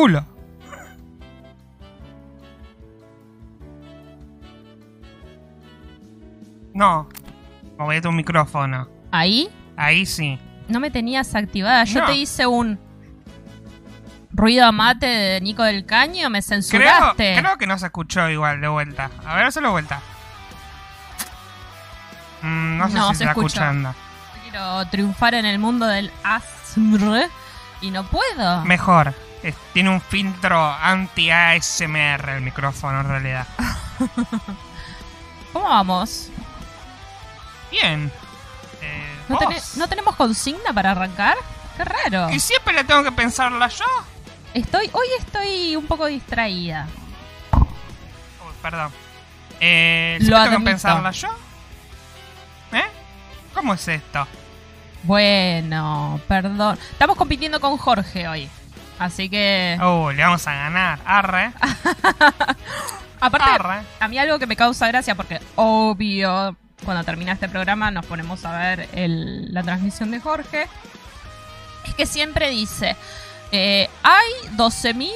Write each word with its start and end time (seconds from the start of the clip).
culo. 0.00 0.24
No. 6.74 7.08
Moví 7.78 8.00
tu 8.00 8.12
micrófono. 8.12 8.88
Ahí 9.10 9.48
Ahí 9.76 10.06
sí. 10.06 10.38
no 10.68 10.80
me 10.80 10.90
tenías 10.90 11.34
activada. 11.34 11.84
Yo 11.84 12.00
No. 12.00 12.06
te 12.06 12.14
hice 12.14 12.46
un 12.46 12.78
ruido 14.32 14.66
a 14.66 14.72
mate 14.72 15.06
de 15.06 15.40
Nico 15.40 15.62
del 15.64 15.84
Caño, 15.84 16.30
me 16.30 16.40
Creo, 16.40 16.48
censuraste. 16.62 17.36
creo 17.40 17.58
que 17.58 17.66
no 17.66 17.78
se 17.78 17.86
escuchó 17.86 18.28
igual 18.28 18.60
de 18.60 18.68
vuelta. 18.68 19.10
A 19.26 19.34
ver, 19.36 19.46
hazlo 19.46 19.62
de 19.62 19.68
vuelta. 19.72 20.00
Mm, 22.42 22.78
no 22.78 22.88
sé 22.88 22.94
No, 22.94 23.08
si 23.10 23.14
se 23.16 23.24
está 23.24 23.30
escucha. 23.32 23.46
escuchando. 23.48 23.94
Quiero 24.44 24.86
triunfar 24.86 25.34
en 25.34 25.46
el 25.46 25.58
mundo 25.58 25.86
del 25.86 26.10
ASMR 26.22 27.28
y 27.80 27.90
no 27.90 28.04
puedo. 28.04 28.64
Mejor. 28.64 29.12
Es- 29.42 29.54
tiene 29.72 29.90
un 29.90 30.00
filtro 30.00 30.62
anti-ASMR 30.72 32.28
el 32.36 32.40
micrófono 32.42 33.00
en 33.00 33.08
realidad. 33.08 33.46
¿Cómo 35.52 35.68
vamos? 35.68 36.28
Bien. 37.70 38.10
Eh, 38.82 39.16
¿No, 39.28 39.36
vos. 39.36 39.44
tené- 39.44 39.76
¿No 39.78 39.88
tenemos 39.88 40.16
consigna 40.16 40.72
para 40.72 40.92
arrancar? 40.92 41.36
Qué 41.76 41.84
raro. 41.84 42.30
¿Y 42.30 42.40
siempre 42.40 42.74
le 42.74 42.84
tengo 42.84 43.02
que 43.02 43.12
pensarla 43.12 43.68
yo? 43.68 43.84
Estoy, 44.54 44.90
hoy 44.92 45.06
estoy 45.18 45.76
un 45.76 45.86
poco 45.86 46.06
distraída. 46.06 46.86
Uy, 47.52 48.52
perdón. 48.62 48.92
Eh, 49.60 50.18
Lo 50.20 50.26
¿Siempre 50.26 50.44
tengo 50.50 50.58
que 50.58 50.70
pensarla 50.70 51.10
yo? 51.12 51.28
¿Eh? 52.72 52.84
¿Cómo 53.54 53.74
es 53.74 53.88
esto? 53.88 54.26
Bueno, 55.02 56.20
perdón. 56.28 56.78
Estamos 56.92 57.16
compitiendo 57.16 57.60
con 57.60 57.76
Jorge 57.78 58.28
hoy. 58.28 58.50
Así 59.00 59.30
que. 59.30 59.78
Oh, 59.80 60.12
le 60.12 60.22
vamos 60.22 60.46
a 60.46 60.52
ganar. 60.52 60.98
Arre. 61.06 61.52
Aparte, 63.20 63.50
Arre. 63.50 63.80
a 63.98 64.08
mí 64.08 64.18
algo 64.18 64.38
que 64.38 64.46
me 64.46 64.56
causa 64.56 64.86
gracia, 64.88 65.14
porque 65.14 65.40
obvio, 65.56 66.54
cuando 66.84 67.02
termina 67.02 67.32
este 67.32 67.48
programa 67.48 67.90
nos 67.90 68.04
ponemos 68.04 68.44
a 68.44 68.58
ver 68.58 68.88
el- 68.92 69.52
la 69.54 69.62
transmisión 69.62 70.10
de 70.10 70.20
Jorge, 70.20 70.66
es 71.86 71.94
que 71.94 72.04
siempre 72.04 72.50
dice, 72.50 72.94
eh, 73.52 73.88
hay 74.02 74.30
12.000 74.56 75.10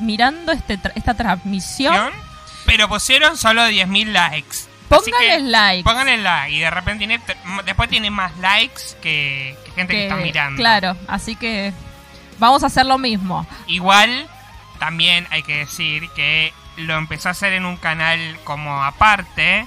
mirando 0.00 0.52
este 0.52 0.78
esta 0.94 1.14
transmisión, 1.14 2.12
Pero 2.66 2.88
pusieron 2.88 3.38
solo 3.38 3.62
10.000 3.62 4.12
likes. 4.12 4.56
Que 4.88 5.40
like. 5.40 5.84
Pónganle 5.84 6.18
like. 6.18 6.54
Y 6.54 6.60
de 6.60 6.70
repente 6.70 7.06
tiene, 7.06 7.20
después 7.64 7.88
tiene 7.88 8.10
más 8.10 8.36
likes 8.38 8.82
que, 9.02 9.56
que 9.64 9.70
gente 9.72 9.92
que, 9.94 10.02
está 10.04 10.16
mirando. 10.16 10.56
Claro, 10.58 10.96
así 11.08 11.34
que 11.34 11.72
vamos 12.38 12.62
a 12.62 12.66
hacer 12.66 12.86
lo 12.86 12.98
mismo. 12.98 13.46
Igual, 13.66 14.26
también 14.78 15.26
hay 15.30 15.42
que 15.42 15.58
decir 15.58 16.08
que 16.14 16.52
lo 16.76 16.96
empezó 16.96 17.28
a 17.28 17.32
hacer 17.32 17.52
en 17.52 17.64
un 17.64 17.76
canal 17.76 18.38
como 18.44 18.82
aparte. 18.82 19.66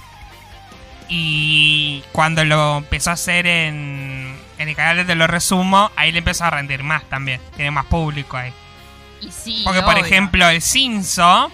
Y 1.08 2.04
cuando 2.12 2.44
lo 2.44 2.78
empezó 2.78 3.10
a 3.10 3.14
hacer 3.14 3.46
en, 3.46 4.38
en 4.58 4.68
el 4.68 4.76
canal 4.76 5.06
de 5.06 5.14
lo 5.14 5.26
resumo, 5.26 5.90
ahí 5.96 6.12
le 6.12 6.18
empezó 6.18 6.44
a 6.44 6.50
rendir 6.50 6.84
más 6.84 7.02
también. 7.04 7.40
Tiene 7.56 7.72
más 7.72 7.86
público 7.86 8.36
ahí. 8.36 8.52
Y 9.20 9.30
sí, 9.30 9.62
Porque, 9.64 9.82
por 9.82 9.98
ejemplo, 9.98 10.48
el 10.48 10.62
Cinso. 10.62 11.50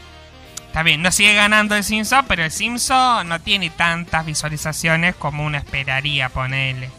Está 0.66 0.82
bien, 0.82 1.00
no 1.00 1.10
sigue 1.10 1.32
ganando 1.32 1.74
el 1.74 1.84
Cinso, 1.84 2.22
pero 2.28 2.44
el 2.44 2.50
Cinso 2.52 3.24
no 3.24 3.40
tiene 3.40 3.70
tantas 3.70 4.26
visualizaciones 4.26 5.14
como 5.14 5.44
uno 5.44 5.56
esperaría 5.56 6.28
ponerle. 6.28 6.90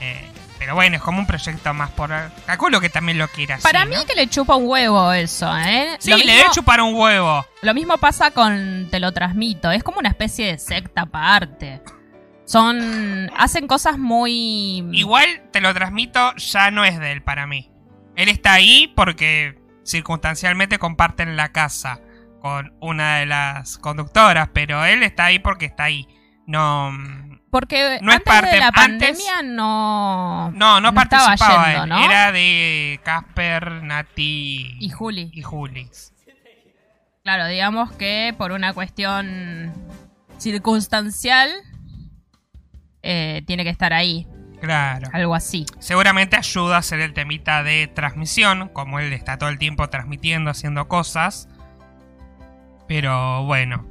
Eh, 0.00 0.31
pero 0.62 0.76
bueno, 0.76 0.94
es 0.94 1.02
como 1.02 1.18
un 1.18 1.26
proyecto 1.26 1.74
más 1.74 1.90
por. 1.90 2.10
Calculo 2.46 2.80
que 2.80 2.88
también 2.88 3.18
lo 3.18 3.26
quiera 3.26 3.56
así, 3.56 3.64
Para 3.64 3.84
¿no? 3.84 3.90
mí 3.90 3.96
que 4.06 4.14
le 4.14 4.28
chupa 4.28 4.54
un 4.54 4.68
huevo 4.68 5.12
eso, 5.12 5.52
¿eh? 5.58 5.96
Sí, 5.98 6.10
Lo 6.10 6.16
le 6.18 6.22
mismo- 6.24 6.38
debe 6.38 6.50
chupar 6.52 6.80
un 6.80 6.94
huevo. 6.94 7.44
Lo 7.62 7.74
mismo 7.74 7.98
pasa 7.98 8.30
con 8.30 8.86
Te 8.88 9.00
lo 9.00 9.10
transmito. 9.12 9.72
Es 9.72 9.82
como 9.82 9.98
una 9.98 10.08
especie 10.10 10.46
de 10.46 10.58
secta 10.58 11.02
aparte. 11.02 11.82
Son. 12.44 13.28
Hacen 13.36 13.66
cosas 13.66 13.98
muy. 13.98 14.86
Igual 14.92 15.26
te 15.52 15.60
lo 15.60 15.74
transmito, 15.74 16.32
ya 16.36 16.70
no 16.70 16.84
es 16.84 16.96
de 17.00 17.10
él 17.10 17.22
para 17.22 17.48
mí. 17.48 17.68
Él 18.14 18.28
está 18.28 18.52
ahí 18.52 18.92
porque 18.94 19.58
circunstancialmente 19.84 20.78
comparten 20.78 21.36
la 21.36 21.50
casa 21.50 21.98
con 22.40 22.72
una 22.80 23.16
de 23.18 23.26
las 23.26 23.78
conductoras, 23.78 24.50
pero 24.52 24.84
él 24.84 25.02
está 25.02 25.24
ahí 25.24 25.40
porque 25.40 25.66
está 25.66 25.82
ahí. 25.84 26.06
No. 26.46 26.92
Porque 27.52 27.98
No 28.00 28.10
es 28.12 28.16
antes 28.16 28.32
parte- 28.32 28.50
de 28.54 28.60
la 28.60 28.72
pandemia 28.72 29.42
no. 29.44 30.50
No, 30.52 30.80
no, 30.80 30.94
participaba 30.94 31.66
yendo. 31.70 31.86
¿no? 31.86 32.02
Era 32.02 32.32
de 32.32 32.98
Casper, 33.04 33.82
Nati 33.82 34.78
Y 34.80 34.88
Juli. 34.88 35.30
y 35.34 35.42
Juli. 35.42 35.90
Claro, 37.22 37.46
digamos 37.48 37.92
que 37.92 38.34
por 38.38 38.52
una 38.52 38.72
cuestión 38.72 39.70
circunstancial. 40.38 41.50
eh, 43.02 43.42
tiene 43.46 43.64
que 43.64 43.70
estar 43.70 43.92
ahí. 43.92 44.26
Claro. 44.62 45.08
Algo 45.12 45.34
así. 45.34 45.66
Seguramente 45.78 46.36
ayuda 46.36 46.76
a 46.76 46.78
hacer 46.78 47.00
el 47.00 47.12
temita 47.12 47.62
de 47.64 47.86
transmisión, 47.88 48.68
como 48.70 48.98
él 48.98 49.12
está 49.12 49.36
todo 49.36 49.50
el 49.50 49.58
tiempo 49.58 49.90
transmitiendo, 49.90 50.50
haciendo 50.50 50.88
cosas. 50.88 51.48
Pero 52.88 53.44
bueno. 53.44 53.86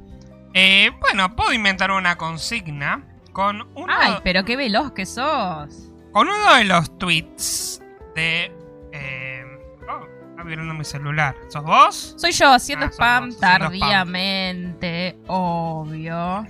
Eh, 0.56 0.92
bueno, 1.00 1.36
puedo 1.36 1.54
inventar 1.54 1.92
una 1.92 2.16
consigna 2.18 3.04
con 3.32 3.68
uno, 3.76 3.94
Ay, 3.98 4.16
pero 4.24 4.44
qué 4.46 4.56
veloz 4.56 4.92
que 4.92 5.06
sos. 5.06 5.90
con 6.12 6.28
uno 6.28 6.54
de 6.56 6.66
los 6.66 6.98
tweets 6.98 7.82
de... 8.16 8.52
Eh, 8.92 9.44
oh, 9.90 10.06
está 10.30 10.44
mi 10.74 10.84
celular. 10.84 11.36
¿Sos 11.50 11.64
vos? 11.64 12.16
Soy 12.18 12.32
yo 12.32 12.52
haciendo 12.52 12.86
Ah, 12.88 12.92
spam 12.92 13.26
vos, 13.30 13.40
tardíamente, 13.40 15.18
obvio. 15.28 16.46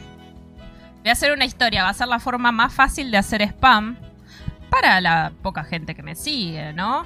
Voy 1.02 1.10
a 1.10 1.12
hacer 1.12 1.32
una 1.32 1.46
historia, 1.46 1.84
va 1.84 1.90
a 1.90 1.94
ser 1.94 2.08
la 2.08 2.20
forma 2.20 2.52
más 2.52 2.74
fácil 2.74 3.12
de 3.12 3.18
hacer 3.18 3.42
spam 3.42 3.98
para 4.70 5.02
la 5.02 5.32
poca 5.42 5.64
gente 5.64 5.96
que 5.96 6.04
me 6.04 6.16
sigue, 6.16 6.74
¿no? 6.74 7.06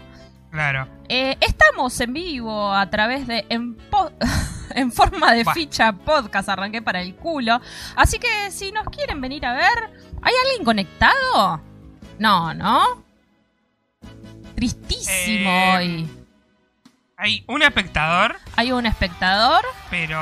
Claro. 0.52 0.88
Eh, 1.10 1.36
estamos 1.42 2.00
en 2.00 2.14
vivo 2.14 2.74
a 2.74 2.90
través 2.90 3.28
de 3.28 3.46
en, 3.50 3.78
en 4.76 4.92
forma 4.92 5.34
de 5.34 5.46
ficha 5.46 5.94
podcast, 5.94 6.50
arranqué 6.50 6.82
para 6.82 7.02
el 7.02 7.16
culo. 7.16 7.60
Así 7.96 8.20
que 8.20 8.52
si 8.52 8.72
nos 8.72 8.86
quieren 8.88 9.22
venir 9.22 9.46
a 9.46 9.54
ver, 9.54 9.92
¿hay 10.22 10.34
alguien 10.44 10.64
conectado? 10.64 11.62
No, 12.20 12.54
¿no? 12.54 13.04
Tristísimo 14.56 15.50
Eh, 15.50 15.76
hoy. 15.76 16.10
Hay 17.18 17.46
un 17.48 17.62
espectador, 17.62 18.36
Hay 18.58 18.74
un 18.74 18.86
espectador 18.86 19.64
pero 19.90 20.18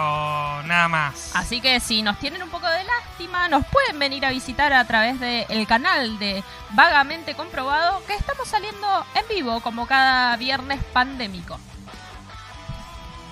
nada 0.63 0.87
más. 0.87 1.31
Así 1.35 1.59
que 1.59 1.79
si 1.79 2.03
nos 2.03 2.19
tienen 2.19 2.43
un 2.43 2.49
poco 2.49 2.67
de 2.67 2.83
lástima, 2.83 3.47
nos 3.47 3.65
pueden 3.65 3.97
venir 3.97 4.23
a 4.25 4.29
visitar 4.29 4.71
a 4.73 4.85
través 4.85 5.19
del 5.19 5.65
canal 5.65 6.19
de 6.19 6.43
Vagamente 6.71 7.33
Comprobado, 7.33 8.05
que 8.05 8.13
estamos 8.13 8.47
saliendo 8.47 9.05
en 9.15 9.35
vivo 9.35 9.59
como 9.61 9.87
cada 9.87 10.37
viernes 10.37 10.83
pandémico. 10.93 11.59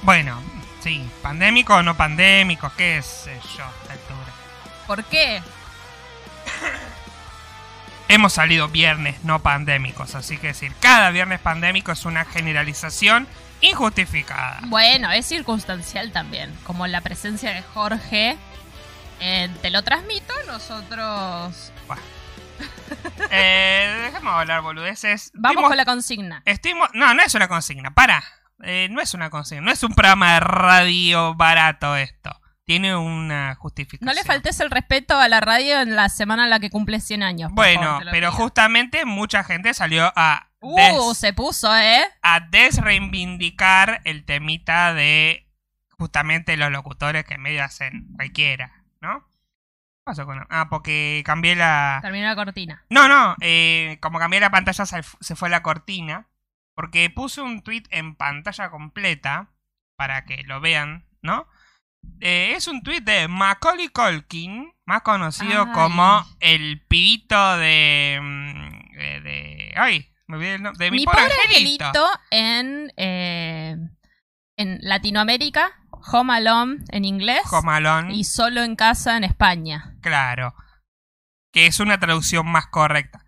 Bueno, 0.01 0.41
sí, 0.81 1.10
pandémico 1.22 1.75
o 1.75 1.83
no 1.83 1.95
pandémico, 1.95 2.72
qué 2.78 3.01
sé 3.01 3.39
yo 3.57 3.63
a 3.63 3.69
esta 3.81 3.94
altura. 3.94 4.31
¿Por 4.88 5.04
qué? 5.06 5.42
Hemos 8.07 8.33
salido 8.33 8.68
viernes 8.68 9.24
no 9.24 9.39
pandémicos, 9.42 10.16
así 10.16 10.38
que 10.38 10.48
decir, 10.48 10.74
cada 10.81 11.12
viernes 11.12 11.39
pandémico 11.39 11.94
es 11.94 12.04
una 12.06 12.25
generalización 12.25 13.25
injustificada. 13.62 14.60
Bueno, 14.63 15.10
es 15.12 15.25
circunstancial 15.28 16.12
también, 16.12 16.54
como 16.66 16.88
la 16.88 17.00
presencia 17.01 17.51
de 17.54 17.62
Jorge. 17.62 18.38
en 19.22 19.54
Te 19.60 19.69
lo 19.69 19.83
transmito, 19.83 20.33
nosotros 20.48 21.72
Bueno. 21.88 22.01
Eh, 23.30 24.01
dejemos 24.12 24.33
hablar 24.33 24.62
boludeces. 24.62 25.31
vamos 25.33 25.63
con 25.68 25.78
la 25.78 25.86
consigna. 25.86 26.42
estoy 26.45 26.74
mo- 26.74 26.89
no, 26.94 27.13
no 27.13 27.24
es 27.24 27.33
una 27.33 27.48
consigna, 27.48 27.92
para. 27.92 28.22
Eh, 28.63 28.87
no 28.91 29.01
es 29.01 29.13
una 29.13 29.29
consigna, 29.29 29.61
no 29.61 29.71
es 29.71 29.83
un 29.83 29.93
programa 29.93 30.33
de 30.35 30.39
radio 30.41 31.35
barato 31.35 31.95
esto. 31.95 32.37
Tiene 32.63 32.95
una 32.95 33.55
justificación. 33.55 34.05
No 34.05 34.13
le 34.13 34.23
faltes 34.23 34.59
el 34.59 34.69
respeto 34.69 35.17
a 35.19 35.27
la 35.27 35.41
radio 35.41 35.81
en 35.81 35.95
la 35.95 36.09
semana 36.09 36.45
en 36.45 36.51
la 36.51 36.59
que 36.59 36.69
cumple 36.69 36.99
100 36.99 37.23
años. 37.23 37.51
Bueno, 37.53 37.81
favor, 37.81 38.07
pero 38.11 38.29
pido. 38.29 38.43
justamente 38.43 39.03
mucha 39.05 39.43
gente 39.43 39.73
salió 39.73 40.13
a, 40.15 40.51
Uh, 40.61 41.15
se 41.15 41.33
puso, 41.33 41.75
¿eh? 41.75 42.03
a 42.21 42.39
desreivindicar 42.39 44.01
el 44.05 44.25
temita 44.25 44.93
de 44.93 45.47
justamente 45.97 46.55
los 46.55 46.71
locutores 46.71 47.25
que 47.25 47.39
medio 47.39 47.63
hacen 47.63 48.13
cualquiera, 48.15 48.71
¿no? 49.01 49.21
¿Qué 49.21 50.03
pasó 50.03 50.25
con 50.27 50.45
Ah, 50.51 50.67
porque 50.69 51.23
cambié 51.25 51.55
la... 51.55 51.97
Terminó 52.03 52.27
la 52.27 52.35
cortina. 52.35 52.85
No, 52.91 53.07
no, 53.07 53.35
eh, 53.41 53.97
como 54.01 54.19
cambié 54.19 54.39
la 54.39 54.51
pantalla 54.51 54.85
se 54.85 55.35
fue 55.35 55.49
la 55.49 55.63
cortina. 55.63 56.27
Porque 56.81 57.12
puse 57.12 57.42
un 57.42 57.62
tweet 57.62 57.83
en 57.92 58.16
pantalla 58.16 58.72
completa 58.72 59.51
para 59.95 60.25
que 60.25 60.42
lo 60.48 60.60
vean, 60.62 61.06
¿no? 61.22 61.48
Eh, 62.22 62.54
es 62.56 62.68
un 62.68 62.81
tweet 62.81 63.01
de 63.01 63.28
Macaulay 63.28 63.89
Culkin, 63.89 64.74
más 64.88 65.04
conocido 65.04 65.66
Ay. 65.68 65.74
como 65.74 66.25
el 66.39 66.83
pibito 66.88 67.57
de... 67.57 68.18
mm, 68.19 68.98
de, 68.98 69.22
de- 69.22 69.74
ay, 69.78 70.12
me 70.25 70.38
olvidé 70.38 70.56
el 70.56 70.63
nombre. 70.63 70.83
De 70.86 70.89
mi, 70.89 70.98
Mi 70.98 71.06
pobre 71.06 71.19
pobre 71.22 71.36
angelito. 71.45 71.86
angelito 71.86 72.10
en 72.31 72.92
eh, 72.98 73.75
en 74.57 74.80
Latinoamérica, 74.81 75.72
Home 76.12 76.33
Alone 76.33 76.83
en 76.89 77.06
inglés 77.06 77.42
Home 77.51 77.74
Alone. 77.74 78.16
y 78.16 78.24
Solo 78.24 78.63
en 78.63 78.75
casa 78.75 79.18
en 79.18 79.24
España. 79.24 79.95
Claro. 80.01 80.56
Que 81.54 81.68
es 81.68 81.80
una 81.80 82.00
traducción 82.00 82.48
más 82.48 82.66
correcta. 82.68 83.24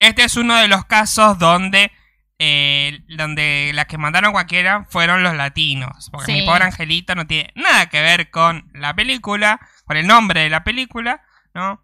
Este 0.00 0.24
es 0.24 0.36
uno 0.36 0.56
de 0.56 0.68
los 0.68 0.86
casos 0.86 1.38
donde. 1.38 1.92
Eh, 2.38 3.00
donde 3.16 3.70
las 3.74 3.86
que 3.86 3.98
mandaron 3.98 4.32
cualquiera 4.32 4.84
fueron 4.90 5.22
los 5.22 5.34
latinos. 5.34 6.08
Porque 6.10 6.32
Sí. 6.32 6.40
mi 6.40 6.46
pobre 6.46 6.64
angelito 6.64 7.14
no 7.14 7.26
tiene 7.26 7.50
nada 7.54 7.86
que 7.86 8.00
ver 8.02 8.30
con 8.30 8.70
la 8.74 8.94
película, 8.94 9.60
con 9.84 9.96
el 9.96 10.06
nombre 10.06 10.42
de 10.42 10.50
la 10.50 10.64
película, 10.64 11.22
¿no? 11.54 11.82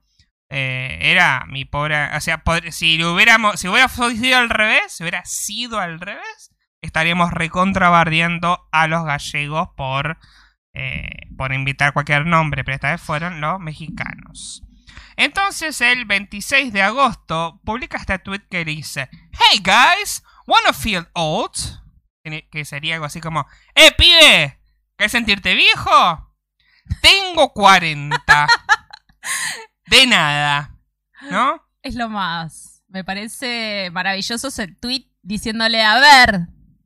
Eh, 0.50 0.98
era 1.00 1.44
mi 1.48 1.64
pobre. 1.64 2.14
O 2.14 2.20
sea, 2.20 2.42
si 2.70 2.98
lo 2.98 3.14
hubiéramos. 3.14 3.58
Si 3.58 3.68
hubiera 3.68 3.88
sido 3.88 4.36
al 4.38 4.50
revés, 4.50 4.92
si 4.92 5.02
hubiera 5.04 5.24
sido 5.24 5.80
al 5.80 5.98
revés, 5.98 6.50
estaríamos 6.82 7.30
recontrabardeando 7.32 8.68
a 8.72 8.86
los 8.88 9.04
gallegos 9.04 9.68
por. 9.76 10.18
eh, 10.74 11.26
por 11.36 11.52
invitar 11.52 11.92
cualquier 11.92 12.24
nombre, 12.26 12.64
pero 12.64 12.74
esta 12.76 12.90
vez 12.92 13.00
fueron 13.00 13.40
los 13.42 13.58
mexicanos. 13.60 14.62
Entonces, 15.16 15.80
el 15.82 16.04
26 16.06 16.72
de 16.72 16.80
agosto, 16.82 17.60
publica 17.64 17.98
este 17.98 18.18
tweet 18.18 18.42
que 18.50 18.64
dice: 18.64 19.08
Hey 19.32 19.62
guys, 19.62 20.22
wanna 20.46 20.72
feel 20.72 21.06
old? 21.14 21.52
Que 22.50 22.64
sería 22.64 22.94
algo 22.94 23.06
así 23.06 23.20
como: 23.20 23.46
¡Eh, 23.74 23.92
pibe! 23.96 24.58
¿Querés 24.96 25.12
sentirte 25.12 25.54
viejo? 25.54 26.34
Tengo 27.00 27.52
40. 27.52 28.46
De 29.86 30.06
nada. 30.06 30.76
¿No? 31.30 31.62
Es 31.82 31.94
lo 31.94 32.08
más. 32.08 32.82
Me 32.88 33.04
parece 33.04 33.90
maravilloso 33.92 34.48
ese 34.48 34.68
tweet 34.68 35.08
diciéndole, 35.22 35.82
a 35.82 35.98
ver, 35.98 36.40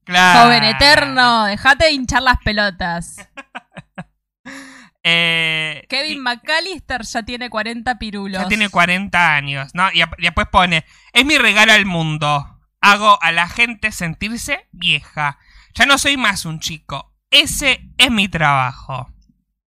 Claro. 0.04 0.44
joven 0.44 0.64
eterno, 0.64 1.44
dejate 1.46 1.86
de 1.86 1.92
hinchar 1.92 2.22
las 2.22 2.38
pelotas. 2.44 3.16
Eh, 5.08 5.86
Kevin 5.88 6.20
McAllister 6.20 7.02
ya 7.02 7.22
tiene 7.22 7.48
40 7.48 7.96
pirulos. 7.96 8.42
Ya 8.42 8.48
tiene 8.48 8.68
40 8.68 9.36
años, 9.36 9.70
¿no? 9.72 9.88
Y 9.92 10.02
después 10.18 10.48
pone, 10.50 10.84
es 11.12 11.24
mi 11.24 11.38
regalo 11.38 11.72
al 11.72 11.86
mundo. 11.86 12.55
Hago 12.86 13.18
a 13.20 13.32
la 13.32 13.48
gente 13.48 13.90
sentirse 13.90 14.68
vieja. 14.70 15.38
Ya 15.74 15.86
no 15.86 15.98
soy 15.98 16.16
más 16.16 16.44
un 16.44 16.60
chico. 16.60 17.12
Ese 17.32 17.80
es 17.98 18.10
mi 18.12 18.28
trabajo. 18.28 19.12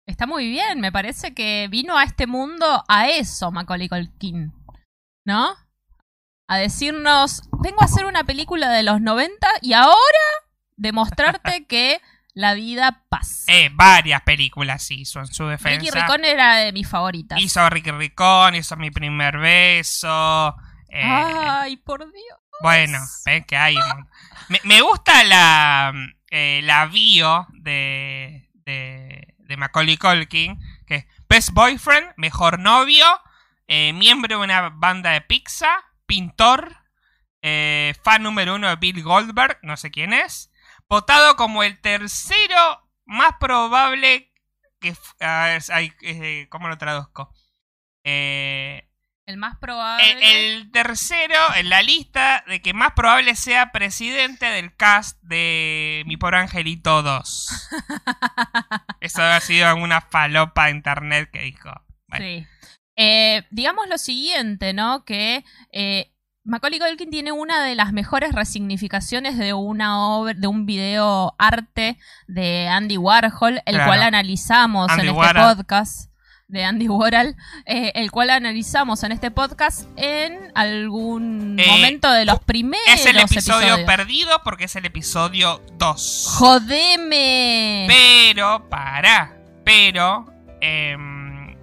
Está 0.06 0.28
muy 0.28 0.48
bien, 0.48 0.80
me 0.80 0.92
parece 0.92 1.34
que 1.34 1.66
vino 1.68 1.98
a 1.98 2.04
este 2.04 2.28
mundo 2.28 2.84
a 2.86 3.08
eso, 3.08 3.50
Macaulay 3.50 3.88
Culkin. 3.88 4.52
¿No? 5.24 5.56
A 6.46 6.56
decirnos, 6.56 7.42
vengo 7.60 7.82
a 7.82 7.86
hacer 7.86 8.04
una 8.06 8.22
película 8.24 8.70
de 8.70 8.84
los 8.84 9.00
90 9.00 9.46
y 9.60 9.72
ahora 9.72 9.96
demostrarte 10.76 11.64
que 11.68 12.00
la 12.32 12.54
vida 12.54 13.04
pasa. 13.08 13.52
Eh, 13.52 13.70
varias 13.74 14.22
películas 14.22 14.88
hizo 14.92 15.18
en 15.18 15.26
su 15.26 15.46
defensa. 15.46 15.80
Ricky 15.80 15.90
Ricón 15.90 16.24
era 16.24 16.56
de 16.56 16.72
mis 16.72 16.88
favoritas. 16.88 17.40
Hizo 17.40 17.68
Ricky 17.68 17.90
Ricón, 17.90 18.54
hizo 18.54 18.76
Mi 18.76 18.92
Primer 18.92 19.38
Beso. 19.38 20.56
eh, 20.88 21.02
Ay, 21.04 21.76
por 21.76 22.00
Dios. 22.00 22.39
Bueno, 22.60 22.98
ven 23.24 23.44
que 23.44 23.56
hay. 23.56 23.76
Me, 24.48 24.60
me 24.64 24.80
gusta 24.82 25.24
la, 25.24 25.92
eh, 26.30 26.60
la 26.64 26.86
bio 26.86 27.46
de, 27.52 28.50
de, 28.54 29.34
de 29.38 29.56
Macaulay 29.56 29.96
Culkin, 29.96 30.58
que 30.86 30.96
es 30.96 31.06
Best 31.28 31.50
Boyfriend, 31.50 32.12
Mejor 32.16 32.58
Novio, 32.58 33.06
eh, 33.66 33.92
miembro 33.92 34.36
de 34.38 34.44
una 34.44 34.68
banda 34.70 35.10
de 35.10 35.20
pizza, 35.20 35.68
pintor, 36.06 36.76
eh, 37.42 37.94
fan 38.02 38.22
número 38.22 38.56
uno 38.56 38.68
de 38.68 38.76
Bill 38.76 39.02
Goldberg, 39.02 39.58
no 39.62 39.76
sé 39.76 39.90
quién 39.90 40.12
es, 40.12 40.50
votado 40.88 41.36
como 41.36 41.62
el 41.62 41.80
tercero 41.80 42.90
más 43.06 43.34
probable 43.38 44.32
que... 44.80 44.94
a 45.20 45.44
ver, 45.44 45.62
ay, 45.72 45.92
eh, 46.02 46.46
¿Cómo 46.50 46.68
lo 46.68 46.78
traduzco? 46.78 47.32
Eh, 48.04 48.89
El 49.30 49.36
más 49.38 49.56
probable. 49.58 50.10
el, 50.10 50.22
el 50.62 50.70
tercero 50.72 51.34
en 51.56 51.68
la 51.70 51.82
lista 51.82 52.44
de 52.46 52.60
que 52.60 52.74
más 52.74 52.92
probable 52.92 53.34
sea 53.36 53.72
presidente 53.72 54.46
del 54.46 54.74
cast 54.76 55.18
de 55.22 56.02
Mi 56.06 56.16
Pobre 56.16 56.38
Angelito 56.38 57.02
2. 57.02 57.68
Eso 59.00 59.22
ha 59.22 59.40
sido 59.40 59.74
una 59.76 60.00
falopa 60.00 60.66
de 60.66 60.72
internet 60.72 61.30
que 61.32 61.40
dijo. 61.42 61.70
Bueno, 62.08 62.24
Sí. 62.26 62.46
Eh, 62.96 63.46
digamos 63.50 63.88
lo 63.88 63.96
siguiente, 63.96 64.74
¿no? 64.74 65.04
Que 65.06 65.44
eh, 65.72 66.12
Macaulay 66.44 66.78
Culkin 66.80 67.08
tiene 67.10 67.32
una 67.32 67.62
de 67.64 67.74
las 67.74 67.92
mejores 67.92 68.32
resignificaciones 68.32 69.38
de 69.38 69.54
una 69.54 70.06
obra, 70.08 70.34
de 70.34 70.46
un 70.48 70.66
video 70.66 71.34
arte 71.38 71.98
de 72.26 72.68
Andy 72.68 72.98
Warhol, 72.98 73.62
el 73.64 73.74
Claro. 73.74 73.86
cual 73.86 74.02
analizamos 74.02 74.90
Andy 74.90 75.02
en 75.02 75.08
este 75.08 75.18
Warhol. 75.18 75.56
podcast 75.56 76.09
de 76.50 76.64
Andy 76.64 76.88
Warhol, 76.88 77.36
eh, 77.66 77.92
el 77.94 78.10
cual 78.10 78.30
analizamos 78.30 79.02
en 79.04 79.12
este 79.12 79.30
podcast 79.30 79.88
en 79.96 80.50
algún 80.54 81.56
Eh, 81.58 81.66
momento 81.68 82.10
de 82.10 82.24
los 82.24 82.40
primeros 82.40 82.86
es 82.92 83.06
el 83.06 83.18
episodio 83.18 83.68
episodios. 83.74 83.86
perdido 83.86 84.40
porque 84.44 84.64
es 84.64 84.76
el 84.76 84.84
episodio 84.84 85.62
2. 85.78 86.26
¡Jodeme! 86.38 87.86
Pero, 87.88 88.68
para, 88.68 89.36
pero 89.64 90.26
em, 90.60 91.56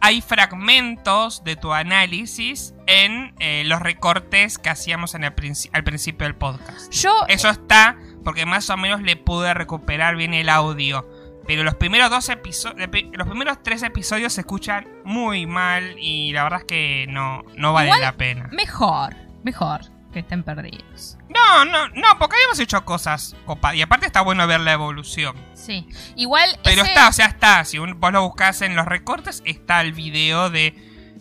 hay 0.00 0.20
fragmentos 0.20 1.42
de 1.44 1.56
tu 1.56 1.72
análisis 1.72 2.74
en 2.86 3.34
eh, 3.40 3.64
los 3.66 3.80
recortes 3.80 4.58
que 4.58 4.70
hacíamos 4.70 5.14
en 5.14 5.24
el 5.24 5.34
princi- 5.34 5.68
al 5.72 5.82
principio 5.84 6.26
del 6.26 6.36
podcast. 6.36 6.90
Yo 6.92 7.12
Eso 7.28 7.50
está 7.50 7.96
porque 8.24 8.46
más 8.46 8.70
o 8.70 8.76
menos 8.76 9.02
le 9.02 9.16
pude 9.16 9.52
recuperar 9.54 10.16
bien 10.16 10.34
el 10.34 10.48
audio. 10.48 11.08
Pero 11.48 11.64
los 11.64 11.74
primeros 11.74 12.10
dos 12.10 12.28
episodios, 12.28 12.88
los 13.12 13.26
primeros 13.26 13.60
tres 13.64 13.82
episodios 13.82 14.34
se 14.34 14.42
escuchan 14.42 14.86
muy 15.04 15.46
mal 15.46 15.96
y 15.98 16.30
la 16.32 16.44
verdad 16.44 16.60
es 16.60 16.66
que 16.66 17.06
no, 17.08 17.42
no 17.56 17.72
vale 17.72 17.88
Igual- 17.88 18.00
la 18.02 18.12
pena. 18.12 18.48
mejor, 18.52 19.16
mejor 19.42 19.80
que 20.12 20.20
estén 20.20 20.42
perdidos. 20.42 21.16
No, 21.30 21.64
no, 21.64 21.88
no, 21.88 22.18
porque 22.18 22.36
habíamos 22.36 22.58
hecho 22.60 22.84
cosas 22.84 23.34
copadas. 23.46 23.76
Y 23.76 23.82
aparte 23.82 24.06
está 24.06 24.20
bueno 24.20 24.46
ver 24.46 24.60
la 24.60 24.72
evolución. 24.72 25.36
Sí. 25.54 25.86
Igual 26.16 26.58
Pero 26.64 26.82
ese- 26.82 26.90
está, 26.90 27.08
o 27.08 27.12
sea, 27.12 27.26
está. 27.26 27.64
Si 27.64 27.78
un- 27.78 27.98
vos 27.98 28.12
lo 28.12 28.22
buscas 28.22 28.60
en 28.62 28.76
los 28.76 28.86
recortes, 28.86 29.42
está 29.46 29.80
el 29.80 29.92
video 29.92 30.50
de, 30.50 30.74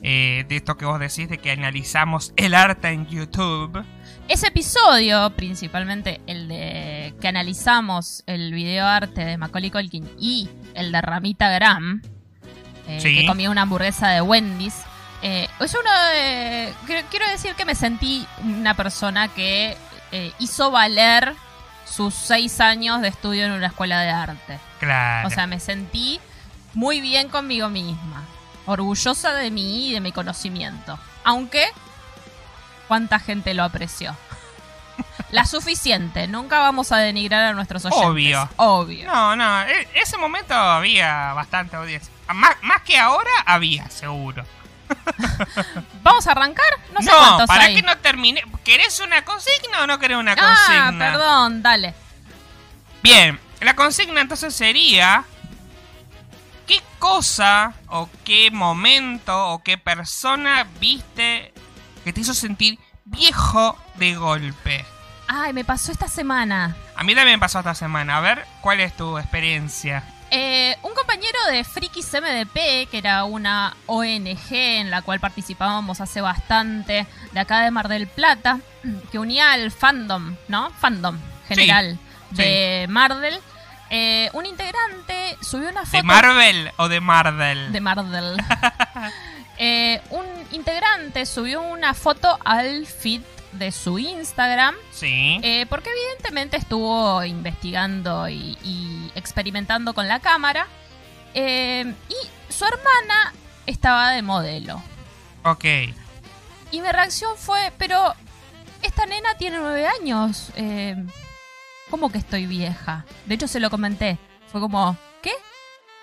eh, 0.04 0.46
de 0.48 0.56
esto 0.58 0.78
que 0.78 0.86
vos 0.86 1.00
decís, 1.00 1.28
de 1.30 1.38
que 1.38 1.52
analizamos 1.52 2.34
el 2.38 2.54
arte 2.54 2.90
en 2.90 3.08
YouTube. 3.08 3.84
Ese 4.28 4.48
episodio, 4.48 5.30
principalmente 5.32 6.20
el 6.28 6.50
de 6.50 7.14
que 7.22 7.28
analizamos 7.30 8.24
el 8.28 8.54
video 8.54 8.86
arte 8.86 9.24
de 9.24 9.38
Macaulay 9.38 9.72
Culkin 9.72 10.10
y 10.20 10.50
el 10.74 10.92
de 10.92 11.02
Ramita 11.02 11.50
Graham, 11.50 12.02
eh, 12.88 13.00
Sí. 13.00 13.16
que 13.16 13.26
comía 13.26 13.50
una 13.50 13.62
hamburguesa 13.62 14.10
de 14.10 14.22
Wendy's, 14.22 14.76
eh, 15.22 15.48
es 15.62 15.74
uno 15.74 15.90
de... 16.14 16.74
Quiero, 16.86 17.08
quiero 17.10 17.28
decir 17.30 17.54
que 17.56 17.64
me 17.66 17.74
sentí 17.74 18.28
una 18.44 18.76
persona 18.76 19.30
que 19.30 19.78
eh, 20.12 20.32
hizo 20.40 20.72
valer 20.72 21.34
sus 21.86 22.14
seis 22.14 22.60
años 22.60 23.02
de 23.02 23.08
estudio 23.08 23.46
en 23.46 23.54
una 23.54 23.68
escuela 23.68 24.02
de 24.02 24.10
arte. 24.10 24.60
Claro. 24.80 25.28
O 25.30 25.32
sea, 25.32 25.48
me 25.48 25.60
sentí 25.62 26.20
muy 26.74 27.00
bien 27.00 27.30
conmigo 27.30 27.70
misma. 27.70 28.24
Orgullosa 28.66 29.34
de 29.34 29.50
mí 29.52 29.88
y 29.90 29.94
de 29.94 30.02
mi 30.02 30.12
conocimiento. 30.12 31.00
Aunque, 31.24 31.66
¿cuánta 32.88 33.20
gente 33.20 33.54
lo 33.54 33.64
apreció? 33.64 34.16
La 35.32 35.46
suficiente. 35.46 36.28
Nunca 36.28 36.60
vamos 36.60 36.92
a 36.92 36.98
denigrar 36.98 37.44
a 37.46 37.54
nuestros 37.54 37.86
oyentes. 37.86 38.06
Obvio. 38.06 38.50
Obvio. 38.58 39.08
no, 39.08 39.36
no, 39.36 39.62
e- 39.64 39.88
ese 39.96 40.18
momento 40.18 40.54
había 40.54 41.34
bastante 41.34 41.76
audiencia. 41.76 42.12
Más, 42.34 42.56
más 42.62 42.82
que 42.82 42.98
ahora, 42.98 43.32
había, 43.46 43.90
seguro. 43.90 44.44
¿Vamos 46.04 46.28
a 46.28 46.32
arrancar? 46.32 46.66
No 46.94 47.02
sé 47.02 47.10
No, 47.12 47.18
cuántos 47.18 47.48
para 47.48 47.66
hay. 47.66 47.76
que 47.76 47.82
no 47.82 47.98
termine. 47.98 48.44
¿Querés 48.64 49.00
una 49.00 49.24
consigna 49.26 49.84
o 49.84 49.88
no 49.88 50.00
querés 50.00 50.18
una 50.18 50.34
ah, 50.38 50.56
consigna? 50.56 51.12
perdón, 51.12 51.62
dale. 51.62 51.94
Bien, 53.04 53.40
la 53.62 53.76
consigna 53.76 54.22
entonces 54.22 54.56
sería. 54.56 55.26
¿Qué 56.66 56.82
cosa 57.00 57.74
o 57.88 58.10
qué 58.26 58.52
momento 58.52 59.52
o 59.52 59.64
qué 59.64 59.78
persona 59.78 60.68
viste 60.82 61.54
que 62.08 62.14
te 62.14 62.22
hizo 62.22 62.34
sentir 62.34 62.80
viejo 63.06 63.78
de 63.96 64.16
golpe? 64.16 64.86
Ay, 65.28 65.52
me 65.54 65.66
pasó 65.66 65.92
esta 65.92 66.08
semana. 66.08 66.76
A 66.96 67.04
mí 67.04 67.14
también 67.14 67.38
me 67.38 67.42
pasó 67.42 67.60
esta 67.60 67.76
semana. 67.76 68.18
A 68.18 68.22
ver, 68.22 68.46
¿cuál 68.62 68.80
es 68.80 68.96
tu 68.96 69.18
experiencia? 69.18 70.04
Eh, 70.32 70.76
un 70.84 70.94
compañero 70.94 71.38
de 71.52 71.64
Frikis 71.66 72.12
MDP, 72.14 72.90
que 72.90 72.98
era 72.98 73.24
una 73.26 73.76
ONG 73.88 74.52
en 74.52 74.90
la 74.90 75.02
cual 75.02 75.20
participábamos 75.20 76.00
hace 76.02 76.22
bastante, 76.22 77.06
de 77.34 77.40
acá 77.40 77.60
de 77.62 77.72
Mar 77.72 77.88
del 77.90 78.08
Plata, 78.08 78.60
que 79.12 79.20
unía 79.20 79.52
al 79.52 79.70
fandom, 79.72 80.36
¿no? 80.48 80.70
Fandom 80.80 81.18
general 81.48 82.00
Sí. 82.32 82.36
de 82.38 82.86
Marvel. 82.90 83.38
Eh, 83.90 84.30
un 84.34 84.46
integrante 84.46 85.38
subió 85.42 85.70
una 85.70 85.86
foto 85.86 85.96
¿De 85.98 86.04
Marvel 86.04 86.72
o 86.78 86.90
de 86.90 87.00
Marvel? 87.00 87.72
de 87.72 87.80
Marvel. 87.82 88.38
Eh, 89.58 90.02
un 90.12 90.26
integrante 90.52 91.26
subió 91.26 91.62
una 91.62 91.94
foto 91.94 92.38
al 92.46 92.86
feed 92.86 93.22
de 93.54 93.72
su 93.72 93.98
Instagram. 93.98 94.76
Sí. 94.92 95.40
Eh, 95.42 95.66
porque 95.70 95.90
evidentemente 95.90 96.58
estuvo 96.58 97.24
investigando 97.24 98.30
y, 98.30 98.58
y 98.64 99.12
experimentando 99.16 99.94
con 99.94 100.08
la 100.08 100.20
cámara. 100.20 100.68
Eh, 101.34 101.92
y 102.10 102.54
su 102.54 102.66
hermana 102.66 103.34
estaba 103.66 104.12
de 104.12 104.22
modelo. 104.22 104.82
ok. 105.44 105.66
Y 106.72 106.82
mi 106.82 106.92
reacción 106.92 107.38
fue, 107.38 107.72
pero 107.78 108.14
esta 108.82 109.06
nena 109.06 109.36
tiene 109.38 109.58
nueve 109.58 109.88
años. 109.88 110.50
Eh, 110.56 110.96
¿Cómo 111.90 112.12
que 112.12 112.18
estoy 112.18 112.46
vieja? 112.46 113.06
De 113.26 113.36
hecho 113.36 113.48
se 113.48 113.62
lo 113.62 113.70
comenté. 113.70 114.18
Fue 114.52 114.60
como, 114.60 114.98
¿qué? 115.22 115.32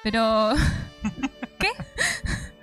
Pero... 0.03 0.55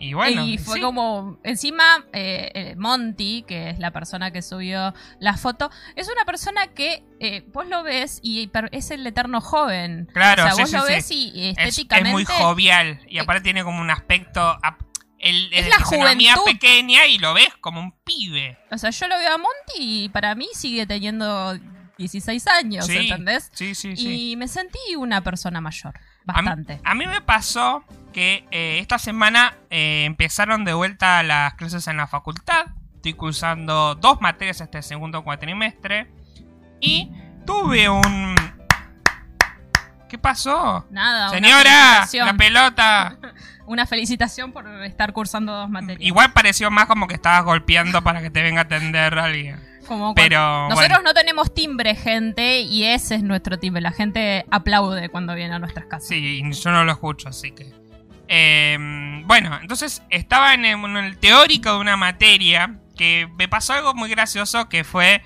Y 0.00 0.14
bueno. 0.14 0.44
y 0.44 0.58
fue 0.58 0.76
sí. 0.76 0.80
como, 0.80 1.38
encima, 1.42 2.04
eh, 2.12 2.50
eh, 2.54 2.74
Monty, 2.76 3.42
que 3.42 3.70
es 3.70 3.78
la 3.80 3.90
persona 3.90 4.30
que 4.30 4.42
subió 4.42 4.94
la 5.18 5.36
foto, 5.36 5.70
es 5.96 6.08
una 6.08 6.24
persona 6.24 6.68
que 6.68 7.02
eh, 7.18 7.44
vos 7.52 7.66
lo 7.66 7.82
ves 7.82 8.20
y 8.22 8.48
es 8.70 8.90
el 8.92 9.04
eterno 9.06 9.40
joven. 9.40 10.08
Claro, 10.14 10.44
o 10.44 10.46
sea, 10.46 10.54
sí, 10.54 10.60
vos 10.62 10.70
sí, 10.70 10.76
lo 10.76 10.84
ves 10.84 11.10
y 11.10 11.50
Es, 11.50 11.58
estéticamente... 11.58 12.08
es 12.10 12.12
muy 12.14 12.24
jovial. 12.24 13.00
Y 13.08 13.18
aparte 13.18 13.42
tiene 13.42 13.64
como 13.64 13.80
un 13.80 13.90
aspecto. 13.90 14.56
El, 15.18 15.52
Es 15.52 15.68
la 15.68 15.84
juventud. 15.84 16.44
pequeña 16.46 17.06
y 17.06 17.18
lo 17.18 17.34
ves 17.34 17.48
como 17.60 17.80
un 17.80 17.92
pibe. 18.04 18.56
O 18.70 18.78
sea, 18.78 18.90
yo 18.90 19.08
lo 19.08 19.18
veo 19.18 19.34
a 19.34 19.38
Monty 19.38 20.04
y 20.04 20.08
para 20.10 20.36
mí 20.36 20.46
sigue 20.54 20.86
teniendo 20.86 21.58
16 21.98 22.46
años, 22.46 22.86
sí, 22.86 22.96
¿entendés? 22.96 23.50
Sí, 23.52 23.74
sí, 23.74 23.96
sí. 23.96 24.30
Y 24.30 24.36
me 24.36 24.46
sentí 24.46 24.78
una 24.96 25.22
persona 25.24 25.60
mayor, 25.60 25.96
A 25.96 26.40
mí- 26.40 26.46
bastante. 26.46 26.80
A 26.84 26.94
mí, 26.94 27.06
me 27.08 27.20
pasó 27.20 27.82
que 28.12 28.46
eh, 28.50 28.78
esta 28.80 28.98
semana 28.98 29.54
eh, 29.70 30.04
empezaron 30.04 30.64
de 30.64 30.72
vuelta 30.74 31.22
las 31.22 31.54
clases 31.54 31.86
en 31.88 31.96
la 31.96 32.06
facultad. 32.06 32.66
Estoy 32.96 33.14
cursando 33.14 33.94
dos 33.94 34.20
materias 34.20 34.60
este 34.60 34.82
segundo 34.82 35.22
cuatrimestre. 35.22 36.10
Y 36.80 37.10
tuve 37.46 37.88
un... 37.88 38.34
¿Qué 40.08 40.18
pasó? 40.18 40.86
Nada, 40.90 41.28
una 41.30 41.38
Señora, 41.38 41.62
felicitación. 41.64 42.26
la 42.26 42.34
pelota. 42.34 43.18
Una 43.66 43.84
felicitación 43.84 44.52
por 44.52 44.66
estar 44.84 45.12
cursando 45.12 45.52
dos 45.52 45.68
materias. 45.68 46.00
Igual 46.00 46.32
pareció 46.32 46.70
más 46.70 46.86
como 46.86 47.06
que 47.06 47.12
estabas 47.14 47.44
golpeando 47.44 48.00
para 48.02 48.22
que 48.22 48.30
te 48.30 48.40
venga 48.40 48.62
a 48.62 48.64
atender 48.64 49.18
alguien. 49.18 49.60
Como 49.86 50.14
Pero 50.14 50.68
Nosotros 50.70 50.88
bueno, 50.88 51.02
no 51.02 51.12
tenemos 51.12 51.52
timbre, 51.52 51.94
gente, 51.94 52.60
y 52.60 52.84
ese 52.84 53.16
es 53.16 53.22
nuestro 53.22 53.58
timbre. 53.58 53.82
La 53.82 53.92
gente 53.92 54.46
aplaude 54.50 55.10
cuando 55.10 55.34
viene 55.34 55.54
a 55.54 55.58
nuestras 55.58 55.84
casas. 55.84 56.08
sí, 56.08 56.42
yo 56.50 56.70
no 56.70 56.84
lo 56.84 56.92
escucho, 56.92 57.28
así 57.28 57.50
que... 57.50 57.70
Eh, 58.28 58.76
bueno, 59.24 59.58
entonces 59.60 60.02
estaba 60.10 60.54
en 60.54 60.64
el, 60.64 60.84
en 60.84 60.96
el 60.98 61.18
teórico 61.18 61.72
de 61.72 61.78
una 61.78 61.96
materia 61.96 62.76
que 62.96 63.28
me 63.38 63.48
pasó 63.48 63.72
algo 63.74 63.94
muy 63.94 64.10
gracioso 64.10 64.68
que 64.68 64.84
fue 64.84 65.22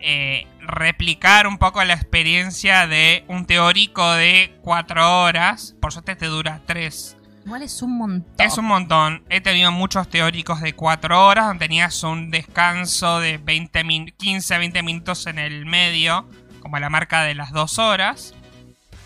eh, 0.00 0.46
replicar 0.60 1.46
un 1.46 1.58
poco 1.58 1.82
la 1.84 1.94
experiencia 1.94 2.86
de 2.86 3.24
un 3.28 3.46
teórico 3.46 4.12
de 4.12 4.54
cuatro 4.62 5.22
horas. 5.22 5.74
Por 5.80 5.92
suerte 5.92 6.16
te 6.16 6.26
dura 6.26 6.60
tres. 6.66 7.16
Igual 7.44 7.62
es 7.62 7.82
un 7.82 7.96
montón. 7.98 8.46
Es 8.46 8.56
un 8.58 8.66
montón. 8.66 9.24
He 9.28 9.40
tenido 9.40 9.72
muchos 9.72 10.08
teóricos 10.08 10.60
de 10.60 10.74
4 10.74 11.26
horas 11.26 11.46
donde 11.46 11.66
tenías 11.66 12.00
un 12.04 12.30
descanso 12.30 13.18
de 13.18 13.38
20 13.38 13.82
min- 13.82 14.14
15 14.16 14.54
a 14.54 14.58
20 14.58 14.80
minutos 14.84 15.26
en 15.26 15.40
el 15.40 15.66
medio, 15.66 16.28
como 16.60 16.78
la 16.78 16.88
marca 16.88 17.22
de 17.24 17.34
las 17.34 17.50
2 17.50 17.80
horas. 17.80 18.34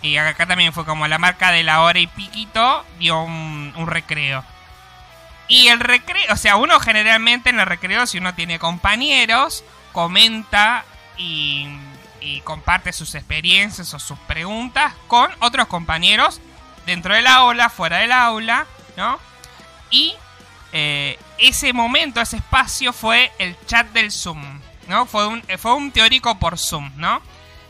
Y 0.07 0.19
acá 0.19 0.47
también 0.47 0.73
fue 0.73 0.85
como 0.85 1.07
la 1.09 1.19
marca 1.19 1.51
de 1.53 1.63
la 1.63 1.83
hora 1.83 1.99
y 1.99 2.07
piquito, 2.07 2.85
dio 2.99 3.23
un, 3.23 3.73
recreo. 3.87 4.45
Y 5.49 5.69
el 5.69 5.81
recreo, 5.81 6.33
o 6.33 6.37
sea, 6.37 6.57
uno 6.57 6.81
generalmente 6.81 7.51
en 7.51 7.61
el 7.61 7.67
recreo, 7.67 8.07
si 8.07 8.19
uno 8.19 8.35
tiene 8.35 8.59
compañeros, 8.59 9.65
comenta 9.93 10.85
y, 11.17 11.69
y 12.21 12.41
comparte 12.41 12.93
sus 12.93 13.15
experiencias 13.15 13.95
o 13.95 13.99
sus 13.99 14.19
preguntas 14.21 14.95
con 15.07 15.31
otros 15.41 15.69
compañeros 15.69 16.41
dentro 16.85 17.15
del 17.15 17.27
aula, 17.27 17.69
fuera 17.69 17.99
del 17.99 18.13
aula, 18.13 18.67
¿no? 18.97 19.19
Y 19.91 20.15
eh, 20.73 21.19
ese 21.39 21.73
momento, 21.73 22.21
ese 22.21 22.37
espacio 22.37 22.93
fue 22.93 23.33
el 23.39 23.57
chat 23.67 23.87
del 23.89 24.11
Zoom, 24.11 24.61
¿no? 24.89 25.07
Fue 25.07 25.27
un, 25.27 25.43
fue 25.59 25.75
un 25.75 25.91
teórico 25.91 26.39
por 26.39 26.59
Zoom, 26.59 26.93
¿no? 26.97 27.23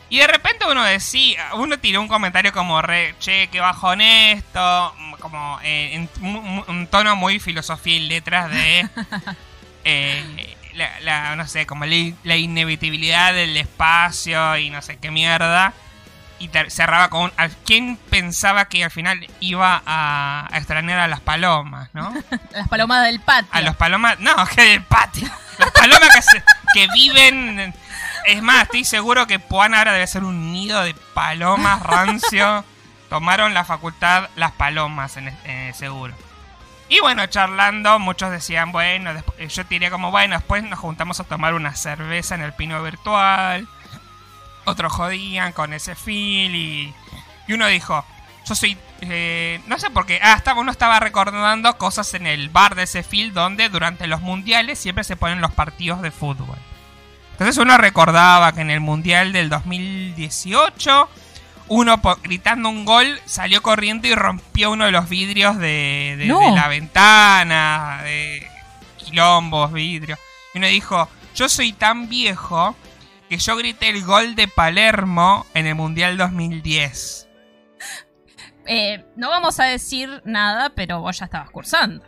Y 0.09 0.19
de 0.19 0.27
repente 0.27 0.65
uno 0.65 0.83
decía, 0.83 1.53
uno 1.55 1.79
tiró 1.79 1.99
un 2.01 2.07
comentario 2.07 2.53
como 2.53 2.81
re, 2.81 3.15
che, 3.19 3.47
qué 3.49 3.59
bajón 3.59 3.99
esto, 4.01 4.95
como 5.19 5.59
eh, 5.63 5.95
en 5.95 6.09
un 6.23 6.87
tono 6.89 7.15
muy 7.17 7.39
filosofía 7.39 7.95
y 7.97 8.07
letras 8.07 8.49
de, 8.49 8.87
eh, 9.83 10.55
la, 10.73 10.99
la- 11.01 11.35
no 11.35 11.47
sé, 11.47 11.65
como 11.65 11.85
la, 11.85 11.95
la 12.23 12.35
inevitabilidad 12.37 13.33
del 13.33 13.57
espacio 13.57 14.57
y 14.57 14.69
no 14.69 14.81
sé 14.81 14.97
qué 14.97 15.11
mierda. 15.11 15.73
Y 16.39 16.51
cerraba 16.69 17.09
con 17.09 17.21
un, 17.23 17.31
¿a 17.35 17.49
quién 17.65 17.97
pensaba 18.11 18.65
que 18.65 18.83
al 18.83 18.91
final 18.91 19.27
iba 19.39 19.81
a, 19.87 20.47
a 20.51 20.57
extrañar 20.59 20.99
a 20.99 21.07
las 21.07 21.19
palomas, 21.19 21.89
no? 21.93 22.13
Las 22.51 22.67
palomas 22.67 23.03
del 23.05 23.19
patio. 23.19 23.49
A 23.51 23.61
los 23.61 23.75
palomas. 23.75 24.19
No, 24.19 24.35
que 24.55 24.61
del 24.61 24.83
patio. 24.83 25.27
Las 25.57 25.71
palomas 25.71 26.09
que, 26.15 26.21
se- 26.21 26.43
que 26.75 26.87
viven. 26.93 27.73
Es 28.27 28.41
más, 28.43 28.63
estoy 28.63 28.83
seguro 28.83 29.25
que 29.25 29.39
Puana 29.39 29.79
ahora 29.79 29.93
debe 29.93 30.05
ser 30.07 30.23
un 30.23 30.51
nido 30.51 30.81
de 30.83 30.93
palomas 31.13 31.81
rancio. 31.81 32.63
Tomaron 33.09 33.53
la 33.53 33.63
facultad 33.63 34.29
las 34.35 34.51
palomas, 34.51 35.15
en, 35.17 35.29
en- 35.45 35.73
seguro. 35.73 36.13
Y 36.89 36.99
bueno, 36.99 37.25
charlando, 37.27 37.99
muchos 37.99 38.31
decían, 38.31 38.71
bueno, 38.73 39.11
despu- 39.13 39.47
yo 39.47 39.65
tiré 39.65 39.89
como, 39.89 40.11
bueno, 40.11 40.35
después 40.35 40.63
nos 40.63 40.77
juntamos 40.79 41.19
a 41.19 41.23
tomar 41.25 41.53
una 41.53 41.73
cerveza 41.75 42.35
en 42.35 42.41
el 42.41 42.53
pino 42.53 42.81
virtual. 42.83 43.67
Otros 44.65 44.91
jodían 44.91 45.53
con 45.53 45.71
ese 45.73 45.95
feel 45.95 46.53
y, 46.55 46.93
y 47.47 47.53
uno 47.53 47.67
dijo, 47.67 48.05
yo 48.45 48.55
soy... 48.55 48.77
eh, 49.01 49.61
no 49.67 49.79
sé 49.79 49.89
por 49.89 50.05
qué. 50.05 50.19
Ah, 50.21 50.33
estaba, 50.33 50.59
uno 50.59 50.71
estaba 50.71 50.99
recordando 50.99 51.77
cosas 51.77 52.13
en 52.13 52.27
el 52.27 52.49
bar 52.49 52.75
de 52.75 52.83
ese 52.83 53.03
field 53.03 53.33
donde 53.33 53.69
durante 53.69 54.07
los 54.07 54.19
mundiales 54.21 54.79
siempre 54.79 55.05
se 55.05 55.15
ponen 55.15 55.39
los 55.41 55.51
partidos 55.53 56.01
de 56.01 56.11
fútbol. 56.11 56.57
Entonces 57.37 57.57
uno 57.57 57.77
recordaba 57.77 58.51
que 58.51 58.61
en 58.61 58.71
el 58.71 58.79
mundial 58.79 59.31
del 59.31 59.49
2018 59.49 61.09
uno 61.69 62.01
gritando 62.23 62.69
un 62.69 62.85
gol 62.85 63.19
salió 63.25 63.61
corriendo 63.61 64.07
y 64.07 64.15
rompió 64.15 64.71
uno 64.71 64.85
de 64.85 64.91
los 64.91 65.09
vidrios 65.09 65.57
de, 65.57 66.15
de- 66.17 66.25
No. 66.25 66.39
de 66.39 66.51
la 66.51 66.67
ventana, 66.67 67.99
de 68.03 68.47
quilombos, 68.97 69.71
vidrios. 69.73 70.17
Y 70.53 70.57
uno 70.59 70.67
dijo, 70.67 71.09
yo 71.35 71.49
soy 71.49 71.73
tan 71.73 72.07
viejo 72.09 72.75
que 73.29 73.37
yo 73.37 73.55
grité 73.57 73.89
el 73.89 74.03
gol 74.05 74.35
de 74.35 74.47
Palermo 74.47 75.45
en 75.53 75.67
el 75.67 75.75
mundial 75.75 76.17
2010. 76.17 77.27
Eh, 78.69 79.05
no 79.15 79.29
vamos 79.29 79.61
a 79.61 79.63
decir 79.63 80.21
nada, 80.25 80.71
pero 80.75 80.99
vos 80.99 81.17
ya 81.19 81.23
estabas 81.25 81.49
cursando. 81.51 82.03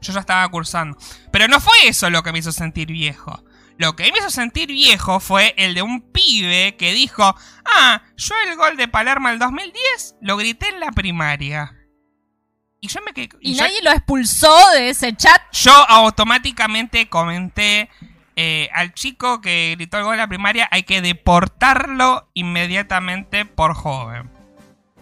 Yo 0.00 0.12
ya 0.12 0.18
estaba 0.18 0.48
cursando. 0.48 0.98
Pero 1.30 1.46
no 1.46 1.60
fue 1.60 1.72
eso 1.86 2.10
lo 2.10 2.24
que 2.24 2.32
me 2.32 2.40
hizo 2.40 2.50
sentir 2.50 2.88
viejo. 2.88 3.44
Lo 3.80 3.96
que 3.96 4.02
me 4.12 4.18
hizo 4.18 4.28
sentir 4.28 4.68
viejo 4.68 5.20
fue 5.20 5.54
el 5.56 5.72
de 5.72 5.80
un 5.80 6.02
pibe 6.12 6.76
que 6.76 6.92
dijo, 6.92 7.34
ah, 7.64 8.02
yo 8.14 8.34
el 8.46 8.54
gol 8.54 8.76
de 8.76 8.88
Palermo 8.88 9.30
del 9.30 9.38
2010 9.38 10.16
lo 10.20 10.36
grité 10.36 10.68
en 10.68 10.80
la 10.80 10.92
primaria. 10.92 11.74
Y 12.78 12.88
yo 12.88 13.00
me 13.00 13.14
quedé... 13.14 13.30
Y, 13.40 13.54
yo, 13.54 13.62
nadie 13.62 13.80
lo 13.82 13.90
expulsó 13.90 14.54
de 14.74 14.90
ese 14.90 15.16
chat. 15.16 15.40
yo 15.52 15.72
automáticamente 15.72 17.08
comenté 17.08 17.88
eh, 18.36 18.68
al 18.74 18.92
chico 18.92 19.40
que 19.40 19.76
gritó 19.76 19.96
el 19.96 20.04
gol 20.04 20.12
en 20.12 20.18
la 20.18 20.28
primaria, 20.28 20.68
hay 20.70 20.82
que 20.82 21.00
deportarlo 21.00 22.28
inmediatamente 22.34 23.46
por 23.46 23.72
joven. 23.72 24.30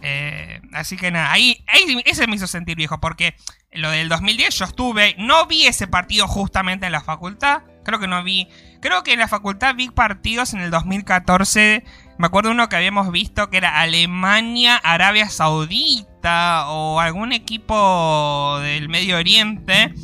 Eh, 0.03 0.61
así 0.73 0.97
que 0.97 1.11
nada, 1.11 1.33
ahí, 1.33 1.65
ahí 1.67 2.01
ese 2.05 2.29
me 2.29 2.37
hizo 2.37 2.47
sentir 2.47 2.77
viejo, 2.77 3.01
porque 3.01 3.35
lo 3.73 3.91
del 3.91 4.09
2010 4.09 4.59
yo 4.59 4.65
estuve, 4.65 5.15
no 5.19 5.47
vi 5.47 5.67
ese 5.67 5.87
partido 5.87 6.27
justamente 6.27 6.87
en 6.87 6.93
la 6.93 7.03
facultad, 7.03 7.63
creo 7.85 7.99
que 7.99 8.07
no 8.09 8.23
vi, 8.23 8.49
creo 8.81 9.03
que 9.03 9.13
en 9.13 9.19
la 9.19 9.29
facultad 9.29 9.75
vi 9.75 9.89
partidos 9.91 10.55
en 10.55 10.61
el 10.61 10.71
2014, 10.71 11.85
me 12.19 12.27
acuerdo 12.27 12.51
uno 12.51 12.69
que 12.69 12.77
habíamos 12.77 13.11
visto 13.13 13.51
que 13.51 13.59
era 13.59 13.81
Alemania, 13.81 14.77
Arabia 14.77 15.29
Saudita 15.29 16.69
o 16.69 17.01
algún 17.01 17.33
equipo 17.33 18.59
del 18.63 18.89
Medio 18.89 19.17
Oriente 19.17 19.95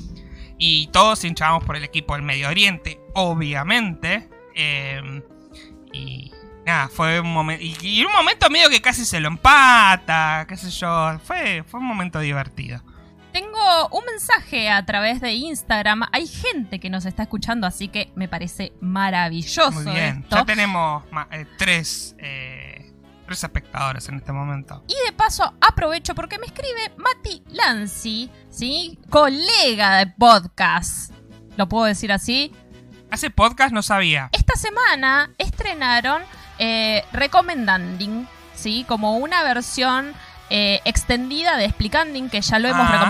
y 0.58 0.86
todos 0.88 1.24
hinchábamos 1.24 1.64
por 1.64 1.76
el 1.76 1.84
equipo 1.84 2.14
del 2.14 2.22
Medio 2.22 2.48
Oriente, 2.48 3.00
obviamente. 3.14 4.28
eh, 4.54 5.22
y 5.92 6.32
nada, 6.66 6.88
fue 6.88 7.20
un 7.20 7.32
momento. 7.32 7.64
Y, 7.64 7.76
y 7.80 8.04
un 8.04 8.12
momento 8.12 8.50
medio 8.50 8.68
que 8.68 8.80
casi 8.80 9.04
se 9.04 9.20
lo 9.20 9.28
empata, 9.28 10.44
qué 10.48 10.56
sé 10.56 10.70
yo. 10.70 11.18
Fue, 11.24 11.62
fue 11.64 11.80
un 11.80 11.86
momento 11.86 12.18
divertido. 12.18 12.82
Tengo 13.34 13.88
un 13.88 14.04
mensaje 14.04 14.70
a 14.70 14.86
través 14.86 15.20
de 15.20 15.32
Instagram. 15.32 16.02
Hay 16.12 16.28
gente 16.28 16.78
que 16.78 16.88
nos 16.88 17.04
está 17.04 17.24
escuchando, 17.24 17.66
así 17.66 17.88
que 17.88 18.12
me 18.14 18.28
parece 18.28 18.72
maravilloso 18.80 19.72
Muy 19.72 19.92
bien. 19.92 20.20
esto. 20.22 20.36
Ya 20.36 20.44
tenemos 20.44 21.02
eh, 21.32 21.44
tres, 21.58 22.14
eh, 22.20 22.92
tres 23.26 23.42
espectadores 23.42 24.08
en 24.08 24.18
este 24.18 24.30
momento. 24.30 24.84
Y 24.86 24.94
de 25.04 25.12
paso 25.16 25.52
aprovecho 25.60 26.14
porque 26.14 26.38
me 26.38 26.46
escribe 26.46 26.92
Mati 26.96 27.42
Lanzi, 27.48 28.30
¿sí? 28.50 29.00
Colega 29.10 29.96
de 29.96 30.06
podcast. 30.06 31.12
¿Lo 31.56 31.68
puedo 31.68 31.86
decir 31.86 32.12
así? 32.12 32.52
¿Hace 33.10 33.30
podcast? 33.30 33.72
No 33.74 33.82
sabía. 33.82 34.28
Esta 34.30 34.54
semana 34.54 35.32
estrenaron 35.38 36.22
eh, 36.60 37.02
Recomendanding, 37.10 38.28
¿sí? 38.54 38.84
Como 38.86 39.16
una 39.16 39.42
versión 39.42 40.14
eh, 40.56 40.80
extendida 40.84 41.56
de 41.56 41.64
Explicanding, 41.64 42.28
que 42.30 42.40
ya 42.40 42.60
lo 42.60 42.68
hemos 42.68 42.86
Ah. 42.88 43.08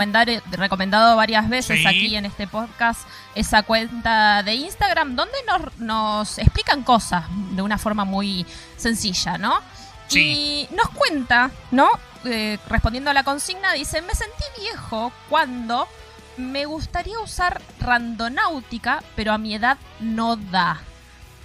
recomendado 0.52 1.14
varias 1.14 1.46
veces 1.50 1.80
Sí. 1.80 1.86
aquí 1.86 2.16
en 2.16 2.24
este 2.24 2.46
podcast, 2.46 3.02
esa 3.34 3.62
cuenta 3.64 4.42
de 4.42 4.54
Instagram, 4.54 5.14
donde 5.14 5.34
nos, 5.46 5.78
nos 5.78 6.38
explican 6.38 6.82
cosas 6.84 7.24
de 7.50 7.60
una 7.60 7.76
forma 7.76 8.06
muy 8.06 8.46
sencilla, 8.78 9.36
¿no? 9.36 9.58
Sí. 10.06 10.68
Y 10.70 10.74
nos 10.74 10.88
cuenta, 10.88 11.50
¿no? 11.70 11.88
Eh, 12.24 12.56
respondiendo 12.70 13.10
a 13.10 13.14
la 13.14 13.24
consigna, 13.24 13.74
dice, 13.74 14.00
me 14.00 14.14
sentí 14.14 14.44
viejo 14.62 15.12
cuando 15.28 15.86
me 16.38 16.64
gustaría 16.64 17.18
usar 17.20 17.60
randonáutica, 17.78 19.02
pero 19.16 19.32
a 19.34 19.38
mi 19.38 19.54
edad 19.54 19.76
no 20.00 20.36
da. 20.36 20.80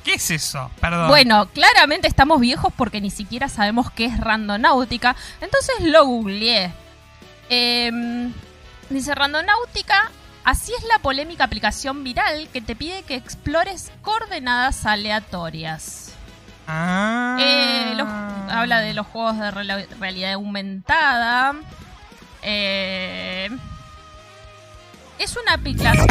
¿Qué 0.09 0.15
es 0.15 0.31
eso? 0.31 0.71
Perdón. 0.81 1.07
Bueno, 1.07 1.47
claramente 1.49 2.07
estamos 2.07 2.39
viejos 2.41 2.73
porque 2.75 2.99
ni 2.99 3.11
siquiera 3.11 3.47
sabemos 3.47 3.91
qué 3.91 4.05
es 4.05 4.19
randonáutica. 4.19 5.15
Entonces 5.39 5.75
lo 5.81 6.03
googleé. 6.05 6.71
Em, 7.49 8.33
dice 8.89 9.13
randonáutica. 9.13 10.09
Así 10.43 10.71
es 10.75 10.83
la 10.85 10.97
polémica 10.99 11.43
aplicación 11.43 12.03
viral 12.03 12.47
que 12.51 12.59
te 12.61 12.75
pide 12.75 13.03
que 13.03 13.13
explores 13.15 13.91
coordenadas 14.01 14.83
aleatorias. 14.87 16.13
Ah. 16.67 17.37
Eh, 17.39 17.93
los- 17.95 18.07
habla 18.51 18.79
de 18.79 18.95
los 18.95 19.05
juegos 19.05 19.37
de 19.37 19.51
realidad 19.99 20.33
aumentada. 20.33 21.53
Eh, 22.41 23.49
es 25.19 25.37
una 25.37 25.53
aplicación. 25.53 26.07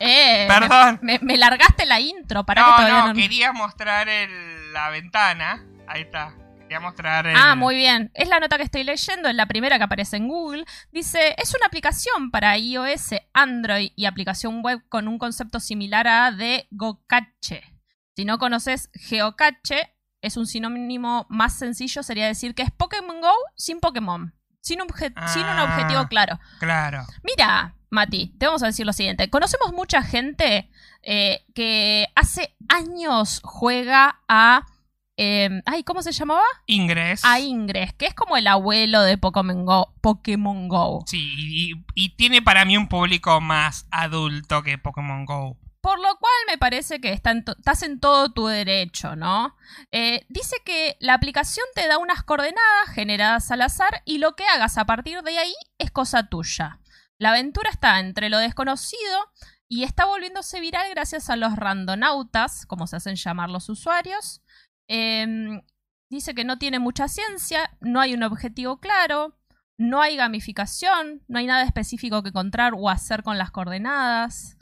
Eh, 0.00 0.46
Perdón. 0.48 0.98
Me, 1.02 1.18
me 1.20 1.36
largaste 1.36 1.84
la 1.86 2.00
intro 2.00 2.44
para 2.44 2.62
no, 2.62 2.68
que 2.68 2.72
todavía 2.76 3.00
no, 3.02 3.08
no. 3.08 3.14
quería 3.14 3.52
mostrar 3.52 4.08
el- 4.08 4.72
la 4.72 4.88
ventana. 4.90 5.64
Ahí 5.86 6.02
está. 6.02 6.34
Quería 6.60 6.80
mostrar 6.80 7.26
el... 7.26 7.36
Ah, 7.36 7.54
muy 7.54 7.74
bien. 7.74 8.10
Es 8.14 8.28
la 8.28 8.40
nota 8.40 8.56
que 8.56 8.62
estoy 8.62 8.84
leyendo, 8.84 9.28
es 9.28 9.34
la 9.34 9.46
primera 9.46 9.76
que 9.76 9.84
aparece 9.84 10.16
en 10.16 10.28
Google. 10.28 10.64
Dice, 10.92 11.34
es 11.36 11.54
una 11.54 11.66
aplicación 11.66 12.30
para 12.30 12.56
iOS, 12.56 13.10
Android 13.34 13.90
y 13.96 14.06
aplicación 14.06 14.62
web 14.62 14.80
con 14.88 15.06
un 15.08 15.18
concepto 15.18 15.58
similar 15.60 16.06
a 16.08 16.30
de 16.30 16.66
Gocache. 16.70 17.62
Si 18.16 18.24
no 18.24 18.38
conoces 18.38 18.88
Geocache, 18.94 19.94
es 20.22 20.36
un 20.36 20.46
sinónimo 20.46 21.26
más 21.28 21.58
sencillo, 21.58 22.02
sería 22.02 22.26
decir 22.26 22.54
que 22.54 22.62
es 22.62 22.70
Pokémon 22.70 23.20
Go 23.20 23.32
sin 23.56 23.80
Pokémon. 23.80 24.34
Sin, 24.60 24.78
obje- 24.80 25.12
sin 25.28 25.42
un 25.42 25.58
Ah. 25.58 25.64
objetivo 25.64 26.06
claro. 26.08 26.38
Claro. 26.58 27.04
Mira, 27.24 27.74
Mati, 27.90 28.32
te 28.38 28.46
vamos 28.46 28.62
a 28.62 28.66
decir 28.66 28.86
lo 28.86 28.92
siguiente. 28.92 29.28
Conocemos 29.30 29.72
mucha 29.72 30.02
gente 30.02 30.70
eh, 31.02 31.44
que 31.54 32.08
hace 32.14 32.54
años 32.68 33.40
juega 33.42 34.20
a... 34.28 34.66
eh, 35.16 35.62
ay, 35.66 35.82
¿cómo 35.82 36.00
se 36.02 36.12
llamaba? 36.12 36.44
Ingres. 36.66 37.24
a 37.24 37.40
Ingress, 37.40 37.92
que 37.94 38.06
es 38.06 38.14
como 38.14 38.36
el 38.36 38.46
abuelo 38.46 39.02
de 39.02 39.18
Pokémon 39.18 39.64
Go. 39.66 39.92
Pokémon 40.00 40.68
Go. 40.68 41.04
Sí, 41.06 41.34
y, 41.36 41.72
y 41.94 42.10
tiene 42.16 42.42
para 42.42 42.64
mí 42.64 42.76
un 42.76 42.88
público 42.88 43.40
más 43.40 43.86
adulto 43.90 44.62
que 44.62 44.78
Pokémon 44.78 45.24
Go. 45.24 45.56
Por 45.82 45.98
lo 45.98 46.14
cual 46.16 46.32
me 46.46 46.58
parece 46.58 47.00
que 47.00 47.10
está 47.14 47.30
en 47.30 47.42
estás 47.56 47.82
en 47.82 48.00
todo 48.00 48.30
tu 48.32 48.46
derecho, 48.46 49.16
¿no? 49.16 49.56
Eh, 49.90 50.26
dice 50.28 50.56
que 50.62 50.98
la 51.00 51.14
aplicación 51.14 51.64
te 51.74 51.88
da 51.88 51.96
unas 51.96 52.22
coordenadas 52.22 52.90
generadas 52.94 53.50
al 53.50 53.62
azar 53.62 54.02
y 54.04 54.18
lo 54.18 54.36
que 54.36 54.44
hagas 54.44 54.76
a 54.76 54.84
partir 54.84 55.22
de 55.22 55.38
ahí 55.38 55.54
es 55.78 55.90
cosa 55.90 56.28
tuya. 56.28 56.79
La 57.20 57.32
aventura 57.32 57.68
está 57.68 58.00
entre 58.00 58.30
lo 58.30 58.38
desconocido 58.38 59.18
y 59.68 59.84
está 59.84 60.06
volviéndose 60.06 60.58
viral 60.58 60.88
gracias 60.88 61.28
a 61.28 61.36
los 61.36 61.54
randonautas, 61.54 62.64
como 62.64 62.86
se 62.86 62.96
hacen 62.96 63.16
llamar 63.16 63.50
los 63.50 63.68
usuarios. 63.68 64.40
Em, 64.88 65.60
dice 66.08 66.34
que 66.34 66.46
no 66.46 66.58
tiene 66.58 66.78
mucha 66.78 67.08
ciencia, 67.08 67.76
no 67.82 68.00
hay 68.00 68.14
un 68.14 68.22
objetivo 68.22 68.80
claro, 68.80 69.36
no 69.76 70.00
hay 70.00 70.16
gamificación, 70.16 71.22
no 71.28 71.38
hay 71.38 71.46
nada 71.46 71.62
específico 71.62 72.22
que 72.22 72.30
encontrar 72.30 72.72
o 72.74 72.88
hacer 72.88 73.22
con 73.22 73.36
las 73.36 73.50
coordenadas. 73.50 74.56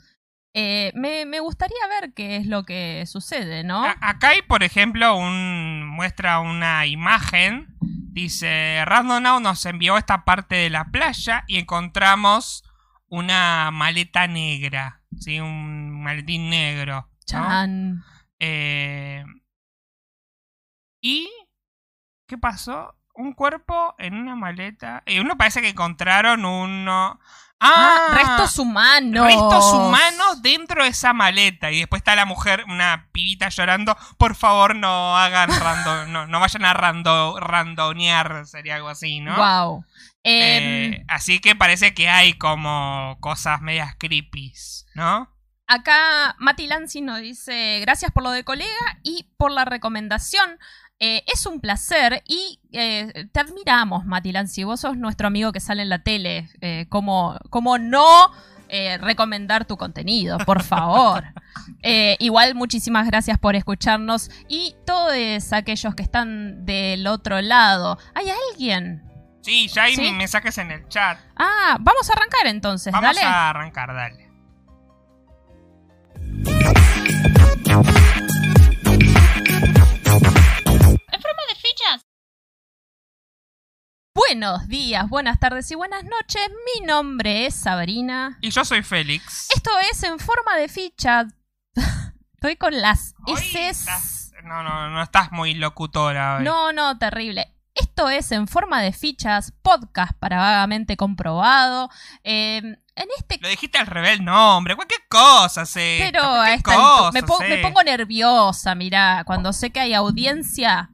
Eh, 0.61 0.91
me, 0.93 1.25
me 1.25 1.39
gustaría 1.39 1.77
ver 2.01 2.13
qué 2.13 2.35
es 2.35 2.45
lo 2.45 2.63
que 2.65 3.05
sucede, 3.05 3.63
¿no? 3.63 3.85
A- 3.85 3.95
acá 4.01 4.29
hay, 4.29 4.41
por 4.41 4.61
ejemplo, 4.63 5.15
un 5.15 5.87
muestra 5.87 6.41
una 6.41 6.85
imagen. 6.85 7.67
Dice, 7.79 8.83
Randonow 8.83 9.39
nos 9.39 9.65
envió 9.65 9.97
esta 9.97 10.25
parte 10.25 10.55
de 10.55 10.69
la 10.69 10.83
playa 10.91 11.45
y 11.47 11.59
encontramos 11.59 12.63
una 13.07 13.71
maleta 13.71 14.27
negra. 14.27 15.01
¿sí? 15.17 15.39
Un 15.39 16.03
maletín 16.03 16.49
negro. 16.49 17.07
¿no? 17.09 17.25
Chan. 17.25 18.03
Eh, 18.39 19.23
¿Y 21.01 21.29
qué 22.27 22.37
pasó? 22.37 22.95
Un 23.13 23.33
cuerpo 23.33 23.95
en 23.97 24.13
una 24.15 24.35
maleta. 24.35 25.03
Y 25.05 25.19
uno 25.19 25.37
parece 25.37 25.61
que 25.61 25.69
encontraron 25.69 26.43
uno. 26.43 27.19
Ah, 27.59 28.11
restos 28.13 28.57
humanos. 28.57 29.25
Restos 29.25 29.73
humanos 29.73 30.41
dentro 30.41 30.83
de 30.83 30.89
esa 30.89 31.13
maleta. 31.13 31.71
Y 31.71 31.79
después 31.79 31.99
está 31.99 32.15
la 32.15 32.25
mujer, 32.25 32.63
una 32.67 33.09
pibita 33.11 33.49
llorando. 33.49 33.97
Por 34.17 34.35
favor, 34.35 34.75
no 34.75 35.17
hagan 35.17 35.49
rando, 35.49 36.05
no, 36.07 36.27
no 36.27 36.39
vayan 36.39 36.65
a 36.65 36.73
rando, 36.73 37.39
randonear. 37.39 38.45
Sería 38.45 38.75
algo 38.75 38.89
así, 38.89 39.19
¿no? 39.19 39.35
Wow. 39.35 39.85
Eh, 40.23 41.03
así 41.07 41.39
que 41.39 41.55
parece 41.55 41.93
que 41.93 42.09
hay 42.09 42.33
como 42.33 43.17
cosas 43.19 43.61
medias 43.61 43.95
creepy, 43.97 44.53
¿no? 44.95 45.33
Acá 45.67 46.35
Mati 46.39 46.65
Lanzi 46.65 47.01
nos 47.01 47.21
dice 47.21 47.79
gracias 47.81 48.11
por 48.11 48.23
lo 48.23 48.31
de 48.31 48.43
colega 48.43 48.99
y 49.03 49.29
por 49.37 49.51
la 49.51 49.65
recomendación. 49.65 50.57
Eh, 51.01 51.23
es 51.27 51.45
un 51.45 51.61
placer 51.61 52.23
y 52.27 52.59
eh, 52.73 53.27
te 53.31 53.39
admiramos, 53.39 54.05
Mati 54.05 54.31
Lanzi. 54.31 54.63
Vos 54.65 54.81
sos 54.81 54.97
nuestro 54.97 55.27
amigo 55.27 55.51
que 55.51 55.59
sale 55.61 55.83
en 55.83 55.89
la 55.89 56.03
tele. 56.03 56.49
Eh, 56.61 56.87
¿cómo, 56.89 57.37
cómo 57.49 57.77
no 57.77 58.31
eh, 58.67 58.97
recomendar 58.97 59.65
tu 59.65 59.77
contenido? 59.77 60.37
Por 60.39 60.63
favor. 60.63 61.23
Eh, 61.83 62.17
igual, 62.19 62.55
muchísimas 62.55 63.05
gracias 63.07 63.37
por 63.37 63.55
escucharnos 63.55 64.29
y 64.49 64.75
todos 64.85 65.13
aquellos 65.53 65.95
que 65.95 66.03
están 66.03 66.65
del 66.65 67.05
otro 67.07 67.41
lado. 67.41 67.97
¿Hay 68.15 68.25
alguien? 68.51 69.03
Sí, 69.41 69.67
ya 69.67 69.83
hay 69.83 69.95
¿Sí? 69.95 70.11
mensajes 70.11 70.57
en 70.57 70.71
el 70.71 70.87
chat. 70.89 71.19
Ah, 71.37 71.77
vamos 71.79 72.09
a 72.09 72.13
arrancar 72.13 72.47
entonces, 72.47 72.91
Vamos 72.91 73.15
dale. 73.15 73.25
a 73.25 73.49
arrancar, 73.49 73.93
dale. 73.93 74.28
Buenos 84.27 84.67
días, 84.67 85.07
buenas 85.07 85.39
tardes 85.39 85.71
y 85.71 85.75
buenas 85.75 86.03
noches. 86.03 86.41
Mi 86.75 86.85
nombre 86.85 87.45
es 87.45 87.55
Sabrina. 87.55 88.37
Y 88.41 88.49
yo 88.49 88.65
soy 88.65 88.83
Félix. 88.83 89.47
Esto 89.55 89.71
es 89.89 90.03
en 90.03 90.19
forma 90.19 90.57
de 90.57 90.67
ficha. 90.67 91.25
Estoy 92.33 92.57
con 92.57 92.81
las 92.81 93.15
S. 93.27 93.89
No, 94.43 94.61
no, 94.61 94.89
no 94.89 95.01
estás 95.01 95.31
muy 95.31 95.53
locutora 95.53 96.35
hoy. 96.37 96.43
No, 96.43 96.73
no, 96.73 96.97
terrible. 96.97 97.55
Esto 97.73 98.09
es 98.09 98.33
en 98.33 98.49
forma 98.49 98.81
de 98.81 98.91
fichas, 98.91 99.53
podcast 99.61 100.11
para 100.19 100.37
vagamente 100.37 100.97
comprobado. 100.97 101.89
Eh, 102.25 102.57
en 102.57 103.07
este 103.17 103.39
Lo 103.41 103.47
dijiste 103.47 103.77
al 103.77 103.87
revés, 103.87 104.19
no, 104.19 104.57
hombre, 104.57 104.75
cualquier 104.75 105.07
cosa, 105.07 105.65
sí. 105.65 105.95
pero 105.97 106.21
cualquier 106.23 106.57
me, 106.57 107.21
cosa, 107.21 107.25
po- 107.25 107.37
sí. 107.37 107.45
me 107.47 107.57
pongo 107.59 107.83
nerviosa, 107.83 108.75
mirá, 108.75 109.23
cuando 109.25 109.53
sé 109.53 109.69
que 109.69 109.79
hay 109.79 109.93
audiencia. 109.93 110.89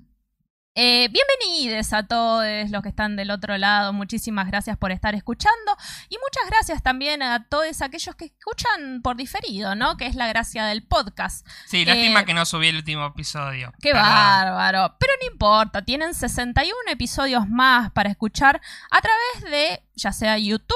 Eh, 0.77 1.07
bienvenidos 1.09 1.93
a 1.93 2.05
todos 2.05 2.43
los 2.69 2.83
que 2.83 2.89
están 2.89 3.15
del 3.15 3.31
otro 3.31 3.57
lado. 3.57 3.93
Muchísimas 3.93 4.45
gracias 4.47 4.77
por 4.77 4.91
estar 4.91 5.15
escuchando. 5.15 5.77
Y 6.09 6.17
muchas 6.17 6.49
gracias 6.49 6.83
también 6.83 7.23
a 7.23 7.47
todos 7.47 7.81
aquellos 7.81 8.13
que 8.15 8.25
escuchan 8.25 9.01
por 9.01 9.15
diferido, 9.15 9.73
¿no? 9.75 9.95
Que 9.95 10.05
es 10.05 10.15
la 10.15 10.27
gracia 10.27 10.65
del 10.65 10.85
podcast. 10.85 11.47
Sí, 11.65 11.85
lástima 11.85 12.21
eh, 12.21 12.25
que 12.25 12.33
no 12.33 12.45
subí 12.45 12.67
el 12.67 12.75
último 12.75 13.05
episodio. 13.05 13.71
¡Qué 13.81 13.91
Perdón. 13.93 14.09
bárbaro! 14.09 14.97
Pero 14.99 15.13
no 15.21 15.31
importa, 15.31 15.81
tienen 15.85 16.13
61 16.13 16.75
episodios 16.91 17.47
más 17.47 17.91
para 17.91 18.09
escuchar 18.09 18.59
a 18.91 18.99
través 19.01 19.51
de 19.51 19.81
ya 19.95 20.11
sea 20.11 20.37
YouTube, 20.37 20.75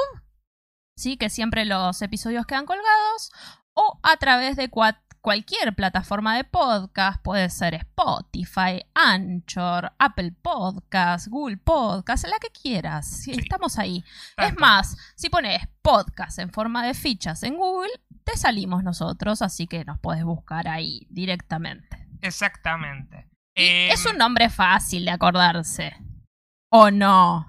sí, 0.96 1.18
que 1.18 1.30
siempre 1.30 1.66
los 1.66 2.02
episodios 2.02 2.46
quedan 2.46 2.66
colgados, 2.66 3.34
o 3.74 4.00
a 4.04 4.16
través 4.16 4.56
de 4.56 4.72
cua- 4.72 5.02
cualquier 5.22 5.76
plataforma 5.76 6.36
de 6.38 6.44
podcast, 6.44 7.22
puede 7.22 7.50
ser 7.50 7.74
Spotify, 7.76 8.86
Anchor, 8.94 9.92
Apple 10.00 10.32
Podcast, 10.42 11.28
Google 11.28 11.58
Podcast, 11.58 12.26
la 12.28 12.40
que 12.40 12.50
quieras, 12.50 13.08
sí, 13.08 13.32
estamos 13.32 13.78
ahí. 13.78 14.04
Es 14.38 14.58
más, 14.58 14.96
si 15.16 15.30
pones 15.30 15.62
podcast 15.82 16.40
en 16.40 16.52
forma 16.52 16.86
de 16.86 16.94
fichas 16.94 17.44
en 17.44 17.58
Google, 17.58 17.92
te 18.24 18.38
salimos 18.38 18.84
nosotros, 18.84 19.42
así 19.42 19.68
que 19.68 19.84
nos 19.86 20.00
puedes 20.00 20.24
buscar 20.24 20.68
ahí 20.68 21.06
directamente. 21.10 22.08
Exactamente. 22.22 23.28
Eh, 23.56 23.90
es 23.92 24.06
un 24.06 24.18
nombre 24.18 24.50
fácil 24.50 25.06
de 25.06 25.12
acordarse. 25.12 25.96
¿O 26.72 26.92
no? 26.92 27.46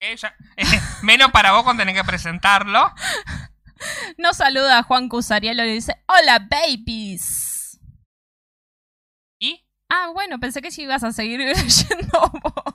eh, 0.00 0.16
ya- 0.16 0.34
menos 1.02 1.30
para 1.30 1.52
vos 1.52 1.62
cuando 1.62 1.82
tenés 1.82 1.94
que 2.00 2.04
presentarlo. 2.06 2.92
Nos 4.18 4.36
saluda 4.36 4.82
Juan 4.82 5.08
Cusarielo 5.08 5.64
y 5.64 5.72
dice: 5.72 6.02
Hola, 6.06 6.46
babies. 6.50 7.78
¿Y? 9.38 9.66
Ah, 9.88 10.10
bueno, 10.12 10.38
pensé 10.40 10.62
que 10.62 10.70
si 10.70 10.82
ibas 10.82 11.04
a 11.04 11.12
seguir 11.12 11.40
leyendo 11.40 12.32
vos. 12.42 12.74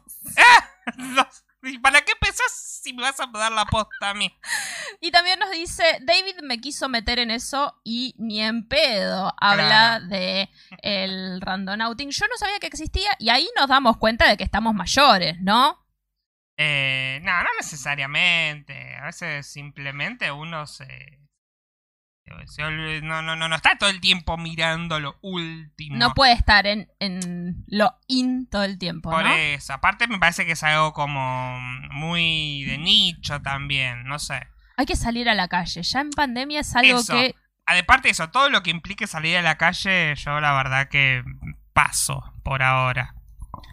No, 0.98 1.28
¿y 1.64 1.80
¿Para 1.80 2.02
qué 2.02 2.14
pensás 2.20 2.52
si 2.84 2.94
me 2.94 3.02
vas 3.02 3.20
a 3.20 3.28
dar 3.28 3.52
la 3.52 3.66
posta 3.66 4.12
a 4.12 4.14
mí? 4.14 4.32
Y 5.02 5.12
también 5.12 5.40
nos 5.40 5.52
dice, 5.52 5.84
David 6.02 6.38
me 6.44 6.60
quiso 6.60 6.90
meter 6.90 7.20
en 7.20 7.32
eso 7.32 7.80
y 7.84 8.16
ni 8.18 8.42
en 8.42 8.68
pedo 8.68 9.34
habla 9.38 10.00
de 10.00 10.50
el 10.82 11.42
randonauting. 11.42 12.12
Yo 12.12 12.28
no 12.28 12.38
sabía 12.38 12.60
que 12.60 12.68
existía 12.68 13.10
y 13.20 13.30
ahí 13.30 13.48
nos 13.58 13.68
damos 13.68 13.98
cuenta 13.98 14.28
de 14.28 14.38
que 14.38 14.44
estamos 14.44 14.74
mayores, 14.74 15.40
¿no? 15.42 15.87
Eh, 16.58 17.20
no, 17.24 17.32
no 17.44 17.50
necesariamente. 17.58 18.96
A 18.96 19.06
veces 19.06 19.46
simplemente 19.46 20.32
uno 20.32 20.66
se... 20.66 21.20
no, 23.04 23.22
no, 23.22 23.36
no, 23.36 23.48
no 23.48 23.56
está 23.56 23.78
todo 23.78 23.90
el 23.90 24.02
tiempo 24.02 24.38
mirando 24.38 25.00
lo 25.00 25.18
último. 25.22 25.98
No 25.98 26.14
puede 26.14 26.34
estar 26.34 26.66
en, 26.66 26.90
en 27.00 27.64
lo 27.68 27.96
in 28.08 28.50
todo 28.50 28.64
el 28.64 28.80
tiempo, 28.80 29.12
Por 29.12 29.24
¿no? 29.24 29.34
eso. 29.34 29.74
Aparte 29.74 30.08
me 30.08 30.18
parece 30.20 30.46
que 30.46 30.54
es 30.54 30.64
algo 30.64 30.94
como 30.94 31.60
muy 31.92 32.64
de 32.64 32.78
nicho 32.80 33.42
también. 33.42 34.06
No 34.06 34.18
sé. 34.18 34.48
Hay 34.78 34.86
que 34.86 34.96
salir 34.96 35.30
a 35.30 35.36
la 35.36 35.48
calle. 35.48 35.84
Ya 35.84 36.02
en 36.02 36.10
pandemia 36.12 36.62
es 36.62 36.76
algo 36.76 37.00
Eso. 37.00 37.14
que... 37.14 37.36
Aparte 37.66 38.08
de 38.08 38.12
eso, 38.14 38.30
todo 38.30 38.50
lo 38.50 38.64
que 38.64 38.70
implique 38.70 39.08
salir 39.08 39.36
a 39.38 39.42
la 39.42 39.58
calle, 39.58 40.16
yo 40.16 40.40
la 40.40 40.54
verdad 40.54 40.88
que 40.88 41.22
paso 41.74 42.24
por 42.44 42.64
ahora. 42.64 43.14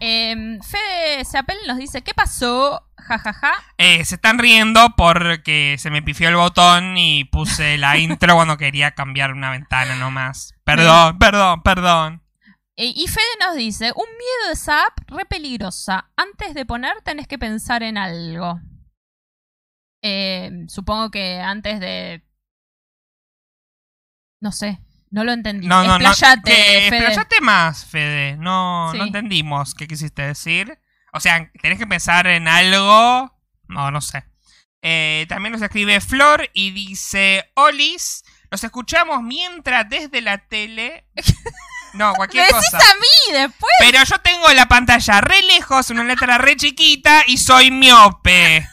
Eh, 0.00 0.58
Fede 0.62 1.24
Seapel 1.24 1.58
nos 1.66 1.78
dice, 1.78 2.02
¿qué 2.02 2.14
pasó? 2.14 2.88
Ja, 2.96 3.18
ja, 3.18 3.32
ja. 3.32 3.52
Eh, 3.78 4.04
se 4.04 4.16
están 4.16 4.38
riendo 4.38 4.94
porque 4.96 5.76
se 5.78 5.90
me 5.90 6.02
pifió 6.02 6.28
el 6.28 6.36
botón 6.36 6.96
y 6.96 7.24
puse 7.24 7.78
la 7.78 7.96
intro 7.98 8.34
cuando 8.34 8.56
quería 8.56 8.92
cambiar 8.92 9.32
una 9.32 9.50
ventana 9.50 9.96
nomás. 9.96 10.54
Perdón, 10.64 11.18
perdón, 11.18 11.62
perdón. 11.62 12.22
Eh, 12.76 12.92
y 12.94 13.06
Fede 13.06 13.24
nos 13.40 13.56
dice, 13.56 13.92
un 13.94 14.06
miedo 14.18 14.46
de 14.48 14.52
esa 14.52 14.82
app 14.82 14.98
re 15.08 15.24
peligrosa. 15.26 16.10
Antes 16.16 16.54
de 16.54 16.66
poner 16.66 17.00
tenés 17.02 17.28
que 17.28 17.38
pensar 17.38 17.82
en 17.82 17.98
algo. 17.98 18.60
Eh, 20.02 20.50
supongo 20.68 21.10
que 21.10 21.40
antes 21.40 21.80
de... 21.80 22.22
No 24.40 24.52
sé, 24.52 24.80
no 25.14 25.22
lo 25.24 25.32
entendí. 25.32 25.66
No, 25.68 25.84
no, 25.84 25.98
no. 25.98 26.12
Que- 26.44 26.88
Fede. 26.90 27.40
más, 27.40 27.84
Fede. 27.86 28.36
No, 28.36 28.88
Sí. 28.92 28.98
no 28.98 29.04
entendimos 29.04 29.74
qué 29.74 29.86
quisiste 29.86 30.22
decir. 30.22 30.76
O 31.12 31.20
sea, 31.20 31.50
tenés 31.62 31.78
que 31.78 31.86
pensar 31.86 32.26
en 32.26 32.48
algo. 32.48 33.32
No, 33.68 33.90
no 33.92 34.00
sé. 34.00 34.24
Eh, 34.82 35.24
también 35.28 35.52
nos 35.52 35.62
escribe 35.62 36.00
Flor 36.00 36.50
y 36.52 36.72
dice: 36.72 37.48
Olis, 37.54 38.24
los 38.50 38.64
escuchamos 38.64 39.22
mientras 39.22 39.88
desde 39.88 40.20
la 40.20 40.38
tele. 40.38 41.06
No, 41.94 42.10
Me 42.10 42.16
cualquier 42.16 42.46
decís 42.48 42.70
cosa. 42.72 42.78
a 42.90 42.94
mí 42.96 43.32
después. 43.38 43.72
Pero 43.78 44.02
yo 44.02 44.18
tengo 44.18 44.48
la 44.52 44.66
pantalla 44.66 45.20
re 45.20 45.40
lejos, 45.42 45.90
una 45.90 46.02
letra 46.02 46.38
re 46.38 46.56
chiquita 46.56 47.22
y 47.28 47.38
soy 47.38 47.70
miope. 47.70 48.68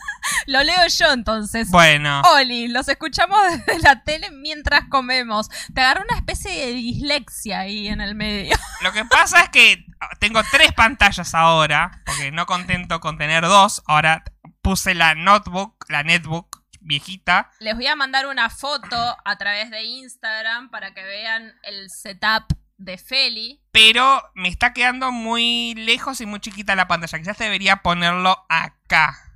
Lo 0.48 0.64
leo 0.64 0.88
yo 0.88 1.12
entonces. 1.12 1.70
Bueno, 1.70 2.22
Oli, 2.34 2.68
los 2.68 2.88
escuchamos 2.88 3.40
desde 3.66 3.80
la 3.80 4.04
tele 4.04 4.32
mientras 4.32 4.86
comemos. 4.90 5.50
Te 5.74 5.82
agarró 5.82 6.04
una 6.04 6.18
especie 6.18 6.52
de 6.52 6.74
dislexia 6.74 7.62
ahí 7.62 7.88
en 7.88 8.02
el 8.02 8.16
medio. 8.16 8.56
lo 8.82 8.92
que 8.92 9.06
pasa 9.06 9.42
es 9.42 9.50
que 9.50 9.86
tengo 10.20 10.42
tres 10.52 10.72
pantallas 10.74 11.34
ahora, 11.34 12.02
porque 12.06 12.32
no 12.32 12.46
contento 12.46 13.00
con 13.00 13.18
tener 13.18 13.44
dos. 13.44 13.82
Ahora 13.86 14.24
puse 14.62 14.96
la 14.96 15.16
notebook, 15.16 15.86
la 15.90 16.04
netbook 16.04 16.62
viejita. 16.82 17.52
Les 17.60 17.76
voy 17.76 17.88
a 17.88 17.96
mandar 17.96 18.28
una 18.28 18.50
foto 18.50 19.18
a 19.24 19.38
través 19.38 19.70
de 19.70 19.84
Instagram 19.84 20.70
para 20.70 20.94
que 20.94 21.04
vean 21.04 21.54
el 21.64 21.90
setup 21.90 22.54
de 22.78 22.98
Feli. 22.98 23.62
Pero 23.72 24.24
me 24.34 24.50
está 24.50 24.74
quedando 24.74 25.12
muy 25.12 25.76
lejos 25.76 26.20
y 26.22 26.26
muy 26.26 26.40
chiquita 26.40 26.76
la 26.76 26.88
pantalla. 26.88 27.20
Quizás 27.20 27.38
debería 27.38 27.78
ponerlo 27.78 28.46
acá. 28.50 29.31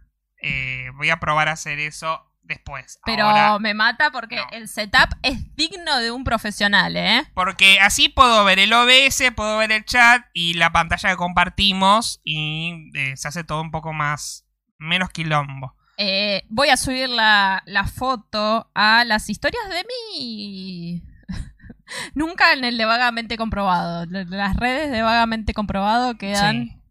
Eh, 0.48 0.92
voy 0.96 1.10
a 1.10 1.20
probar 1.20 1.48
a 1.50 1.54
hacer 1.54 1.80
eso 1.80 2.22
después. 2.44 3.00
Pero 3.06 3.24
Ahora- 3.28 3.58
me 3.60 3.74
mata 3.74 4.12
porque 4.12 4.36
no. 4.36 4.44
el 4.52 4.68
setup 4.68 5.10
es 5.24 5.56
digno 5.56 5.98
de 5.98 6.12
un 6.12 6.24
profesional, 6.24 6.96
¿eh? 6.96 7.24
Porque 7.34 7.80
así 7.80 8.08
puedo 8.10 8.44
ver 8.46 8.60
el 8.60 8.72
OBS, 8.74 9.32
puedo 9.36 9.58
ver 9.58 9.72
el 9.72 9.84
chat 9.86 10.24
y 10.34 10.54
la 10.54 10.72
pantalla 10.72 11.10
que 11.10 11.16
compartimos 11.18 12.22
y 12.24 12.92
eh, 12.96 13.18
se 13.18 13.28
hace 13.28 13.44
todo 13.44 13.62
un 13.62 13.72
poco 13.72 13.94
más, 13.94 14.48
menos 14.78 15.10
quilombo. 15.10 15.76
Eh, 15.98 16.44
voy 16.50 16.70
a 16.70 16.78
subir 16.78 17.10
la, 17.10 17.64
la 17.66 17.86
foto 17.88 18.70
a 18.76 19.04
las 19.06 19.30
historias 19.30 19.68
de 19.70 19.84
mí. 20.14 21.04
Nunca 22.14 22.54
en 22.54 22.64
el 22.64 22.78
de 22.78 22.86
vagamente 22.86 23.38
comprobado. 23.38 24.06
Las 24.06 24.56
redes 24.56 24.92
de 24.92 25.02
vagamente 25.02 25.54
comprobado 25.54 26.18
quedan. 26.18 26.66
Sí. 26.66 26.82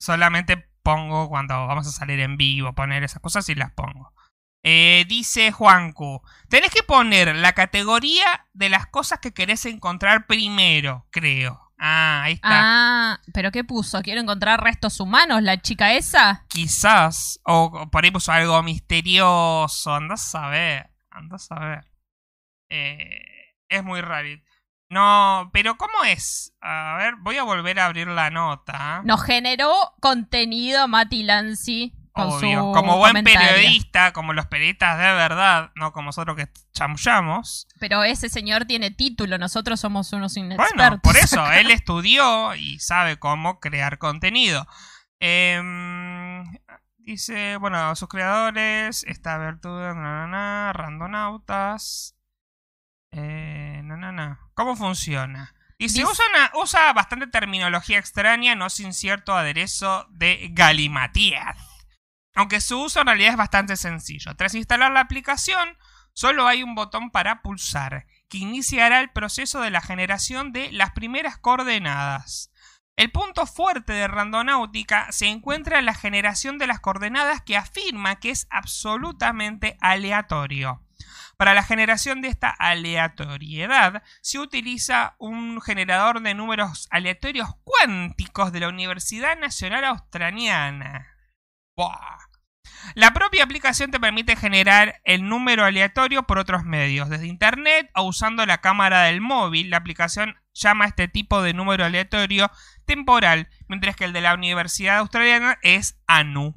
Solamente 0.00 0.67
pongo 0.88 1.28
cuando 1.28 1.66
vamos 1.66 1.86
a 1.86 1.90
salir 1.90 2.18
en 2.20 2.38
vivo, 2.38 2.72
poner 2.72 3.04
esas 3.04 3.20
cosas 3.20 3.46
y 3.50 3.54
las 3.54 3.72
pongo. 3.72 4.14
Eh, 4.62 5.04
dice 5.06 5.52
Juancu, 5.52 6.22
tenés 6.48 6.70
que 6.70 6.82
poner 6.82 7.36
la 7.36 7.52
categoría 7.52 8.46
de 8.54 8.70
las 8.70 8.86
cosas 8.86 9.18
que 9.18 9.34
querés 9.34 9.66
encontrar 9.66 10.26
primero, 10.26 11.06
creo. 11.10 11.60
Ah, 11.78 12.22
ahí 12.22 12.32
está. 12.32 12.48
Ah, 12.50 13.20
pero 13.34 13.52
¿qué 13.52 13.64
puso? 13.64 14.00
Quiero 14.00 14.22
encontrar 14.22 14.62
restos 14.62 14.98
humanos, 14.98 15.42
la 15.42 15.60
chica 15.60 15.92
esa. 15.92 16.46
Quizás, 16.48 17.38
o, 17.44 17.90
por 17.92 18.04
ahí 18.04 18.10
puso 18.10 18.32
algo 18.32 18.62
misterioso, 18.62 19.94
andás 19.94 20.34
a 20.34 20.48
ver, 20.48 20.90
andás 21.10 21.52
a 21.52 21.58
ver. 21.58 21.92
Eh, 22.70 23.54
es 23.68 23.84
muy 23.84 24.00
raro. 24.00 24.26
No, 24.90 25.50
pero 25.52 25.76
¿cómo 25.76 26.04
es? 26.04 26.54
A 26.62 26.96
ver, 26.98 27.16
voy 27.20 27.36
a 27.36 27.42
volver 27.42 27.78
a 27.78 27.86
abrir 27.86 28.08
la 28.08 28.30
nota. 28.30 29.02
Nos 29.04 29.22
generó 29.22 29.72
contenido 30.00 30.88
Mati 30.88 31.22
Lanzi. 31.24 31.94
Con 32.12 32.30
Obvio. 32.30 32.60
su 32.60 32.72
Como 32.72 32.96
buen 32.96 33.10
comentario. 33.12 33.48
periodista, 33.48 34.12
como 34.12 34.32
los 34.32 34.46
periodistas 34.46 34.98
de 34.98 35.04
verdad, 35.04 35.70
no 35.76 35.92
como 35.92 36.06
nosotros 36.06 36.36
que 36.36 36.48
chamullamos. 36.72 37.68
Pero 37.78 38.02
ese 38.02 38.28
señor 38.28 38.64
tiene 38.64 38.90
título, 38.90 39.38
nosotros 39.38 39.78
somos 39.78 40.12
unos 40.12 40.36
inexpertos. 40.36 40.74
Bueno, 40.76 41.00
por 41.00 41.16
eso, 41.16 41.52
él 41.52 41.70
estudió 41.70 42.54
y 42.56 42.80
sabe 42.80 43.18
cómo 43.18 43.60
crear 43.60 43.98
contenido. 43.98 44.66
Em, 45.20 46.44
dice, 46.96 47.56
bueno, 47.58 47.94
sus 47.94 48.08
creadores, 48.08 49.04
esta 49.04 49.38
virtud, 49.38 49.78
na, 49.78 49.94
na, 49.94 50.26
na, 50.26 50.72
randonautas. 50.72 52.16
Eh, 53.12 53.80
na, 53.84 53.96
na, 53.96 54.12
na. 54.12 54.40
¿Cómo 54.54 54.76
funciona? 54.76 55.54
Usa, 56.10 56.24
una- 56.34 56.50
usa 56.62 56.92
bastante 56.92 57.26
terminología 57.28 57.98
extraña, 57.98 58.54
no 58.54 58.68
sin 58.68 58.92
cierto 58.92 59.36
aderezo 59.36 60.06
de 60.10 60.48
galimatías. 60.52 61.56
Aunque 62.34 62.60
su 62.60 62.80
uso 62.82 63.00
en 63.00 63.06
realidad 63.06 63.30
es 63.32 63.36
bastante 63.36 63.76
sencillo. 63.76 64.34
Tras 64.36 64.54
instalar 64.54 64.92
la 64.92 65.00
aplicación, 65.00 65.76
solo 66.12 66.46
hay 66.46 66.62
un 66.62 66.74
botón 66.74 67.10
para 67.10 67.42
pulsar, 67.42 68.06
que 68.28 68.38
iniciará 68.38 69.00
el 69.00 69.10
proceso 69.10 69.60
de 69.60 69.70
la 69.70 69.80
generación 69.80 70.52
de 70.52 70.70
las 70.72 70.90
primeras 70.92 71.38
coordenadas. 71.38 72.50
El 72.96 73.12
punto 73.12 73.46
fuerte 73.46 73.92
de 73.92 74.08
Randonáutica 74.08 75.10
se 75.12 75.26
encuentra 75.26 75.78
en 75.78 75.86
la 75.86 75.94
generación 75.94 76.58
de 76.58 76.66
las 76.66 76.80
coordenadas 76.80 77.40
que 77.42 77.56
afirma 77.56 78.16
que 78.16 78.30
es 78.30 78.48
absolutamente 78.50 79.76
aleatorio. 79.80 80.82
Para 81.38 81.54
la 81.54 81.62
generación 81.62 82.20
de 82.20 82.26
esta 82.26 82.50
aleatoriedad 82.50 84.02
se 84.22 84.40
utiliza 84.40 85.14
un 85.18 85.60
generador 85.60 86.20
de 86.20 86.34
números 86.34 86.88
aleatorios 86.90 87.48
cuánticos 87.62 88.50
de 88.50 88.58
la 88.58 88.68
Universidad 88.68 89.38
Nacional 89.38 89.84
Australiana. 89.84 91.14
La 92.96 93.12
propia 93.12 93.44
aplicación 93.44 93.92
te 93.92 94.00
permite 94.00 94.34
generar 94.34 95.00
el 95.04 95.28
número 95.28 95.64
aleatorio 95.64 96.24
por 96.24 96.40
otros 96.40 96.64
medios, 96.64 97.08
desde 97.08 97.28
internet 97.28 97.88
o 97.94 98.02
usando 98.02 98.44
la 98.44 98.58
cámara 98.58 99.02
del 99.02 99.20
móvil. 99.20 99.70
La 99.70 99.76
aplicación 99.76 100.34
llama 100.54 100.86
a 100.86 100.88
este 100.88 101.06
tipo 101.06 101.40
de 101.40 101.54
número 101.54 101.84
aleatorio 101.84 102.50
temporal, 102.84 103.48
mientras 103.68 103.94
que 103.94 104.06
el 104.06 104.12
de 104.12 104.22
la 104.22 104.34
Universidad 104.34 104.98
Australiana 104.98 105.58
es 105.62 106.00
ANU. 106.08 106.56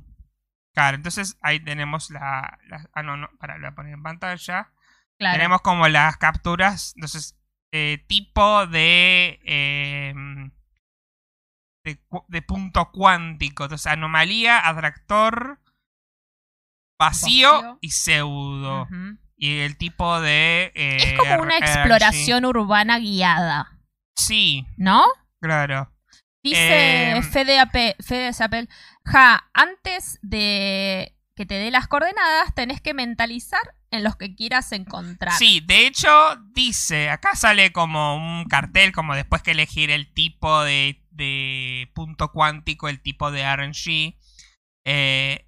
Claro, 0.73 0.95
entonces 0.97 1.38
ahí 1.41 1.60
tenemos 1.60 2.10
la... 2.12 2.57
la- 2.67 2.89
ah, 2.93 3.03
no, 3.03 3.17
no, 3.17 3.29
para, 3.39 3.55
lo 3.57 3.62
voy 3.63 3.71
a 3.71 3.75
poner 3.75 3.93
en 3.93 4.03
pantalla. 4.03 4.71
Claro. 5.17 5.38
Tenemos 5.38 5.62
como 5.62 5.88
las 5.88 6.17
capturas, 6.17 6.93
entonces, 6.95 7.38
eh, 7.73 8.03
tipo 8.07 8.65
de, 8.67 9.39
eh, 9.43 10.13
de, 11.86 11.99
de 12.27 12.41
punto 12.41 12.89
cuántico. 12.91 13.63
Entonces, 13.65 13.88
anomalía, 13.88 14.67
atractor, 14.67 15.60
vacío, 16.99 17.51
Vacío. 17.51 17.77
y 17.81 17.89
pseudo. 17.89 18.88
Y 19.36 19.60
el 19.60 19.77
tipo 19.77 20.19
de... 20.21 20.71
eh, 20.75 20.97
Es 21.13 21.19
como 21.19 21.41
una 21.41 21.57
exploración 21.57 22.45
urbana 22.45 22.99
guiada, 22.99 23.77
Sí, 24.15 24.67
¿no? 24.77 25.03
claro. 25.41 25.91
Dice 26.43 27.12
Em. 27.12 27.23
Fede, 27.23 27.60
AP, 27.60 27.95
Fede 27.99 28.34
Sapel, 28.34 28.69
ja, 29.06 29.49
antes 29.54 30.19
de 30.21 31.15
que 31.36 31.45
te 31.45 31.56
dé 31.56 31.71
las 31.71 31.88
coordenadas, 31.88 32.54
tenés 32.56 32.82
que 32.82 32.93
mentalizar 32.93 33.62
en 33.91 34.04
los 34.04 34.15
que 34.15 34.36
quieras 34.36 34.71
encontrar. 34.71 35.34
Sí, 35.34 35.62
de 35.65 35.86
hecho 35.86 36.10
dice, 36.54 37.10
acá 37.10 37.36
sale 37.36 37.71
como 37.71 38.15
un 38.15 38.45
cartel, 38.45 38.91
como 38.91 39.15
después 39.15 39.41
que 39.41 39.51
elegir 39.51 39.91
el 39.91 40.12
tipo 40.13 40.63
de, 40.63 41.04
de 41.12 41.91
punto 41.93 42.32
cuántico, 42.32 42.89
el 42.89 43.01
tipo 43.01 43.32
de 43.32 43.43
RNG. 43.43 44.15
Eh, 44.86 45.47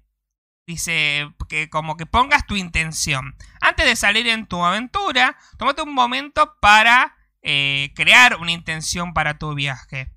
dice 0.66 1.28
que 1.48 1.68
como 1.70 1.96
que 1.96 2.06
pongas 2.06 2.46
tu 2.46 2.56
intención. 2.56 3.36
Antes 3.60 3.86
de 3.86 3.96
salir 3.96 4.28
en 4.28 4.46
tu 4.46 4.64
aventura, 4.64 5.36
tómate 5.58 5.82
un 5.82 5.94
momento 5.94 6.56
para 6.60 7.16
eh, 7.42 7.92
crear 7.94 8.36
una 8.36 8.52
intención 8.52 9.12
para 9.12 9.38
tu 9.38 9.54
viaje. 9.54 10.13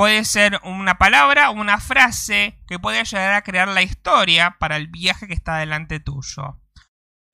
Puede 0.00 0.24
ser 0.24 0.58
una 0.64 0.96
palabra 0.96 1.50
o 1.50 1.52
una 1.52 1.78
frase 1.78 2.58
que 2.66 2.78
puede 2.78 3.00
ayudar 3.00 3.34
a 3.34 3.42
crear 3.42 3.68
la 3.68 3.82
historia 3.82 4.56
para 4.58 4.76
el 4.76 4.86
viaje 4.86 5.26
que 5.26 5.34
está 5.34 5.58
delante 5.58 6.00
tuyo. 6.00 6.58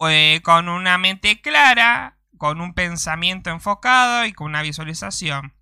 Eh, 0.01 0.41
con 0.43 0.69
una 0.69 0.99
mente 0.99 1.41
clara, 1.41 2.19
con 2.37 2.61
un 2.61 2.75
pensamiento 2.75 3.51
enfocado 3.51 4.27
y 4.27 4.33
con 4.33 4.49
una 4.49 4.63
visualización. 4.63 5.55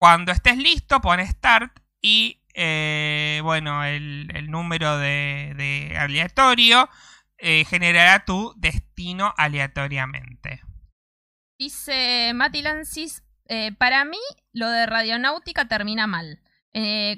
Cuando 0.00 0.32
estés 0.32 0.58
listo, 0.58 1.00
pones 1.00 1.30
Start 1.30 1.78
y 2.02 2.42
eh, 2.54 3.38
bueno, 3.44 3.84
el, 3.84 4.50
número 4.50 4.98
de, 4.98 5.94
aleatorio 5.96 6.88
eh, 7.38 7.64
generará 7.66 8.24
tu 8.24 8.52
destino 8.56 9.32
aleatoriamente. 9.36 10.60
Dice 11.56 12.32
Mati 12.34 12.62
Lancis, 12.62 13.22
eh, 13.48 13.72
para 13.78 14.04
mí 14.04 14.18
lo 14.52 14.68
de 14.70 14.86
radionáutica 14.86 15.68
termina 15.68 16.06
mal, 16.06 16.40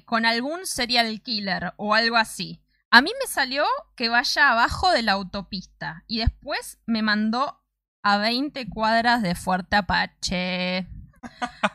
con 0.05 0.25
algún 0.25 0.67
serial 0.67 1.21
killer 1.21 1.73
o 1.79 1.93
algo 1.93 2.17
así. 2.17 2.63
A 2.91 3.03
mí 3.03 3.11
me 3.21 3.27
salió 3.27 3.65
que 3.97 4.09
vaya 4.09 4.51
abajo 4.51 4.93
de 4.93 5.03
la 5.03 5.13
autopista 5.13 6.05
y 6.07 6.19
después 6.19 6.79
me 6.87 7.03
mandó 7.03 7.61
a 8.03 8.19
20 8.19 8.69
cuadras 8.69 9.23
de 9.23 9.35
Fuerte 9.35 9.77
Apache. 9.77 10.87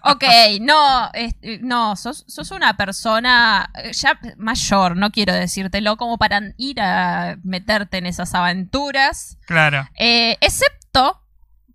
Ok, 0.05 0.23
no, 0.61 1.11
no, 1.61 1.95
sos, 1.97 2.51
una 2.51 2.75
persona 2.75 3.69
eh, 3.75 3.91
ya 3.93 4.17
mayor, 4.37 4.95
no 4.95 5.11
quiero 5.11 5.33
decírtelo, 5.33 5.97
como 5.97 6.17
para 6.17 6.41
ir 6.57 6.79
a 6.81 7.37
meterte 7.43 7.97
en 7.97 8.05
esas 8.05 8.33
aventuras. 8.33 9.37
Claro. 9.45 9.87
Eh, 9.97 10.37
excepto 10.41 11.22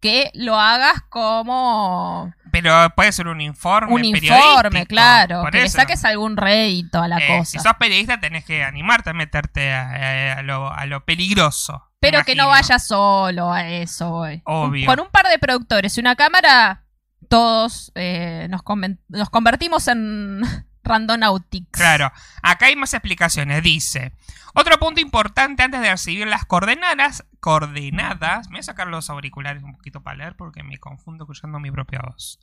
que 0.00 0.30
lo 0.34 0.58
hagas 0.58 1.02
como... 1.08 2.32
Pero 2.50 2.72
puede 2.96 3.12
ser 3.12 3.28
un 3.28 3.40
informe. 3.40 3.92
Un 3.92 4.04
informe, 4.04 4.87
claro. 4.87 5.44
que 5.50 5.61
le 5.61 5.68
saques 5.68 6.04
algún 6.04 6.37
rédito 6.37 7.02
a 7.02 7.08
la 7.08 7.18
eh, 7.18 7.26
cosa. 7.26 7.50
Si 7.50 7.58
sos 7.58 7.74
periodista 7.78 8.20
tenés 8.20 8.44
que 8.44 8.64
animarte 8.64 9.11
a 9.11 9.12
meterte 9.12 9.72
a, 9.72 10.40
lo, 10.42 10.72
a 10.72 10.87
lo, 10.87 11.04
peligroso. 11.04 11.84
Pero 12.00 12.24
que 12.24 12.34
no 12.34 12.48
vayas 12.48 12.87
solo 12.87 13.52
a 13.52 13.68
eso, 13.68 14.24
Obvio. 14.44 14.87
Con 14.87 15.00
un 15.00 15.08
par 15.11 15.28
de 15.28 15.38
productores 15.38 15.96
y 15.98 16.00
una 16.00 16.16
cámara, 16.16 16.84
todos 17.28 17.92
eh, 17.94 18.46
nos, 18.50 18.62
nos, 19.08 19.30
convertimos 19.30 19.88
en 19.88 20.42
Randonautics. 20.88 21.70
Claro, 21.70 22.11
acá 22.42 22.66
hay 22.66 22.77
más 22.77 22.94
explicaciones. 22.94 23.62
Dice, 23.62 24.12
otro 24.55 24.79
punto 24.79 25.01
importante 25.01 25.62
antes 25.62 25.81
de 25.81 25.90
recibir 25.90 26.27
las 26.27 26.44
coordenadas, 26.44 27.24
coordenadas, 27.40 28.48
me 28.48 28.55
voy 28.55 28.61
a 28.61 28.64
sacar 28.64 28.88
los 28.88 29.11
auriculares 29.11 29.62
un 29.62 29.74
poquito 29.74 30.03
para 30.03 30.16
leer 30.16 30.37
porque 30.37 30.62
me 30.62 30.79
confundo 30.79 31.24
escuchando 31.24 31.61
mi 31.61 31.70
propia 31.70 32.01
voz. 32.05 32.40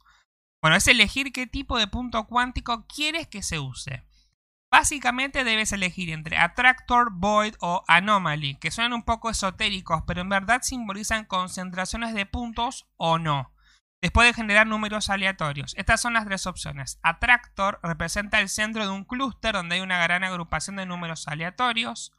Bueno, 0.61 0.77
es 0.77 0.87
elegir 0.87 1.31
qué 1.31 1.47
tipo 1.47 1.77
de 1.77 1.87
punto 1.87 2.25
cuántico 2.25 2.85
quieres 2.87 3.27
que 3.27 3.43
se 3.43 3.59
use. 3.59 4.05
Básicamente 4.71 5.43
debes 5.43 5.71
elegir 5.71 6.09
entre 6.09 6.37
Attractor, 6.37 7.09
Void 7.11 7.55
o 7.59 7.83
Anomaly, 7.87 8.55
que 8.55 8.71
suenan 8.71 8.93
un 8.93 9.03
poco 9.03 9.29
esotéricos, 9.29 10.03
pero 10.07 10.21
en 10.21 10.29
verdad 10.29 10.61
simbolizan 10.63 11.25
concentraciones 11.25 12.13
de 12.13 12.25
puntos 12.25 12.87
o 12.97 13.17
no 13.17 13.54
después 14.05 14.27
de 14.27 14.35
generar 14.35 14.67
números 14.67 15.09
aleatorios. 15.09 15.73
Estas 15.79 15.99
son 15.99 16.13
las 16.13 16.25
tres 16.25 16.45
opciones. 16.45 16.99
Attractor 17.01 17.79
representa 17.81 18.39
el 18.39 18.49
centro 18.49 18.83
de 18.83 18.91
un 18.91 19.03
clúster 19.03 19.55
donde 19.55 19.75
hay 19.77 19.81
una 19.81 19.97
gran 19.97 20.23
agrupación 20.23 20.75
de 20.75 20.85
números 20.85 21.27
aleatorios. 21.27 22.13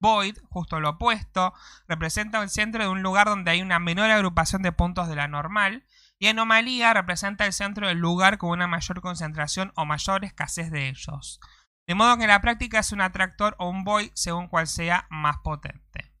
Void, 0.00 0.36
justo 0.50 0.80
lo 0.80 0.90
opuesto, 0.90 1.54
representa 1.88 2.42
el 2.42 2.50
centro 2.50 2.82
de 2.82 2.90
un 2.90 3.02
lugar 3.02 3.26
donde 3.26 3.52
hay 3.52 3.62
una 3.62 3.78
menor 3.78 4.10
agrupación 4.10 4.60
de 4.60 4.72
puntos 4.72 5.08
de 5.08 5.16
la 5.16 5.28
normal. 5.28 5.86
Y 6.18 6.26
anomalía 6.26 6.92
representa 6.92 7.46
el 7.46 7.54
centro 7.54 7.88
del 7.88 7.96
lugar 7.96 8.36
con 8.36 8.50
una 8.50 8.66
mayor 8.66 9.00
concentración 9.00 9.72
o 9.76 9.86
mayor 9.86 10.26
escasez 10.26 10.70
de 10.70 10.90
ellos. 10.90 11.40
De 11.86 11.94
modo 11.94 12.18
que 12.18 12.24
en 12.24 12.28
la 12.28 12.42
práctica 12.42 12.80
es 12.80 12.92
un 12.92 13.00
atractor 13.00 13.56
o 13.58 13.70
un 13.70 13.84
void 13.84 14.10
según 14.12 14.48
cual 14.48 14.66
sea 14.66 15.06
más 15.08 15.38
potente. 15.38 16.14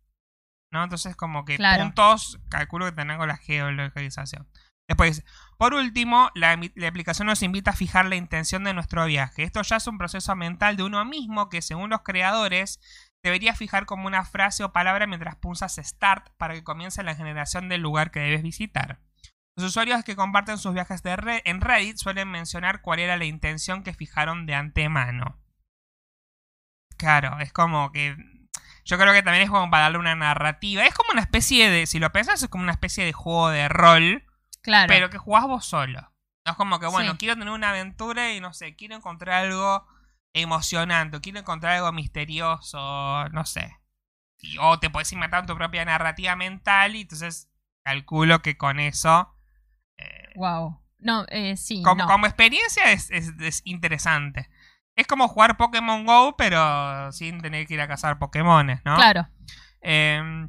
¿No? 0.72 0.82
Entonces 0.82 1.14
como 1.14 1.44
que 1.44 1.58
puntos, 1.58 2.40
calculo 2.48 2.86
que 2.86 2.92
tengan 2.92 3.28
la 3.28 3.36
geolocalización. 3.36 4.48
Después, 4.90 5.24
por 5.56 5.72
último, 5.72 6.32
la, 6.34 6.58
aplicación 6.88 7.28
nos 7.28 7.44
invita 7.44 7.70
a 7.70 7.76
fijar 7.76 8.06
la 8.06 8.16
intención 8.16 8.64
de 8.64 8.74
nuestro 8.74 9.06
viaje. 9.06 9.44
Esto 9.44 9.62
ya 9.62 9.76
es 9.76 9.86
un 9.86 9.98
proceso 9.98 10.34
mental 10.34 10.76
de 10.76 10.82
uno 10.82 11.04
mismo 11.04 11.48
que, 11.48 11.62
según 11.62 11.90
los 11.90 12.00
creadores, 12.02 12.80
debería 13.22 13.54
fijar 13.54 13.86
como 13.86 14.08
una 14.08 14.24
frase 14.24 14.64
o 14.64 14.72
palabra 14.72 15.06
mientras 15.06 15.36
pulsas 15.36 15.76
Start 15.80 16.30
para 16.38 16.54
que 16.54 16.64
comience 16.64 17.04
la 17.04 17.14
generación 17.14 17.68
del 17.68 17.82
lugar 17.82 18.10
que 18.10 18.18
debes 18.18 18.42
visitar. 18.42 18.98
Los 19.56 19.68
usuarios 19.68 20.02
que 20.02 20.16
comparten 20.16 20.58
sus 20.58 20.74
viajes 20.74 21.04
de 21.04 21.40
en 21.44 21.60
Reddit 21.60 21.96
suelen 21.96 22.28
mencionar 22.28 22.80
cuál 22.80 22.98
era 22.98 23.16
la 23.16 23.26
intención 23.26 23.84
que 23.84 23.94
fijaron 23.94 24.44
de 24.44 24.56
antemano. 24.56 25.38
Claro, 26.96 27.38
es 27.38 27.52
como 27.52 27.92
que. 27.92 28.16
Yo 28.84 28.98
creo 28.98 29.12
que 29.12 29.22
también 29.22 29.44
es 29.44 29.50
como 29.50 29.70
para 29.70 29.84
darle 29.84 29.98
una 29.98 30.16
narrativa. 30.16 30.84
Es 30.84 30.94
como 30.94 31.12
una 31.12 31.22
especie 31.22 31.70
de. 31.70 31.86
Si 31.86 32.00
lo 32.00 32.10
pensás, 32.10 32.42
es 32.42 32.48
como 32.48 32.64
una 32.64 32.72
especie 32.72 33.04
de 33.04 33.12
juego 33.12 33.50
de 33.50 33.68
rol 33.68 34.26
pero 34.62 35.10
que 35.10 35.18
jugás 35.18 35.46
vos 35.46 35.64
solo. 35.64 36.00
No 36.44 36.52
es 36.52 36.56
como 36.56 36.80
que, 36.80 36.86
bueno, 36.86 37.18
quiero 37.18 37.34
tener 37.34 37.52
una 37.52 37.70
aventura 37.70 38.32
y 38.32 38.40
no 38.40 38.52
sé, 38.52 38.74
quiero 38.74 38.96
encontrar 38.96 39.44
algo 39.44 39.86
emocionante, 40.32 41.20
quiero 41.20 41.40
encontrar 41.40 41.76
algo 41.76 41.92
misterioso, 41.92 43.28
no 43.30 43.44
sé. 43.44 43.76
o 44.60 44.78
te 44.78 44.90
puedes 44.90 45.12
inventar 45.12 45.44
tu 45.46 45.54
propia 45.54 45.84
narrativa 45.84 46.34
mental 46.36 46.96
y 46.96 47.02
entonces 47.02 47.50
calculo 47.84 48.40
que 48.40 48.56
con 48.56 48.80
eso. 48.80 49.34
wow. 50.36 50.74
Eh, 50.74 50.80
no, 51.00 51.24
eh, 51.28 51.56
sí. 51.56 51.82
Como, 51.82 52.06
como 52.06 52.26
experiencia 52.26 52.92
es, 52.92 53.10
es, 53.10 53.62
interesante. 53.64 54.50
Es 54.96 55.06
como 55.06 55.28
jugar 55.28 55.56
Pokémon 55.56 56.04
Go, 56.04 56.36
pero 56.36 57.10
sin 57.12 57.40
tener 57.40 57.66
que 57.66 57.74
ir 57.74 57.80
a 57.80 57.88
cazar 57.88 58.18
Pokémones, 58.18 58.80
¿no? 58.84 58.96
Claro. 58.96 59.26
Eh, 59.80 60.46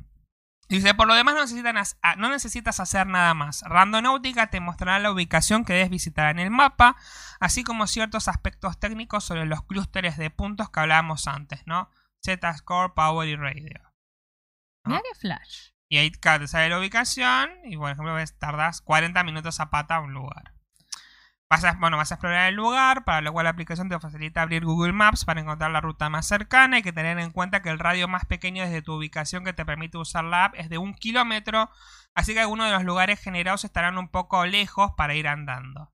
Dice, 0.72 0.94
por 0.94 1.06
lo 1.06 1.16
demás 1.16 1.36
no, 1.36 1.42
necesitan 1.42 1.76
ah, 2.02 2.16
no 2.16 2.30
necesitas 2.30 2.80
hacer 2.80 3.06
nada 3.06 3.34
más. 3.34 3.62
Randonáutica 3.64 4.48
te 4.48 4.62
mostrará 4.62 5.00
la 5.00 5.12
ubicación 5.12 5.66
que 5.66 5.74
debes 5.74 5.90
visitar 5.90 6.32
en 6.32 6.40
el 6.40 6.50
mapa, 6.50 6.96
así 7.42 7.66
como 7.66 7.88
ciertos 7.88 8.30
aspectos 8.30 8.80
técnicos 8.80 9.26
sobre 9.26 9.46
los 9.46 9.66
clústeres 9.66 10.16
de 10.16 10.30
puntos 10.30 10.70
que 10.70 10.80
hablábamos 10.80 11.28
antes, 11.28 11.62
¿no? 11.66 11.90
Z-Score, 12.24 12.94
Power 12.94 13.28
y 13.28 13.36
Radio. 13.36 13.82
Mira 14.86 15.02
qué 15.02 15.20
flash. 15.20 15.72
Y 15.90 15.98
ahí 15.98 16.10
te 16.10 16.48
sale 16.48 16.70
la 16.70 16.80
ubicación 16.80 17.50
y, 17.66 17.76
por 17.76 17.92
ejemplo, 17.92 18.16
tardas 18.40 18.80
40 18.80 19.26
minutos 19.26 19.60
a 19.60 19.70
pata 19.72 19.98
a 19.98 20.00
un 20.00 20.14
lugar. 20.14 20.54
Vas 21.52 21.66
a, 21.66 21.74
bueno, 21.74 21.98
vas 21.98 22.10
a 22.14 22.16
explorar 22.16 22.48
el 22.48 22.56
lugar, 22.56 23.04
para 23.04 23.20
lo 23.20 23.34
cual 23.34 23.44
la 23.44 23.50
aplicación 23.50 23.90
te 23.90 24.00
facilita 24.00 24.42
abrir 24.42 24.64
Google 24.64 24.94
Maps 24.94 25.26
para 25.26 25.42
encontrar 25.42 25.70
la 25.70 25.82
ruta 25.82 26.10
más 26.10 26.26
cercana. 26.26 26.78
Hay 26.78 26.82
que 26.82 26.94
tener 26.94 27.20
en 27.20 27.32
cuenta 27.32 27.62
que 27.62 27.68
el 27.68 27.78
radio 27.78 28.08
más 28.08 28.24
pequeño 28.24 28.64
desde 28.64 28.82
tu 28.82 28.94
ubicación 28.94 29.44
que 29.44 29.52
te 29.52 29.66
permite 29.66 29.98
usar 29.98 30.24
la 30.24 30.46
app 30.46 30.54
es 30.56 30.70
de 30.70 30.78
un 30.78 30.94
kilómetro, 30.94 31.70
así 32.16 32.34
que 32.34 32.40
algunos 32.40 32.68
de 32.68 32.72
los 32.72 32.86
lugares 32.86 33.20
generados 33.20 33.66
estarán 33.66 33.98
un 33.98 34.08
poco 34.08 34.46
lejos 34.46 34.94
para 34.96 35.14
ir 35.14 35.28
andando. 35.28 35.92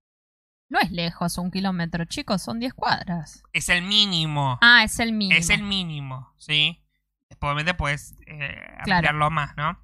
No 0.69 0.79
es 0.79 0.91
lejos 0.91 1.39
un 1.39 1.49
kilómetro, 1.49 2.05
chicos, 2.05 2.43
son 2.43 2.59
10 2.59 2.75
cuadras. 2.75 3.41
Es 3.51 3.69
el 3.69 3.81
mínimo. 3.81 4.59
Ah, 4.61 4.83
es 4.83 4.99
el 4.99 5.11
mínimo. 5.11 5.39
Es 5.39 5.49
el 5.49 5.63
mínimo, 5.63 6.35
¿sí? 6.37 6.85
Obviamente 7.39 7.73
puedes 7.73 8.13
eh, 8.27 8.75
ampliarlo 8.77 9.31
más, 9.31 9.57
¿no? 9.57 9.79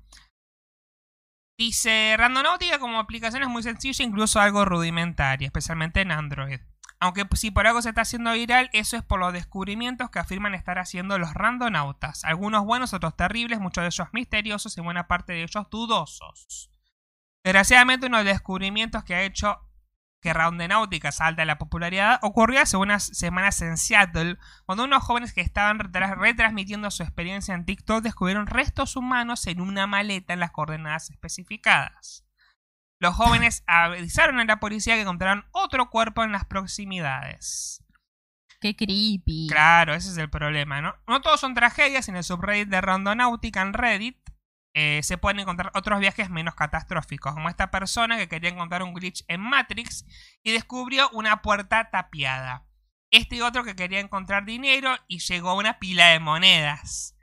Dice, 1.57 2.15
Randonautica 2.17 2.79
como 2.79 2.99
aplicación 2.99 3.43
es 3.43 3.49
muy 3.49 3.63
sencilla, 3.63 4.03
incluso 4.03 4.39
algo 4.39 4.65
rudimentaria, 4.65 5.45
especialmente 5.45 6.01
en 6.01 6.11
Android. 6.11 6.59
Aunque 6.99 7.25
si 7.35 7.51
por 7.51 7.67
algo 7.67 7.81
se 7.81 7.89
está 7.89 8.01
haciendo 8.01 8.31
viral, 8.31 8.69
eso 8.71 8.95
es 8.95 9.03
por 9.03 9.19
los 9.19 9.33
descubrimientos 9.33 10.09
que 10.09 10.19
afirman 10.19 10.55
estar 10.55 10.79
haciendo 10.79 11.19
los 11.19 11.33
randonautas. 11.33 12.23
Algunos 12.23 12.63
buenos, 12.63 12.93
otros 12.93 13.15
terribles, 13.17 13.59
muchos 13.59 13.81
de 13.81 13.87
ellos 13.87 14.07
misteriosos 14.13 14.77
y 14.77 14.81
buena 14.81 15.07
parte 15.07 15.33
de 15.33 15.43
ellos 15.43 15.69
dudosos. 15.69 16.71
Desgraciadamente 17.43 18.07
uno 18.07 18.19
de 18.19 18.23
los 18.23 18.33
descubrimientos 18.33 19.03
que 19.03 19.15
ha 19.15 19.23
hecho 19.23 19.59
que 20.23 20.33
Náutica 20.33 21.11
salta 21.11 21.43
a 21.43 21.45
la 21.45 21.59
popularidad 21.59 22.17
ocurrió 22.23 22.61
hace 22.61 22.77
unas 22.77 23.03
semanas 23.03 23.61
en 23.61 23.77
Seattle, 23.77 24.37
cuando 24.65 24.85
unos 24.85 25.03
jóvenes 25.03 25.33
que 25.33 25.41
estaban 25.41 25.77
retransmitiendo 25.77 26.89
su 26.89 27.03
experiencia 27.03 27.53
en 27.53 27.65
TikTok 27.65 28.01
descubrieron 28.01 28.47
restos 28.47 28.95
humanos 28.95 29.45
en 29.47 29.61
una 29.61 29.85
maleta 29.85 30.33
en 30.33 30.39
las 30.39 30.51
coordenadas 30.51 31.11
especificadas. 31.11 32.25
Los 32.99 33.13
jóvenes 33.15 33.63
avisaron 33.67 34.39
a 34.39 34.45
la 34.45 34.59
policía 34.59 34.95
que 34.95 35.01
encontraron 35.01 35.45
otro 35.51 35.89
cuerpo 35.89 36.23
en 36.23 36.31
las 36.31 36.45
proximidades. 36.45 37.83
Qué 38.61 38.77
creepy. 38.77 39.47
Claro, 39.49 39.93
ese 39.93 40.09
es 40.09 40.17
el 40.17 40.29
problema, 40.29 40.81
¿no? 40.81 40.95
No 41.05 41.19
todos 41.19 41.41
son 41.41 41.53
tragedias. 41.53 42.07
En 42.07 42.15
el 42.15 42.23
subreddit 42.23 42.69
de 42.69 42.79
Rondonáutica 42.79 43.61
en 43.61 43.73
Reddit 43.73 44.22
eh, 44.73 45.01
se 45.03 45.17
pueden 45.17 45.39
encontrar 45.39 45.71
otros 45.75 45.99
viajes 45.99 46.29
menos 46.29 46.55
catastróficos, 46.55 47.33
como 47.33 47.49
esta 47.49 47.69
persona 47.69 48.17
que 48.17 48.27
quería 48.27 48.49
encontrar 48.49 48.83
un 48.83 48.93
glitch 48.93 49.23
en 49.27 49.41
Matrix 49.41 50.05
y 50.41 50.51
descubrió 50.51 51.09
una 51.11 51.41
puerta 51.41 51.89
tapiada. 51.91 52.65
Este 53.11 53.43
otro 53.43 53.63
que 53.63 53.75
quería 53.75 53.99
encontrar 53.99 54.45
dinero 54.45 54.95
y 55.07 55.19
llegó 55.19 55.51
a 55.51 55.55
una 55.55 55.77
pila 55.77 56.07
de 56.07 56.19
monedas. 56.19 57.15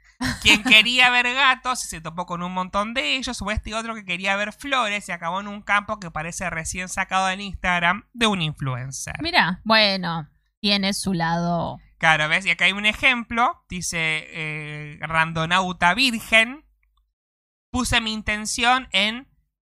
Quien 0.42 0.62
quería 0.62 1.10
ver 1.10 1.32
gatos 1.34 1.84
y 1.84 1.88
se 1.88 2.00
topó 2.00 2.26
con 2.26 2.42
un 2.42 2.52
montón 2.52 2.94
de 2.94 3.16
ellos, 3.16 3.40
o 3.42 3.50
este 3.50 3.74
otro 3.74 3.94
que 3.94 4.04
quería 4.04 4.36
ver 4.36 4.52
flores 4.52 5.08
y 5.08 5.12
acabó 5.12 5.40
en 5.40 5.48
un 5.48 5.62
campo 5.62 5.98
que 5.98 6.10
parece 6.10 6.48
recién 6.50 6.88
sacado 6.88 7.28
en 7.30 7.40
Instagram 7.40 8.06
de 8.12 8.26
un 8.26 8.42
influencer. 8.42 9.16
Mira, 9.22 9.60
bueno, 9.64 10.28
tiene 10.60 10.92
su 10.92 11.14
lado. 11.14 11.78
Claro, 11.98 12.28
¿ves? 12.28 12.46
Y 12.46 12.50
acá 12.50 12.66
hay 12.66 12.72
un 12.72 12.86
ejemplo. 12.86 13.64
Dice 13.68 14.26
eh, 14.28 14.98
Randonauta 15.00 15.94
Virgen. 15.94 16.64
Puse 17.70 18.00
mi 18.00 18.12
intención 18.12 18.88
en 18.92 19.28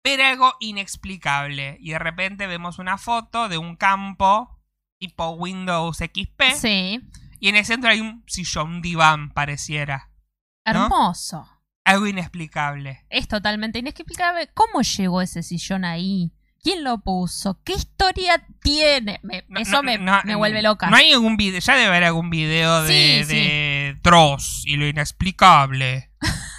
ver 0.04 0.20
algo 0.22 0.54
inexplicable. 0.60 1.76
Y 1.80 1.90
de 1.90 1.98
repente 1.98 2.46
vemos 2.46 2.78
una 2.78 2.98
foto 2.98 3.48
de 3.48 3.58
un 3.58 3.76
campo 3.76 4.58
tipo 4.98 5.30
Windows 5.30 5.98
XP. 5.98 6.42
Sí. 6.56 7.00
Y 7.40 7.48
en 7.48 7.56
el 7.56 7.64
centro 7.64 7.90
hay 7.90 8.00
un 8.00 8.22
sillón, 8.28 8.74
un 8.74 8.82
diván, 8.82 9.32
pareciera. 9.32 10.10
¿No? 10.64 10.84
Hermoso. 10.84 11.48
Algo 11.84 12.06
inexplicable. 12.06 13.04
Es 13.10 13.26
totalmente 13.26 13.80
inexplicable. 13.80 14.48
¿Cómo 14.54 14.82
llegó 14.82 15.20
ese 15.20 15.42
sillón 15.42 15.84
ahí? 15.84 16.32
¿Quién 16.62 16.84
lo 16.84 16.98
puso? 16.98 17.60
¿Qué 17.64 17.72
historia 17.72 18.46
tiene? 18.62 19.18
Me- 19.24 19.44
No, 19.48 19.58
eso 19.58 19.72
no, 19.72 19.82
me, 19.82 19.98
no, 19.98 20.20
me 20.22 20.36
vuelve 20.36 20.62
loca. 20.62 20.88
No 20.88 20.96
hay 20.96 21.12
algún 21.12 21.36
video, 21.36 21.58
ya 21.58 21.74
debe 21.74 21.88
haber 21.88 22.04
algún 22.04 22.30
video 22.30 22.82
de, 22.84 23.24
Sí, 23.26 23.34
de 23.34 23.98
Dross 24.04 24.62
y 24.64 24.76
lo 24.76 24.86
inexplicable. 24.86 26.11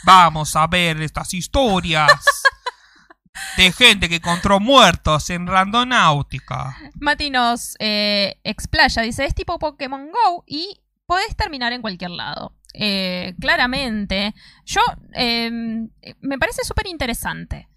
Vamos 0.06 0.56
a 0.56 0.68
ver 0.68 1.02
estas 1.02 1.34
historias 1.34 2.12
de 3.58 3.72
gente 3.72 4.10
que 4.10 4.16
encontró 4.18 4.60
muertos 4.60 5.30
en 5.30 5.48
Randonáutica. 5.48 6.76
Mati 7.00 7.30
nos 7.30 7.76
eh, 7.80 8.39
explaya, 8.44 9.02
dice, 9.02 9.26
es 9.26 9.36
tipo 9.36 9.60
Pokémon 9.60 10.10
Go 10.12 10.44
y 10.48 10.82
podés 11.06 11.36
terminar 11.36 11.74
en 11.74 11.82
cualquier 11.82 12.12
lado. 12.12 12.56
Eh, 12.74 13.36
claramente, 13.39 14.34
yo 14.66 14.82
eh, 15.13 15.50
me 16.22 16.39
parece 16.39 16.63
súper 16.63 16.88
interesante. 16.88 17.70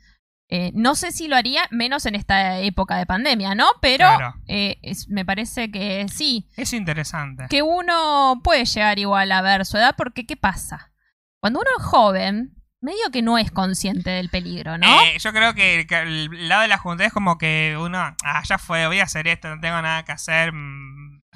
Eh, 0.48 0.70
no 0.74 0.94
sé 0.94 1.10
si 1.10 1.26
lo 1.26 1.34
haría, 1.36 1.62
menos 1.72 2.06
en 2.06 2.14
esta 2.14 2.60
época 2.60 2.96
de 2.96 3.04
pandemia, 3.06 3.54
¿no? 3.56 3.66
Pero 3.82 4.06
Claro. 4.06 4.34
es- 4.46 5.08
me 5.08 5.24
parece 5.24 5.72
que 5.72 6.06
sí, 6.08 6.48
Es 6.56 6.72
interesante. 6.72 7.46
que 7.50 7.62
uno 7.62 8.40
puede 8.44 8.64
llegar 8.64 8.98
igual 9.00 9.32
a 9.32 9.42
ver 9.42 9.66
su 9.66 9.76
edad, 9.76 9.94
porque 9.98 10.24
¿qué 10.24 10.36
pasa? 10.36 10.92
Cuando 11.46 11.60
uno 11.60 11.70
es 11.78 11.84
joven, 11.84 12.56
medio 12.80 13.08
que 13.12 13.22
no 13.22 13.38
es 13.38 13.52
consciente 13.52 14.10
del 14.10 14.30
peligro, 14.30 14.78
¿no? 14.78 15.02
Eh, 15.04 15.16
yo 15.20 15.32
creo 15.32 15.54
que 15.54 15.86
el, 15.88 16.28
el 16.34 16.48
lado 16.48 16.62
de 16.62 16.66
la 16.66 16.76
juventud 16.76 17.04
es 17.04 17.12
como 17.12 17.38
que 17.38 17.76
uno, 17.78 17.98
ah, 18.00 18.42
ya 18.42 18.58
fue, 18.58 18.84
voy 18.88 18.98
a 18.98 19.04
hacer 19.04 19.28
esto, 19.28 19.54
no 19.54 19.60
tengo 19.60 19.80
nada 19.80 20.04
que 20.04 20.10
hacer, 20.10 20.50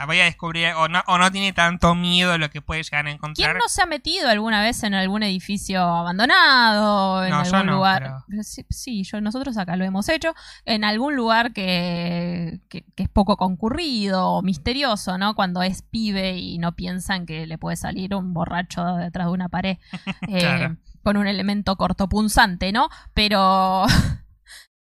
mm, 0.04 0.06
voy 0.06 0.20
a 0.20 0.24
descubrir, 0.24 0.68
o 0.76 0.88
no, 0.88 1.02
o 1.06 1.18
no 1.18 1.30
tiene 1.30 1.52
tanto 1.52 1.94
miedo 1.94 2.32
de 2.32 2.38
lo 2.38 2.50
que 2.50 2.62
puede 2.62 2.82
llegar 2.82 3.06
a 3.06 3.10
encontrar. 3.10 3.34
¿Quién 3.50 3.58
no 3.58 3.68
se 3.68 3.82
ha 3.82 3.86
metido 3.86 4.28
alguna 4.28 4.62
vez 4.62 4.82
en 4.82 4.94
algún 4.94 5.22
edificio 5.22 5.82
abandonado? 5.82 7.24
En 7.24 7.30
No, 7.30 7.44
yo 7.44 7.50
algún 7.56 7.66
no, 7.66 7.72
lugar. 7.76 8.12
Sí, 8.42 8.64
sí, 8.70 9.02
yo, 9.04 9.20
nosotros 9.20 9.56
acá 9.56 9.76
lo 9.76 9.84
hemos 9.84 10.08
hecho. 10.08 10.34
En 10.64 10.84
algún 10.84 11.16
lugar 11.16 11.52
que, 11.52 12.60
que, 12.68 12.84
que 12.94 13.02
es 13.02 13.08
poco 13.08 13.36
concurrido 13.36 14.26
o 14.26 14.42
misterioso, 14.42 15.18
¿no? 15.18 15.34
Cuando 15.34 15.62
es 15.62 15.82
pibe 15.82 16.36
y 16.38 16.58
no 16.58 16.72
piensan 16.72 17.26
que 17.26 17.46
le 17.46 17.58
puede 17.58 17.76
salir 17.76 18.14
un 18.14 18.32
borracho 18.34 18.84
detrás 18.96 19.26
de 19.26 19.32
una 19.32 19.48
pared 19.48 19.78
eh, 20.28 20.38
Claro. 20.40 20.76
con 21.02 21.16
un 21.16 21.26
elemento 21.26 21.76
cortopunzante, 21.76 22.72
¿no? 22.72 22.88
Pero. 23.14 23.84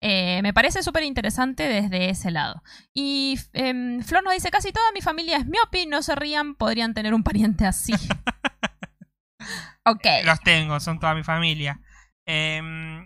eh, 0.10 0.42
me 0.42 0.54
parece 0.54 0.84
súper 0.84 1.04
interesante 1.04 1.64
desde 1.64 2.10
ese 2.10 2.32
lado. 2.32 2.64
Y 2.94 3.38
em, 3.52 4.02
Flor 4.02 4.24
nos 4.24 4.34
dice, 4.34 4.50
casi 4.50 4.72
toda 4.72 4.90
mi 4.94 5.02
familia 5.02 5.36
es 5.36 5.46
miope, 5.46 5.86
no 5.86 6.02
se 6.02 6.16
rían, 6.16 6.56
podrían 6.56 6.94
tener 6.94 7.14
un 7.14 7.24
pariente 7.24 7.66
así. 7.66 7.92
ok. 9.86 10.06
Los 10.24 10.40
tengo, 10.40 10.80
son 10.80 11.00
toda 11.00 11.14
mi 11.14 11.26
familia. 11.26 11.82
Em, 12.26 13.06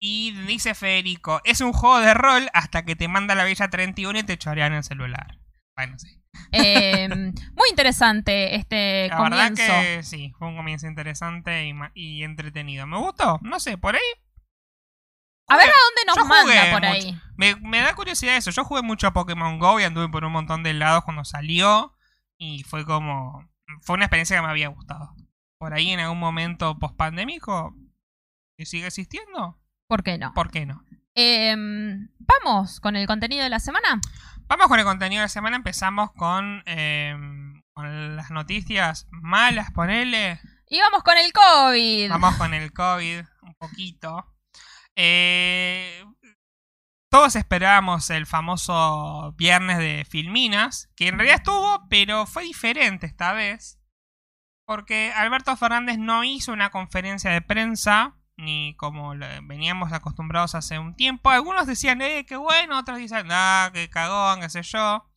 y 0.00 0.30
dice 0.46 0.74
Federico, 0.74 1.42
es 1.44 1.60
un 1.60 1.74
juego 1.74 2.00
de 2.00 2.14
rol 2.14 2.48
hasta 2.54 2.86
que 2.86 2.96
te 2.96 3.06
manda 3.06 3.34
la 3.34 3.44
Bella 3.44 3.68
31 3.68 4.20
y 4.20 4.22
te 4.22 4.38
chorean 4.38 4.72
el 4.72 4.82
celular. 4.82 5.38
Bueno, 5.76 5.98
sí. 5.98 6.22
Em, 6.52 7.34
muy 7.54 7.68
interesante 7.68 8.54
este 8.54 9.08
La 9.08 9.18
comienzo. 9.18 9.62
verdad 9.62 9.96
que 9.96 10.02
sí, 10.04 10.32
fue 10.38 10.48
un 10.48 10.56
comienzo 10.56 10.86
interesante 10.86 11.70
y 11.92 12.24
entretenido. 12.24 12.86
Me 12.86 12.96
gustó, 12.96 13.40
no 13.42 13.60
sé, 13.60 13.76
por 13.76 13.94
ahí 13.94 14.23
A 15.48 15.56
ver 15.56 15.68
a 15.68 15.72
dónde 15.72 16.02
nos 16.06 16.16
Yo 16.16 16.24
manda 16.24 16.70
por 16.70 16.80
mucho. 16.82 16.92
ahí. 16.92 17.20
Me, 17.36 17.56
me 17.56 17.80
da 17.80 17.94
curiosidad 17.94 18.36
eso. 18.36 18.50
Yo 18.50 18.64
jugué 18.64 18.82
mucho 18.82 19.06
a 19.06 19.12
Pokémon 19.12 19.58
Go 19.58 19.78
y 19.80 19.84
anduve 19.84 20.08
por 20.08 20.24
un 20.24 20.32
montón 20.32 20.62
de 20.62 20.72
lados 20.74 21.04
cuando 21.04 21.24
salió. 21.24 21.96
Y 22.38 22.62
fue 22.64 22.84
como. 22.84 23.48
Fue 23.82 23.94
una 23.94 24.06
experiencia 24.06 24.36
que 24.36 24.42
me 24.42 24.48
había 24.50 24.68
gustado. 24.68 25.14
Por 25.58 25.74
ahí 25.74 25.90
en 25.90 26.00
algún 26.00 26.18
momento 26.18 26.78
post-pandémico. 26.78 27.74
¿Y 28.56 28.66
sigue 28.66 28.86
existiendo? 28.86 29.58
¿Por 29.88 30.02
qué 30.02 30.16
no? 30.18 30.32
¿Por 30.34 30.50
qué 30.50 30.64
no? 30.66 30.84
Em, 31.14 32.08
Vamos 32.18 32.80
con 32.80 32.96
el 32.96 33.06
contenido 33.06 33.42
de 33.42 33.50
la 33.50 33.60
semana. 33.60 34.00
Vamos 34.46 34.66
con 34.68 34.78
el 34.78 34.84
contenido 34.84 35.20
de 35.20 35.24
la 35.24 35.28
semana. 35.28 35.56
Empezamos 35.56 36.10
con, 36.12 36.62
eh, 36.66 37.14
con 37.72 38.16
las 38.16 38.30
noticias 38.30 39.06
malas, 39.10 39.70
ponele. 39.72 40.40
Y 40.68 40.80
vamos 40.80 41.02
con 41.02 41.16
el 41.18 41.32
COVID. 41.32 42.10
Vamos 42.10 42.34
con 42.36 42.54
el 42.54 42.72
COVID 42.72 43.20
un 43.42 43.54
poquito. 43.54 44.33
Eh, 44.96 46.04
todos 47.10 47.36
esperábamos 47.36 48.10
el 48.10 48.26
famoso 48.26 49.32
viernes 49.36 49.78
de 49.78 50.04
Filminas, 50.04 50.90
que 50.96 51.08
en 51.08 51.16
realidad 51.16 51.36
estuvo, 51.36 51.86
pero 51.88 52.26
fue 52.26 52.42
diferente 52.42 53.06
esta 53.06 53.32
vez. 53.32 53.78
Porque 54.66 55.12
Alberto 55.14 55.54
Fernández 55.56 55.98
no 55.98 56.24
hizo 56.24 56.52
una 56.52 56.70
conferencia 56.70 57.30
de 57.30 57.42
prensa, 57.42 58.16
ni 58.36 58.74
como 58.76 59.14
veníamos 59.44 59.92
acostumbrados 59.92 60.54
hace 60.54 60.78
un 60.78 60.96
tiempo. 60.96 61.30
Algunos 61.30 61.66
decían, 61.66 62.02
eh, 62.02 62.24
qué 62.26 62.36
bueno, 62.36 62.78
otros 62.78 62.98
dicen, 62.98 63.28
ah, 63.30 63.70
qué 63.72 63.88
cagón, 63.88 64.40
qué 64.40 64.48
sé 64.48 64.62
yo. 64.62 65.08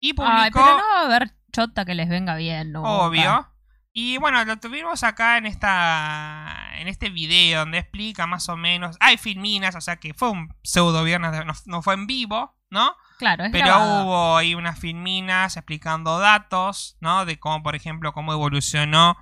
Y 0.00 0.14
publicó... 0.14 0.34
Ay, 0.34 0.50
pero 0.50 0.78
no 0.78 0.88
va 0.94 1.00
a 1.00 1.04
haber 1.04 1.36
chota 1.52 1.84
que 1.84 1.94
les 1.94 2.08
venga 2.08 2.36
bien, 2.36 2.72
¿no? 2.72 2.82
Obvio. 2.82 3.53
Y 3.96 4.18
bueno, 4.18 4.44
lo 4.44 4.56
tuvimos 4.58 5.04
acá 5.04 5.38
en 5.38 5.46
esta 5.46 6.72
en 6.78 6.88
este 6.88 7.10
video 7.10 7.60
donde 7.60 7.78
explica 7.78 8.26
más 8.26 8.48
o 8.48 8.56
menos. 8.56 8.96
Hay 8.98 9.16
filminas, 9.16 9.76
o 9.76 9.80
sea 9.80 9.96
que 9.96 10.12
fue 10.14 10.30
un 10.30 10.52
pseudo 10.64 11.04
viernes, 11.04 11.30
de- 11.30 11.44
no, 11.44 11.52
no 11.66 11.80
fue 11.80 11.94
en 11.94 12.08
vivo, 12.08 12.56
¿no? 12.70 12.96
Claro, 13.18 13.44
es 13.44 13.52
Pero 13.52 13.66
grabado. 13.66 14.04
hubo 14.04 14.36
ahí 14.36 14.56
unas 14.56 14.80
filminas 14.80 15.56
explicando 15.56 16.18
datos, 16.18 16.96
¿no? 17.00 17.24
De 17.24 17.38
cómo, 17.38 17.62
por 17.62 17.76
ejemplo, 17.76 18.12
cómo 18.12 18.32
evolucionó 18.32 19.16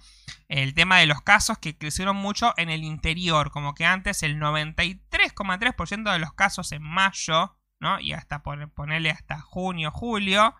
el 0.49 0.73
tema 0.73 0.97
de 0.97 1.07
los 1.07 1.21
casos 1.21 1.59
que 1.59 1.77
crecieron 1.77 2.17
mucho 2.17 2.55
en 2.57 2.71
el 2.71 2.83
interior. 2.83 3.51
Como 3.51 3.75
que 3.75 3.85
antes 3.85 4.23
el 4.23 4.39
93,3% 4.39 6.11
de 6.13 6.19
los 6.19 6.33
casos 6.33 6.73
en 6.73 6.83
mayo, 6.83 7.59
¿no? 7.79 8.01
Y 8.01 8.15
hasta 8.15 8.43
pon- 8.43 8.71
ponerle 8.75 9.11
hasta 9.11 9.39
junio, 9.41 9.91
julio. 9.91 10.55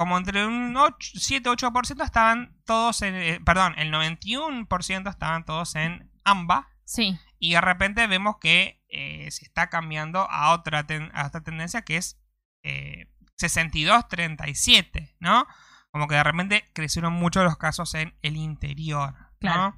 Como 0.00 0.16
entre 0.16 0.46
un 0.46 0.74
7-8% 0.74 2.02
estaban 2.02 2.56
todos 2.64 3.02
en... 3.02 3.14
eh, 3.16 3.38
perdón, 3.44 3.74
el 3.76 3.92
91% 3.92 5.10
estaban 5.10 5.44
todos 5.44 5.74
en 5.74 6.10
AMBA. 6.24 6.70
Sí. 6.86 7.18
Y 7.38 7.52
de 7.52 7.60
repente 7.60 8.06
vemos 8.06 8.36
que 8.40 8.82
eh, 8.88 9.30
se 9.30 9.44
está 9.44 9.68
cambiando 9.68 10.20
a 10.30 10.52
otra, 10.54 10.86
ten- 10.86 11.10
a 11.12 11.26
otra 11.26 11.42
tendencia 11.42 11.82
que 11.82 11.98
es 11.98 12.18
eh, 12.62 13.08
62-37, 13.38 15.14
¿no? 15.20 15.46
Como 15.90 16.08
que 16.08 16.14
de 16.14 16.24
repente 16.24 16.64
crecieron 16.72 17.12
mucho 17.12 17.42
los 17.44 17.56
casos 17.58 17.92
en 17.94 18.14
el 18.22 18.36
interior, 18.36 19.12
¿no? 19.12 19.28
Claro. 19.40 19.76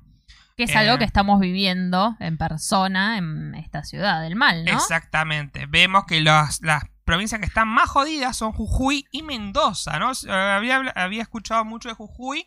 Que 0.56 0.64
es 0.64 0.70
Eh, 0.70 0.78
algo 0.78 0.98
que 0.98 1.04
estamos 1.04 1.40
viviendo 1.40 2.16
en 2.20 2.38
persona 2.38 3.18
en 3.18 3.54
esta 3.56 3.82
ciudad 3.82 4.22
del 4.22 4.36
mal, 4.36 4.64
¿no? 4.64 4.70
Exactamente. 4.72 5.66
Vemos 5.66 6.04
que 6.06 6.20
las, 6.20 6.60
las 6.62 6.84
provincias 7.12 7.40
que 7.40 7.46
están 7.46 7.68
más 7.68 7.88
jodidas 7.88 8.36
son 8.36 8.52
Jujuy 8.52 9.06
y 9.10 9.22
Mendoza, 9.22 9.98
¿no? 9.98 10.12
Eh, 10.12 10.30
Había, 10.32 10.76
había 10.96 11.22
escuchado 11.22 11.64
mucho 11.64 11.88
de 11.88 11.94
Jujuy, 11.94 12.46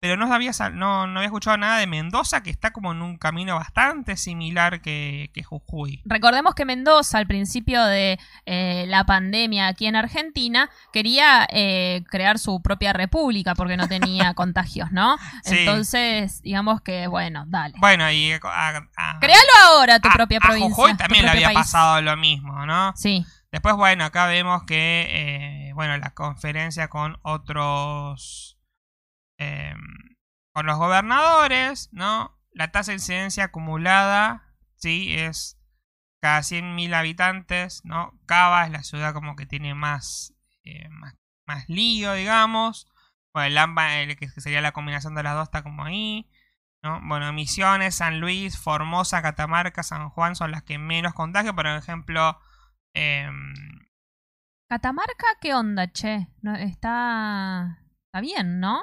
pero 0.00 0.18
no 0.18 0.30
había, 0.34 0.50
no, 0.74 1.06
no 1.06 1.18
había 1.20 1.28
escuchado 1.28 1.56
nada 1.56 1.78
de 1.78 1.86
Mendoza, 1.86 2.42
que 2.42 2.50
está 2.50 2.72
como 2.74 2.92
en 2.92 3.00
un 3.00 3.16
camino 3.16 3.54
bastante 3.56 4.18
similar 4.18 4.82
que, 4.82 5.30
que 5.32 5.42
Jujuy. 5.42 6.02
Recordemos 6.04 6.54
que 6.54 6.66
Mendoza, 6.66 7.16
al 7.16 7.26
principio 7.26 7.82
de 7.84 8.18
eh, 8.44 8.84
la 8.86 9.04
pandemia 9.04 9.66
aquí 9.66 9.86
en 9.86 9.96
Argentina, 9.96 10.68
quería 10.92 11.46
eh, 11.50 12.04
crear 12.10 12.38
su 12.38 12.60
propia 12.60 12.92
república 12.92 13.54
porque 13.54 13.78
no 13.78 13.88
tenía 13.88 14.34
contagios, 14.34 14.92
¿no? 14.92 15.16
Sí. 15.42 15.60
Entonces, 15.60 16.42
digamos 16.42 16.82
que, 16.82 17.06
bueno, 17.06 17.44
dale. 17.48 17.72
Bueno, 17.78 18.10
y 18.10 18.32
a, 18.32 18.36
a- 18.98 19.18
Créalo 19.20 19.52
ahora 19.70 20.00
tu 20.00 20.08
a- 20.08 20.12
propia 20.12 20.36
a 20.36 20.46
provincia. 20.46 20.68
Jujuy 20.74 20.90
tu 20.92 20.96
también 20.98 21.24
le 21.24 21.30
había 21.30 21.46
país. 21.46 21.58
pasado 21.60 22.02
lo 22.02 22.14
mismo, 22.18 22.66
¿no? 22.66 22.92
Sí, 22.94 23.24
Después, 23.54 23.76
bueno, 23.76 24.04
acá 24.04 24.26
vemos 24.26 24.64
que, 24.64 25.68
eh, 25.68 25.72
bueno, 25.74 25.96
la 25.96 26.10
conferencia 26.12 26.88
con 26.88 27.20
otros, 27.22 28.58
em, 29.38 29.78
con 30.52 30.66
los 30.66 30.76
gobernadores, 30.76 31.88
¿no? 31.92 32.36
La 32.50 32.72
tasa 32.72 32.90
de 32.90 32.96
incidencia 32.96 33.44
acumulada, 33.44 34.56
sí, 34.74 35.14
es 35.14 35.56
cada 36.20 36.42
100.000 36.42 36.94
habitantes, 36.94 37.84
¿no? 37.84 38.18
Cava 38.26 38.64
es 38.64 38.72
la 38.72 38.82
ciudad 38.82 39.14
como 39.14 39.36
que 39.36 39.46
tiene 39.46 39.72
más, 39.74 40.34
eh, 40.64 40.88
más, 40.90 41.14
más, 41.46 41.68
lío, 41.68 42.12
digamos. 42.14 42.88
Bueno, 43.32 43.46
el 43.46 43.58
AMBA, 43.58 44.16
que 44.18 44.28
sería 44.40 44.62
la 44.62 44.72
combinación 44.72 45.14
de 45.14 45.22
las 45.22 45.34
dos, 45.36 45.44
está 45.44 45.62
como 45.62 45.84
ahí. 45.84 46.28
¿no? 46.82 47.00
Bueno, 47.04 47.32
Misiones, 47.32 47.94
San 47.94 48.18
Luis, 48.20 48.58
Formosa, 48.58 49.22
Catamarca, 49.22 49.84
San 49.84 50.10
Juan 50.10 50.34
son 50.34 50.50
las 50.50 50.64
que 50.64 50.78
menos 50.78 51.14
contagian. 51.14 51.54
Por 51.54 51.68
ejemplo, 51.68 52.40
eh, 52.94 53.28
Catamarca, 54.68 55.26
¿qué 55.40 55.54
onda, 55.54 55.92
che? 55.92 56.28
No, 56.42 56.54
está, 56.56 57.78
está 58.06 58.20
bien, 58.20 58.60
¿no? 58.60 58.82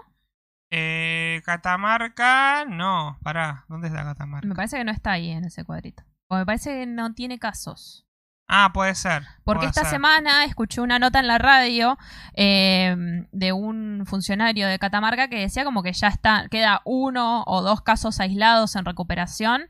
Eh, 0.70 1.41
Catamarca, 1.43 2.66
no, 2.66 3.20
pará, 3.24 3.66
¿dónde 3.68 3.88
está 3.88 4.03
Catamarca? 4.03 4.47
Me 4.47 4.55
parece 4.55 4.78
que 4.78 4.84
no 4.86 4.91
está 4.91 5.12
ahí 5.12 5.30
en 5.32 5.43
ese 5.45 5.66
cuadrito. 5.66 6.03
O 6.30 6.36
me 6.38 6.45
parece 6.45 6.80
que 6.80 6.86
no 6.86 7.14
tiene 7.14 7.39
casos. 7.39 8.07
Ah, 8.47 8.72
puede 8.74 8.95
ser. 8.95 9.24
Porque 9.43 9.59
puede 9.59 9.70
esta 9.70 9.82
ser. 9.82 9.91
semana 9.91 10.43
escuché 10.45 10.82
una 10.82 10.99
nota 10.99 11.20
en 11.20 11.28
la 11.28 11.38
radio 11.38 11.97
eh, 12.36 12.95
de 13.32 13.53
un 13.53 14.03
funcionario 14.05 14.68
de 14.68 14.80
Catamarca 14.80 15.30
que 15.30 15.39
decía 15.39 15.64
como 15.64 15.84
que 15.84 15.93
ya 15.93 16.09
está, 16.09 16.47
queda 16.49 16.82
uno 16.86 17.43
o 17.47 17.62
dos 17.62 17.82
casos 17.82 18.20
aislados 18.20 18.76
en 18.76 18.86
recuperación 18.86 19.70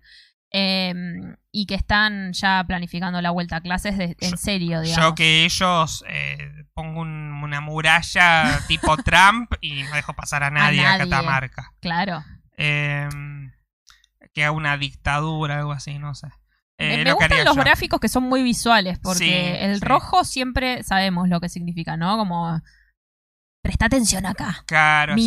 eh, 0.52 0.94
y 1.52 1.66
que 1.66 1.76
están 1.76 2.34
ya 2.34 2.64
planificando 2.68 3.22
la 3.22 3.32
vuelta 3.32 3.58
a 3.58 3.62
clases 3.62 3.98
de- 3.98 4.16
en 4.20 4.32
Yo- 4.32 4.38
serio, 4.38 4.82
digamos. 4.82 5.06
Yo 5.06 5.16
que 5.16 5.46
ellos 5.46 6.04
eh, 6.08 6.66
pongo 6.74 7.02
un- 7.02 7.42
una 7.44 7.62
muralla 7.62 8.60
tipo 8.68 8.98
Trump 8.98 9.54
y 9.62 9.84
no 9.84 9.96
dejo 9.96 10.14
pasar 10.14 10.44
a 10.44 10.50
nadie 10.52 10.82
a, 10.86 10.98
nadie. 10.98 11.10
Catamarca. 11.10 11.72
Claro. 11.82 12.24
Eh, 12.58 13.08
que 14.34 14.44
haga 14.44 14.52
una 14.52 14.78
dictadura, 14.78 15.58
algo 15.60 15.72
así, 15.74 16.00
no 16.00 16.16
sé. 16.16 16.28
Eh, 16.78 16.98
me 16.98 17.04
lo 17.04 17.18
que 17.18 17.26
gustan 17.28 17.46
los 17.46 17.56
yo. 17.56 17.62
gráficos 17.62 18.00
que 18.00 18.08
son 18.10 18.24
muy 18.24 18.42
visuales, 18.44 18.98
porque 19.00 19.20
Sí, 19.20 19.32
el 19.34 19.80
sí. 19.80 19.86
rojo 19.86 20.24
siempre 20.24 20.84
sabemos 20.84 21.28
lo 21.30 21.40
que 21.42 21.50
significa, 21.50 21.96
¿no? 21.98 22.18
Como, 22.18 22.60
presta 23.62 23.86
atención 23.86 24.26
acá, 24.26 24.64
Claro, 24.66 25.14
sí. 25.16 25.22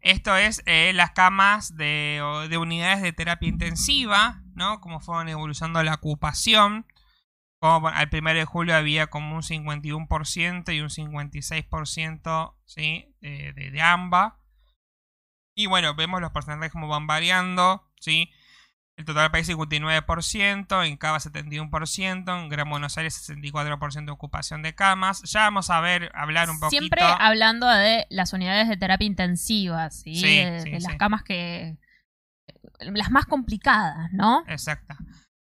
Esto 0.00 0.36
es 0.36 0.62
eh, 0.66 0.92
las 0.94 1.10
camas 1.12 1.76
de, 1.76 2.20
unidades 2.58 3.02
de 3.02 3.12
terapia 3.12 3.48
intensiva, 3.48 4.42
¿no? 4.54 4.80
Cómo 4.80 5.00
fueron 5.00 5.28
evolucionando 5.28 5.82
la 5.82 5.94
ocupación. 5.94 6.86
Como 7.60 7.88
al 7.88 8.08
1 8.10 8.34
de 8.34 8.44
julio 8.46 8.74
había 8.74 9.08
como 9.08 9.36
un 9.36 9.42
51% 9.42 10.74
y 10.74 10.80
un 10.80 10.88
56% 10.88 12.54
¿sí? 12.64 13.14
de, 13.20 13.52
de, 13.52 13.70
de 13.70 13.82
AMBA. 13.82 14.38
Y 15.54 15.66
bueno, 15.66 15.94
vemos 15.94 16.22
los 16.22 16.30
porcentajes 16.30 16.72
como 16.72 16.88
van 16.88 17.06
variando, 17.06 17.92
¿sí? 18.00 18.30
El 19.00 19.06
total 19.06 19.22
del 19.22 19.30
país 19.30 19.48
59%, 19.48 20.86
en 20.86 20.96
Cava 20.98 21.18
71%, 21.18 22.42
en 22.42 22.48
Gran 22.50 22.68
Buenos 22.68 22.98
Aires 22.98 23.30
64% 23.30 24.04
de 24.04 24.10
ocupación 24.10 24.60
de 24.60 24.74
camas. 24.74 25.22
Ya 25.22 25.44
vamos 25.44 25.70
a 25.70 25.80
ver, 25.80 26.12
hablar 26.14 26.50
un 26.50 26.60
poquito. 26.60 26.78
Siempre 26.78 27.00
hablando 27.02 27.66
de 27.66 28.06
las 28.10 28.34
unidades 28.34 28.68
de 28.68 28.76
terapia 28.76 29.06
intensiva, 29.06 29.88
¿sí? 29.88 30.16
Sí, 30.16 30.36
de, 30.36 30.60
sí, 30.60 30.70
de 30.72 30.80
las 30.80 30.96
camas 30.96 31.22
que... 31.22 31.78
Las 32.80 33.10
más 33.10 33.24
complicadas, 33.24 34.12
¿no? 34.12 34.44
Exacto. 34.46 34.94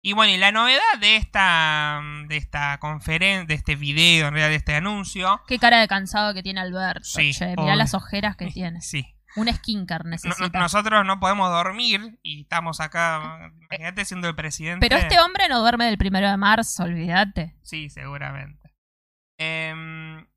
Y 0.01 0.14
bueno, 0.14 0.34
y 0.34 0.38
la 0.38 0.51
novedad 0.51 0.82
de 0.99 1.16
esta 1.16 2.01
de 2.28 2.38
esta 2.38 2.80
conferencia, 2.80 3.45
de 3.45 3.54
este 3.54 3.76
video, 3.76 4.30
en 4.30 4.34
realidad 4.34 4.49
de 4.49 4.56
este 4.56 4.74
anuncio, 4.74 5.41
Qué 5.47 5.60
cara 5.60 5.80
de 5.80 5.88
cansado 5.88 6.34
que 6.34 6.41
tiene 6.41 6.60
Alberto. 6.60 7.04
Sí, 7.04 7.34
che, 7.34 7.56
mirá 7.56 7.76
las 7.76 7.93
ojeras 7.93 8.36
que 8.36 8.47
tiene. 8.51 8.82
sí. 8.82 9.12
Un 9.36 9.52
skinker 9.54 10.06
necesita. 10.06 10.48
no- 10.54 10.60
nosotros 10.60 11.06
no 11.06 11.20
podemos 11.20 11.50
dormir 11.50 12.20
y 12.22 12.42
estamos 12.42 12.80
acá, 12.80 13.52
imagínate 13.70 14.06
siendo 14.06 14.28
el 14.30 14.36
presidente. 14.36 14.88
Pero 14.88 15.00
este 15.02 15.20
hombre 15.20 15.48
no 15.50 15.60
duerme 15.60 15.86
del 15.86 15.98
primero 15.98 16.30
de 16.30 16.38
marzo, 16.38 16.84
olvídate. 16.84 17.56
Sí, 17.64 17.90
seguramente. 17.90 18.74
Em, 19.40 20.28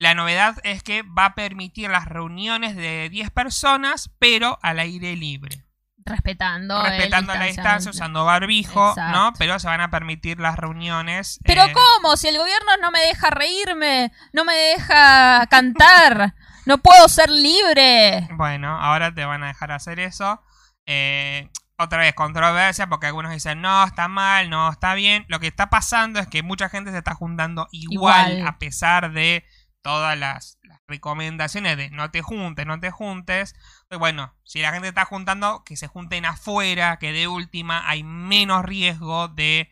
la 0.00 0.14
novedad 0.14 0.56
es 0.64 0.82
que 0.82 1.02
va 1.02 1.26
a 1.26 1.34
permitir 1.34 1.90
las 1.90 2.06
reuniones 2.06 2.76
de 2.76 3.08
10 3.10 3.30
personas, 3.30 4.14
pero 4.18 4.58
al 4.62 4.78
aire 4.78 5.14
libre. 5.16 5.64
Respetando, 6.08 6.82
respetando 6.82 7.34
la 7.34 7.44
distancia, 7.44 7.90
usando 7.90 8.24
barbijo, 8.24 8.90
Exacto. 8.90 9.18
¿no? 9.18 9.32
Pero 9.38 9.58
se 9.58 9.66
van 9.66 9.80
a 9.80 9.90
permitir 9.90 10.40
las 10.40 10.56
reuniones. 10.56 11.38
Pero 11.44 11.64
eh, 11.64 11.72
¿cómo? 11.72 12.16
Si 12.16 12.28
el 12.28 12.38
gobierno 12.38 12.72
no 12.80 12.90
me 12.90 13.00
deja 13.00 13.30
reírme, 13.30 14.12
no 14.32 14.44
me 14.44 14.54
deja 14.54 15.46
cantar, 15.48 16.34
no 16.66 16.78
puedo 16.78 17.08
ser 17.08 17.30
libre. 17.30 18.28
Bueno, 18.32 18.78
ahora 18.78 19.14
te 19.14 19.24
van 19.24 19.42
a 19.42 19.48
dejar 19.48 19.72
hacer 19.72 20.00
eso. 20.00 20.42
Eh, 20.86 21.50
otra 21.78 21.98
vez, 21.98 22.12
controversia, 22.14 22.88
porque 22.88 23.06
algunos 23.06 23.32
dicen, 23.32 23.60
no, 23.60 23.84
está 23.84 24.08
mal, 24.08 24.50
no, 24.50 24.68
está 24.70 24.94
bien. 24.94 25.24
Lo 25.28 25.38
que 25.38 25.46
está 25.46 25.70
pasando 25.70 26.18
es 26.18 26.26
que 26.26 26.42
mucha 26.42 26.68
gente 26.68 26.90
se 26.90 26.98
está 26.98 27.14
juntando 27.14 27.68
igual, 27.70 28.32
Igual. 28.32 28.48
a 28.48 28.58
pesar 28.58 29.12
de 29.12 29.44
todas 29.82 30.18
las 30.18 30.57
recomendaciones 30.88 31.76
de 31.76 31.90
no 31.90 32.10
te 32.10 32.22
juntes, 32.22 32.66
no 32.66 32.80
te 32.80 32.90
juntes. 32.90 33.54
Pues 33.88 33.98
bueno, 34.00 34.34
si 34.42 34.60
la 34.60 34.72
gente 34.72 34.88
está 34.88 35.04
juntando, 35.04 35.62
que 35.64 35.76
se 35.76 35.86
junten 35.86 36.24
afuera, 36.24 36.98
que 36.98 37.12
de 37.12 37.28
última 37.28 37.88
hay 37.88 38.02
menos 38.02 38.64
riesgo 38.64 39.28
de, 39.28 39.70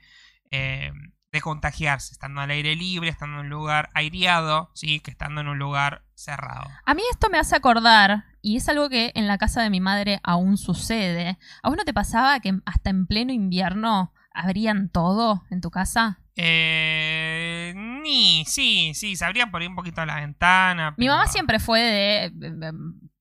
eh, 0.50 0.92
de 1.32 1.40
contagiarse, 1.40 2.12
estando 2.12 2.40
al 2.40 2.50
aire 2.50 2.76
libre, 2.76 3.08
estando 3.08 3.40
en 3.40 3.46
un 3.46 3.50
lugar 3.50 3.88
aireado, 3.94 4.70
¿sí? 4.74 5.00
que 5.00 5.10
estando 5.10 5.40
en 5.40 5.48
un 5.48 5.58
lugar 5.58 6.04
cerrado. 6.14 6.68
A 6.84 6.94
mí 6.94 7.02
esto 7.10 7.28
me 7.30 7.38
hace 7.38 7.56
acordar, 7.56 8.24
y 8.42 8.58
es 8.58 8.68
algo 8.68 8.88
que 8.88 9.10
en 9.14 9.26
la 9.26 9.38
casa 9.38 9.62
de 9.62 9.70
mi 9.70 9.80
madre 9.80 10.20
aún 10.22 10.56
sucede. 10.56 11.38
¿A 11.62 11.68
vos 11.68 11.76
no 11.76 11.84
te 11.84 11.94
pasaba 11.94 12.38
que 12.40 12.52
hasta 12.64 12.90
en 12.90 13.06
pleno 13.06 13.32
invierno 13.32 14.12
abrían 14.32 14.88
todo 14.90 15.44
en 15.50 15.60
tu 15.60 15.70
casa? 15.70 16.20
Eh, 16.36 17.55
ni, 17.74 18.44
sí, 18.46 18.92
sí, 18.94 19.16
se 19.16 19.24
abría 19.24 19.50
por 19.50 19.60
ahí 19.62 19.66
un 19.68 19.74
poquito 19.74 20.04
la 20.06 20.16
ventana. 20.16 20.94
Mi 20.96 21.08
mamá 21.08 21.26
siempre 21.26 21.58
fue 21.58 21.80
de, 21.80 22.72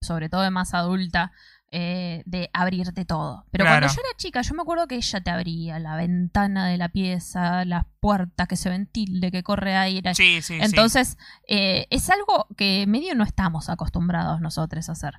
sobre 0.01 0.29
todo 0.29 0.41
de 0.41 0.51
más 0.51 0.73
adulta, 0.73 1.31
eh, 1.71 2.21
de 2.25 2.49
abrirte 2.53 3.03
todo. 3.05 3.45
Pero 3.51 3.63
Claro. 3.65 3.81
cuando 3.87 3.95
yo 3.95 4.01
era 4.07 4.17
chica, 4.17 4.41
yo 4.41 4.53
me 4.53 4.61
acuerdo 4.61 4.87
que 4.87 4.95
ella 4.95 5.21
te 5.21 5.29
abría 5.31 5.79
la 5.79 5.95
ventana 5.97 6.67
de 6.67 6.77
la 6.77 6.89
pieza, 6.89 7.65
las 7.65 7.85
puertas, 7.99 8.47
que 8.47 8.55
se 8.55 8.69
ventile, 8.69 9.29
que 9.31 9.43
corre 9.43 9.75
aire. 9.75 10.15
Sí, 10.15 10.41
sí, 10.41 10.57
sí. 10.57 10.59
Entonces, 10.61 11.17
eh, 11.49 11.87
es 11.89 12.09
algo 12.09 12.47
que 12.55 12.85
medio 12.87 13.13
no 13.15 13.23
estamos 13.25 13.69
acostumbrados 13.69 14.39
nosotros 14.39 14.87
a 14.87 14.91
hacer, 14.93 15.15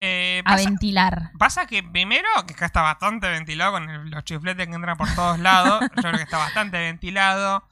Eh, 0.00 0.40
a 0.44 0.50
pasa, 0.52 0.68
ventilar. 0.70 1.30
pasa 1.38 1.66
que 1.66 1.82
primero, 1.82 2.28
que 2.46 2.54
acá 2.54 2.66
está 2.66 2.82
bastante 2.82 3.28
ventilado 3.28 3.72
con 3.72 3.88
el- 3.90 4.10
los 4.10 4.24
chifletes 4.24 4.66
que 4.68 4.74
entran 4.74 4.96
por 4.96 5.14
todos 5.14 5.38
lados. 5.40 5.80
Yo 5.96 6.02
creo 6.02 6.12
que 6.16 6.22
está 6.22 6.38
bastante 6.38 6.78
ventilado. 6.78 7.64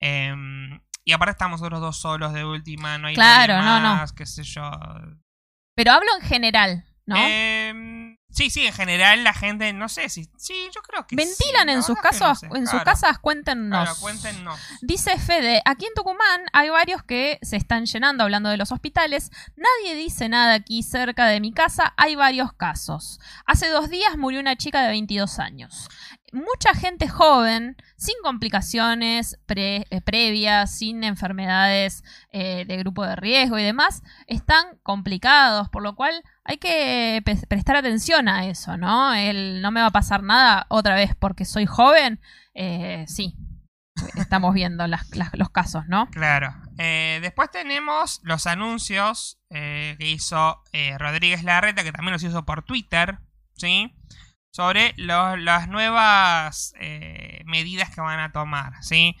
Em, 0.00 0.80
y 1.04 1.12
aparte 1.12 1.32
estamos 1.32 1.60
nosotros 1.60 1.80
dos 1.80 1.96
solos 2.00 2.32
de 2.32 2.44
última, 2.44 2.98
no 2.98 3.08
hay 3.08 3.14
Claro, 3.14 3.54
nadie 3.54 3.64
no, 3.64 3.80
no. 3.80 3.94
más, 3.96 4.12
qué 4.12 4.26
sé 4.26 4.42
yo. 4.42 4.62
Pero 5.74 5.92
hablo 5.92 6.08
en 6.20 6.26
general, 6.26 6.84
¿no? 7.06 7.16
Em, 7.16 8.16
sí, 8.30 8.50
sí, 8.50 8.66
en 8.66 8.72
general 8.72 9.24
la 9.24 9.32
gente, 9.32 9.72
no 9.72 9.88
sé 9.88 10.08
si. 10.10 10.24
Sí, 10.36 10.68
yo 10.74 10.82
creo 10.82 11.06
que 11.06 11.16
Ventilan 11.16 11.68
sí, 11.68 11.74
en 11.74 11.82
sus 11.82 11.96
que 11.96 12.02
no 12.02 12.10
casos, 12.10 12.40
sé, 12.40 12.48
en 12.54 12.66
sus 12.66 12.82
casas, 12.82 13.18
cuéntenos. 13.18 13.68
Claro, 13.84 13.98
cuéntenos. 14.00 14.60
Dice 14.82 15.18
Fede, 15.18 15.62
aquí 15.64 15.86
en 15.86 15.94
Tucumán 15.94 16.42
hay 16.52 16.68
varios 16.68 17.02
que 17.02 17.38
se 17.42 17.56
están 17.56 17.86
llenando 17.86 18.24
hablando 18.24 18.50
de 18.50 18.58
los 18.58 18.72
hospitales. 18.72 19.30
Nadie 19.56 19.94
dice 19.96 20.28
nada 20.28 20.54
aquí 20.54 20.82
cerca 20.82 21.26
de 21.26 21.40
mi 21.40 21.52
casa. 21.52 21.94
Hay 21.96 22.14
varios 22.14 22.52
casos. 22.52 23.20
Hace 23.46 23.68
dos 23.68 23.88
días 23.88 24.16
murió 24.18 24.40
una 24.40 24.56
chica 24.56 24.82
de 24.82 24.88
22 24.88 25.38
años. 25.38 25.88
Mucha 26.32 26.74
gente 26.74 27.08
joven, 27.08 27.76
sin 27.96 28.14
complicaciones 28.22 29.38
pre- 29.46 29.86
eh, 29.90 30.00
previas, 30.00 30.76
sin 30.76 31.02
enfermedades 31.02 32.04
eh, 32.32 32.64
de 32.66 32.76
grupo 32.76 33.04
de 33.04 33.16
riesgo 33.16 33.58
y 33.58 33.64
demás, 33.64 34.02
están 34.28 34.78
complicados, 34.82 35.68
por 35.70 35.82
lo 35.82 35.96
cual 35.96 36.22
hay 36.44 36.58
que 36.58 37.20
prestar 37.48 37.76
atención 37.76 38.28
a 38.28 38.46
eso, 38.46 38.76
¿no? 38.76 39.12
El 39.12 39.60
no 39.60 39.70
me 39.72 39.80
va 39.80 39.88
a 39.88 39.92
pasar 39.92 40.22
nada 40.22 40.66
otra 40.68 40.94
vez 40.94 41.16
porque 41.18 41.44
soy 41.44 41.66
joven. 41.66 42.20
Eh, 42.54 43.04
sí, 43.08 43.34
estamos 44.16 44.54
viendo 44.54 44.86
los 44.86 45.50
casos, 45.50 45.86
¿no? 45.88 46.08
Claro. 46.10 46.54
Después 46.76 47.50
tenemos 47.50 48.20
los 48.22 48.46
anuncios 48.46 49.38
que 49.50 49.96
hizo 49.98 50.62
Rodríguez 50.98 51.44
Larreta, 51.44 51.82
que 51.82 51.92
también 51.92 52.14
los 52.14 52.22
hizo 52.22 52.46
por 52.46 52.62
Twitter, 52.62 53.18
¿sí? 53.56 53.94
Sobre 54.52 54.94
lo- 54.96 55.36
las 55.36 55.68
nuevas 55.68 56.74
eh, 56.80 57.42
medidas 57.46 57.90
que 57.90 58.00
van 58.00 58.18
a 58.20 58.32
tomar, 58.32 58.72
¿sí? 58.82 59.16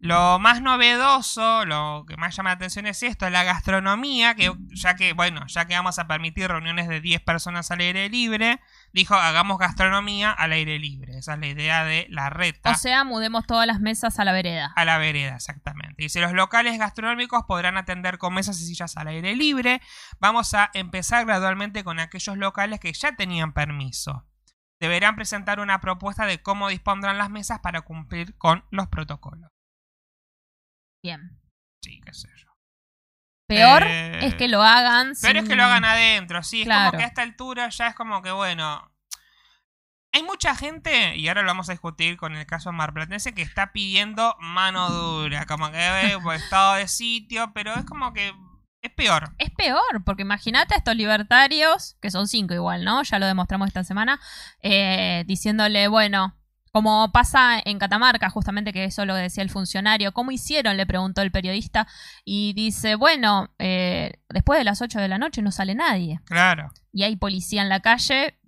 Lo 0.00 0.38
más 0.38 0.60
novedoso, 0.60 1.64
lo 1.64 2.04
que 2.06 2.18
más 2.18 2.36
llama 2.36 2.50
la 2.50 2.56
atención 2.56 2.84
es 2.86 3.02
esto, 3.02 3.30
la 3.30 3.42
gastronomía, 3.42 4.34
que 4.34 4.52
ya 4.74 4.96
que, 4.96 5.14
bueno, 5.14 5.46
ya 5.46 5.64
que 5.66 5.74
vamos 5.74 5.98
a 5.98 6.06
permitir 6.06 6.48
reuniones 6.48 6.88
de 6.88 7.00
10 7.00 7.22
personas 7.22 7.70
al 7.70 7.80
aire 7.80 8.10
libre, 8.10 8.60
dijo, 8.92 9.14
hagamos 9.14 9.56
gastronomía 9.58 10.30
al 10.30 10.52
aire 10.52 10.78
libre. 10.78 11.16
Esa 11.16 11.34
es 11.34 11.40
la 11.40 11.46
idea 11.46 11.84
de 11.84 12.06
la 12.10 12.28
reta. 12.28 12.72
O 12.72 12.74
sea, 12.74 13.04
mudemos 13.04 13.46
todas 13.46 13.66
las 13.66 13.80
mesas 13.80 14.18
a 14.18 14.26
la 14.26 14.32
vereda. 14.32 14.74
A 14.76 14.84
la 14.84 14.98
vereda, 14.98 15.36
exactamente. 15.36 15.54
Exactamente. 15.64 16.02
Dice, 16.02 16.20
los 16.20 16.32
locales 16.34 16.78
gastronómicos 16.78 17.44
podrán 17.48 17.78
atender 17.78 18.18
con 18.18 18.34
mesas 18.34 18.60
y 18.60 18.66
sillas 18.66 18.98
al 18.98 19.08
aire 19.08 19.34
libre. 19.34 19.80
Vamos 20.20 20.52
a 20.52 20.70
empezar 20.74 21.24
gradualmente 21.24 21.82
con 21.82 21.98
aquellos 21.98 22.36
locales 22.36 22.78
que 22.80 22.92
ya 22.92 23.16
tenían 23.16 23.54
permiso. 23.54 24.26
Deberán 24.84 25.16
presentar 25.16 25.60
una 25.60 25.80
propuesta 25.80 26.26
de 26.26 26.42
cómo 26.42 26.68
dispondrán 26.68 27.16
las 27.16 27.30
mesas 27.30 27.60
para 27.60 27.80
cumplir 27.80 28.36
con 28.36 28.64
los 28.70 28.88
protocolos. 28.88 29.50
Bien. 31.02 31.40
Sí, 31.82 32.00
qué 32.04 32.12
sé 32.12 32.28
yo. 32.36 32.48
Peor 33.48 33.82
Eh, 33.86 34.26
es 34.26 34.34
que 34.34 34.48
lo 34.48 34.62
hagan. 34.62 35.12
Pero 35.22 35.40
es 35.40 35.48
que 35.48 35.54
lo 35.56 35.64
hagan 35.64 35.84
adentro, 35.84 36.42
sí. 36.42 36.60
Es 36.62 36.66
Claro. 36.66 36.90
como 36.90 36.98
que 36.98 37.04
a 37.04 37.08
esta 37.08 37.22
altura 37.22 37.68
ya 37.70 37.86
es 37.88 37.94
como 37.94 38.20
que, 38.22 38.30
bueno. 38.30 38.90
Hay 40.12 40.22
mucha 40.22 40.54
gente, 40.54 41.16
y 41.16 41.26
ahora 41.28 41.42
lo 41.42 41.48
vamos 41.48 41.68
a 41.68 41.72
discutir 41.72 42.16
con 42.16 42.36
el 42.36 42.46
caso 42.46 42.70
marplatense, 42.72 43.34
que 43.34 43.42
está 43.42 43.72
pidiendo 43.72 44.36
mano 44.38 44.88
dura, 44.90 45.44
como 45.46 45.70
que 45.72 45.78
eh, 46.12 46.18
pues, 46.22 46.42
estado 46.44 46.74
de 46.74 46.86
sitio, 46.88 47.52
pero 47.52 47.74
es 47.74 47.84
como 47.84 48.12
que 48.12 48.32
es 48.84 48.92
peor. 48.92 49.30
Es 49.38 49.50
peor, 49.50 50.04
porque 50.04 50.22
imagínate 50.22 50.74
a 50.74 50.78
estos 50.78 50.94
libertarios, 50.94 51.96
que 52.02 52.10
son 52.10 52.28
cinco 52.28 52.54
igual, 52.54 52.84
¿no? 52.84 53.02
Ya 53.02 53.18
lo 53.18 53.26
demostramos 53.26 53.68
esta 53.68 53.82
semana, 53.82 54.20
eh, 54.62 55.24
diciéndole, 55.26 55.88
bueno, 55.88 56.34
como 56.70 57.10
pasa 57.12 57.60
en 57.64 57.78
Catamarca, 57.78 58.28
justamente 58.30 58.72
que 58.72 58.84
eso 58.84 59.06
lo 59.06 59.14
decía 59.14 59.42
el 59.42 59.48
funcionario, 59.50 60.12
¿cómo 60.12 60.32
hicieron? 60.32 60.76
Le 60.76 60.86
preguntó 60.86 61.22
el 61.22 61.30
periodista, 61.30 61.86
y 62.24 62.52
dice, 62.52 62.96
bueno, 62.96 63.48
eh, 63.58 64.14
después 64.28 64.58
de 64.58 64.64
las 64.64 64.82
8 64.82 64.98
de 65.00 65.08
la 65.08 65.18
noche 65.18 65.40
no 65.40 65.50
sale 65.52 65.74
nadie, 65.74 66.20
Claro. 66.26 66.70
y 66.92 67.04
hay 67.04 67.16
policía 67.16 67.62
en 67.62 67.68
la 67.68 67.80
calle 67.80 68.38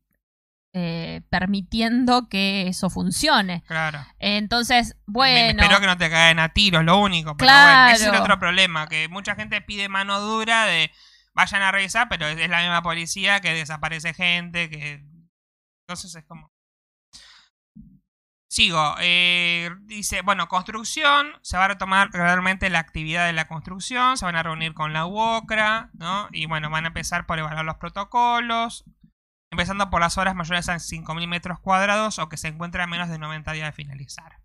eh, 0.78 1.22
permitiendo 1.30 2.28
que 2.28 2.68
eso 2.68 2.90
funcione. 2.90 3.62
Claro. 3.66 3.98
Entonces, 4.18 4.94
Me- 5.06 5.12
bueno... 5.12 5.62
Espero 5.62 5.80
que 5.80 5.86
no 5.86 5.96
te 5.96 6.10
caigan 6.10 6.38
a 6.38 6.50
tiros, 6.50 6.84
lo 6.84 6.98
único. 6.98 7.34
Pero 7.36 7.46
Claro. 7.48 7.82
bueno, 7.84 7.96
ese 7.96 8.04
es 8.08 8.12
el 8.12 8.20
otro 8.20 8.38
problema, 8.38 8.86
que 8.86 9.08
mucha 9.08 9.34
gente 9.34 9.62
pide 9.62 9.88
mano 9.88 10.20
dura 10.20 10.66
de 10.66 10.90
vayan 11.34 11.62
a 11.62 11.72
revisar, 11.72 12.08
pero 12.10 12.26
es 12.26 12.48
la 12.50 12.60
misma 12.60 12.82
policía 12.82 13.40
que 13.40 13.54
desaparece 13.54 14.12
gente, 14.12 14.68
que... 14.68 15.02
Entonces 15.88 16.14
es 16.14 16.24
como... 16.26 16.50
Sigo. 18.48 18.94
eh, 19.00 19.70
dice, 19.82 20.22
bueno, 20.22 20.48
construcción. 20.48 21.32
Se 21.42 21.56
va 21.56 21.64
a 21.64 21.68
retomar 21.68 22.10
gradualmente 22.10 22.70
la 22.70 22.78
actividad 22.78 23.26
de 23.26 23.32
la 23.32 23.48
construcción. 23.48 24.16
Se 24.16 24.24
van 24.24 24.36
a 24.36 24.42
reunir 24.42 24.72
con 24.72 24.92
la 24.92 25.04
UOCRA, 25.06 25.90
¿no? 25.94 26.28
Y 26.32 26.46
bueno, 26.46 26.70
van 26.70 26.84
a 26.84 26.88
empezar 26.88 27.26
por 27.26 27.38
evaluar 27.38 27.64
los 27.64 27.76
protocolos. 27.76 28.84
Empezando 29.50 29.90
por 29.90 30.00
las 30.00 30.18
horas 30.18 30.34
mayores 30.34 30.68
a 30.68 30.74
5.000 30.74 31.26
metros 31.28 31.60
cuadrados 31.60 32.18
o 32.18 32.28
que 32.28 32.36
se 32.36 32.48
encuentren 32.48 32.84
a 32.84 32.86
menos 32.86 33.08
de 33.08 33.18
90 33.18 33.52
días 33.52 33.68
de 33.68 33.72
finalizar. 33.72 34.40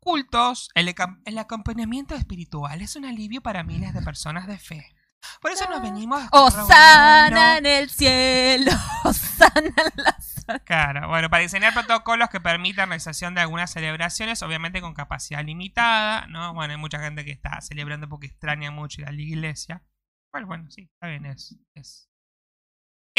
Cultos. 0.00 0.70
El, 0.74 1.38
acompañamiento 1.38 2.14
espiritual 2.14 2.82
es 2.82 2.96
un 2.96 3.04
alivio 3.04 3.42
para 3.42 3.62
miles 3.62 3.94
de 3.94 4.02
personas 4.02 4.46
de 4.46 4.58
fe. 4.58 4.94
Por 5.40 5.50
eso 5.50 5.68
nos 5.68 5.82
venimos. 5.82 6.22
Osana 6.32 7.58
en 7.58 7.66
el 7.66 7.90
cielo, 7.90 8.72
Osana 9.04 9.74
en 9.76 10.02
las 10.02 10.30
Claro, 10.64 11.08
bueno, 11.08 11.30
para 11.30 11.42
diseñar 11.42 11.72
protocolos 11.72 12.28
que 12.28 12.40
permitan 12.40 12.88
la 12.88 12.94
realización 12.94 13.34
de 13.34 13.42
algunas 13.42 13.70
celebraciones, 13.70 14.42
obviamente 14.42 14.80
con 14.80 14.94
capacidad 14.94 15.44
limitada, 15.44 16.26
¿no? 16.26 16.54
Bueno, 16.54 16.72
hay 16.72 16.78
mucha 16.78 16.98
gente 16.98 17.24
que 17.24 17.30
está 17.30 17.60
celebrando 17.60 18.08
porque 18.08 18.26
extraña 18.26 18.70
mucho 18.70 19.00
ir 19.00 19.08
a 19.08 19.12
la 19.12 19.20
iglesia. 19.20 19.84
Bueno, 20.32 20.48
bueno, 20.48 20.70
sí, 20.70 20.90
está 20.92 21.06
bien, 21.06 21.26
es, 21.26 21.56
es... 21.74 22.09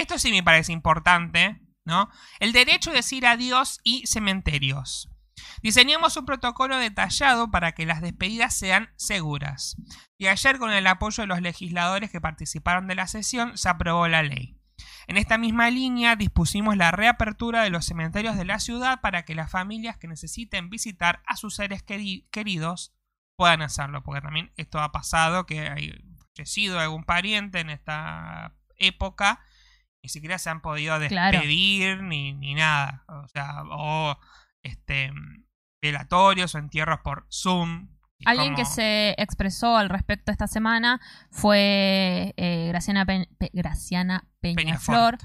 Esto 0.01 0.17
sí 0.17 0.31
me 0.31 0.41
parece 0.41 0.71
importante, 0.73 1.61
¿no? 1.85 2.09
El 2.39 2.53
derecho 2.53 2.89
de 2.89 2.97
decir 2.97 3.27
adiós 3.27 3.79
y 3.83 4.07
cementerios. 4.07 5.09
Diseñamos 5.61 6.17
un 6.17 6.25
protocolo 6.25 6.77
detallado 6.77 7.51
para 7.51 7.73
que 7.73 7.85
las 7.85 8.01
despedidas 8.01 8.57
sean 8.57 8.89
seguras. 8.95 9.75
Y 10.17 10.25
ayer, 10.25 10.57
con 10.57 10.71
el 10.71 10.87
apoyo 10.87 11.21
de 11.21 11.27
los 11.27 11.41
legisladores 11.41 12.09
que 12.09 12.19
participaron 12.19 12.87
de 12.87 12.95
la 12.95 13.05
sesión, 13.05 13.57
se 13.59 13.69
aprobó 13.69 14.07
la 14.07 14.23
ley. 14.23 14.57
En 15.05 15.17
esta 15.17 15.37
misma 15.37 15.69
línea 15.69 16.15
dispusimos 16.15 16.75
la 16.77 16.89
reapertura 16.89 17.61
de 17.61 17.69
los 17.69 17.85
cementerios 17.85 18.37
de 18.37 18.45
la 18.45 18.59
ciudad 18.59 19.01
para 19.01 19.23
que 19.23 19.35
las 19.35 19.51
familias 19.51 19.97
que 19.97 20.07
necesiten 20.07 20.71
visitar 20.71 21.21
a 21.27 21.35
sus 21.35 21.55
seres 21.55 21.85
queri- 21.85 22.27
queridos 22.31 22.95
puedan 23.35 23.61
hacerlo, 23.61 24.01
porque 24.01 24.21
también 24.21 24.51
esto 24.57 24.79
ha 24.79 24.91
pasado 24.91 25.45
que 25.45 25.69
hay 25.69 25.93
fallecido 26.35 26.79
algún 26.79 27.03
pariente 27.03 27.59
en 27.59 27.69
esta 27.69 28.55
época, 28.77 29.43
ni 30.03 30.09
siquiera 30.09 30.37
se 30.37 30.49
han 30.49 30.61
podido 30.61 30.97
Claro. 31.07 31.31
despedir 31.37 32.01
ni, 32.03 32.33
ni 32.33 32.53
nada, 32.55 33.03
o 33.07 33.27
sea, 33.27 33.63
o 33.69 34.17
este 34.63 35.11
velatorios 35.83 36.53
o 36.55 36.57
entierros 36.59 36.99
por 37.03 37.25
Zoom. 37.31 37.89
Alguien 38.25 38.53
que 38.53 38.65
se 38.65 39.15
expresó 39.17 39.77
al 39.77 39.89
respecto 39.89 40.31
esta 40.31 40.45
semana 40.47 41.01
fue 41.31 42.33
eh, 42.37 42.67
Graciana, 42.67 43.03
Pe- 43.05 43.27
Pe- 43.39 43.49
Graciana 43.51 44.27
Peñaflor, 44.41 45.17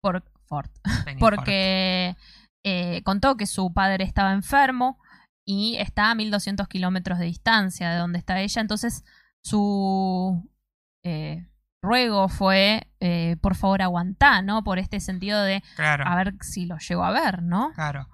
por, 0.00 0.22
Peñafort. 0.22 0.72
porque 1.18 2.16
eh, 2.64 3.02
contó 3.04 3.36
que 3.36 3.46
su 3.46 3.72
padre 3.72 4.04
estaba 4.04 4.32
enfermo 4.32 4.98
y 5.44 5.76
está 5.78 6.12
a 6.12 6.14
1200 6.14 6.68
kilómetros 6.68 7.18
de 7.18 7.24
distancia 7.26 7.90
de 7.90 7.96
donde 7.98 8.18
está 8.20 8.40
ella. 8.40 8.60
Entonces, 8.62 9.04
su 9.42 10.48
eh, 11.04 11.46
ruego 11.84 12.28
fue, 12.28 12.88
eh, 13.00 13.36
por 13.40 13.54
favor, 13.54 13.82
aguantá, 13.82 14.42
¿no? 14.42 14.64
Por 14.64 14.78
este 14.80 14.98
sentido 15.00 15.42
de 15.42 15.62
Claro. 15.76 16.04
a 16.06 16.16
ver 16.16 16.34
si 16.40 16.66
lo 16.66 16.78
llego 16.78 17.04
a 17.04 17.12
ver, 17.12 17.42
¿no? 17.42 17.70
Claro. 17.74 18.08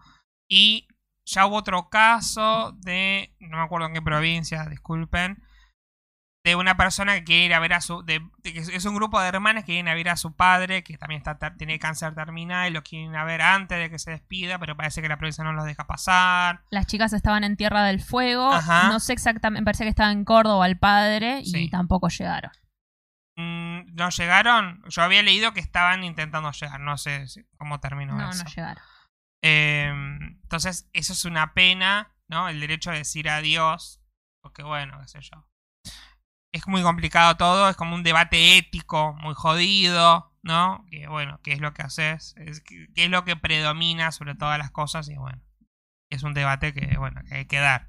Y 0.49 0.87
ya 1.25 1.47
hubo 1.47 1.57
otro 1.57 1.89
caso 1.89 2.73
de, 2.81 3.35
no 3.41 3.57
me 3.59 3.62
acuerdo 3.62 3.87
en 3.87 3.95
qué 3.95 4.03
provincia, 4.03 4.66
disculpen, 4.68 5.43
de 6.43 6.57
una 6.57 6.75
persona 6.79 7.14
que 7.16 7.25
quiere 7.25 7.45
ir 7.45 7.55
a 7.55 7.59
ver 7.61 7.75
a 7.75 7.83
su, 7.83 8.03
de, 8.03 8.21
de 8.39 8.53
que 8.55 8.61
es 8.61 8.85
un 8.87 8.95
grupo 8.95 9.21
de 9.21 9.29
hermanas 9.29 9.62
que 9.62 9.73
quieren 9.73 9.87
ir 9.89 9.93
a 9.93 9.95
ver 9.95 10.09
a 10.09 10.16
su 10.16 10.35
padre, 10.35 10.83
que 10.83 10.97
también 10.97 11.18
está, 11.23 11.39
tiene 11.55 11.79
cáncer 11.79 12.14
terminal 12.14 12.71
y 12.71 12.73
lo 12.73 12.83
quieren 12.83 13.11
ir 13.11 13.16
a 13.18 13.25
ver 13.25 13.43
antes 13.43 13.77
de 13.79 13.91
que 13.91 13.99
se 13.99 14.11
despida, 14.12 14.59
pero 14.59 14.75
parece 14.75 15.03
que 15.03 15.09
la 15.09 15.18
provincia 15.18 15.45
no 15.45 15.53
los 15.53 15.66
deja 15.66 15.87
pasar. 15.87 16.62
Las 16.71 16.87
chicas 16.87 17.12
estaban 17.12 17.45
en 17.45 17.57
Tierra 17.59 17.85
del 17.85 18.01
Fuego. 18.01 18.51
Ajá. 18.55 18.89
No 18.89 19.01
sé 19.01 19.12
exactamente, 19.12 19.61
me 19.61 19.64
parece 19.66 19.85
que 19.85 19.91
estaba 19.91 20.11
en 20.12 20.25
Córdoba 20.25 20.66
el 20.66 20.79
padre 20.79 21.41
y 21.43 21.51
Sí. 21.51 21.68
tampoco 21.71 22.09
llegaron. 22.09 22.51
Mm, 23.41 23.95
¿No 23.95 24.11
llegaron? 24.11 24.82
Yo 24.88 25.03
había 25.03 25.22
leído 25.22 25.53
que 25.55 25.61
estaban 25.61 26.05
intentando 26.05 26.51
llegar, 26.53 26.80
no 26.80 26.99
sé 26.99 27.24
cómo 27.57 27.80
terminó 27.80 28.16
No, 28.16 28.30
eso. 28.30 28.45
no 28.45 28.51
llegaron. 28.51 28.82
Eh, 29.43 29.91
entonces, 30.43 30.88
eso 30.93 31.14
es 31.14 31.24
una 31.24 31.55
pena, 31.55 32.14
¿no? 32.28 32.49
El 32.49 32.61
derecho 32.61 32.91
de 32.91 32.99
decir 32.99 33.30
adiós. 33.30 34.03
Porque, 34.43 34.62
bueno, 34.62 34.99
qué 35.01 35.09
sé 35.09 35.20
yo. 35.22 35.47
Es 36.53 36.66
muy 36.66 36.82
complicado 36.82 37.36
todo, 37.36 37.68
es 37.68 37.76
como 37.76 37.95
un 37.95 38.03
debate 38.03 38.59
ético 38.59 39.14
muy 39.14 39.34
jodido, 39.34 40.34
¿no? 40.43 40.84
Que, 40.91 41.07
bueno, 41.07 41.41
¿qué 41.43 41.53
es 41.53 41.61
lo 41.61 41.72
que 41.72 41.82
haces? 41.82 42.34
Es, 42.36 42.61
¿Qué 42.61 42.88
qué 42.95 43.05
es 43.05 43.11
lo 43.11 43.24
que 43.24 43.36
predomina 43.36 44.12
sobre 44.12 44.34
todas 44.34 44.59
las 44.59 44.70
cosas? 44.70 45.09
Y, 45.09 45.14
bueno, 45.16 45.41
es 46.11 46.22
un 46.22 46.34
debate 46.34 46.74
que, 46.74 46.97
bueno, 46.99 47.22
que 47.28 47.34
hay 47.36 47.47
que 47.47 47.59
dar. 47.59 47.86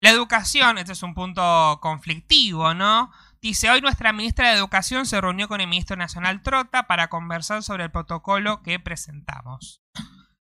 La 0.00 0.10
educación, 0.10 0.78
este 0.78 0.92
es 0.92 1.02
un 1.02 1.14
punto 1.14 1.78
conflictivo, 1.82 2.72
¿no? 2.72 3.12
Dice, 3.40 3.70
hoy 3.70 3.80
nuestra 3.80 4.12
ministra 4.12 4.50
de 4.50 4.56
Educación 4.56 5.06
se 5.06 5.20
reunió 5.20 5.46
con 5.46 5.60
el 5.60 5.68
ministro 5.68 5.96
nacional 5.96 6.42
Trota 6.42 6.88
para 6.88 7.08
conversar 7.08 7.62
sobre 7.62 7.84
el 7.84 7.90
protocolo 7.90 8.62
que 8.62 8.80
presentamos. 8.80 9.80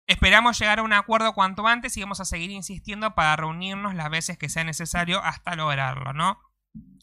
Esperamos 0.07 0.57
llegar 0.59 0.79
a 0.79 0.83
un 0.83 0.93
acuerdo 0.93 1.33
cuanto 1.33 1.67
antes 1.67 1.95
y 1.95 2.01
vamos 2.01 2.19
a 2.19 2.25
seguir 2.25 2.49
insistiendo 2.49 3.13
para 3.13 3.35
reunirnos 3.35 3.93
las 3.93 4.09
veces 4.09 4.39
que 4.39 4.49
sea 4.49 4.63
necesario 4.63 5.23
hasta 5.23 5.55
lograrlo, 5.55 6.13
¿no? 6.13 6.39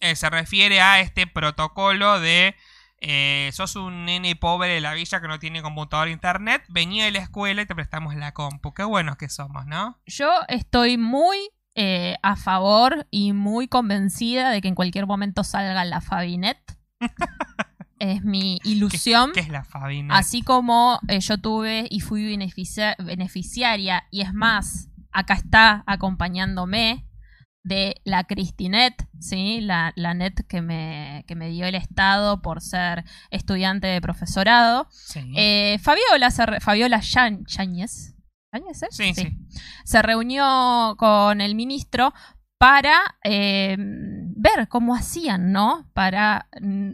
Eh, 0.00 0.16
se 0.16 0.28
refiere 0.28 0.80
a 0.80 0.98
este 1.00 1.28
protocolo 1.28 2.18
de 2.18 2.56
eh, 2.98 3.50
sos 3.52 3.76
un 3.76 4.06
nene 4.06 4.34
pobre 4.34 4.70
de 4.70 4.80
la 4.80 4.94
villa 4.94 5.20
que 5.20 5.28
no 5.28 5.38
tiene 5.38 5.62
computador 5.62 6.08
e 6.08 6.12
internet, 6.12 6.64
vení 6.68 7.02
de 7.02 7.12
la 7.12 7.20
escuela 7.20 7.62
y 7.62 7.66
te 7.66 7.74
prestamos 7.74 8.16
la 8.16 8.32
compu. 8.32 8.74
Qué 8.74 8.82
buenos 8.82 9.16
que 9.16 9.28
somos, 9.28 9.66
¿no? 9.66 10.00
Yo 10.06 10.32
estoy 10.48 10.98
muy 10.98 11.50
eh, 11.76 12.16
a 12.22 12.34
favor 12.36 13.06
y 13.10 13.32
muy 13.32 13.68
convencida 13.68 14.50
de 14.50 14.60
que 14.60 14.68
en 14.68 14.74
cualquier 14.74 15.06
momento 15.06 15.44
salga 15.44 15.84
la 15.84 16.00
Fabinet. 16.00 16.58
es 17.98 18.22
mi 18.24 18.58
ilusión. 18.64 19.30
¿Qué 19.32 19.40
es 19.40 19.48
la 19.48 19.64
Fabi? 19.64 20.06
Así 20.10 20.42
como 20.42 20.98
eh, 21.08 21.20
yo 21.20 21.38
tuve 21.38 21.86
y 21.90 22.00
fui 22.00 22.24
beneficia- 22.24 22.96
beneficiaria, 22.98 24.04
y 24.10 24.22
es 24.22 24.32
más, 24.34 24.88
acá 25.12 25.34
está 25.34 25.84
acompañándome 25.86 27.06
de 27.62 27.96
la 28.04 28.24
Cristinet, 28.24 28.94
¿sí? 29.18 29.60
la, 29.60 29.92
la 29.96 30.14
net 30.14 30.34
que 30.48 30.62
me, 30.62 31.24
que 31.26 31.34
me 31.34 31.48
dio 31.48 31.66
el 31.66 31.74
Estado 31.74 32.40
por 32.40 32.60
ser 32.60 33.04
estudiante 33.30 33.86
de 33.88 34.00
profesorado. 34.00 34.86
Sí. 34.92 35.32
Eh, 35.36 35.78
Fabiola, 35.82 36.30
Fabiola 36.60 37.00
Yáñez, 37.00 38.14
¿Yáñez, 38.58 38.82
eh? 38.82 38.88
sí, 38.90 39.14
sí. 39.14 39.28
se 39.84 40.02
reunió 40.02 40.94
con 40.98 41.40
el 41.40 41.54
ministro 41.54 42.12
para 42.58 43.18
eh, 43.24 43.76
ver 43.78 44.68
cómo 44.68 44.94
hacían, 44.94 45.52
¿no? 45.52 45.90
Para 45.92 46.48
mm, 46.60 46.92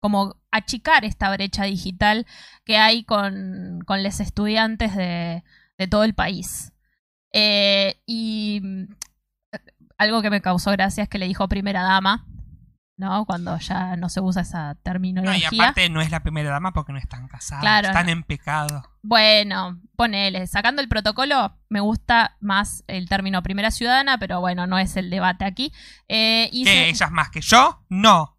como 0.00 0.36
achicar 0.50 1.04
esta 1.04 1.30
brecha 1.30 1.64
digital 1.64 2.26
que 2.64 2.76
hay 2.76 3.04
con, 3.04 3.80
con 3.86 4.02
los 4.02 4.20
estudiantes 4.20 4.96
de, 4.96 5.44
de 5.78 5.88
todo 5.88 6.04
el 6.04 6.14
país. 6.14 6.72
Eh, 7.32 8.00
y 8.06 8.60
mm, 8.62 8.94
algo 9.98 10.22
que 10.22 10.30
me 10.30 10.42
causó 10.42 10.72
gracia 10.72 11.04
es 11.04 11.08
que 11.08 11.18
le 11.18 11.28
dijo 11.28 11.48
primera 11.48 11.82
dama, 11.82 12.26
¿no? 12.96 13.24
Cuando 13.26 13.58
ya 13.58 13.96
no 13.96 14.08
se 14.08 14.20
usa 14.20 14.42
esa 14.42 14.74
No, 14.74 14.80
terminología. 14.82 15.48
y 15.50 15.58
aparte 15.60 15.88
no 15.90 16.00
es 16.00 16.10
la 16.10 16.22
primera 16.22 16.50
dama 16.50 16.72
porque 16.72 16.92
no 16.92 16.98
están 16.98 17.26
casadas. 17.28 17.62
Claro, 17.62 17.88
están 17.88 18.06
no. 18.06 18.12
en 18.12 18.22
pecado. 18.22 18.82
Bueno, 19.02 19.80
ponele, 19.96 20.46
sacando 20.46 20.82
el 20.82 20.88
protocolo, 20.88 21.58
me 21.68 21.80
gusta 21.80 22.36
más 22.40 22.84
el 22.86 23.08
término 23.08 23.42
primera 23.42 23.70
ciudadana, 23.70 24.18
pero 24.18 24.40
bueno, 24.40 24.66
no 24.66 24.78
es 24.78 24.96
el 24.96 25.10
debate 25.10 25.44
aquí. 25.44 25.72
Eh, 26.08 26.48
y 26.52 26.64
¿Qué? 26.64 26.70
se- 26.70 26.88
¿Ellas 26.90 27.10
más 27.10 27.30
que 27.30 27.40
yo? 27.40 27.84
No. 27.88 28.38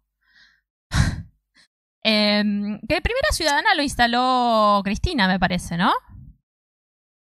em, 2.02 2.80
que 2.88 3.00
primera 3.00 3.28
ciudadana 3.32 3.74
lo 3.74 3.82
instaló 3.82 4.80
Cristina, 4.84 5.26
me 5.28 5.38
parece, 5.38 5.76
¿no? 5.76 5.92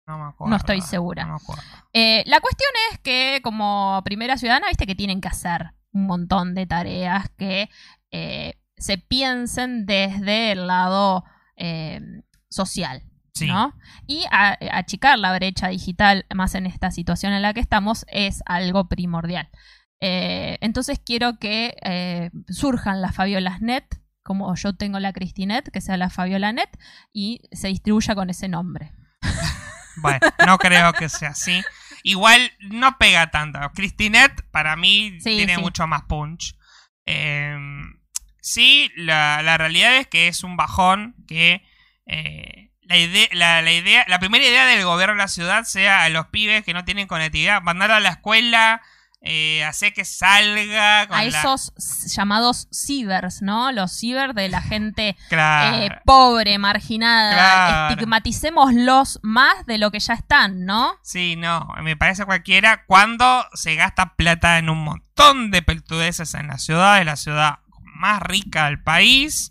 No 0.07 0.19
me 0.19 0.25
acuerdo. 0.31 0.51
No 0.51 0.57
estoy 0.57 0.81
segura. 0.81 1.25
No 1.25 1.31
me 1.35 1.37
acuerdo. 1.37 1.63
Eh, 1.93 2.25
la 2.27 2.41
cuestión 2.41 2.71
es 2.93 2.99
que 3.01 3.41
como 3.45 4.01
primera 4.05 4.37
ciudadana, 4.39 4.69
viste 4.69 4.87
que 4.87 4.97
tienen 4.97 5.21
que 5.21 5.29
hacer 5.29 5.73
un 5.93 6.07
montón 6.07 6.55
de 6.55 6.67
tareas 6.67 7.29
que 7.37 7.69
eh, 8.11 8.55
se 8.77 8.99
piensen 8.99 9.87
desde 9.87 10.53
el 10.53 10.67
lado 10.67 11.25
eh, 11.57 12.01
social. 12.49 13.03
Sí. 13.35 13.47
¿no? 13.47 13.75
Y 14.07 14.25
a- 14.31 14.59
achicar 14.73 15.19
la 15.19 15.35
brecha 15.35 15.69
digital, 15.69 16.27
más 16.35 16.55
en 16.55 16.67
esta 16.67 16.91
situación 16.91 17.33
en 17.33 17.43
la 17.43 17.55
que 17.55 17.61
estamos, 17.61 18.05
es 18.09 18.43
algo 18.47 18.89
primordial. 18.89 19.49
Eh, 20.03 20.59
entonces 20.61 20.99
quiero 21.05 21.39
que 21.39 22.31
surjan 22.49 23.01
las 23.01 23.15
Fabiolas 23.15 23.61
Net, 23.61 23.85
como 24.23 24.55
yo 24.57 24.75
tengo 24.75 24.99
la 24.99 25.13
Cristinet, 25.13 25.71
que 25.71 25.81
sea 25.81 25.97
la 25.97 26.11
Fabiola 26.11 26.53
Net, 26.53 26.69
y 27.13 27.41
se 27.53 27.69
distribuya 27.69 28.15
con 28.15 28.31
ese 28.31 28.49
nombre. 28.49 28.93
Bueno, 29.97 30.21
no 30.47 30.57
creo 30.59 30.93
que 30.93 31.09
sea 31.09 31.31
así. 31.31 31.63
Igual 32.03 32.53
no 32.61 32.97
pega 32.99 33.31
tanto. 33.31 33.59
Cristinet 33.75 34.33
para 34.51 34.77
mí 34.77 35.19
Sí, 35.21 35.37
tiene 35.37 35.57
sí. 35.57 35.61
mucho 35.61 35.87
más 35.87 36.03
punch. 36.03 36.55
Eh, 37.07 37.57
sí, 38.41 38.91
la, 38.97 39.43
la 39.43 39.59
realidad 39.59 39.97
es 39.97 40.07
que 40.07 40.29
es 40.29 40.45
un 40.45 40.57
bajón 40.57 41.15
que 41.27 41.63
eh, 42.07 42.71
la, 42.83 42.97
idea, 42.99 43.29
la, 43.33 43.63
la 43.63 43.73
idea, 43.73 44.05
la 44.09 44.19
primera 44.19 44.45
idea 44.45 44.67
del 44.67 44.85
gobierno 44.85 45.15
de 45.15 45.19
la 45.23 45.29
ciudad 45.29 45.65
sea 45.65 46.05
a 46.05 46.09
los 46.09 46.27
pibes 46.29 46.65
que 46.65 46.75
no 46.75 46.85
tienen 46.85 47.07
conectividad, 47.07 47.63
mandar 47.63 47.91
a 47.91 48.01
la 48.01 48.11
escuela, 48.11 48.83
eh, 49.23 49.63
hacer 49.65 49.93
que 49.93 50.05
salga 50.07 51.07
con 51.07 51.19
A 51.19 51.25
la- 51.25 51.29
esos 51.41 51.73
llamados 52.17 52.69
cibers, 52.73 53.43
¿no? 53.43 53.71
Los 53.71 53.93
ciber 53.99 54.33
de 54.33 54.49
la 54.49 54.63
gente 54.63 55.15
Claro. 55.29 55.77
eh, 55.77 55.91
pobre, 56.07 56.57
marginada. 56.59 57.35
Claro. 57.35 57.95
Estigmaticémoslos 57.95 59.21
más 59.23 59.67
de 59.67 59.79
lo 59.79 59.91
que 59.91 60.01
ya 60.01 60.15
están, 60.15 60.65
¿no? 60.65 60.95
Sí, 61.03 61.37
no, 61.37 61.69
me 61.83 61.97
parece 61.97 62.25
cualquiera 62.25 62.85
cuando 62.87 63.45
se 63.55 63.75
gasta 63.75 64.15
plata 64.17 64.59
en 64.59 64.71
un 64.71 64.83
montón 64.83 65.51
de 65.51 65.63
peltudeces 65.63 66.35
en 66.35 66.47
la 66.49 66.59
ciudad, 66.59 66.99
es 67.01 67.07
la 67.07 67.17
ciudad 67.17 67.59
más 67.95 68.23
rica 68.23 68.67
del 68.67 68.83
país, 68.83 69.51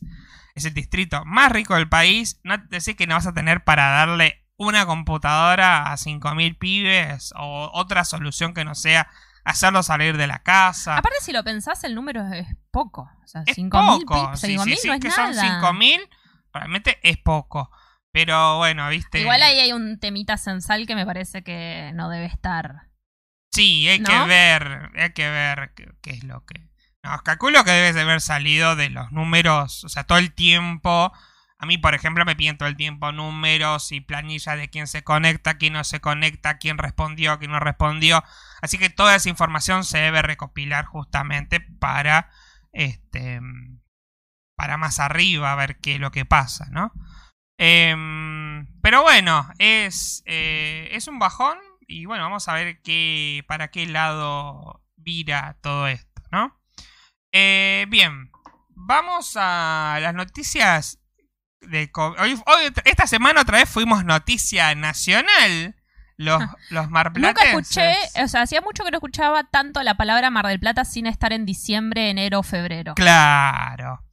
es 0.56 0.66
el 0.66 0.74
distrito 0.74 1.24
más 1.26 1.52
rico 1.52 1.76
del 1.76 1.88
país, 1.88 2.40
no 2.44 2.58
decir 2.58 2.96
que 2.96 3.06
no 3.08 3.16
vas 3.16 3.28
a 3.28 3.34
tener 3.34 3.64
para 3.64 3.90
darle 3.90 4.44
una 4.58 4.86
computadora 4.86 5.92
a 5.92 5.96
5.000 5.98 6.58
pibes 6.58 7.34
o 7.38 7.70
otra 7.74 8.04
solución 8.04 8.54
que 8.54 8.66
no 8.66 8.76
sea 8.76 9.08
hacerlo 9.50 9.84
salir 9.84 10.18
de 10.18 10.28
la 10.28 10.40
casa. 10.40 10.98
Aparte, 10.98 11.18
si 11.22 11.32
lo 11.32 11.44
pensás, 11.44 11.84
el 11.84 11.96
número 11.96 12.26
es 12.34 12.48
poco. 12.72 13.10
O 13.24 13.28
sea, 13.28 13.44
es 13.46 13.58
5.000 13.58 13.70
poco, 14.06 14.32
pi- 14.32 14.38
sí, 14.38 14.48
5.000 14.58 14.64
sí, 14.64 14.78
sí, 14.82 14.88
no 14.88 14.94
es 14.94 15.00
que 15.02 15.08
nada. 15.10 15.34
son 15.34 15.76
5.000, 15.76 16.10
realmente 16.54 17.00
es 17.04 17.18
poco. 17.18 17.72
Pero 18.12 18.58
bueno, 18.58 18.90
viste. 18.90 19.20
Igual 19.22 19.42
ahí 19.44 19.60
hay 19.60 19.72
un 19.74 20.00
temita 20.00 20.38
censal 20.38 20.88
que 20.88 20.96
me 20.96 21.06
parece 21.06 21.44
que 21.44 21.92
no 21.94 22.10
debe 22.10 22.26
estar. 22.26 22.90
Sí, 23.52 23.88
hay 23.88 24.02
que 24.04 24.20
ver, 24.26 24.90
hay 24.96 25.12
que 25.14 25.30
ver 25.30 25.74
qué, 25.76 25.90
qué 26.02 26.12
es 26.12 26.24
lo 26.24 26.46
que... 26.46 26.70
No, 27.04 27.18
calculo 27.24 27.64
que 27.64 27.72
debes 27.72 27.96
de 27.96 28.02
haber 28.02 28.22
salido 28.22 28.76
de 28.76 28.90
los 28.90 29.12
números, 29.12 29.84
o 29.84 29.90
sea, 29.90 30.04
todo 30.04 30.18
el 30.18 30.34
tiempo. 30.34 31.12
A 31.58 31.66
mí, 31.66 31.78
por 31.78 31.94
ejemplo, 31.96 32.26
me 32.26 32.36
piden 32.36 32.58
todo 32.58 32.68
el 32.70 32.76
tiempo 32.78 33.12
números 33.12 33.92
y 33.92 34.02
planillas 34.02 34.58
de 34.58 34.70
quién 34.70 34.86
se 34.88 35.04
conecta, 35.04 35.58
quién 35.58 35.74
no 35.74 35.84
se 35.84 36.00
conecta, 36.00 36.58
quién 36.58 36.78
respondió, 36.78 37.38
quién 37.40 37.52
no 37.52 37.60
respondió. 37.60 38.24
Así 38.62 38.78
que 38.78 38.90
toda 38.90 39.16
esa 39.16 39.30
información 39.30 39.84
se 39.84 39.98
debe 40.00 40.22
recopilar 40.22 40.86
justamente 40.86 41.60
para, 41.60 42.30
este, 42.72 43.40
para 44.56 44.78
más 44.78 45.00
arriba, 45.00 45.52
a 45.52 45.56
ver 45.56 45.78
qué 45.80 45.96
es 45.96 46.00
lo 46.00 46.12
que 46.12 46.26
pasa, 46.26 46.68
¿no? 46.72 46.92
Em, 47.58 48.68
pero 48.82 49.02
bueno, 49.04 49.50
es, 49.58 50.24
eh, 50.26 50.90
es 50.92 51.08
un 51.08 51.20
bajón 51.20 51.58
y 51.88 52.06
bueno, 52.06 52.24
vamos 52.24 52.48
a 52.48 52.54
ver 52.54 52.82
qué, 52.82 53.44
para 53.48 53.70
qué 53.70 53.86
lado 53.86 54.84
vira 54.96 55.58
todo 55.62 55.88
esto, 55.88 56.22
¿no? 56.32 56.58
Eh, 57.34 57.86
bien, 57.90 58.32
vamos 58.70 59.34
a 59.36 60.00
las 60.02 60.14
noticias 60.14 61.00
de 61.62 61.92
hoy, 61.96 62.42
hoy- 62.46 62.74
esta 62.86 63.08
semana 63.08 63.42
otra 63.42 63.58
vez 63.58 63.70
fuimos 63.70 64.06
noticia 64.06 64.74
nacional. 64.76 65.76
Los, 66.22 66.42
los 66.70 66.84
Nunca 66.84 66.90
marplatenses. 66.90 67.46
escuché, 67.78 67.96
o 68.24 68.28
sea, 68.28 68.42
hacía 68.42 68.60
mucho 68.60 68.84
que 68.84 68.92
no 68.92 68.98
escuchaba 68.98 69.46
tanto 69.46 69.82
la 69.84 69.96
palabra 69.96 70.30
Mar 70.30 70.46
del 70.48 70.60
Plata 70.60 70.84
sin 70.84 71.08
estar 71.08 71.32
en 71.32 71.46
diciembre, 71.46 72.10
enero, 72.10 72.44
febrero. 72.44 72.94
Claro. 72.96 74.04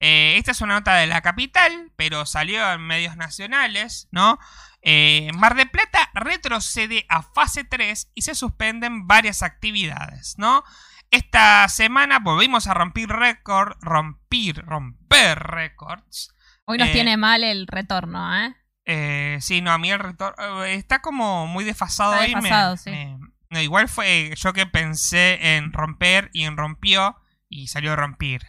Eh, 0.00 0.34
esta 0.38 0.50
es 0.50 0.60
una 0.60 0.74
nota 0.74 0.96
de 0.96 1.06
la 1.06 1.20
capital, 1.20 1.92
pero 1.94 2.26
salió 2.26 2.72
en 2.72 2.80
medios 2.80 3.16
nacionales, 3.16 4.08
¿no? 4.10 4.40
Eh, 4.82 5.30
Mar 5.34 5.54
de 5.54 5.66
Plata 5.66 6.10
retrocede 6.14 7.06
a 7.08 7.22
fase 7.22 7.62
3 7.62 8.10
y 8.14 8.22
se 8.22 8.34
suspenden 8.34 9.06
varias 9.06 9.44
actividades, 9.44 10.34
¿no? 10.38 10.64
Esta 11.12 11.68
semana 11.68 12.18
volvimos 12.18 12.66
a 12.66 12.74
romper 12.74 13.08
récord, 13.10 13.76
romper, 13.80 14.64
romper 14.66 15.38
récords. 15.38 16.34
Hoy 16.64 16.78
nos 16.78 16.88
Eh, 16.88 16.92
tiene 16.92 17.16
mal 17.16 17.44
el 17.44 17.68
retorno, 17.68 18.34
¿eh? 18.36 18.56
Eh, 18.84 19.38
sí, 19.40 19.60
no, 19.60 19.70
a 19.72 19.78
mí 19.78 19.90
el 19.90 19.98
retorno 20.00 20.64
está 20.64 21.00
como 21.00 21.46
muy 21.46 21.64
desfasado 21.64 22.12
Está 22.14 22.24
ahí. 22.24 22.34
me- 22.34 22.40
desfasado, 22.42 22.76
sí. 22.76 22.90
me- 22.90 23.18
no, 23.50 23.60
igual 23.60 23.88
fue 23.88 24.32
yo 24.36 24.52
que 24.52 24.66
pensé 24.66 25.56
en 25.56 25.72
romper 25.72 26.30
y 26.32 26.44
en 26.44 26.56
rompió 26.56 27.16
y 27.48 27.68
salió 27.68 27.94
romper. 27.96 28.42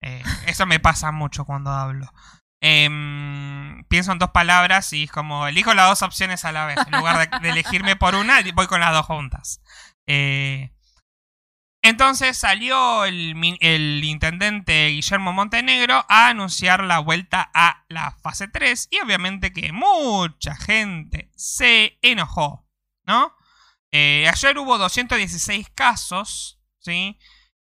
Eh, 0.00 0.22
eso 0.46 0.66
me 0.66 0.80
pasa 0.80 1.12
mucho 1.12 1.44
cuando 1.44 1.70
hablo. 1.70 2.10
Em, 2.60 3.84
pienso 3.84 4.10
en 4.12 4.18
dos 4.18 4.30
palabras 4.30 4.92
y 4.92 5.04
es 5.04 5.10
como 5.12 5.46
elijo 5.46 5.74
las 5.74 5.88
dos 5.88 6.02
opciones 6.02 6.44
a 6.44 6.52
la 6.52 6.66
vez. 6.66 6.78
En 6.86 6.98
lugar 6.98 7.30
de, 7.30 7.38
de 7.40 7.50
elegirme 7.50 7.96
por 7.96 8.14
una, 8.14 8.40
voy 8.54 8.66
con 8.66 8.80
las 8.80 8.92
dos 8.92 9.06
juntas. 9.06 9.60
Eh, 10.06 10.72
entonces 11.88 12.36
salió 12.36 13.04
el, 13.04 13.34
intendente 14.04 14.88
Guillermo 14.88 15.32
Montenegro 15.32 16.04
a 16.08 16.28
anunciar 16.28 16.84
la 16.84 16.98
vuelta 16.98 17.50
a 17.54 17.84
la 17.88 18.12
fase 18.22 18.48
3 18.48 18.88
y 18.90 19.00
obviamente 19.00 19.52
que 19.52 19.72
mucha 19.72 20.54
gente 20.54 21.30
se 21.36 21.98
enojó, 22.02 22.66
¿no? 23.06 23.34
Eh, 23.90 24.28
ayer 24.30 24.58
hubo 24.58 24.76
216 24.76 25.70
casos, 25.70 26.60
¿sí? 26.78 27.18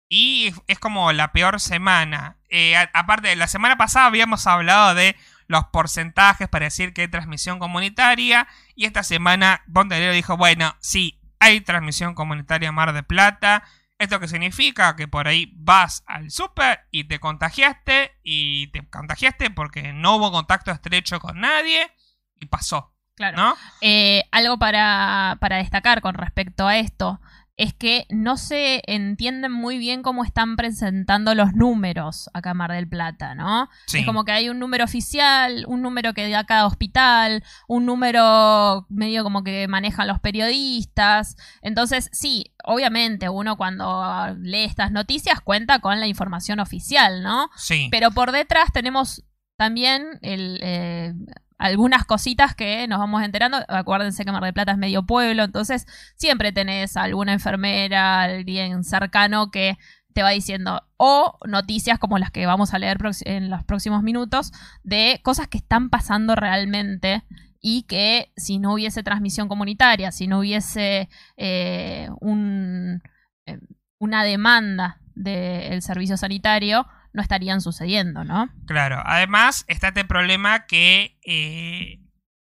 Y 0.09 0.53
es- 0.67 0.79
como 0.79 1.11
la 1.13 1.31
peor 1.31 1.59
semana. 1.59 2.37
Eh, 2.49 2.75
aparte, 2.93 3.35
la 3.35 3.47
semana 3.47 3.77
pasada 3.77 4.07
habíamos 4.07 4.45
hablado 4.47 4.93
de 4.93 5.15
los 5.47 5.65
porcentajes 5.67 6.49
para 6.49 6.65
decir 6.65 6.93
que 6.93 7.01
hay 7.03 7.07
transmisión 7.07 7.59
comunitaria. 7.59 8.47
Y 8.75 8.85
esta 8.85 9.03
semana 9.03 9.63
Montenegro 9.67 10.13
dijo, 10.13 10.37
bueno, 10.37 10.75
sí, 10.81 11.19
hay 11.39 11.61
transmisión 11.61 12.15
comunitaria 12.15 12.69
en 12.69 12.75
Mar 12.75 12.93
de 12.93 13.03
Plata. 13.03 13.63
¿Esto 13.99 14.19
qué 14.19 14.27
significa? 14.27 14.95
Que 14.95 15.07
por 15.07 15.27
ahí 15.27 15.51
vas 15.55 16.03
al 16.05 16.29
súper 16.29 16.81
y 16.91 17.05
te 17.05 17.19
contagiaste. 17.19 18.19
Y 18.23 18.67
te 18.67 18.87
contagiaste 18.87 19.49
porque 19.49 19.93
no 19.93 20.15
hubo 20.17 20.31
contacto 20.31 20.71
estrecho 20.71 21.19
con 21.19 21.39
nadie. 21.39 21.91
Y 22.39 22.45
pasó, 22.45 22.93
Claro. 23.15 23.37
¿no? 23.37 23.55
Eh, 23.81 24.23
algo 24.31 24.59
para, 24.59 25.37
para 25.41 25.57
destacar 25.57 26.01
con 26.01 26.13
respecto 26.13 26.67
a 26.67 26.77
esto 26.77 27.19
es 27.57 27.73
que 27.73 28.05
no 28.09 28.37
se 28.37 28.83
entienden 28.85 29.51
muy 29.51 29.79
bien 29.79 30.03
cómo 30.03 30.23
están 30.23 30.55
presentando 30.55 31.33
los 31.33 31.53
números 31.53 32.29
acá 32.33 32.51
en 32.51 32.57
Mar 32.57 32.71
del 32.71 32.87
Plata, 32.87 33.33
¿no? 33.33 33.67
Sí. 33.87 33.99
Es 33.99 34.05
como 34.05 34.23
que 34.25 34.31
hay 34.31 34.49
un 34.49 34.59
número 34.59 34.85
oficial, 34.85 35.65
un 35.67 35.81
número 35.81 36.13
que 36.13 36.29
da 36.29 36.45
cada 36.45 36.67
hospital, 36.67 37.43
un 37.67 37.87
número 37.87 38.85
medio 38.89 39.23
como 39.23 39.43
que 39.43 39.67
manejan 39.67 40.07
los 40.07 40.19
periodistas. 40.19 41.35
Entonces, 41.63 42.09
sí, 42.13 42.53
obviamente 42.63 43.27
uno 43.27 43.57
cuando 43.57 44.35
lee 44.39 44.63
estas 44.63 44.91
noticias 44.91 45.41
cuenta 45.41 45.79
con 45.79 45.99
la 45.99 46.05
información 46.05 46.59
oficial, 46.59 47.23
¿no? 47.23 47.49
Sí. 47.55 47.87
Pero 47.89 48.11
por 48.11 48.31
detrás 48.31 48.71
tenemos 48.71 49.23
también 49.57 50.19
el, 50.21 50.59
eh, 50.61 51.13
algunas 51.57 52.05
cositas 52.05 52.55
que 52.55 52.87
nos 52.87 52.99
vamos 52.99 53.23
enterando. 53.23 53.57
Acuérdense 53.67 54.25
que 54.25 54.31
Mar 54.31 54.43
del 54.43 54.53
Plata 54.53 54.73
es 54.73 54.77
medio 54.77 55.03
pueblo, 55.03 55.43
entonces 55.43 55.85
siempre 56.15 56.51
tenés 56.51 56.97
alguna 56.97 57.33
enfermera, 57.33 58.23
alguien 58.23 58.83
cercano 58.83 59.51
que 59.51 59.77
te 60.13 60.23
va 60.23 60.31
diciendo, 60.31 60.81
o 60.97 61.37
noticias 61.45 61.99
como 61.99 62.17
las 62.17 62.31
que 62.31 62.47
vamos 62.47 62.73
a 62.73 62.79
leer 62.79 62.97
en 63.25 63.51
los 63.51 63.63
próximos 63.63 64.01
minutos, 64.01 64.51
de 64.83 65.19
cosas 65.23 65.47
que 65.47 65.59
están 65.59 65.89
pasando 65.91 66.35
realmente 66.35 67.23
y 67.61 67.83
que 67.83 68.31
si 68.35 68.57
no 68.57 68.73
hubiese 68.73 69.03
transmisión 69.03 69.47
comunitaria, 69.47 70.11
si 70.11 70.27
no 70.27 70.39
hubiese 70.39 71.09
eh, 71.37 72.09
un 72.19 73.03
eh, 73.45 73.59
una 73.99 74.23
demanda 74.23 74.99
del 75.15 75.81
servicio 75.81 76.17
sanitario, 76.17 76.85
no 77.13 77.21
estarían 77.21 77.61
sucediendo, 77.61 78.23
¿no? 78.23 78.49
Claro, 78.65 79.01
además 79.05 79.65
está 79.67 79.89
este 79.89 80.05
problema 80.05 80.65
que 80.65 81.17
eh, 81.25 81.99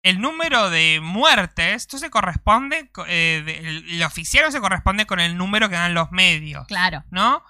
el 0.03 0.21
número 0.21 0.69
de 0.69 0.99
muertes, 1.01 1.75
esto 1.75 1.97
se 1.97 2.09
corresponde, 2.09 2.89
eh, 3.07 3.43
el, 3.63 3.89
el 3.89 4.03
oficial 4.03 4.51
se 4.51 4.59
corresponde 4.61 5.05
con 5.05 5.19
el 5.19 5.37
número 5.37 5.69
que 5.69 5.75
dan 5.75 5.93
los 5.93 6.11
medios, 6.11 6.67
Claro. 6.67 7.03
¿no? 7.09 7.43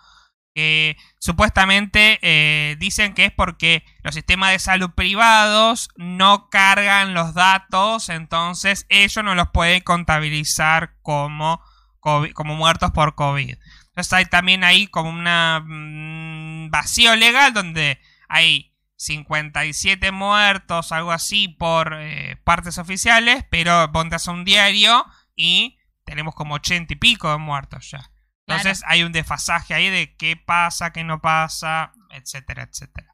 Que 0.53 0.95
supuestamente 1.19 2.17
eh, 2.21 2.77
dicen 2.79 3.13
que 3.13 3.25
es 3.25 3.31
porque 3.33 3.83
los 4.03 4.15
sistemas 4.15 4.51
de 4.51 4.59
salud 4.59 4.91
privados 4.95 5.89
no 5.97 6.47
cargan 6.49 7.13
los 7.13 7.33
datos, 7.33 8.07
entonces 8.07 8.85
ellos 8.87 9.21
no 9.25 9.35
los 9.35 9.49
pueden 9.49 9.81
contabilizar 9.81 10.95
como, 11.01 11.61
COVID- 11.99 12.31
como 12.31 12.55
muertos 12.55 12.91
por 12.91 13.15
COVID. 13.15 13.57
Entonces 13.95 14.11
hay 14.11 14.25
también 14.25 14.65
ahí 14.65 14.87
como 14.87 15.09
una 15.09 15.63
mm, 15.65 16.69
vacío 16.69 17.15
legal 17.15 17.53
donde 17.53 18.01
hay 18.27 18.75
57 18.97 20.11
muertos, 20.11 20.91
algo 20.91 21.13
así, 21.13 21.47
por 21.47 21.95
eh, 21.97 22.37
partes 22.43 22.77
oficiales, 22.77 23.45
pero 23.49 23.89
ponte 23.93 24.17
a 24.17 24.31
un 24.31 24.43
diario 24.43 25.05
y 25.33 25.77
tenemos 26.03 26.35
como 26.35 26.55
80 26.55 26.93
y 26.93 26.97
pico 26.97 27.31
de 27.31 27.37
muertos 27.37 27.89
ya. 27.89 28.11
Entonces 28.47 28.83
hay 28.85 29.03
un 29.03 29.13
desfasaje 29.13 29.73
ahí 29.73 29.89
de 29.89 30.13
qué 30.17 30.35
pasa, 30.35 30.91
qué 30.91 31.05
no 31.05 31.21
pasa, 31.21 31.93
etcétera, 32.11 32.63
etcétera. 32.63 33.11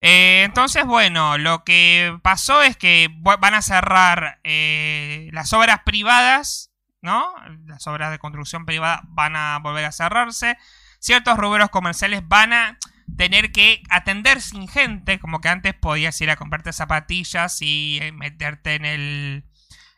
Eh, 0.00 0.42
entonces, 0.44 0.84
bueno, 0.86 1.38
lo 1.38 1.62
que 1.62 2.18
pasó 2.22 2.62
es 2.62 2.76
que 2.76 3.08
van 3.20 3.54
a 3.54 3.62
cerrar 3.62 4.40
eh, 4.42 5.28
las 5.32 5.52
obras 5.52 5.82
privadas, 5.84 6.69
¿no? 7.02 7.34
Las 7.66 7.86
obras 7.86 8.10
de 8.10 8.18
construcción 8.18 8.66
privada 8.66 9.02
van 9.08 9.36
a 9.36 9.58
volver 9.58 9.84
a 9.84 9.92
cerrarse. 9.92 10.56
Ciertos 10.98 11.38
rubros 11.38 11.70
comerciales 11.70 12.26
van 12.26 12.52
a 12.52 12.78
tener 13.16 13.52
que 13.52 13.82
atender 13.90 14.40
sin 14.40 14.68
gente, 14.68 15.18
como 15.18 15.40
que 15.40 15.48
antes 15.48 15.74
podías 15.74 16.20
ir 16.20 16.30
a 16.30 16.36
comprarte 16.36 16.72
zapatillas 16.72 17.60
y 17.62 17.98
eh, 18.00 18.12
meterte 18.12 18.74
en 18.74 18.84
el 18.84 19.44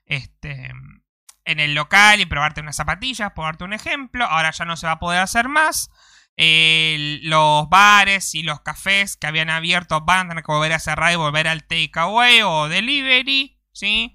este 0.06 0.72
en 1.44 1.60
el 1.60 1.74
local 1.74 2.20
y 2.20 2.26
probarte 2.26 2.60
unas 2.60 2.76
zapatillas, 2.76 3.32
por 3.32 3.46
darte 3.46 3.64
un 3.64 3.72
ejemplo. 3.72 4.24
Ahora 4.24 4.52
ya 4.52 4.64
no 4.64 4.76
se 4.76 4.86
va 4.86 4.92
a 4.92 4.98
poder 5.00 5.20
hacer 5.20 5.48
más. 5.48 5.90
Los 6.36 7.68
bares 7.68 8.34
y 8.34 8.42
los 8.42 8.60
cafés 8.60 9.16
que 9.16 9.26
habían 9.26 9.50
abierto 9.50 10.00
van 10.02 10.26
a 10.26 10.28
tener 10.30 10.44
que 10.44 10.52
volver 10.52 10.72
a 10.72 10.78
cerrar 10.78 11.12
y 11.12 11.16
volver 11.16 11.48
al 11.48 11.64
takeaway 11.64 12.42
o 12.42 12.68
delivery, 12.68 13.60
¿sí? 13.72 14.14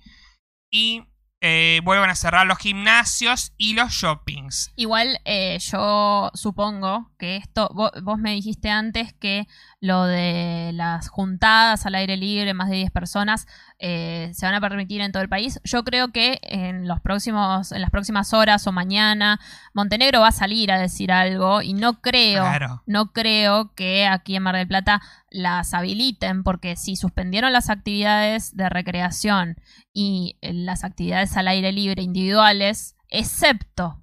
Y 0.72 1.04
eh, 1.42 1.82
vuelven 1.84 2.10
a 2.10 2.16
cerrar 2.16 2.48
los 2.48 2.58
gimnasios 2.58 3.54
y 3.58 3.74
los 3.74 3.92
shoppings. 3.92 4.72
Igual 4.76 5.20
eh, 5.26 5.58
yo 5.60 6.32
supongo 6.34 7.12
que 7.20 7.38
esto, 7.38 7.70
vos, 7.74 7.92
vos 8.02 8.18
me 8.18 8.32
dijiste 8.34 8.70
antes 8.70 9.14
que 9.14 9.48
lo 9.80 10.06
de 10.06 10.72
las 10.74 11.08
juntadas 11.08 11.86
al 11.86 11.94
aire 11.94 12.18
libre, 12.18 12.56
más 12.56 12.70
de 12.70 12.78
10 12.78 12.90
personas, 12.92 13.46
eh, 13.78 14.32
se 14.34 14.46
van 14.46 14.56
a 14.56 14.60
permitir 14.62 15.02
en 15.02 15.12
todo 15.12 15.22
el 15.22 15.30
país. 15.30 15.60
Yo 15.64 15.84
creo 15.84 16.12
que 16.12 16.40
en 16.42 16.88
los 16.88 17.00
próximos, 17.00 17.72
en 17.72 17.82
las 17.82 17.92
próximas 17.92 18.34
horas 18.34 18.66
o 18.66 18.72
mañana, 18.72 19.40
Montenegro 19.76 20.22
va 20.22 20.30
a 20.30 20.32
salir 20.32 20.72
a 20.72 20.80
decir 20.80 21.12
algo 21.12 21.62
y 21.62 21.74
no 21.74 22.02
creo, 22.02 22.42
Claro. 22.44 22.82
no 22.88 23.12
creo 23.14 23.74
que 23.76 24.08
aquí 24.08 24.36
en 24.36 24.44
Mar 24.44 24.56
del 24.56 24.68
Plata 24.68 25.00
las 25.30 25.74
habiliten, 25.76 26.44
porque 26.44 26.76
si 26.76 26.96
suspendieron 26.96 27.54
las 27.54 27.70
actividades 27.70 28.56
de 28.58 28.70
recreación 28.70 29.58
y 29.94 30.40
eh, 30.42 30.54
las 30.54 30.84
actividades 30.84 31.38
al 31.38 31.48
aire 31.50 31.72
libre 31.72 32.02
individuales, 32.02 32.96
excepto 33.10 34.02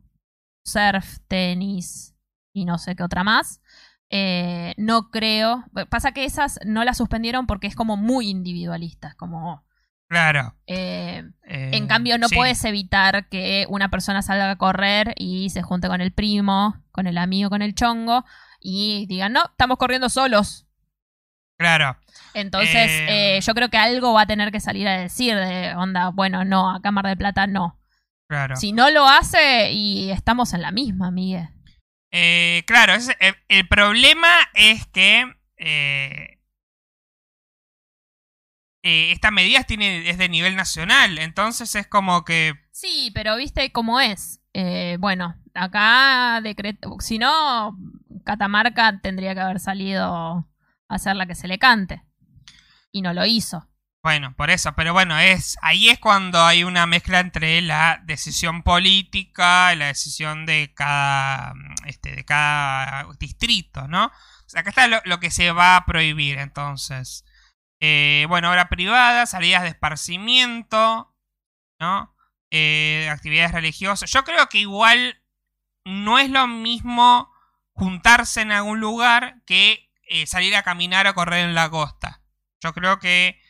surf, 0.64 1.18
tenis 1.28 2.14
y 2.54 2.64
no 2.64 2.78
sé 2.78 2.94
qué 2.94 3.02
otra 3.02 3.24
más, 3.24 3.60
eh, 4.16 4.74
no 4.76 5.10
creo. 5.10 5.64
Pasa 5.88 6.12
que 6.12 6.24
esas 6.24 6.60
no 6.64 6.84
las 6.84 6.98
suspendieron 6.98 7.48
porque 7.48 7.66
es 7.66 7.74
como 7.74 7.96
muy 7.96 8.28
individualista, 8.28 9.14
como... 9.16 9.64
Claro. 10.08 10.54
eh, 10.66 11.24
eh, 11.48 11.70
en 11.72 11.88
cambio, 11.88 12.16
no 12.18 12.28
sí, 12.28 12.36
puedes 12.36 12.64
evitar 12.64 13.28
que 13.28 13.66
una 13.68 13.88
persona 13.88 14.22
salga 14.22 14.52
a 14.52 14.56
correr 14.56 15.14
y 15.16 15.50
se 15.50 15.62
junte 15.62 15.88
con 15.88 16.00
el 16.00 16.12
primo, 16.12 16.80
con 16.92 17.08
el 17.08 17.18
amigo, 17.18 17.50
con 17.50 17.62
el 17.62 17.74
chongo 17.74 18.24
y 18.60 19.06
digan, 19.06 19.32
no, 19.32 19.46
estamos 19.46 19.78
corriendo 19.78 20.08
solos. 20.08 20.68
Claro. 21.58 21.96
Entonces, 22.34 23.44
yo 23.44 23.54
creo 23.54 23.68
que 23.68 23.78
algo 23.78 24.12
va 24.12 24.22
a 24.22 24.26
tener 24.26 24.52
que 24.52 24.60
salir 24.60 24.86
a 24.86 24.96
decir 24.96 25.34
de 25.34 25.74
onda, 25.74 26.10
bueno, 26.10 26.44
no, 26.44 26.70
acá 26.70 26.90
en 26.90 26.94
Mar 26.94 27.06
del 27.06 27.18
Plata 27.18 27.48
no. 27.48 27.80
Claro. 28.28 28.54
Si 28.54 28.72
no 28.72 28.90
lo 28.90 29.08
hace 29.08 29.72
y 29.72 30.10
estamos 30.10 30.54
en 30.54 30.62
la 30.62 30.70
misma, 30.70 31.10
Miguel. 31.10 31.53
Eh, 32.16 32.62
claro, 32.68 32.92
ese- 32.94 33.16
el, 33.48 33.66
problema 33.66 34.28
es 34.54 34.86
que 34.86 35.34
eh, 35.56 36.38
eh, 38.84 39.10
esta 39.10 39.32
medida 39.32 39.64
tiene, 39.64 40.08
es 40.08 40.16
de 40.16 40.28
nivel 40.28 40.54
nacional, 40.54 41.18
entonces 41.18 41.74
es 41.74 41.88
como 41.88 42.24
que... 42.24 42.52
Sí, 42.70 43.10
pero 43.14 43.34
viste 43.34 43.72
cómo 43.72 43.98
es. 43.98 44.40
Eh, 44.52 44.96
bueno, 45.00 45.34
acá 45.54 46.40
decreto, 46.40 46.94
si 47.00 47.18
no, 47.18 47.76
Catamarca 48.24 49.00
tendría 49.00 49.34
que 49.34 49.40
haber 49.40 49.58
salido 49.58 50.04
a 50.04 50.46
hacer 50.86 51.16
la 51.16 51.26
que 51.26 51.34
se 51.34 51.48
le 51.48 51.58
cante. 51.58 52.04
Y 52.92 53.02
no 53.02 53.12
lo 53.12 53.26
hizo. 53.26 53.68
Bueno, 54.04 54.34
por 54.36 54.50
eso, 54.50 54.74
pero 54.74 54.92
bueno, 54.92 55.18
es 55.18 55.56
ahí 55.62 55.88
es 55.88 55.98
cuando 55.98 56.44
hay 56.44 56.62
una 56.62 56.84
mezcla 56.84 57.20
entre 57.20 57.62
la 57.62 58.02
decisión 58.04 58.62
política 58.62 59.72
y 59.72 59.76
la 59.76 59.86
decisión 59.86 60.44
de 60.44 60.74
cada 60.74 61.54
este 61.86 62.14
de 62.14 62.22
cada 62.26 63.06
distrito, 63.18 63.88
¿no? 63.88 64.08
O 64.08 64.10
sea, 64.46 64.60
acá 64.60 64.68
está 64.68 64.88
lo, 64.88 65.00
lo 65.06 65.20
que 65.20 65.30
se 65.30 65.52
va 65.52 65.76
a 65.76 65.86
prohibir, 65.86 66.36
entonces. 66.36 67.24
Eh, 67.80 68.26
bueno, 68.28 68.50
obra 68.50 68.68
privada, 68.68 69.24
salidas 69.24 69.62
de 69.62 69.70
esparcimiento, 69.70 71.16
¿no? 71.80 72.14
Eh, 72.50 73.08
actividades 73.10 73.52
religiosas. 73.52 74.10
Yo 74.10 74.22
creo 74.24 74.50
que 74.50 74.58
igual 74.58 75.22
no 75.86 76.18
es 76.18 76.28
lo 76.28 76.46
mismo 76.46 77.32
juntarse 77.72 78.42
en 78.42 78.52
algún 78.52 78.80
lugar 78.80 79.42
que 79.46 79.90
eh, 80.10 80.26
salir 80.26 80.54
a 80.56 80.62
caminar 80.62 81.06
o 81.06 81.14
correr 81.14 81.46
en 81.46 81.54
la 81.54 81.70
costa. 81.70 82.20
Yo 82.60 82.74
creo 82.74 82.98
que 82.98 83.40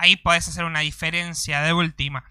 ahí 0.00 0.16
podés 0.16 0.48
hacer 0.48 0.64
una 0.64 0.80
diferencia 0.80 1.60
de 1.62 1.72
última. 1.72 2.24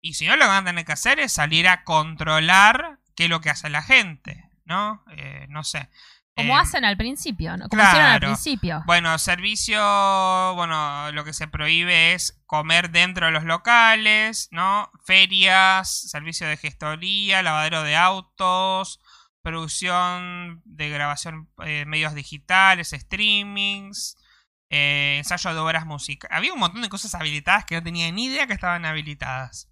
Y 0.00 0.14
si 0.14 0.26
no, 0.26 0.36
lo 0.36 0.42
que 0.42 0.48
van 0.48 0.64
a 0.64 0.70
tener 0.70 0.84
que 0.84 0.92
hacer 0.92 1.18
es 1.18 1.32
salir 1.32 1.66
a 1.66 1.82
controlar 1.82 2.98
qué 3.16 3.24
es 3.24 3.30
lo 3.30 3.40
que 3.40 3.50
hace 3.50 3.70
la 3.70 3.82
gente, 3.82 4.50
¿no? 4.64 5.02
Eh, 5.16 5.46
no 5.48 5.64
sé. 5.64 5.88
Como 6.36 6.56
Eh, 6.56 6.60
hacen 6.60 6.84
al 6.84 6.96
principio, 6.96 7.56
¿no? 7.56 7.68
Como 7.68 7.82
hicieron 7.82 8.10
al 8.10 8.20
principio. 8.20 8.82
Bueno, 8.86 9.16
servicio, 9.18 9.80
bueno, 10.56 11.12
lo 11.12 11.24
que 11.24 11.32
se 11.32 11.46
prohíbe 11.48 12.12
es 12.12 12.42
comer 12.46 12.90
dentro 12.90 13.26
de 13.26 13.32
los 13.32 13.44
locales, 13.44 14.48
¿no? 14.50 14.90
Ferias, 15.06 16.10
servicio 16.10 16.46
de 16.48 16.56
gestoría, 16.56 17.42
lavadero 17.42 17.82
de 17.82 17.96
autos, 17.96 19.00
producción 19.42 20.60
de 20.64 20.88
grabación, 20.90 21.48
eh, 21.64 21.84
medios 21.86 22.14
digitales, 22.14 22.90
streamings, 22.90 24.16
eh, 24.70 25.16
ensayo 25.18 25.52
de 25.54 25.60
obras 25.60 25.86
musicales. 25.86 26.36
Había 26.36 26.52
un 26.52 26.60
montón 26.60 26.82
de 26.82 26.88
cosas 26.88 27.14
habilitadas 27.14 27.64
que 27.64 27.74
no 27.76 27.82
tenía 27.82 28.10
ni 28.12 28.26
idea 28.26 28.46
que 28.46 28.52
estaban 28.54 28.84
habilitadas. 28.84 29.70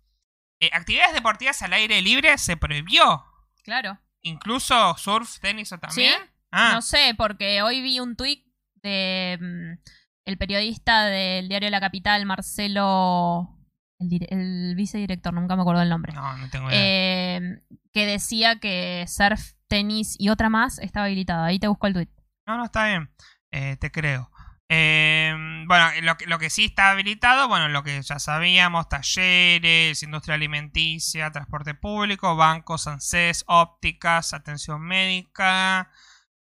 Eh, 0.61 0.71
actividades 0.73 1.15
deportivas 1.15 1.61
al 1.63 1.73
aire 1.73 2.01
libre 2.03 2.37
se 2.39 2.57
prohibió. 2.57 3.25
Claro. 3.65 3.99
Incluso 4.23 4.97
surf, 4.97 5.39
tenis 5.41 5.73
o 5.73 5.79
también. 5.79 6.13
¿Sí? 6.23 6.29
Ah, 6.53 6.71
No 6.75 6.83
sé, 6.83 7.15
porque 7.17 7.63
hoy 7.63 7.81
vi 7.83 7.99
un 8.01 8.15
tuit 8.17 8.45
de 8.83 9.39
mm, 9.41 9.91
el 10.27 10.39
periodista 10.39 11.07
del 11.07 11.49
diario 11.49 11.71
La 11.71 11.81
Capital, 11.81 12.25
Marcelo, 12.27 13.59
el, 13.99 14.27
el 14.31 14.75
vicedirector, 14.77 15.33
nunca 15.35 15.57
me 15.57 15.63
acuerdo 15.63 15.83
el 15.83 15.89
nombre, 15.89 16.13
no, 16.13 16.37
no 16.37 16.51
tengo 16.51 16.69
idea. 16.71 16.79
eh, 16.81 17.63
que 17.93 18.07
decía 18.07 18.59
que 18.61 19.05
surf, 19.09 19.53
tenis 19.69 20.17
y 20.19 20.29
otra 20.29 20.49
más 20.49 20.79
estaba 20.79 21.07
habilitado. 21.07 21.45
Ahí 21.45 21.59
te 21.59 21.69
busco 21.69 21.87
el 21.87 21.95
tuit. 21.95 22.11
No, 22.47 22.57
no, 22.59 22.65
está 22.65 22.87
bien. 22.87 23.11
Eh, 23.51 23.77
te 23.77 23.91
creo. 23.91 24.31
Eh, 24.75 25.35
bueno, 25.67 25.87
lo 26.01 26.17
que, 26.17 26.25
lo 26.25 26.39
que 26.39 26.49
sí 26.49 26.65
está 26.65 26.93
habilitado, 26.93 27.47
bueno, 27.47 27.69
lo 27.69 27.83
que 27.83 28.01
ya 28.01 28.19
sabíamos, 28.19 28.89
talleres, 28.89 30.03
industria 30.03 30.37
alimenticia, 30.37 31.31
transporte 31.31 31.75
público, 31.75 32.37
bancos, 32.37 32.87
ANSES, 32.87 33.45
ópticas, 33.49 34.33
atención 34.33 34.81
médica. 34.81 35.91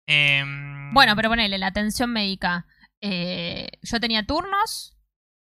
em, 0.08 0.94
Bueno, 0.94 1.16
pero 1.18 1.28
ponele, 1.30 1.58
la 1.58 1.68
atención 1.68 2.10
médica. 2.12 2.68
eh, 3.02 3.70
yo 3.82 4.00
tenía 4.00 4.26
turnos, 4.26 4.98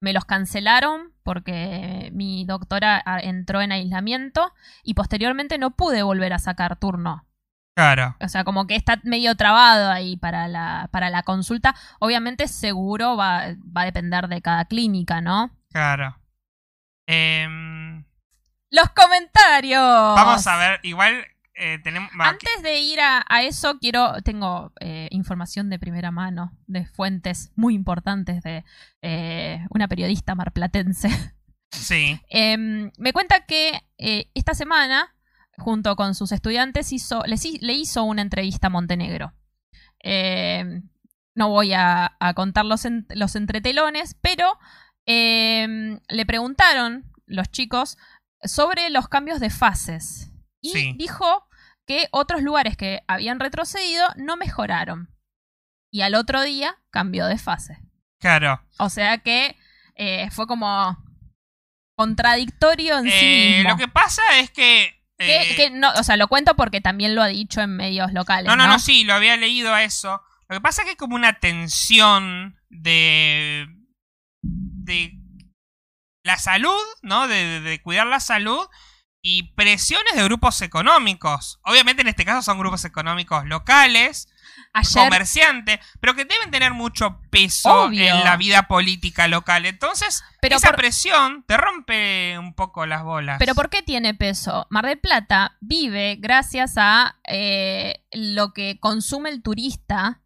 me 0.01 0.15
los 0.15 0.25
cancelaron 0.25 1.13
porque 1.23 2.11
mi 2.15 2.47
doctora 2.47 3.03
ah, 3.05 3.21
entró 3.21 3.61
en 3.61 3.73
aislamiento 3.73 4.53
y 4.83 4.95
posteriormente 4.95 5.59
no 5.59 5.77
pude 5.77 6.03
volver 6.03 6.33
a 6.33 6.39
sacar 6.39 6.79
turno. 6.79 7.27
Claro, 7.77 8.17
O 8.21 8.29
sea, 8.29 8.45
como 8.45 8.67
que 8.69 8.77
está 8.77 9.01
medio 9.03 9.35
trabado 9.35 9.91
ahí 9.91 10.17
para 10.17 10.47
la, 10.47 10.89
para 10.93 11.11
la 11.11 11.25
consulta. 11.25 11.75
Obviamente 11.99 12.47
seguro 12.47 13.17
va, 13.17 13.47
va 13.77 13.83
a 13.83 13.85
depender 13.87 14.29
de 14.29 14.41
cada 14.43 14.65
clínica, 14.67 15.21
¿no? 15.21 15.51
claro. 15.73 16.17
Em, 17.07 18.05
Los 18.71 18.89
comentarios. 18.91 19.81
vamos 19.83 20.47
a 20.47 20.57
ver, 20.57 20.81
igual 20.85 21.25
eh, 21.55 21.79
tenemos... 21.83 22.11
Antes 22.19 22.63
de 22.63 22.79
ir 22.79 23.01
a, 23.01 23.25
a 23.29 23.43
eso, 23.43 23.79
quiero. 23.79 24.15
Tengo 24.23 24.73
eh, 24.81 25.09
información 25.11 25.69
de 25.71 25.79
primera 25.79 26.11
mano 26.11 26.53
de 26.67 26.87
fuentes 26.87 27.53
muy 27.57 27.75
importantes 27.75 28.43
de 28.43 28.65
eh, 29.03 29.65
una 29.71 29.87
periodista 29.89 30.35
marplatense. 30.35 31.11
Sí, 31.71 32.21
Em, 32.29 32.91
me 32.99 33.13
cuenta 33.13 33.45
que 33.47 33.81
eh, 33.99 34.31
esta 34.35 34.55
semana, 34.55 35.14
junto 35.59 35.97
con 35.97 36.15
sus 36.15 36.33
estudiantes, 36.33 36.93
hizo, 36.93 37.23
les 37.27 37.45
le 37.63 37.73
hizo 37.75 38.05
una 38.05 38.23
entrevista 38.23 38.67
a 38.67 38.71
Montenegro. 38.71 39.33
Em, 40.01 40.89
no 41.35 41.49
voy 41.49 41.73
a, 41.73 42.17
a 42.21 42.35
contar 42.35 42.65
los, 42.65 42.85
en- 42.85 43.07
los 43.11 43.35
entretelones, 43.37 44.17
pero 44.21 44.59
em, 45.07 46.01
le 46.09 46.27
preguntaron 46.27 47.05
los 47.27 47.51
chicos 47.51 47.97
sobre 48.43 48.91
los 48.91 49.09
cambios 49.09 49.41
de 49.41 49.51
fases. 49.51 50.31
Y 50.61 50.71
Sí. 50.71 50.95
dijo 50.97 51.47
que 51.87 52.09
otros 52.13 52.43
lugares 52.43 52.77
que 52.77 53.03
habían 53.07 53.41
retrocedido 53.41 54.07
no 54.17 54.37
mejoraron. 54.37 55.11
Y 55.91 56.01
al 56.03 56.15
otro 56.15 56.43
día 56.43 56.77
cambió 56.91 57.27
de 57.27 57.39
fase. 57.39 57.79
claro. 58.19 58.61
O 58.79 58.89
sea 58.91 59.19
que 59.19 59.57
eh, 59.97 60.29
fue 60.31 60.47
como 60.47 60.97
contradictorio 61.97 62.99
en 62.99 63.05
sí 63.05 63.11
Eh, 63.13 63.55
mismo. 63.57 63.71
lo 63.71 63.77
que 63.77 63.89
pasa 63.89 64.23
es 64.41 64.51
que... 64.51 65.01
Que- 65.19 65.53
eh, 65.53 65.57
que 65.57 65.71
no, 65.71 65.91
o 65.93 66.03
sea, 66.03 66.17
lo 66.17 66.29
cuento 66.29 66.57
porque 66.57 66.81
también 66.81 67.15
lo 67.15 67.23
ha 67.23 67.29
dicho 67.29 67.61
en 67.61 67.77
medios 67.77 68.13
locales. 68.13 68.47
No, 68.47 68.57
No, 68.57 68.65
no, 68.67 68.73
no, 68.75 68.79
sí, 68.79 69.05
lo 69.05 69.15
había 69.15 69.37
leído 69.37 69.73
a 69.73 69.83
eso. 69.85 70.21
Lo 70.49 70.57
que 70.57 70.61
pasa 70.61 70.83
es 70.83 70.87
que 70.87 70.91
hay 70.91 70.97
como 70.97 71.15
una 71.15 71.39
tensión 71.41 72.57
de. 72.69 73.67
de. 74.43 75.13
la 76.27 76.39
salud, 76.39 76.81
¿no? 77.03 77.29
De, 77.29 77.35
de- 77.45 77.61
de 77.61 77.83
cuidar 77.83 78.07
la 78.07 78.19
salud 78.21 78.67
y 79.23 79.55
presiones 79.55 80.15
de 80.17 80.25
grupos 80.25 80.61
económicos. 80.63 81.61
Obviamente 81.65 82.03
en 82.03 82.09
este 82.09 82.25
caso 82.25 82.43
son 82.43 82.59
grupos 82.59 82.85
económicos 82.85 83.45
locales, 83.47 84.29
Ayer, 84.77 85.05
comerciantes, 85.05 85.79
pero 86.01 86.15
que 86.15 86.25
deben 86.25 86.51
tener 86.51 86.73
mucho 86.75 87.21
peso 87.31 87.85
Obvio. 87.85 88.05
en 88.05 88.25
la 88.25 88.37
vida 88.37 88.65
política 88.69 89.29
local. 89.29 89.67
Entonces, 89.67 90.23
Pero 90.41 90.57
esa 90.57 90.69
por- 90.71 90.77
presión 90.77 91.45
te 91.47 91.57
rompe 91.57 92.37
un 92.39 92.55
poco 92.55 92.85
las 92.85 93.05
bolas. 93.05 93.37
pero 93.39 93.55
¿por 93.55 93.71
qué 93.71 93.83
tiene 93.83 94.15
peso? 94.15 94.67
Mar 94.71 94.85
del 94.87 94.99
Plata 94.99 95.57
vive 95.61 96.17
gracias 96.19 96.75
a 96.77 97.17
eh, 97.29 98.05
lo 98.13 98.53
que 98.53 98.79
consume 98.81 99.31
el 99.31 99.43
turista, 99.43 100.21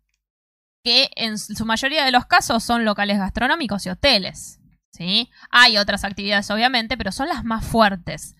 que 0.82 1.10
en 1.16 1.38
su 1.38 1.66
mayoría 1.66 2.04
de 2.06 2.10
los 2.12 2.24
casos 2.26 2.64
son 2.64 2.84
locales 2.86 3.18
gastronómicos 3.18 3.84
y 3.84 3.90
hoteles. 3.90 4.60
¿sí? 4.92 5.30
Hay 5.50 5.76
otras 5.76 6.04
actividades, 6.04 6.50
obviamente, 6.50 6.96
pero 6.96 7.12
son 7.12 7.28
las 7.28 7.44
más 7.44 7.66
fuertes. 7.66 8.34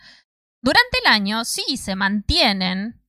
Durante 0.62 0.98
el 1.04 1.12
año 1.12 1.44
sí 1.44 1.76
se 1.76 1.94
mantienen, 1.96 3.00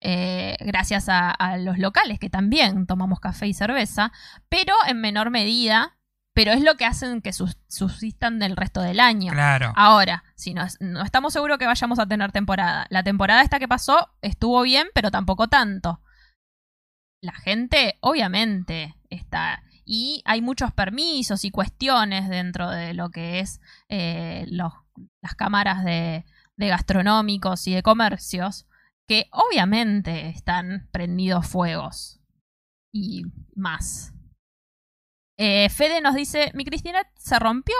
eh, 0.00 0.56
gracias 0.60 1.08
a, 1.08 1.30
a 1.30 1.56
los 1.58 1.78
locales 1.78 2.18
que 2.18 2.30
también 2.30 2.86
tomamos 2.86 3.20
café 3.20 3.46
y 3.48 3.54
cerveza, 3.54 4.12
pero 4.48 4.74
en 4.86 5.00
menor 5.00 5.30
medida, 5.30 5.96
pero 6.34 6.52
es 6.52 6.62
lo 6.62 6.76
que 6.76 6.84
hacen 6.84 7.20
que 7.20 7.32
sus- 7.32 7.58
subsistan 7.68 8.38
del 8.38 8.56
resto 8.56 8.80
del 8.80 9.00
año. 9.00 9.32
Claro. 9.32 9.72
Ahora, 9.74 10.22
si 10.36 10.54
no, 10.54 10.64
no 10.78 11.02
estamos 11.02 11.32
seguros 11.32 11.58
que 11.58 11.66
vayamos 11.66 11.98
a 11.98 12.06
tener 12.06 12.30
temporada. 12.30 12.86
La 12.90 13.02
temporada 13.02 13.42
esta 13.42 13.58
que 13.58 13.66
pasó 13.66 14.08
estuvo 14.22 14.62
bien, 14.62 14.86
pero 14.94 15.10
tampoco 15.10 15.48
tanto. 15.48 16.00
La 17.20 17.32
gente, 17.32 17.96
obviamente, 18.00 18.94
está. 19.10 19.64
Y 19.84 20.22
hay 20.26 20.40
muchos 20.40 20.70
permisos 20.72 21.44
y 21.44 21.50
cuestiones 21.50 22.28
dentro 22.28 22.70
de 22.70 22.94
lo 22.94 23.10
que 23.10 23.40
es 23.40 23.60
eh, 23.88 24.44
los- 24.48 24.74
las 25.20 25.34
cámaras 25.34 25.82
de, 25.84 26.24
de 26.56 26.68
gastronómicos 26.68 27.66
y 27.66 27.74
de 27.74 27.82
comercios, 27.82 28.67
que 29.08 29.26
obviamente 29.32 30.28
están 30.28 30.88
prendidos 30.92 31.46
fuegos. 31.46 32.20
Y 32.92 33.22
más. 33.56 34.12
Eh, 35.36 35.68
Fede 35.70 36.00
nos 36.00 36.14
dice, 36.14 36.52
mi 36.54 36.64
Cristinet 36.64 37.06
se 37.16 37.38
rompió. 37.38 37.74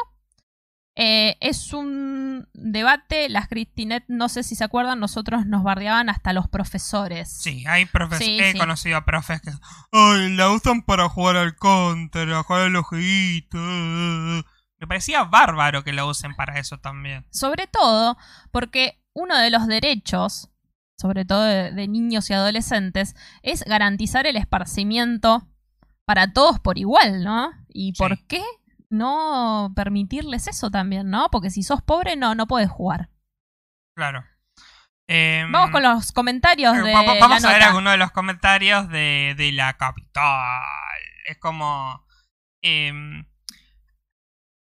Eh, 1.00 1.36
es 1.40 1.72
un 1.72 2.48
debate, 2.54 3.28
las 3.28 3.46
Cristinet, 3.46 4.04
no 4.08 4.28
sé 4.28 4.42
si 4.42 4.56
se 4.56 4.64
acuerdan, 4.64 4.98
nosotros 4.98 5.46
nos 5.46 5.62
bardeaban 5.62 6.08
hasta 6.08 6.32
los 6.32 6.48
profesores. 6.48 7.30
Sí, 7.30 7.64
hay 7.68 7.86
profes, 7.86 8.18
Sí, 8.18 8.38
he 8.40 8.52
sí. 8.52 8.58
conocido 8.58 8.96
a 8.96 9.04
profes 9.04 9.40
que 9.40 9.50
ay, 9.92 10.34
la 10.34 10.50
usan 10.50 10.82
para 10.82 11.08
jugar 11.08 11.36
al 11.36 11.54
counter, 11.54 12.32
a 12.32 12.42
jugar 12.42 12.62
al 12.62 12.74
ojito. 12.76 13.58
Me 13.58 14.86
parecía 14.88 15.22
bárbaro 15.24 15.84
que 15.84 15.92
la 15.92 16.04
usen 16.04 16.34
para 16.34 16.58
eso 16.58 16.78
también. 16.78 17.26
Sobre 17.30 17.68
todo 17.68 18.16
porque 18.50 19.00
uno 19.12 19.38
de 19.38 19.50
los 19.50 19.66
derechos, 19.68 20.50
sobre 21.00 21.24
todo 21.24 21.42
de, 21.44 21.70
de 21.72 21.88
niños 21.88 22.28
y 22.30 22.34
adolescentes, 22.34 23.14
es 23.42 23.62
garantizar 23.64 24.26
el 24.26 24.36
esparcimiento 24.36 25.46
para 26.06 26.32
todos 26.32 26.58
por 26.60 26.78
igual, 26.78 27.22
¿no? 27.24 27.50
¿Y 27.68 27.92
Sí. 27.94 27.98
por 27.98 28.18
qué 28.26 28.42
no 28.90 29.72
permitirles 29.76 30.48
eso 30.48 30.70
también, 30.70 31.10
no? 31.10 31.28
Porque 31.30 31.50
si 31.50 31.62
sos 31.62 31.82
pobre, 31.82 32.16
no, 32.16 32.34
no 32.34 32.46
puedes 32.46 32.70
jugar. 32.70 33.10
Claro. 33.96 34.24
Em, 35.10 35.50
Vamos 35.52 35.70
con 35.70 35.82
los 35.82 36.12
comentarios 36.12 36.74
eh, 36.76 36.82
de 36.82 36.92
va- 36.94 37.02
va- 37.02 37.14
Vamos 37.20 37.42
la 37.42 37.48
a 37.48 37.52
ver 37.52 37.60
nota. 37.60 37.68
algunos 37.68 37.92
de 37.92 37.96
los 37.98 38.10
comentarios 38.12 38.88
de, 38.88 39.34
de 39.36 39.52
la 39.52 39.74
capital. 39.76 40.60
Es 41.26 41.38
como. 41.38 42.04
em, 42.62 43.24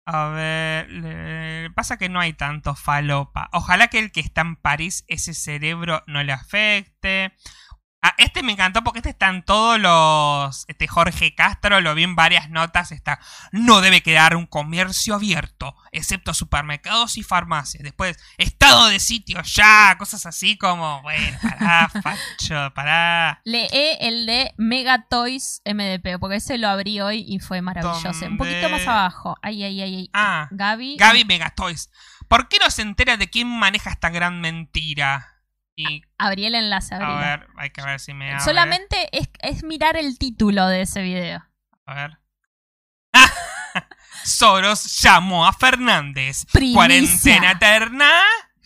a 0.06 0.28
ver. 0.30 1.72
pasa 1.74 1.98
que 1.98 2.10
no 2.10 2.20
hay 2.20 2.34
tanto 2.34 2.76
falopa. 2.76 3.50
Ojalá 3.54 3.88
que 3.88 4.00
el 4.00 4.12
que 4.12 4.20
está 4.20 4.42
en 4.42 4.56
París, 4.56 5.06
ese 5.08 5.34
cerebro 5.34 6.04
no 6.08 6.24
le 6.24 6.34
afecte. 6.34 7.34
Ah, 8.06 8.16
este 8.18 8.44
me 8.44 8.52
encantó 8.52 8.84
porque 8.84 9.00
este 9.00 9.12
están 9.12 9.44
todos 9.44 9.80
los. 9.80 10.66
Este 10.68 10.90
Jorge 10.90 11.34
Castro 11.36 11.80
lo 11.80 11.96
vi 11.96 12.04
en 12.04 12.18
varias 12.18 12.50
notas. 12.50 12.92
Está. 12.92 13.18
No 13.54 13.80
debe 13.80 14.04
quedar 14.04 14.36
un 14.36 14.46
comercio 14.46 15.16
abierto, 15.16 15.74
excepto 15.94 16.34
supermercados 16.34 17.18
y 17.18 17.24
farmacias. 17.24 17.82
Después, 17.82 18.18
estado 18.38 18.88
de 18.88 19.00
sitio 19.00 19.42
ya, 19.44 19.96
cosas 19.98 20.26
así 20.26 20.58
como. 20.58 21.02
Bueno, 21.02 21.38
pará, 21.42 21.90
facho, 22.04 22.74
pará. 22.76 23.40
Lee 23.46 23.70
el 23.72 24.26
de 24.26 24.54
Megatoys 24.58 25.62
MDP, 25.64 26.20
porque 26.20 26.36
ese 26.36 26.58
lo 26.58 26.68
abrí 26.68 27.00
hoy 27.00 27.24
y 27.26 27.40
fue 27.40 27.62
maravilloso. 27.62 28.26
Un 28.26 28.36
poquito 28.36 28.68
más 28.68 28.86
abajo. 28.86 29.38
Ay, 29.42 29.64
ay, 29.64 29.82
ay, 29.82 29.96
ay. 29.96 30.10
Ah, 30.12 30.50
Gaby. 30.52 30.98
Gaby 30.98 31.24
Megatoys. 31.24 31.90
¿Por 32.28 32.50
qué 32.50 32.58
no 32.60 32.70
se 32.70 32.82
entera 32.82 33.16
de 33.16 33.30
quién 33.30 33.48
maneja 33.48 33.92
esta 33.92 34.10
gran 34.10 34.42
mentira? 34.42 35.33
Y. 35.76 36.04
Abrí 36.18 36.46
el 36.46 36.56
enlace, 36.56 36.94
A 36.94 36.98
abrilo. 36.98 37.18
ver, 37.18 37.48
hay 37.58 37.70
que 37.72 37.82
ver 37.82 38.00
si 38.00 38.14
me 38.14 38.32
abre. 38.32 38.44
Solamente 38.44 39.10
es, 39.12 39.30
es 39.40 39.64
mirar 39.64 39.98
el 39.98 40.18
título 40.20 40.68
de 40.68 40.82
ese 40.82 41.02
video. 41.02 41.44
A 41.86 41.94
ver. 41.96 42.20
Soros 44.24 45.02
llamó 45.02 45.46
a 45.46 45.54
Fernández. 45.54 46.46
Primicia. 46.52 46.76
Cuarentena 46.76 47.52
eterna. 47.52 48.10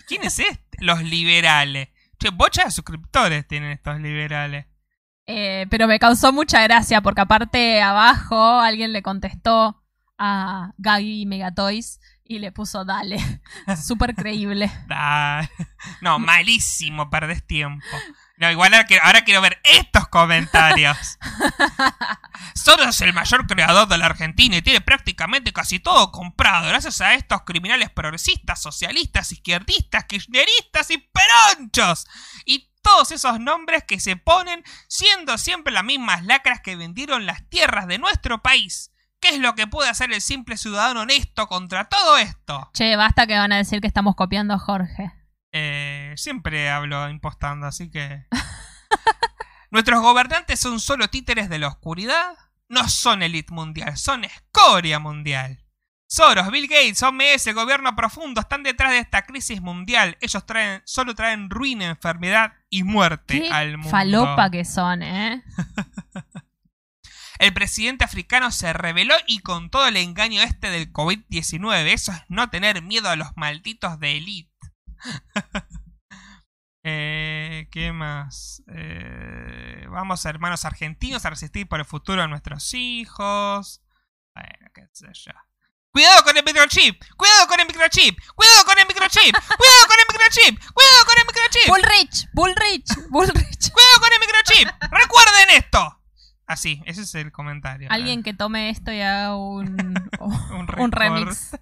¿Quién 0.07 0.23
es 0.23 0.39
este? 0.39 0.77
Los 0.79 1.01
liberales. 1.03 1.89
Che, 2.19 2.29
bocha 2.29 2.65
de 2.65 2.71
suscriptores 2.71 3.47
tienen 3.47 3.71
estos 3.71 3.99
liberales. 3.99 4.65
Eh, 5.25 5.65
pero 5.69 5.87
me 5.87 5.99
causó 5.99 6.31
mucha 6.31 6.61
gracia 6.63 7.01
porque 7.01 7.21
aparte 7.21 7.81
abajo 7.81 8.59
alguien 8.59 8.93
le 8.93 9.01
contestó 9.01 9.83
a 10.17 10.71
Gaby 10.77 11.25
Megatoys 11.25 11.99
y 12.27 12.39
le 12.39 12.51
puso 12.51 12.85
dale. 12.85 13.17
Súper 13.83 14.15
creíble. 14.15 14.71
No, 16.01 16.19
malísimo, 16.19 17.09
perdés 17.09 17.45
tiempo. 17.45 17.85
No, 18.37 18.51
igual 18.51 18.73
ahora 18.73 18.85
quiero, 18.85 19.03
ahora 19.03 19.23
quiero 19.23 19.41
ver 19.41 19.59
estos 19.63 20.07
comentarios. 20.09 21.17
Soros 22.53 22.87
es 22.87 23.01
el 23.01 23.13
mayor 23.13 23.47
creador 23.47 23.87
de 23.87 23.97
la 23.97 24.05
Argentina 24.05 24.57
y 24.57 24.61
tiene 24.61 24.81
prácticamente 24.81 25.51
casi 25.51 25.79
todo 25.79 26.11
comprado 26.11 26.67
gracias 26.67 27.01
a 27.01 27.15
estos 27.15 27.41
criminales 27.43 27.89
progresistas, 27.89 28.61
socialistas, 28.61 29.31
izquierdistas, 29.31 30.05
kirchneristas 30.05 30.91
y 30.91 30.97
peronchos. 30.97 32.05
Y 32.45 32.69
todos 32.83 33.11
esos 33.11 33.39
nombres 33.39 33.83
que 33.85 33.99
se 33.99 34.15
ponen 34.15 34.63
siendo 34.87 35.37
siempre 35.37 35.73
las 35.73 35.83
mismas 35.83 36.23
lacras 36.23 36.61
que 36.61 36.75
vendieron 36.75 37.25
las 37.25 37.47
tierras 37.49 37.87
de 37.87 37.97
nuestro 37.97 38.41
país. 38.41 38.91
¿Qué 39.19 39.29
es 39.29 39.39
lo 39.39 39.55
que 39.55 39.67
puede 39.67 39.89
hacer 39.89 40.11
el 40.13 40.21
simple 40.21 40.57
ciudadano 40.57 41.01
honesto 41.01 41.47
contra 41.47 41.85
todo 41.85 42.17
esto? 42.17 42.69
Che, 42.73 42.95
basta 42.95 43.25
que 43.27 43.37
van 43.37 43.51
a 43.51 43.57
decir 43.57 43.81
que 43.81 43.87
estamos 43.87 44.15
copiando 44.15 44.53
a 44.53 44.59
Jorge. 44.59 45.11
Eh, 45.51 46.13
siempre 46.17 46.69
hablo 46.69 47.09
impostando, 47.09 47.65
así 47.65 47.89
que... 47.89 48.25
Nuestros 49.71 50.01
gobernantes 50.01 50.59
son 50.59 50.79
solo 50.79 51.09
títeres 51.09 51.49
de 51.49 51.59
la 51.59 51.67
oscuridad. 51.67 52.35
No 52.69 52.87
son 52.87 53.21
elite 53.21 53.53
mundial, 53.53 53.97
son 53.97 54.23
escoria 54.23 54.99
mundial. 54.99 55.63
Soros, 56.09 56.49
Bill 56.51 56.67
Gates, 56.67 57.03
OMS, 57.03 57.47
el 57.47 57.53
gobierno 57.53 57.93
profundo 57.93 58.39
están 58.39 58.63
detrás 58.63 58.91
de 58.91 58.99
esta 58.99 59.23
crisis 59.23 59.61
mundial. 59.61 60.17
Ellos 60.21 60.45
traen, 60.45 60.81
solo 60.85 61.15
traen 61.15 61.49
ruina, 61.49 61.87
enfermedad 61.87 62.53
y 62.69 62.83
muerte 62.83 63.41
Qué 63.41 63.49
al 63.49 63.77
mundo. 63.77 63.89
falopa 63.89 64.49
que 64.49 64.63
son, 64.63 65.03
¿eh? 65.03 65.43
El 67.39 67.53
presidente 67.53 68.03
africano 68.03 68.51
se 68.51 68.73
rebeló 68.73 69.15
y 69.27 69.39
con 69.39 69.69
todo 69.69 69.87
el 69.87 69.97
engaño 69.97 70.41
este 70.41 70.69
del 70.69 70.91
COVID-19. 70.91 71.87
Eso 71.87 72.11
es 72.11 72.21
no 72.29 72.49
tener 72.49 72.81
miedo 72.81 73.09
a 73.09 73.15
los 73.15 73.29
malditos 73.35 73.99
de 73.99 74.17
elite. 74.17 74.51
Eh, 76.89 77.67
¿Qué 77.69 77.91
más? 77.91 78.63
Eh, 78.73 79.85
vamos, 79.89 80.23
hermanos 80.23 80.63
argentinos, 80.63 81.25
a 81.25 81.29
resistir 81.29 81.67
por 81.67 81.81
el 81.81 81.85
futuro 81.85 82.21
de 82.21 82.29
nuestros 82.29 82.73
hijos. 82.73 83.81
Bueno, 84.33 84.71
qué 84.73 84.87
sé 84.93 85.07
yo. 85.11 85.33
Cuidado 85.91 86.23
con 86.23 86.37
el 86.37 86.45
microchip, 86.45 87.03
cuidado 87.17 87.47
con 87.47 87.59
el 87.59 87.67
microchip, 87.67 88.17
cuidado 88.35 88.63
con 88.63 88.79
el 88.79 88.87
microchip, 88.87 89.35
cuidado 89.35 89.87
con 89.87 89.99
el 89.99 90.05
microchip, 90.07 90.59
cuidado 90.73 91.05
con 91.05 91.17
el 91.17 91.25
microchip, 91.25 91.67
Bullrich, 91.67 92.29
Bullrich, 92.33 93.09
Bullrich. 93.09 93.71
cuidado 93.71 93.99
con 93.99 94.13
el 94.13 94.19
microchip. 94.19 94.69
Recuerden 94.91 95.49
esto. 95.57 95.96
Así, 96.47 96.81
ese 96.85 97.01
es 97.01 97.13
el 97.15 97.31
comentario. 97.31 97.89
Alguien 97.91 98.23
que 98.23 98.33
tome 98.33 98.69
esto 98.69 98.91
y 98.91 99.01
haga 99.01 99.35
un, 99.35 100.09
Un 100.79 100.91
remix. 100.91 101.51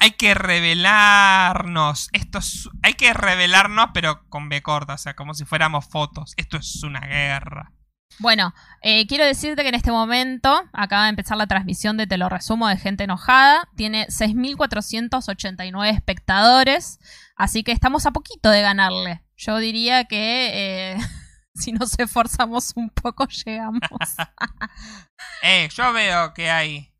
Hay 0.00 0.12
que 0.12 0.32
revelarnos. 0.34 2.08
Esto 2.12 2.38
es, 2.38 2.68
hay 2.84 2.94
que 2.94 3.12
revelarnos, 3.12 3.88
pero 3.92 4.28
con 4.28 4.48
B 4.48 4.62
corta, 4.62 4.94
o 4.94 4.98
sea, 4.98 5.16
como 5.16 5.34
si 5.34 5.44
fuéramos 5.44 5.88
fotos. 5.88 6.34
Esto 6.36 6.56
es 6.56 6.84
una 6.84 7.00
guerra. 7.00 7.72
Bueno, 8.20 8.54
eh, 8.80 9.08
quiero 9.08 9.24
decirte 9.24 9.62
que 9.62 9.68
en 9.68 9.74
este 9.74 9.90
momento 9.90 10.62
acaba 10.72 11.04
de 11.04 11.10
empezar 11.10 11.36
la 11.36 11.48
transmisión 11.48 11.96
de 11.96 12.06
Te 12.06 12.16
lo 12.16 12.28
resumo 12.28 12.68
de 12.68 12.76
gente 12.76 13.04
enojada. 13.04 13.68
Tiene 13.74 14.06
6.489 14.06 15.90
espectadores, 15.92 17.00
así 17.36 17.64
que 17.64 17.72
estamos 17.72 18.06
a 18.06 18.12
poquito 18.12 18.50
de 18.50 18.62
ganarle. 18.62 19.22
Yo 19.36 19.58
diría 19.58 20.04
que 20.04 20.92
eh, 20.92 20.96
si 21.58 21.72
nos 21.72 21.98
esforzamos 21.98 22.72
un 22.76 22.88
poco 22.90 23.26
llegamos. 23.44 23.80
Eh, 25.42 25.68
yo 25.74 25.92
veo 25.92 26.32
que 26.34 26.50
hay 26.50 26.92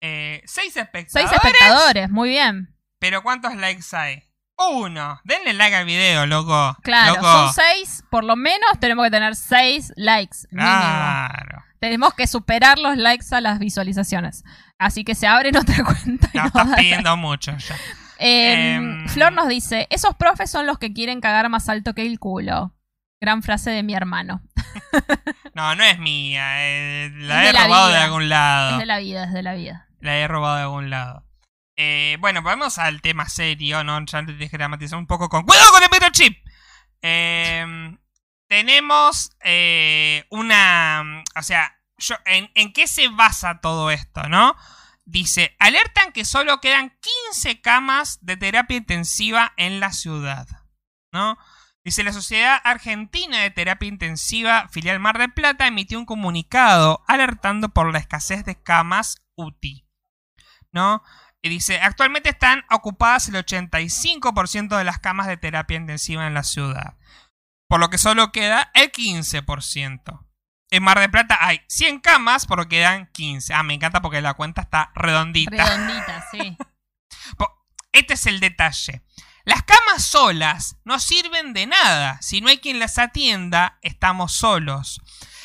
eh, 0.00 0.42
seis 0.46 0.76
espectadores. 0.76 1.30
Seis 1.30 1.32
espectadores, 1.32 2.10
muy 2.10 2.30
bien. 2.30 2.74
Pero 2.98 3.22
¿cuántos 3.22 3.54
likes 3.56 3.84
hay? 3.96 4.24
Uno. 4.58 5.20
Denle 5.24 5.52
like 5.52 5.76
al 5.76 5.84
video, 5.84 6.26
loco. 6.26 6.76
Claro, 6.82 7.14
Loco. 7.14 7.26
son 7.30 7.52
seis, 7.54 8.02
por 8.10 8.24
lo 8.24 8.34
menos 8.34 8.68
tenemos 8.80 9.04
que 9.04 9.10
tener 9.12 9.36
seis 9.36 9.92
likes 9.96 10.38
mínimo. 10.50 10.68
Claro. 10.72 11.64
Tenemos 11.78 12.14
que 12.14 12.26
superar 12.26 12.76
los 12.80 12.96
likes 12.96 13.26
a 13.30 13.40
las 13.40 13.60
visualizaciones. 13.60 14.42
Así 14.76 15.04
que 15.04 15.14
se 15.14 15.28
abren 15.28 15.56
otra 15.56 15.76
cuenta 15.84 16.28
y 16.32 16.38
No, 16.38 16.42
nos 16.42 16.54
estás 16.54 16.74
pidiendo 16.76 17.16
mucho 17.16 17.56
ya. 17.56 17.76
Eh, 18.18 18.74
Em. 18.74 19.08
Flor 19.08 19.32
nos 19.32 19.46
dice, 19.46 19.86
esos 19.90 20.16
profes 20.16 20.50
son 20.50 20.66
los 20.66 20.78
que 20.80 20.92
quieren 20.92 21.20
cagar 21.20 21.48
más 21.48 21.68
alto 21.68 21.94
que 21.94 22.02
el 22.02 22.18
culo. 22.18 22.74
Gran 23.20 23.42
frase 23.42 23.70
de 23.70 23.82
mi 23.82 23.94
hermano. 23.94 24.42
No, 25.54 25.74
no 25.74 25.82
es 25.82 25.98
mía. 25.98 26.68
eh, 26.68 27.10
la 27.16 27.42
Es 27.42 27.44
he 27.44 27.46
de 27.48 27.52
la 27.52 27.64
robado 27.64 27.88
de 27.88 27.96
algún 27.96 28.28
lado. 28.28 28.72
Es 28.74 28.78
de 28.78 28.86
la 28.86 28.98
vida, 28.98 29.24
es 29.24 29.32
de 29.32 29.42
la 29.42 29.54
vida. 29.54 29.88
La 29.98 30.16
he 30.16 30.28
robado 30.28 30.56
de 30.56 30.62
algún 30.62 30.88
lado. 30.88 31.24
Eh, 31.76 32.16
bueno, 32.20 32.42
vamos 32.42 32.78
al 32.78 33.00
tema 33.02 33.28
serio, 33.28 33.82
¿no? 33.82 33.98
Ya 34.06 34.22
dramatizar 34.22 34.96
un 34.98 35.08
poco 35.08 35.28
con... 35.28 35.42
¡Cuidado 35.44 35.72
con 35.72 35.82
el 35.82 35.88
microchip! 35.90 36.38
Eh, 37.02 37.96
tenemos 38.46 39.32
eh, 39.42 40.26
una... 40.30 41.24
O 41.34 41.42
sea, 41.42 41.76
yo, 41.96 42.14
¿en, 42.24 42.50
en 42.54 42.72
qué 42.72 42.86
se 42.86 43.08
basa 43.08 43.60
todo 43.60 43.90
esto, 43.90 44.28
no? 44.28 44.54
Dice, 45.04 45.56
alertan 45.58 46.12
que 46.12 46.24
solo 46.24 46.60
quedan 46.60 46.96
15 47.32 47.60
camas 47.60 48.18
de 48.24 48.36
terapia 48.36 48.76
intensiva 48.76 49.54
en 49.56 49.80
la 49.80 49.92
ciudad, 49.92 50.46
¿no? 51.12 51.36
Dice, 51.88 52.04
la 52.04 52.12
Sociedad 52.12 52.60
Argentina 52.64 53.38
de 53.38 53.50
Terapia 53.50 53.88
Intensiva, 53.88 54.68
filial 54.68 55.00
Mar 55.00 55.16
del 55.16 55.32
Plata, 55.32 55.66
emitió 55.66 55.98
un 55.98 56.04
comunicado 56.04 57.02
alertando 57.08 57.70
por 57.70 57.90
la 57.90 57.98
escasez 57.98 58.44
de 58.44 58.62
camas 58.62 59.22
UTI, 59.36 59.88
¿no? 60.70 61.02
Y 61.40 61.48
dice, 61.48 61.80
actualmente 61.80 62.28
están 62.28 62.66
ocupadas 62.70 63.30
el 63.30 63.36
85% 63.36 64.76
de 64.76 64.84
las 64.84 64.98
camas 64.98 65.28
de 65.28 65.38
terapia 65.38 65.78
intensiva 65.78 66.26
en 66.26 66.34
la 66.34 66.42
ciudad, 66.42 66.98
por 67.70 67.80
lo 67.80 67.88
que 67.88 67.96
solo 67.96 68.32
queda 68.32 68.70
el 68.74 68.92
15%. 68.92 70.26
En 70.70 70.82
Mar 70.82 71.00
del 71.00 71.10
Plata 71.10 71.38
hay 71.40 71.62
100 71.68 72.00
camas, 72.00 72.44
por 72.44 72.58
lo 72.58 72.64
que 72.64 72.76
quedan 72.76 73.06
15. 73.12 73.54
Ah, 73.54 73.62
me 73.62 73.72
encanta 73.72 74.02
porque 74.02 74.20
la 74.20 74.34
cuenta 74.34 74.60
está 74.60 74.92
redondita. 74.94 75.64
Redondita, 75.64 76.26
sí. 76.30 76.54
Este 77.92 78.12
es 78.12 78.26
el 78.26 78.40
detalle. 78.40 79.02
Las 79.48 79.62
camas 79.62 80.04
solas 80.04 80.76
no 80.84 80.98
sirven 80.98 81.54
de 81.54 81.66
nada. 81.66 82.18
Si 82.20 82.42
no 82.42 82.48
hay 82.48 82.58
quien 82.58 82.78
las 82.78 82.98
atienda, 82.98 83.78
estamos 83.80 84.32
solos. 84.32 85.00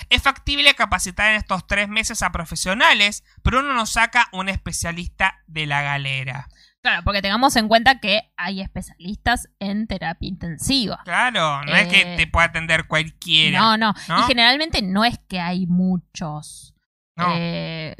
Es 0.10 0.22
factible 0.22 0.74
capacitar 0.76 1.30
en 1.32 1.38
estos 1.38 1.66
tres 1.68 1.88
meses 1.88 2.22
a 2.22 2.30
profesionales, 2.34 3.24
pero 3.44 3.60
uno 3.62 3.74
no 3.74 3.86
saca 3.86 4.28
un 4.34 4.50
especialista 4.50 5.42
de 5.48 5.68
la 5.68 5.84
galera. 5.84 6.50
Claro, 6.82 7.04
porque 7.06 7.22
tengamos 7.22 7.56
en 7.56 7.70
cuenta 7.70 8.02
que 8.02 8.34
hay 8.36 8.60
especialistas 8.60 9.48
en 9.60 9.88
terapia 9.88 10.28
intensiva. 10.28 11.00
Claro, 11.06 11.64
no 11.64 11.74
es 11.74 11.88
que 11.88 12.02
Eh, 12.02 12.18
te 12.18 12.28
pueda 12.28 12.48
atender 12.48 12.88
cualquiera. 12.88 13.58
No, 13.58 13.78
no, 13.78 13.94
¿no? 14.10 14.20
Y 14.20 14.24
generalmente 14.24 14.82
no 14.82 15.06
es 15.06 15.18
que 15.30 15.40
hay 15.40 15.66
muchos. 15.66 16.76
No. 17.16 17.28
Eh, 17.38 17.96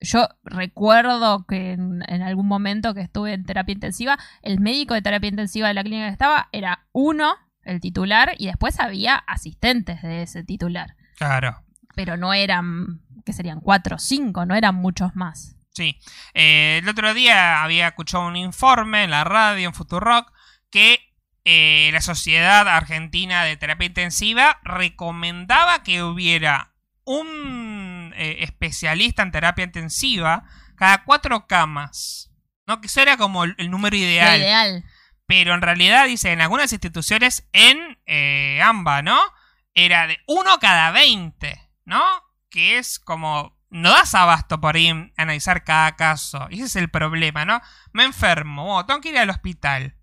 yo 0.00 0.28
recuerdo 0.44 1.44
que 1.46 1.72
en, 1.72 2.02
en 2.08 2.22
algún 2.22 2.46
momento 2.46 2.94
que 2.94 3.02
estuve 3.02 3.34
en 3.34 3.44
terapia 3.44 3.74
intensiva, 3.74 4.18
el 4.42 4.60
médico 4.60 4.94
de 4.94 5.02
terapia 5.02 5.28
intensiva 5.28 5.68
de 5.68 5.74
la 5.74 5.82
clínica 5.82 6.06
que 6.06 6.12
estaba 6.12 6.48
era 6.52 6.86
uno, 6.92 7.34
el 7.62 7.80
titular, 7.80 8.34
y 8.38 8.46
después 8.46 8.80
había 8.80 9.16
asistentes 9.16 10.02
de 10.02 10.22
ese 10.22 10.42
titular. 10.44 10.96
Claro. 11.16 11.62
Pero 11.94 12.16
no 12.16 12.32
eran, 12.32 13.02
que 13.24 13.32
serían 13.32 13.60
cuatro 13.60 13.96
o 13.96 13.98
cinco, 13.98 14.46
no 14.46 14.54
eran 14.54 14.74
muchos 14.74 15.14
más. 15.14 15.56
Sí. 15.72 15.98
Eh, 16.34 16.80
el 16.82 16.88
otro 16.88 17.14
día 17.14 17.62
había 17.62 17.88
escuchado 17.88 18.26
un 18.26 18.36
informe 18.36 19.04
en 19.04 19.10
la 19.10 19.24
radio, 19.24 19.68
en 19.68 19.74
Futurock, 19.74 20.32
que 20.70 20.98
eh, 21.44 21.90
la 21.92 22.00
Sociedad 22.00 22.68
Argentina 22.68 23.44
de 23.44 23.56
Terapia 23.56 23.86
Intensiva 23.86 24.60
recomendaba 24.62 25.82
que 25.82 26.02
hubiera 26.02 26.74
un 27.04 27.99
eh, 28.16 28.38
especialista 28.40 29.22
en 29.22 29.32
terapia 29.32 29.64
intensiva 29.64 30.44
cada 30.76 31.04
cuatro 31.04 31.46
camas. 31.46 32.30
¿No? 32.66 32.80
Que 32.80 32.86
eso 32.86 33.00
era 33.00 33.16
como 33.16 33.44
el, 33.44 33.54
el 33.58 33.70
número 33.70 33.96
ideal. 33.96 34.38
ideal. 34.38 34.84
Pero 35.26 35.54
en 35.54 35.62
realidad, 35.62 36.06
dice, 36.06 36.32
en 36.32 36.40
algunas 36.40 36.72
instituciones 36.72 37.48
en 37.52 37.98
eh, 38.06 38.60
AMBA, 38.62 39.02
¿no? 39.02 39.20
Era 39.74 40.08
de 40.08 40.18
uno 40.26 40.58
cada 40.58 40.90
20, 40.90 41.56
¿no? 41.84 42.02
Que 42.50 42.78
es 42.78 42.98
como... 42.98 43.56
No 43.68 43.90
das 43.90 44.16
abasto 44.16 44.60
por 44.60 44.74
ahí 44.74 44.88
en 44.88 45.12
analizar 45.16 45.62
cada 45.62 45.94
caso. 45.94 46.48
Y 46.50 46.56
ese 46.56 46.64
es 46.64 46.76
el 46.76 46.90
problema, 46.90 47.44
¿no? 47.44 47.60
Me 47.92 48.02
enfermo, 48.02 48.76
oh, 48.76 48.86
tengo 48.86 49.00
que 49.00 49.10
ir 49.10 49.18
al 49.18 49.30
hospital. 49.30 49.96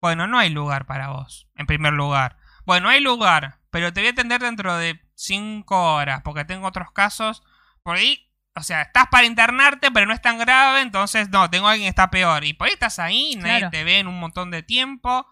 Bueno, 0.00 0.26
no 0.26 0.38
hay 0.38 0.48
lugar 0.48 0.86
para 0.86 1.08
vos, 1.08 1.46
en 1.56 1.66
primer 1.66 1.92
lugar. 1.92 2.38
Bueno, 2.64 2.88
hay 2.88 3.00
lugar, 3.00 3.60
pero 3.70 3.92
te 3.92 4.00
voy 4.00 4.08
a 4.08 4.12
atender 4.12 4.40
dentro 4.40 4.76
de 4.78 4.98
5 5.14 5.94
horas, 5.94 6.22
porque 6.24 6.44
tengo 6.44 6.66
otros 6.66 6.90
casos. 6.92 7.42
Por 7.82 7.96
ahí, 7.96 8.30
o 8.54 8.62
sea, 8.62 8.82
estás 8.82 9.06
para 9.10 9.26
internarte, 9.26 9.90
pero 9.90 10.06
no 10.06 10.12
es 10.12 10.22
tan 10.22 10.38
grave, 10.38 10.80
entonces 10.80 11.28
no, 11.30 11.50
tengo 11.50 11.68
a 11.68 11.72
alguien 11.72 11.86
que 11.86 11.90
está 11.90 12.10
peor. 12.10 12.44
Y 12.44 12.52
por 12.54 12.66
ahí 12.68 12.74
estás 12.74 12.98
ahí, 12.98 13.36
nadie 13.36 13.58
Claro. 13.58 13.70
te 13.70 13.84
ve 13.84 13.98
en 13.98 14.06
un 14.08 14.18
montón 14.20 14.50
de 14.50 14.62
tiempo. 14.62 15.26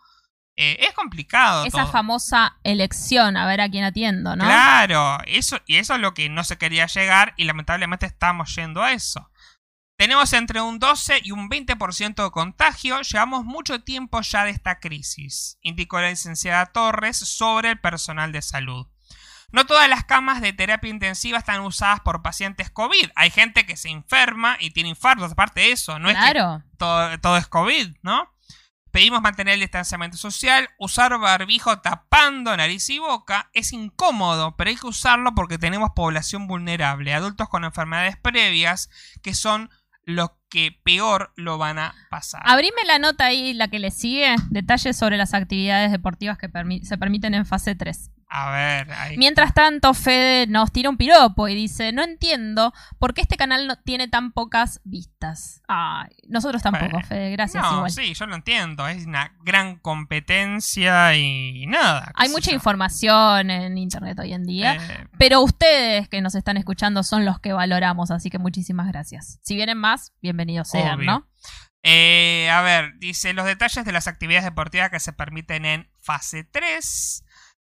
Eh, 0.57 0.77
es 0.81 0.93
complicado. 0.93 1.65
Esa 1.65 1.83
todo. 1.85 1.93
famosa 1.93 2.59
elección, 2.63 3.37
a 3.39 3.47
ver 3.47 3.63
a 3.63 3.71
quién 3.71 3.85
atiendo, 3.85 4.37
¿no? 4.37 4.45
Claro, 4.45 5.19
eso, 5.27 5.59
y 5.67 5.77
eso 5.77 5.95
es 5.95 6.01
lo 6.01 6.13
que 6.13 6.29
no 6.29 6.45
se 6.45 6.59
quería 6.59 6.87
llegar 6.87 7.33
y 7.39 7.45
lamentablemente 7.45 8.05
estamos 8.05 8.55
yendo 8.55 8.83
a 8.83 8.93
eso. 8.93 9.31
Tenemos 9.97 10.33
entre 10.33 10.61
un 10.61 10.79
12 10.79 11.21
y 11.23 11.31
un 11.31 11.49
20% 11.49 12.25
de 12.25 12.31
contagio, 12.33 13.01
llevamos 13.03 13.45
mucho 13.45 13.83
tiempo 13.83 14.21
ya 14.21 14.45
de 14.45 14.51
esta 14.51 14.79
crisis, 14.81 15.59
indicó 15.63 16.01
la 16.01 16.11
licenciada 16.11 16.67
Torres 16.67 17.17
sobre 17.19 17.71
el 17.71 17.81
personal 17.81 18.33
de 18.33 18.43
salud. 18.43 18.89
No 19.53 19.67
todas 19.67 19.89
las 19.89 20.05
camas 20.05 20.41
de 20.41 20.53
terapia 20.53 20.91
intensiva 20.91 21.39
están 21.39 21.61
usadas 21.61 22.01
por 22.01 22.23
pacientes 22.23 22.71
COVID. 22.71 23.11
Hay 23.15 23.31
gente 23.31 23.67
que 23.67 23.77
se 23.77 23.91
enferma 23.91 24.57
y 24.59 24.71
tiene 24.71 24.89
infartos, 24.89 25.33
aparte 25.33 25.61
de 25.61 25.73
eso, 25.73 25.99
no 25.99 26.09
es 26.11 26.17
que 26.17 26.21
todo, 26.79 27.19
todo 27.21 27.37
es 27.37 27.47
COVID, 27.47 27.97
¿no? 28.03 28.29
Pedimos 28.91 29.23
mantener 29.23 29.55
el 29.55 29.61
distanciamiento 29.61 30.19
social, 30.19 30.69
usar 30.79 31.19
barbijo 31.19 31.79
tapando 31.81 32.55
nariz 32.55 32.91
y 32.91 32.99
boca. 32.99 33.49
Es 33.55 33.73
incómodo, 33.73 34.55
pero 34.57 34.69
hay 34.69 34.77
que 34.77 34.87
usarlo 34.87 35.35
porque 35.35 35.57
tenemos 35.57 35.91
población 35.97 36.47
vulnerable, 36.47 37.15
adultos 37.15 37.49
con 37.49 37.65
enfermedades 37.65 38.19
previas, 38.19 38.91
que 39.23 39.35
son 39.35 39.71
los 40.05 40.31
que 40.51 40.79
peor 40.85 41.33
lo 41.37 41.57
van 41.57 41.79
a 41.79 41.95
pasar. 42.11 42.43
Abrime 42.45 42.85
la 42.87 42.99
nota 42.99 43.25
ahí, 43.27 43.55
la 43.55 43.69
que 43.69 43.79
le 43.79 43.91
sigue. 43.91 44.35
Detalles 44.51 44.97
sobre 44.99 45.17
las 45.17 45.33
actividades 45.33 45.91
deportivas 45.91 46.37
que 46.37 46.51
permi- 46.51 46.83
se 46.85 46.99
permiten 46.99 47.33
en 47.33 47.47
fase 47.47 47.75
3. 47.75 48.11
A 48.35 48.51
ver, 48.51 48.91
ahí. 48.93 49.19
Mientras 49.19 49.53
tanto, 49.53 49.93
Fede 49.93 50.47
nos 50.47 50.73
tira 50.73 50.89
un 50.89 50.97
piropo 50.97 51.49
y 51.49 51.55
dice: 51.55 51.93
No 51.93 52.03
entiendo 52.03 52.73
por 52.99 53.13
qué 53.13 53.21
este 53.21 53.37
canal 53.37 53.67
no 53.67 53.77
tiene 53.77 54.09
tan 54.09 54.33
pocas 54.33 54.81
vistas. 54.85 55.61
Ay, 55.69 56.09
nosotros 56.29 56.63
tampoco, 56.63 56.93
Bueno, 56.93 57.07
Fede, 57.07 57.31
gracias. 57.33 57.63
no, 57.63 57.75
igual. 57.77 57.91
sí, 57.91 58.15
yo 58.15 58.25
lo 58.27 58.35
entiendo. 58.35 58.89
Es 58.89 59.05
una 59.05 59.35
gran 59.45 59.77
competencia 59.77 61.15
y 61.15 61.67
nada. 61.67 62.11
Hay 62.15 62.31
mucha 62.31 62.51
yo. 62.51 62.55
información 62.57 63.51
en 63.51 63.77
internet 63.77 64.19
hoy 64.19 64.33
en 64.33 64.45
día. 64.45 64.77
Eh, 64.77 65.07
Pero 65.19 65.43
ustedes 65.43 66.09
que 66.09 66.23
nos 66.23 66.35
están 66.35 66.57
escuchando 66.57 67.03
son 67.03 67.27
los 67.27 67.39
que 67.39 67.53
valoramos, 67.53 68.11
así 68.11 68.31
que 68.31 68.39
muchísimas 68.39 68.89
gracias. 68.89 69.41
Si 69.43 69.57
vienen 69.57 69.77
más, 69.77 70.13
bienvenidos 70.23 70.69
sean, 70.71 71.01
Obvio. 71.01 71.07
¿no? 71.11 71.29
Eh, 71.83 72.49
a 72.51 72.63
ver, 72.63 72.93
dice 72.99 73.33
los 73.33 73.45
detalles 73.45 73.85
de 73.85 73.93
las 73.93 74.07
actividades 74.07 74.45
deportivas 74.45 74.91
que 74.91 75.01
se 75.01 75.13
permiten 75.13 75.65
en 75.65 75.91
fase 76.01 76.45
3. 76.45 77.25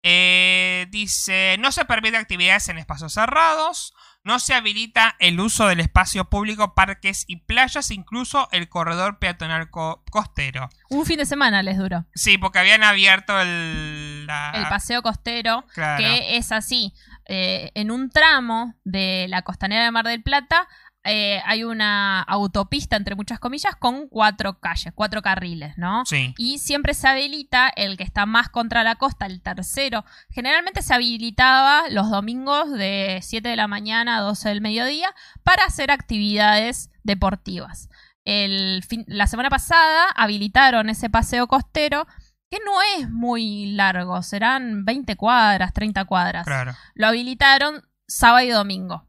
Eh, 0.05 0.87
dice, 0.91 1.57
no 1.61 1.71
se 1.73 1.85
permite 1.85 2.17
actividades 2.17 2.69
en 2.69 2.79
espacios 2.79 3.13
cerrados, 3.15 3.95
no 4.25 4.39
se 4.41 4.55
habilita 4.55 5.15
el 5.21 5.39
uso 5.41 5.67
del 5.69 5.81
espacio 5.81 6.25
público, 6.29 6.75
parques 6.75 7.25
y 7.29 7.37
playas, 7.45 7.91
incluso 7.91 8.49
el 8.53 8.69
corredor 8.69 9.19
peatonal 9.19 9.71
co- 9.71 10.03
costero. 10.11 10.69
Un 10.91 11.07
fin 11.07 11.19
de 11.19 11.27
semana 11.27 11.63
les 11.63 11.79
duró. 11.79 12.05
Sí, 12.15 12.37
porque 12.39 12.59
habían 12.59 12.83
abierto 12.85 13.41
el... 13.41 14.27
la- 14.27 14.53
El 14.55 14.69
paseo 14.69 15.03
costero, 15.03 15.65
Claro. 15.75 15.99
que 16.03 16.37
es 16.37 16.51
así. 16.53 16.93
eh, 17.27 17.71
en 17.75 17.93
un 17.93 18.11
tramo 18.11 18.75
de 18.85 19.27
la 19.29 19.43
costanera 19.43 19.85
de 19.85 19.93
Mar 19.93 20.05
del 20.05 20.23
Plata 20.25 20.67
eh, 21.05 21.41
hay 21.45 21.65
una 21.65 22.23
autopista, 22.23 22.97
entre 22.97 23.15
muchas 23.17 23.39
comillas, 23.41 23.75
con 23.77 24.09
cuatro 24.09 24.61
calles, 24.61 24.93
cuatro 24.95 25.21
carriles, 25.23 25.77
¿no? 25.77 26.05
Sí, 26.07 26.33
Y 26.39 26.59
siempre 26.59 26.95
se 26.95 27.09
habilita 27.09 27.69
el 27.75 27.97
que 27.97 28.05
está 28.05 28.25
más 28.27 28.49
contra 28.49 28.85
la 28.85 28.95
costa, 28.95 29.27
el 29.27 29.41
tercero. 29.43 30.05
Generalmente 30.31 30.81
se 30.83 30.95
habilitaba 30.95 31.89
los 31.91 32.09
domingos 32.11 32.71
de 32.71 33.19
7 33.23 33.49
de 33.49 33.57
la 33.57 33.67
mañana 33.67 34.19
a 34.19 34.21
12 34.21 34.49
del 34.51 34.61
mediodía 34.61 35.13
para 35.43 35.65
hacer 35.65 35.91
actividades 35.91 36.91
deportivas. 37.03 37.89
El 38.25 38.85
fin- 38.87 39.05
la 39.09 39.27
semana 39.27 39.51
pasada 39.51 40.07
habilitaron 40.15 40.89
ese 40.89 41.11
paseo 41.11 41.49
costero 41.49 42.07
que 42.51 42.59
no 42.65 42.73
es 42.99 43.11
muy 43.11 43.73
largo, 43.73 44.23
serán 44.23 44.85
20 44.85 45.17
cuadras, 45.17 45.73
30 45.73 46.05
cuadras. 46.05 46.45
claro. 46.45 46.75
Lo 46.95 47.07
habilitaron 47.09 47.83
sábado 48.07 48.45
y 48.47 48.51
domingo. 48.51 49.09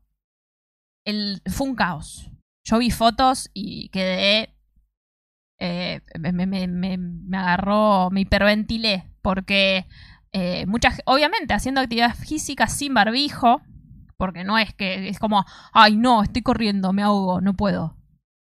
El, 1.05 1.41
fue 1.51 1.67
un 1.67 1.75
caos. 1.75 2.29
Yo 2.65 2.77
vi 2.79 2.91
fotos 2.91 3.49
y 3.53 3.89
quedé. 3.89 4.55
eh, 5.59 6.01
me, 6.19 7.37
agarró, 7.37 8.09
me 8.11 8.21
hiperventilé. 8.21 9.09
Porque 9.21 9.87
eh, 10.31 10.65
muchas, 10.65 11.01
obviamente, 11.05 11.53
haciendo 11.53 11.81
actividad 11.81 12.15
física 12.15 12.67
sin 12.67 12.93
barbijo. 12.93 13.61
Porque 14.17 14.43
no 14.43 14.57
es 14.57 14.73
que 14.73 15.09
es 15.09 15.19
como, 15.19 15.45
ay, 15.73 15.95
no, 15.97 16.23
estoy 16.23 16.41
corriendo, 16.43 16.93
me 16.93 17.03
ahogo, 17.03 17.41
no 17.41 17.53
puedo. 17.55 17.97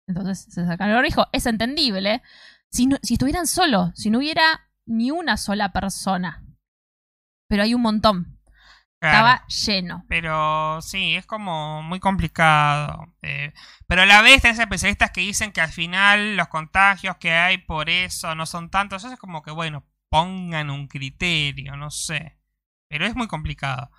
Entonces 0.06 0.46
se 0.52 0.64
sacan 0.66 0.88
el 0.90 0.94
barbijo. 0.94 1.26
Es 1.32 1.46
entendible. 1.46 2.22
No- 2.86 2.98
si 3.02 3.14
estuvieran 3.14 3.46
solos, 3.46 3.90
si 3.94 4.10
no 4.10 4.18
hubiera 4.18 4.42
ni 4.86 5.10
una 5.10 5.36
sola 5.36 5.72
persona. 5.72 6.44
Pero 7.48 7.62
hay 7.64 7.74
un 7.74 7.82
montón. 7.82 8.38
Claro. 9.10 9.16
Estaba 9.38 9.46
lleno. 9.46 10.04
Pero 10.08 10.80
sí, 10.82 11.16
es 11.16 11.26
como 11.26 11.82
muy 11.82 12.00
complicado. 12.00 13.14
eh, 13.22 13.52
pero 13.86 14.02
a 14.02 14.06
la 14.06 14.22
vez 14.22 14.40
tenés 14.42 14.58
especialistas 14.58 15.10
que 15.10 15.20
dicen 15.20 15.52
que 15.52 15.60
al 15.60 15.72
final 15.72 16.36
los 16.36 16.48
contagios 16.48 17.16
que 17.18 17.32
hay 17.32 17.58
por 17.58 17.90
eso 17.90 18.34
no 18.34 18.46
son 18.46 18.70
tantos. 18.70 19.04
Eso 19.04 19.12
es 19.12 19.18
como 19.20 19.42
que, 19.42 19.50
bueno, 19.50 19.86
pongan 20.08 20.70
un 20.70 20.88
criterio, 20.88 21.76
no 21.76 21.90
sé. 21.90 22.38
Pero 22.88 23.04
es 23.06 23.14
muy 23.14 23.26
complicado. 23.28 23.90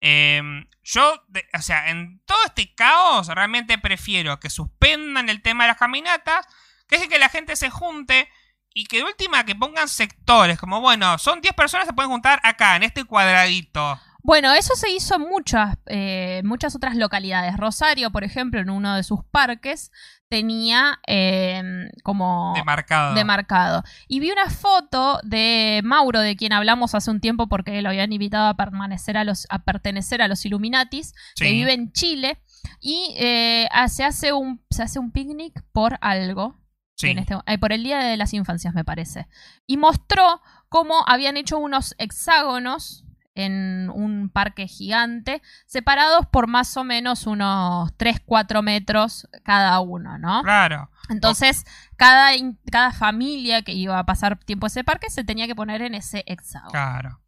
Em, 0.00 0.66
yo, 0.82 1.24
de- 1.28 1.46
o 1.54 1.62
sea, 1.62 1.90
en 1.90 2.20
todo 2.24 2.38
este 2.46 2.74
caos 2.74 3.26
realmente 3.28 3.78
prefiero 3.78 4.38
que 4.38 4.48
suspendan 4.50 5.28
el 5.28 5.42
tema 5.42 5.64
de 5.64 5.68
las 5.68 5.76
caminatas, 5.76 6.46
que 6.86 6.96
es 6.96 7.08
que 7.08 7.18
la 7.18 7.28
gente 7.28 7.56
se 7.56 7.68
junte 7.70 8.28
y 8.72 8.84
que 8.86 8.98
de 8.98 9.04
última 9.04 9.44
que 9.44 9.56
pongan 9.56 9.88
sectores, 9.88 10.58
como 10.58 10.80
bueno, 10.80 11.18
son 11.18 11.40
10 11.40 11.52
personas 11.54 11.86
se 11.86 11.92
pueden 11.94 12.10
juntar 12.12 12.38
acá, 12.44 12.76
en 12.76 12.84
este 12.84 13.04
cuadradito. 13.04 13.98
Bueno, 14.22 14.52
eso 14.52 14.74
se 14.74 14.90
hizo 14.90 15.14
en 15.14 15.22
muchas, 15.22 15.76
eh, 15.86 16.42
muchas 16.44 16.74
otras 16.74 16.96
localidades. 16.96 17.56
Rosario, 17.56 18.10
por 18.10 18.24
ejemplo, 18.24 18.60
en 18.60 18.68
uno 18.68 18.94
de 18.96 19.02
sus 19.04 19.20
parques, 19.30 19.90
tenía 20.28 20.98
eh, 21.06 21.62
como 22.02 22.52
Demarcado. 22.54 23.14
demarcado. 23.14 23.84
Y 24.08 24.20
vi 24.20 24.30
una 24.30 24.50
foto 24.50 25.20
de 25.22 25.80
Mauro, 25.84 26.20
de 26.20 26.36
quien 26.36 26.52
hablamos 26.52 26.94
hace 26.94 27.10
un 27.10 27.20
tiempo 27.20 27.48
porque 27.48 27.80
lo 27.80 27.88
habían 27.88 28.12
invitado 28.12 28.48
a 28.48 28.54
permanecer 28.56 29.16
a 29.16 29.24
los, 29.24 29.46
a 29.48 29.60
pertenecer 29.60 30.20
a 30.20 30.28
los 30.28 30.44
Illuminatis, 30.44 31.14
que 31.36 31.50
vive 31.52 31.72
en 31.72 31.92
Chile. 31.92 32.42
Y 32.80 33.14
eh, 33.18 33.68
se 33.88 34.04
hace 34.04 34.32
un, 34.32 34.62
se 34.68 34.82
hace 34.82 34.98
un 34.98 35.12
picnic 35.12 35.62
por 35.72 35.96
algo. 36.02 36.60
Sí. 36.96 37.10
en 37.10 37.18
este- 37.20 37.36
eh, 37.46 37.58
por 37.58 37.72
el 37.72 37.84
Día 37.84 37.98
de 38.00 38.16
las 38.16 38.34
Infancias, 38.34 38.74
me 38.74 38.84
parece. 38.84 39.28
Y 39.68 39.76
mostró 39.76 40.42
cómo 40.68 41.04
habían 41.06 41.36
hecho 41.36 41.56
unos 41.56 41.94
hexágonos 41.98 43.04
en 43.38 43.88
un 43.94 44.30
parque 44.30 44.66
gigante, 44.66 45.42
separados 45.64 46.26
por 46.26 46.48
más 46.48 46.76
o 46.76 46.82
menos 46.82 47.26
unos 47.26 47.96
3-4 47.96 48.62
metros 48.62 49.28
cada 49.44 49.78
uno, 49.78 50.18
¿no? 50.18 50.42
Claro. 50.42 50.90
Entonces, 51.08 51.64
cada, 51.96 52.32
cada 52.70 52.92
familia 52.92 53.62
que 53.62 53.72
iba 53.72 53.96
a 53.96 54.04
pasar 54.04 54.36
tiempo 54.38 54.66
en 54.66 54.68
ese 54.68 54.84
parque 54.84 55.08
se 55.08 55.22
tenía 55.22 55.46
que 55.46 55.54
poner 55.54 55.82
en 55.82 55.94
ese 55.94 56.24
hexágono. 56.26 56.72
Claro. 56.72 57.20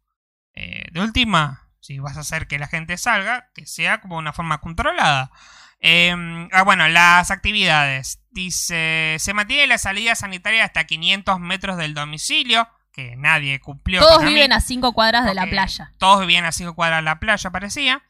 Eh, 0.53 0.83
de 0.91 0.99
última, 0.99 1.69
si 1.79 1.99
vas 1.99 2.17
a 2.17 2.21
hacer 2.21 2.47
que 2.47 2.59
la 2.59 2.67
gente 2.67 2.97
salga, 2.97 3.49
que 3.53 3.65
sea 3.65 4.01
como 4.01 4.17
una 4.17 4.33
forma 4.33 4.59
controlada. 4.59 5.31
Eh, 5.79 6.13
ah, 6.51 6.63
bueno, 6.63 6.89
las 6.89 7.31
actividades. 7.31 8.21
Dice, 8.31 9.15
se 9.17 9.33
mantiene 9.33 9.65
la 9.67 9.77
salida 9.77 10.15
sanitaria 10.15 10.65
hasta 10.65 10.83
500 10.83 11.39
metros 11.39 11.77
del 11.77 11.93
domicilio, 11.93 12.67
que 12.91 13.15
nadie 13.15 13.59
cumplió. 13.59 13.99
Todos 13.99 14.23
mí. 14.23 14.33
viven 14.33 14.53
a 14.53 14.61
5 14.61 14.93
cuadras 14.93 15.25
de 15.25 15.33
la 15.33 15.47
playa. 15.47 15.93
Todos 15.97 16.21
vivían 16.21 16.45
a 16.45 16.51
5 16.51 16.75
cuadras 16.75 16.99
de 16.99 17.03
la 17.03 17.19
playa, 17.19 17.49
parecía. 17.51 18.03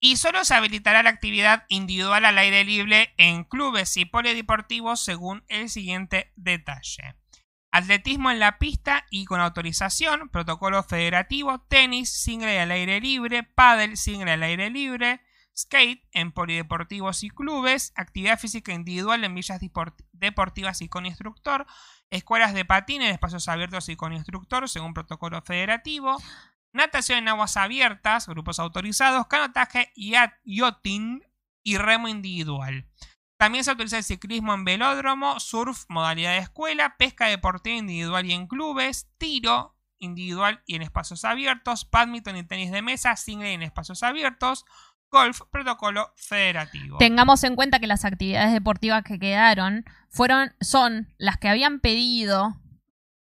Y 0.00 0.16
solo 0.16 0.44
se 0.44 0.54
habilitará 0.54 1.02
la 1.02 1.10
actividad 1.10 1.64
individual 1.68 2.24
al 2.24 2.38
aire 2.38 2.64
libre 2.64 3.14
en 3.18 3.44
clubes 3.44 3.96
y 3.96 4.04
polideportivos 4.04 5.00
según 5.00 5.44
el 5.48 5.68
siguiente 5.68 6.32
detalle. 6.34 7.14
Atletismo 7.70 8.30
en 8.30 8.38
la 8.38 8.58
pista 8.58 9.06
y 9.10 9.24
con 9.24 9.40
autorización, 9.40 10.28
protocolo 10.28 10.82
federativo, 10.82 11.64
tenis, 11.68 12.10
single 12.10 12.60
al 12.60 12.72
aire 12.72 13.00
libre, 13.00 13.44
pádel, 13.44 13.96
single 13.96 14.32
al 14.32 14.42
aire 14.42 14.70
libre, 14.70 15.20
skate 15.56 16.08
en 16.12 16.32
polideportivos 16.32 17.22
y 17.22 17.30
clubes, 17.30 17.92
actividad 17.96 18.38
física 18.38 18.72
individual 18.72 19.24
en 19.24 19.34
villas 19.34 19.60
deport- 19.60 20.04
deportivas 20.12 20.80
y 20.82 20.88
con 20.88 21.06
instructor, 21.06 21.66
escuelas 22.10 22.54
de 22.54 22.64
patín 22.64 23.02
en 23.02 23.10
espacios 23.12 23.48
abiertos 23.48 23.88
y 23.88 23.96
con 23.96 24.12
instructor 24.12 24.68
según 24.68 24.94
protocolo 24.94 25.40
federativo, 25.42 26.16
natación 26.72 27.18
en 27.18 27.28
aguas 27.28 27.56
abiertas, 27.56 28.26
grupos 28.26 28.58
autorizados, 28.58 29.26
canotaje, 29.26 29.92
ya- 29.96 30.38
yachting 30.44 31.22
y 31.62 31.76
remo 31.78 32.08
individual. 32.08 32.88
También 33.36 33.64
se 33.64 33.70
autoriza 33.70 33.98
el 33.98 34.04
ciclismo 34.04 34.54
en 34.54 34.64
velódromo, 34.64 35.40
surf, 35.40 35.84
modalidad 35.88 36.32
de 36.32 36.38
escuela, 36.38 36.96
pesca 36.96 37.26
deportiva 37.26 37.76
individual 37.76 38.24
y 38.24 38.32
en 38.32 38.46
clubes, 38.46 39.10
tiro 39.18 39.76
individual 39.98 40.62
y 40.66 40.76
en 40.76 40.82
espacios 40.82 41.24
abiertos, 41.24 41.88
badminton 41.90 42.36
y 42.36 42.44
tenis 42.44 42.70
de 42.72 42.82
mesa, 42.82 43.16
single 43.16 43.50
y 43.50 43.54
en 43.54 43.62
espacios 43.62 44.02
abiertos, 44.02 44.64
golf, 45.12 45.42
protocolo 45.52 46.10
federativo. 46.16 46.98
Tengamos 46.98 47.44
en 47.44 47.54
cuenta 47.54 47.78
que 47.78 47.86
las 47.86 48.04
actividades 48.04 48.52
deportivas 48.52 49.04
que 49.04 49.18
quedaron 49.20 49.84
fueron, 50.08 50.52
son 50.60 51.08
las 51.18 51.36
que 51.36 51.48
habían 51.48 51.78
pedido 51.80 52.56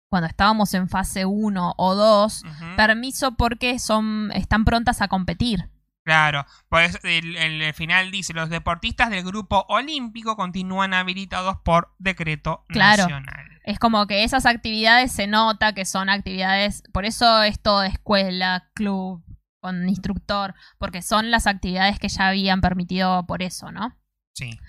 cuando 0.09 0.27
estábamos 0.27 0.73
en 0.73 0.87
fase 0.89 1.25
1 1.25 1.73
o 1.77 1.95
2 1.95 2.43
Ujú. 2.43 2.65
permiso 2.75 3.35
porque 3.35 3.79
son, 3.79 4.31
están 4.33 4.63
prontas 4.65 5.01
a 5.01 5.07
competir. 5.07 5.69
Claro, 6.03 6.45
pues 6.69 6.99
el, 7.03 7.35
el 7.35 7.73
final 7.73 8.11
dice, 8.11 8.33
los 8.33 8.49
deportistas 8.49 9.09
del 9.09 9.25
grupo 9.25 9.65
olímpico 9.67 10.37
continúan 10.37 10.93
habilitados 10.93 11.57
por 11.65 11.93
decreto 11.99 12.63
Claro. 12.69 13.03
nacional. 13.03 13.45
Es 13.65 13.79
como 13.79 14.07
que 14.07 14.23
esas 14.23 14.45
actividades 14.45 15.11
se 15.11 15.27
nota 15.27 15.73
que 15.73 15.83
son 15.83 16.07
actividades, 16.09 16.81
por 16.93 17.03
eso 17.03 17.43
es 17.43 17.59
todo 17.61 17.83
escuela, 17.83 18.69
club, 18.73 19.21
con 19.59 19.87
instructor, 19.89 20.53
porque 20.77 21.01
son 21.01 21.31
las 21.31 21.47
actividades 21.47 21.99
que 21.99 22.09
ya 22.09 22.27
habían 22.27 22.61
permitido 22.61 23.25
por 23.25 23.41
eso, 23.41 23.71
¿no? 23.71 23.97
Sí, 24.35 24.59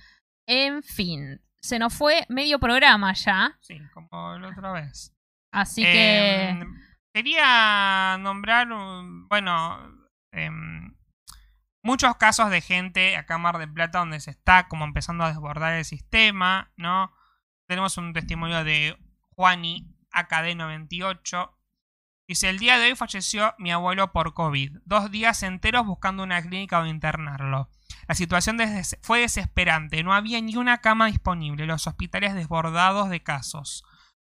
En 0.47 0.83
fin, 0.83 1.41
se 1.61 1.79
nos 1.79 1.95
fue 1.95 2.25
medio 2.29 2.59
programa 2.59 3.13
ya, 3.13 3.59
sí, 3.61 3.79
como 3.93 4.39
la 4.39 4.49
otra 4.49 4.73
vez. 4.73 5.15
así 5.53 5.83
que... 5.83 6.49
Em, 6.49 6.75
quería 7.13 8.17
nombrar, 8.21 8.69
bueno, 9.29 10.09
em, 10.33 10.95
muchos 11.83 12.17
casos 12.17 12.51
de 12.51 12.61
gente 12.61 13.17
acá 13.17 13.37
en 13.37 13.41
Mar 13.43 13.59
del 13.59 13.73
Plata 13.73 14.01
donde 14.01 14.21
se 14.21 14.31
está 14.31 14.69
como 14.69 14.85
empezando 14.85 15.25
a 15.25 15.29
desbordar 15.29 15.75
el 15.75 15.85
sistema, 15.85 16.73
¿no? 16.77 17.13
Tenemos 17.69 17.99
un 17.99 18.13
testimonio 18.13 18.65
de 18.65 18.97
Juani, 19.37 19.95
AKD98. 20.13 21.58
Dice, 22.29 22.51
el 22.51 22.59
día 22.59 22.79
de 22.79 22.91
hoy 22.91 22.95
falleció 22.95 23.55
mi 23.57 23.73
abuelo 23.73 24.13
por 24.13 24.35
COVID. 24.35 24.81
Dos 24.85 25.11
días 25.11 25.43
enteros 25.43 25.87
buscando 25.87 26.23
una 26.23 26.43
clínica 26.43 26.77
donde 26.77 26.91
internarlo. 26.91 27.71
La 28.07 28.15
situación 28.15 28.59
fue 29.01 29.21
desesperante. 29.21 30.05
No 30.05 30.13
había 30.13 30.39
ni 30.43 30.55
una 30.55 30.83
cama 30.83 31.07
disponible. 31.07 31.65
Los 31.65 31.87
hospitales 31.87 32.35
desbordados 32.35 33.09
de 33.09 33.23
casos. 33.23 33.83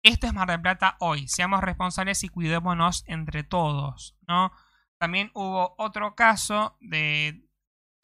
Esto 0.03 0.27
es 0.27 0.35
Mar 0.35 0.49
del 0.49 0.61
Plata 0.61 0.99
hoy. 1.01 1.29
Seamos 1.29 1.63
responsables 1.63 2.23
y 2.25 2.29
cuidémonos 2.29 3.05
entre 3.07 3.43
todos, 3.43 4.19
¿no? 4.29 4.53
También 4.99 5.31
hubo 5.33 5.75
otro 5.79 6.15
caso 6.15 6.77
de 6.83 7.43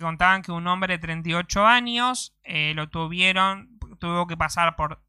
contaban 0.00 0.40
que 0.40 0.52
un 0.52 0.66
hombre 0.66 0.94
de 0.94 0.98
38 0.98 1.66
años 1.66 2.38
eh, 2.42 2.72
lo 2.74 2.88
tuvieron, 2.88 3.78
tuvo 4.00 4.26
que 4.26 4.36
pasar 4.36 4.76
por 4.76 5.03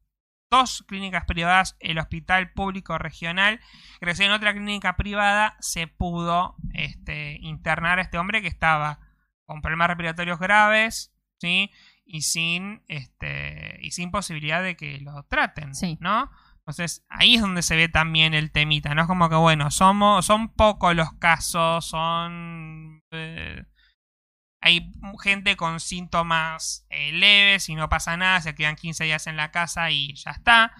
dos 0.50 0.84
clínicas 0.86 1.24
privadas, 1.24 1.76
el 1.80 1.98
hospital 1.98 2.52
público 2.52 2.98
regional, 2.98 3.60
recién 4.00 4.28
en 4.28 4.34
otra 4.34 4.52
clínica 4.52 4.96
privada 4.96 5.56
se 5.60 5.86
pudo 5.86 6.56
este, 6.72 7.38
internar 7.40 7.98
a 7.98 8.02
este 8.02 8.18
hombre 8.18 8.42
que 8.42 8.48
estaba 8.48 9.00
con 9.44 9.60
problemas 9.62 9.88
respiratorios 9.88 10.38
graves, 10.38 11.12
¿sí? 11.38 11.70
Y 12.04 12.22
sin, 12.22 12.82
este, 12.88 13.78
y 13.80 13.90
sin 13.90 14.10
posibilidad 14.10 14.62
de 14.62 14.76
que 14.76 15.00
lo 15.00 15.24
traten, 15.24 15.74
Sí. 15.74 15.98
¿no? 16.00 16.30
Entonces, 16.58 17.04
ahí 17.08 17.36
es 17.36 17.40
donde 17.40 17.62
se 17.62 17.76
ve 17.76 17.88
también 17.88 18.34
el 18.34 18.50
temita, 18.50 18.92
¿no? 18.94 19.02
Es 19.02 19.06
como 19.08 19.28
que, 19.28 19.36
bueno, 19.36 19.70
somos, 19.70 20.26
son 20.26 20.52
pocos 20.52 20.96
los 20.96 21.12
casos, 21.14 21.86
son... 21.86 23.02
eh, 23.12 23.64
hay 24.66 24.92
gente 25.22 25.56
con 25.56 25.78
síntomas 25.78 26.88
eh, 26.90 27.12
leves 27.12 27.68
y 27.68 27.76
no 27.76 27.88
pasa 27.88 28.16
nada, 28.16 28.40
se 28.40 28.56
quedan 28.56 28.74
15 28.74 29.04
días 29.04 29.28
en 29.28 29.36
la 29.36 29.52
casa 29.52 29.92
y 29.92 30.12
ya 30.16 30.32
está. 30.32 30.74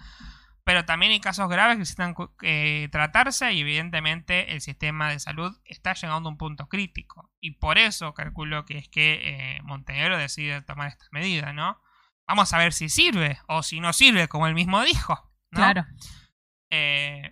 Pero 0.65 0.83
también 0.83 1.13
hay 1.13 1.21
casos 1.21 1.47
graves 1.47 1.75
que 1.75 1.79
necesitan 1.79 2.13
eh, 2.41 2.89
tratarse 2.91 3.53
y 3.53 3.61
evidentemente 3.61 4.51
el 4.51 4.59
sistema 4.59 5.09
de 5.09 5.21
salud 5.21 5.57
está 5.63 5.93
llegando 5.93 6.27
a 6.27 6.31
un 6.33 6.37
punto 6.37 6.67
crítico. 6.67 7.31
Y 7.39 7.51
por 7.51 7.77
eso 7.77 8.13
calculo 8.13 8.65
que 8.65 8.77
es 8.77 8.89
que 8.89 9.21
eh, 9.23 9.61
Montenegro 9.63 10.17
decide 10.17 10.61
tomar 10.63 10.89
esta 10.89 11.05
medida, 11.11 11.53
¿no? 11.53 11.81
Vamos 12.27 12.51
a 12.51 12.57
ver 12.57 12.73
si 12.73 12.89
sirve 12.89 13.39
o 13.47 13.63
si 13.63 13.79
no 13.79 13.93
sirve, 13.93 14.27
como 14.27 14.47
él 14.47 14.53
mismo 14.53 14.83
dijo. 14.83 15.31
¿no? 15.51 15.59
Claro. 15.59 15.85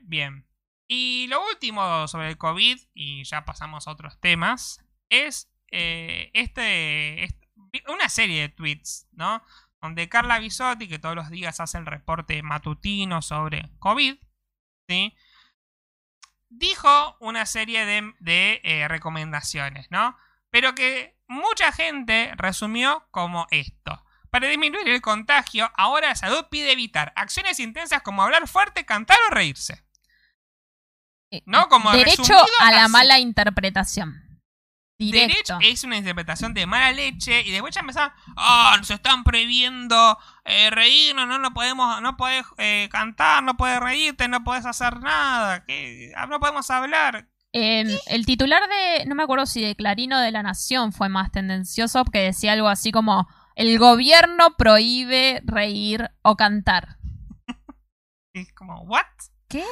Bien. 0.03 0.47
Y 0.87 1.27
lo 1.27 1.45
último 1.49 2.07
sobre 2.07 2.29
el 2.29 2.37
COVID, 2.37 2.79
y 2.93 3.25
ya 3.25 3.43
pasamos 3.43 3.89
a 3.89 3.91
otros 3.91 4.21
temas, 4.21 4.79
es 5.09 5.49
eh, 5.71 6.31
este, 6.33 7.23
est- 7.23 7.43
una 7.87 8.09
serie 8.09 8.41
de 8.41 8.49
tweets, 8.49 9.07
¿no? 9.11 9.43
Donde 9.81 10.09
Carla 10.09 10.39
Bisotti, 10.39 10.87
que 10.87 10.99
todos 10.99 11.15
los 11.15 11.29
días 11.29 11.59
hace 11.59 11.77
el 11.77 11.85
reporte 11.85 12.41
matutino 12.41 13.21
sobre 13.21 13.69
COVID, 13.79 14.15
¿sí? 14.89 15.15
Dijo 16.49 17.17
una 17.19 17.45
serie 17.45 17.85
de, 17.85 18.13
de, 18.19 18.61
eh, 18.63 18.87
recomendaciones, 18.87 19.87
¿no? 19.91 20.17
Pero 20.49 20.73
que 20.73 21.17
mucha 21.27 21.71
gente 21.71 22.31
resumió 22.37 23.07
como 23.11 23.47
esto. 23.51 24.03
Para 24.29 24.47
disminuir 24.47 24.87
el 24.89 25.01
contagio, 25.01 25.71
ahora 25.75 26.09
la 26.09 26.15
salud 26.15 26.45
pide 26.49 26.71
evitar 26.71 27.11
acciones 27.15 27.59
intensas 27.59 28.01
como 28.01 28.23
hablar 28.23 28.47
fuerte, 28.47 28.85
cantar 28.85 29.17
o 29.29 29.33
reírse. 29.33 29.83
Eh, 31.31 31.41
¿No? 31.45 31.67
Como 31.67 31.91
Derecho 31.91 32.35
a 32.59 32.71
la 32.71 32.83
así. 32.85 32.91
mala 32.91 33.19
interpretación. 33.19 34.24
Directo. 34.97 35.57
Derecho 35.57 35.57
es 35.61 35.83
una 35.83 35.97
interpretación 35.97 36.53
de 36.53 36.65
mala 36.65 36.91
leche 36.93 37.41
y 37.41 37.51
después 37.51 37.75
ya 37.75 37.81
empezaron, 37.81 38.13
ah, 38.37 38.75
nos 38.77 38.89
están 38.89 39.25
prohibiendo 39.25 40.17
eh, 40.45 40.69
reírnos, 40.69 41.27
no, 41.27 41.37
no 41.37 41.53
podemos, 41.53 42.01
no 42.01 42.15
podés 42.15 42.45
eh, 42.57 42.87
cantar, 42.91 43.43
no 43.43 43.57
podés 43.57 43.81
reírte, 43.81 44.29
no 44.29 44.45
podés 44.45 44.65
hacer 44.65 45.01
nada, 45.01 45.65
ah, 46.15 46.27
no 46.27 46.39
podemos 46.39 46.69
hablar. 46.71 47.27
Eh, 47.51 47.99
el 48.07 48.25
titular 48.25 48.61
de, 48.69 49.05
no 49.05 49.15
me 49.15 49.23
acuerdo 49.23 49.45
si 49.45 49.61
de 49.61 49.75
Clarín 49.75 50.13
o 50.13 50.19
de 50.19 50.31
La 50.31 50.43
Nación 50.43 50.93
fue 50.93 51.09
más 51.09 51.31
tendencioso, 51.31 52.05
que 52.05 52.19
decía 52.19 52.53
algo 52.53 52.67
así 52.69 52.91
como, 52.91 53.27
el 53.55 53.79
gobierno 53.79 54.55
prohíbe 54.57 55.41
reír 55.45 56.09
o 56.21 56.35
cantar. 56.35 56.97
Es 58.33 58.51
como, 58.53 58.81
¿what? 58.81 59.05
¿Qué? 59.47 59.63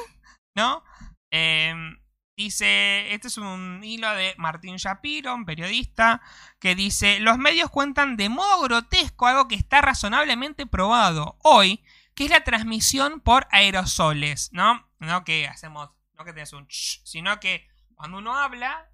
¿No? 0.55 0.83
Em, 1.29 1.97
dice, 2.35 3.13
este 3.13 3.27
es 3.27 3.37
un 3.37 3.81
hilo 3.83 4.13
de 4.15 4.33
Martín 4.37 4.77
Shapiro, 4.77 5.33
un 5.35 5.45
periodista, 5.45 6.21
que 6.59 6.75
dice, 6.75 7.19
los 7.19 7.37
medios 7.37 7.69
cuentan 7.69 8.17
de 8.17 8.29
modo 8.29 8.61
grotesco 8.61 9.27
algo 9.27 9.47
que 9.47 9.55
está 9.55 9.81
razonablemente 9.81 10.65
probado 10.65 11.37
hoy, 11.43 11.83
que 12.15 12.25
es 12.25 12.29
la 12.29 12.43
transmisión 12.43 13.19
por 13.21 13.47
aerosoles, 13.51 14.49
¿no? 14.51 14.89
No 14.99 15.23
que 15.23 15.47
hacemos, 15.47 15.89
no 16.13 16.25
que 16.25 16.33
tenés 16.33 16.53
un 16.53 16.67
ch, 16.67 17.01
sino 17.03 17.39
que 17.39 17.67
cuando 17.95 18.17
uno 18.17 18.37
habla, 18.37 18.89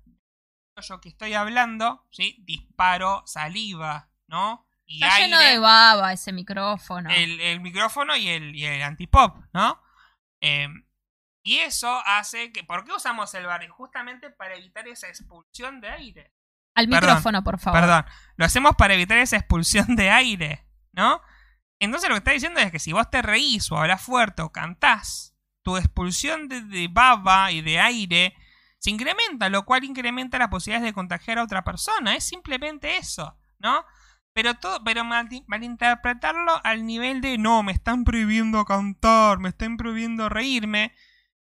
yo 0.81 1.01
que 1.01 1.09
estoy 1.09 1.33
hablando, 1.33 2.07
¿sí? 2.11 2.37
Disparo 2.45 3.23
saliva, 3.25 4.09
¿no? 4.27 4.65
Y 4.85 5.03
Está 5.03 5.19
lleno 5.19 5.37
aire 5.37 5.51
de 5.51 5.59
baba 5.59 6.13
ese 6.13 6.31
micrófono. 6.31 7.09
el, 7.11 7.39
el 7.41 7.59
micrófono 7.59 8.15
y 8.15 8.27
el, 8.29 8.55
y 8.55 8.65
el 8.65 8.81
antipop, 8.81 9.37
¿no? 9.53 9.81
Eh, 10.41 10.67
y 11.49 11.59
eso 11.59 12.01
hace 12.05 12.51
que. 12.51 12.63
¿Por 12.63 12.83
qué 12.83 12.91
usamos 12.93 13.33
el 13.33 13.45
barrio? 13.45 13.73
Justamente 13.73 14.29
para 14.29 14.55
evitar 14.55 14.87
esa 14.87 15.07
expulsión 15.07 15.81
de 15.81 15.89
aire. 15.89 16.33
Al 16.75 16.87
perdón, 16.87 17.09
micrófono, 17.09 17.43
por 17.43 17.59
favor. 17.59 17.79
Perdón, 17.81 18.05
lo 18.35 18.45
hacemos 18.45 18.75
para 18.75 18.93
evitar 18.93 19.17
esa 19.17 19.37
expulsión 19.37 19.95
de 19.95 20.09
aire, 20.11 20.65
¿no? 20.91 21.21
Entonces 21.79 22.07
lo 22.09 22.15
que 22.15 22.19
está 22.19 22.31
diciendo 22.31 22.59
es 22.59 22.71
que 22.71 22.79
si 22.79 22.93
vos 22.93 23.09
te 23.09 23.21
reís 23.21 23.71
o 23.71 23.77
hablas 23.77 24.01
fuerte 24.01 24.41
o 24.43 24.51
cantás, 24.51 25.35
tu 25.63 25.77
expulsión 25.77 26.47
de, 26.47 26.61
de 26.61 26.87
baba 26.87 27.51
y 27.51 27.61
de 27.61 27.79
aire 27.79 28.35
se 28.77 28.91
incrementa, 28.91 29.49
lo 29.49 29.65
cual 29.65 29.83
incrementa 29.83 30.37
las 30.37 30.49
posibilidades 30.49 30.89
de 30.89 30.93
contagiar 30.93 31.39
a 31.39 31.43
otra 31.43 31.63
persona. 31.63 32.15
Es 32.15 32.25
simplemente 32.25 32.97
eso, 32.97 33.37
¿no? 33.57 33.85
Pero 34.33 34.53
todo, 34.53 34.83
pero 34.83 35.03
mal- 35.03 35.27
malinterpretarlo 35.47 36.61
al 36.63 36.85
nivel 36.85 37.21
de 37.21 37.37
no, 37.37 37.63
me 37.63 37.71
están 37.71 38.03
prohibiendo 38.03 38.63
cantar, 38.65 39.39
me 39.39 39.49
están 39.49 39.75
prohibiendo 39.77 40.29
reírme. 40.29 40.93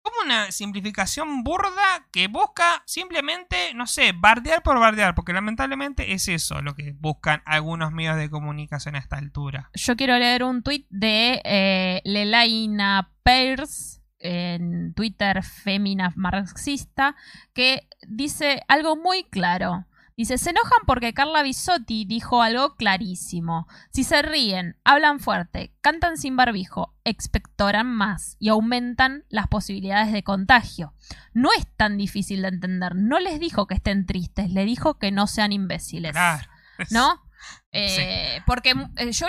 Como 0.09 0.25
una 0.25 0.51
simplificación 0.53 1.45
burda 1.45 2.07
que 2.11 2.29
busca 2.29 2.83
simplemente, 2.87 3.75
no 3.75 3.87
sé, 3.87 4.13
bardear 4.13 4.63
por 4.63 4.81
bardear, 4.81 5.15
porque 5.15 5.35
lamentablemente 5.35 6.15
es 6.15 6.29
eso 6.29 6.63
lo 6.63 6.75
que 6.75 6.95
buscan 6.99 7.43
algunos 7.45 7.93
medios 7.93 8.17
de 8.17 8.31
comunicación 8.31 8.95
a 8.95 9.01
esta 9.01 9.19
altura. 9.19 9.69
Yo 9.75 9.97
quiero 9.97 10.17
leer 10.17 10.45
un 10.45 10.63
tuit 10.63 10.87
de 10.89 11.43
eh, 11.45 12.01
Lelaina 12.05 13.13
Peirce 13.23 14.01
en 14.19 14.95
Twitter 14.95 15.43
Femina 15.43 16.11
Marxista 16.17 17.15
que 17.53 17.87
dice 18.09 18.63
algo 18.67 18.97
muy 18.97 19.25
claro. 19.25 19.85
Dice, 20.19 20.37
se 20.37 20.51
enojan 20.51 20.81
porque 20.85 21.15
Carla 21.15 21.45
Bisotti 21.45 22.05
dijo 22.05 22.43
algo 22.43 22.75
clarísimo. 22.75 23.69
Si 23.93 24.03
se 24.03 24.21
ríen, 24.21 24.77
hablan 24.83 25.21
fuerte, 25.21 25.73
cantan 25.81 26.17
sin 26.17 26.35
barbijo, 26.35 26.93
expectoran 27.05 27.87
más 27.87 28.37
y 28.41 28.49
aumentan 28.49 29.25
las 29.29 29.47
posibilidades 29.47 30.13
de 30.13 30.25
contagio. 30.25 30.93
No 31.35 31.51
es 31.57 31.69
tan 31.77 31.97
difícil 31.97 32.43
de 32.43 32.49
entender. 32.49 32.97
No 32.97 33.21
les 33.21 33.39
dijo 33.39 33.69
que 33.69 33.77
estén 33.77 34.07
tristes, 34.07 34.51
le 34.51 34.65
dijo 34.65 34.99
que 34.99 35.13
no 35.13 35.29
sean 35.29 35.53
imbéciles. 35.53 36.11
Claro. 36.11 36.49
¿No? 36.91 37.23
Eh, 37.71 38.43
Porque 38.45 38.75
eh, 38.97 39.13
yo 39.13 39.29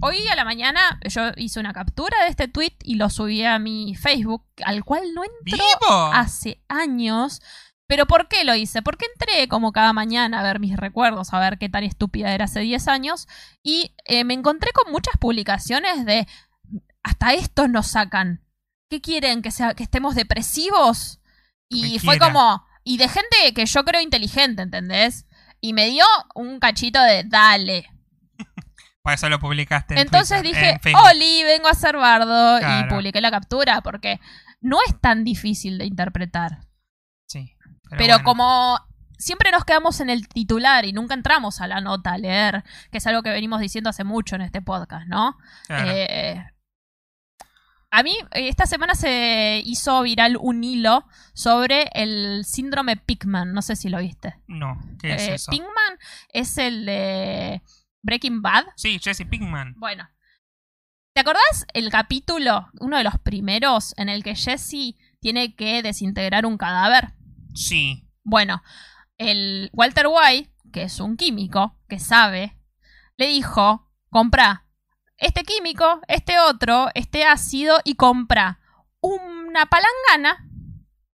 hoy 0.00 0.28
a 0.28 0.34
la 0.34 0.46
mañana 0.46 0.98
yo 1.10 1.30
hice 1.36 1.60
una 1.60 1.74
captura 1.74 2.24
de 2.24 2.30
este 2.30 2.48
tweet 2.48 2.76
y 2.82 2.94
lo 2.94 3.10
subí 3.10 3.44
a 3.44 3.58
mi 3.58 3.94
Facebook, 3.94 4.46
al 4.64 4.82
cual 4.82 5.12
no 5.14 5.24
entro 5.24 5.62
¡Vivo! 5.80 6.10
hace 6.14 6.62
años. 6.68 7.42
Pero 7.86 8.06
¿por 8.06 8.28
qué 8.28 8.44
lo 8.44 8.54
hice? 8.54 8.80
Porque 8.82 9.06
entré 9.12 9.48
como 9.48 9.72
cada 9.72 9.92
mañana 9.92 10.40
a 10.40 10.42
ver 10.42 10.60
mis 10.60 10.76
recuerdos, 10.76 11.32
a 11.32 11.40
ver 11.40 11.58
qué 11.58 11.68
tan 11.68 11.84
estúpida 11.84 12.32
era 12.32 12.46
hace 12.46 12.60
10 12.60 12.88
años, 12.88 13.28
y 13.62 13.94
eh, 14.06 14.24
me 14.24 14.34
encontré 14.34 14.72
con 14.72 14.90
muchas 14.90 15.16
publicaciones 15.18 16.04
de 16.06 16.26
hasta 17.02 17.34
estos 17.34 17.68
nos 17.68 17.88
sacan. 17.88 18.44
¿Qué 18.88 19.00
quieren? 19.00 19.42
¿Que, 19.42 19.50
sea, 19.50 19.74
que 19.74 19.82
estemos 19.82 20.14
depresivos? 20.14 21.20
Y 21.68 21.98
fue 21.98 22.18
como. 22.18 22.64
Y 22.84 22.98
de 22.98 23.08
gente 23.08 23.54
que 23.54 23.64
yo 23.66 23.84
creo 23.84 24.00
inteligente, 24.00 24.62
¿entendés? 24.62 25.26
Y 25.60 25.72
me 25.72 25.86
dio 25.86 26.04
un 26.34 26.58
cachito 26.58 27.00
de 27.00 27.24
dale. 27.24 27.88
Por 29.02 29.12
eso 29.12 29.28
lo 29.28 29.38
publicaste 29.38 29.94
en 29.94 30.00
Entonces 30.00 30.42
Twitter, 30.42 30.60
dije, 30.60 30.70
en 30.74 30.80
Facebook. 30.80 31.02
Oli, 31.10 31.42
vengo 31.44 31.68
a 31.68 31.74
ser 31.74 31.96
bardo. 31.96 32.58
Y 32.58 32.84
publiqué 32.88 33.20
la 33.20 33.30
captura 33.30 33.80
porque 33.80 34.20
no 34.60 34.78
es 34.86 35.00
tan 35.00 35.24
difícil 35.24 35.78
de 35.78 35.86
interpretar. 35.86 36.60
Pero, 37.98 38.14
bueno. 38.14 38.24
como 38.24 38.78
siempre 39.18 39.50
nos 39.50 39.64
quedamos 39.64 40.00
en 40.00 40.10
el 40.10 40.28
titular 40.28 40.84
y 40.84 40.92
nunca 40.92 41.14
entramos 41.14 41.60
a 41.60 41.66
la 41.66 41.80
nota 41.80 42.12
a 42.12 42.18
leer, 42.18 42.64
que 42.90 42.98
es 42.98 43.06
algo 43.06 43.22
que 43.22 43.30
venimos 43.30 43.60
diciendo 43.60 43.90
hace 43.90 44.04
mucho 44.04 44.34
en 44.36 44.42
este 44.42 44.62
podcast, 44.62 45.06
¿no? 45.06 45.38
Claro. 45.66 45.90
Eh, 45.92 46.44
a 47.94 48.02
mí, 48.02 48.16
eh, 48.32 48.48
esta 48.48 48.64
semana 48.66 48.94
se 48.94 49.60
hizo 49.64 50.02
viral 50.02 50.38
un 50.40 50.64
hilo 50.64 51.06
sobre 51.34 51.90
el 51.92 52.44
síndrome 52.44 52.96
Pickman. 52.96 53.52
No 53.52 53.60
sé 53.62 53.76
si 53.76 53.88
lo 53.90 53.98
viste. 53.98 54.34
no, 54.46 54.78
¿qué 54.98 55.14
es 55.14 55.22
Eh, 55.28 55.34
eso? 55.34 55.50
Pickman 55.50 55.98
es 56.32 56.56
el 56.58 56.86
de 56.86 57.62
Breaking 58.02 58.40
Bad. 58.42 58.64
Sí, 58.76 58.98
Jesse 58.98 59.26
Pinkman. 59.28 59.74
Bueno. 59.76 60.08
¿Te 61.14 61.20
acordás 61.20 61.66
el 61.74 61.90
capítulo, 61.90 62.68
uno 62.80 62.96
de 62.96 63.04
los 63.04 63.18
primeros, 63.18 63.92
en 63.98 64.08
el 64.08 64.24
que 64.24 64.34
Jesse 64.34 64.96
tiene 65.20 65.54
que 65.54 65.82
desintegrar 65.82 66.46
un 66.46 66.56
cadáver? 66.56 67.12
Sí. 67.54 68.08
Bueno, 68.22 68.62
el 69.18 69.70
Walter 69.72 70.06
White, 70.08 70.52
que 70.72 70.84
es 70.84 71.00
un 71.00 71.16
químico, 71.16 71.78
que 71.88 71.98
sabe, 71.98 72.56
le 73.16 73.26
dijo, 73.26 73.90
compra 74.10 74.66
este 75.16 75.44
químico, 75.44 76.00
este 76.08 76.38
otro, 76.38 76.88
este 76.94 77.24
ácido 77.24 77.78
y 77.84 77.94
compra 77.94 78.60
una 79.00 79.66
palangana 79.66 80.48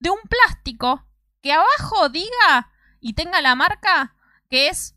de 0.01 0.11
un 0.11 0.19
plástico 0.29 1.07
que 1.41 1.53
abajo 1.53 2.09
diga 2.09 2.73
y 3.01 3.13
tenga 3.13 3.41
la 3.41 3.55
marca 3.55 4.17
que 4.49 4.69
es 4.69 4.97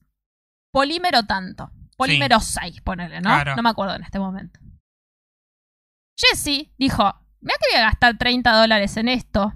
polímero 0.71 1.23
tanto. 1.23 1.71
Polímero 1.97 2.39
6, 2.39 2.81
ponele, 2.81 3.21
¿no? 3.21 3.29
Claro. 3.29 3.55
No 3.55 3.63
me 3.63 3.69
acuerdo 3.69 3.95
en 3.95 4.03
este 4.03 4.19
momento. 4.19 4.59
Jesse 6.17 6.71
dijo, 6.77 7.03
mira 7.39 7.55
que 7.59 7.67
voy 7.71 7.81
a 7.81 7.85
gastar 7.85 8.17
30 8.17 8.51
dólares 8.51 8.97
en 8.97 9.07
esto. 9.07 9.53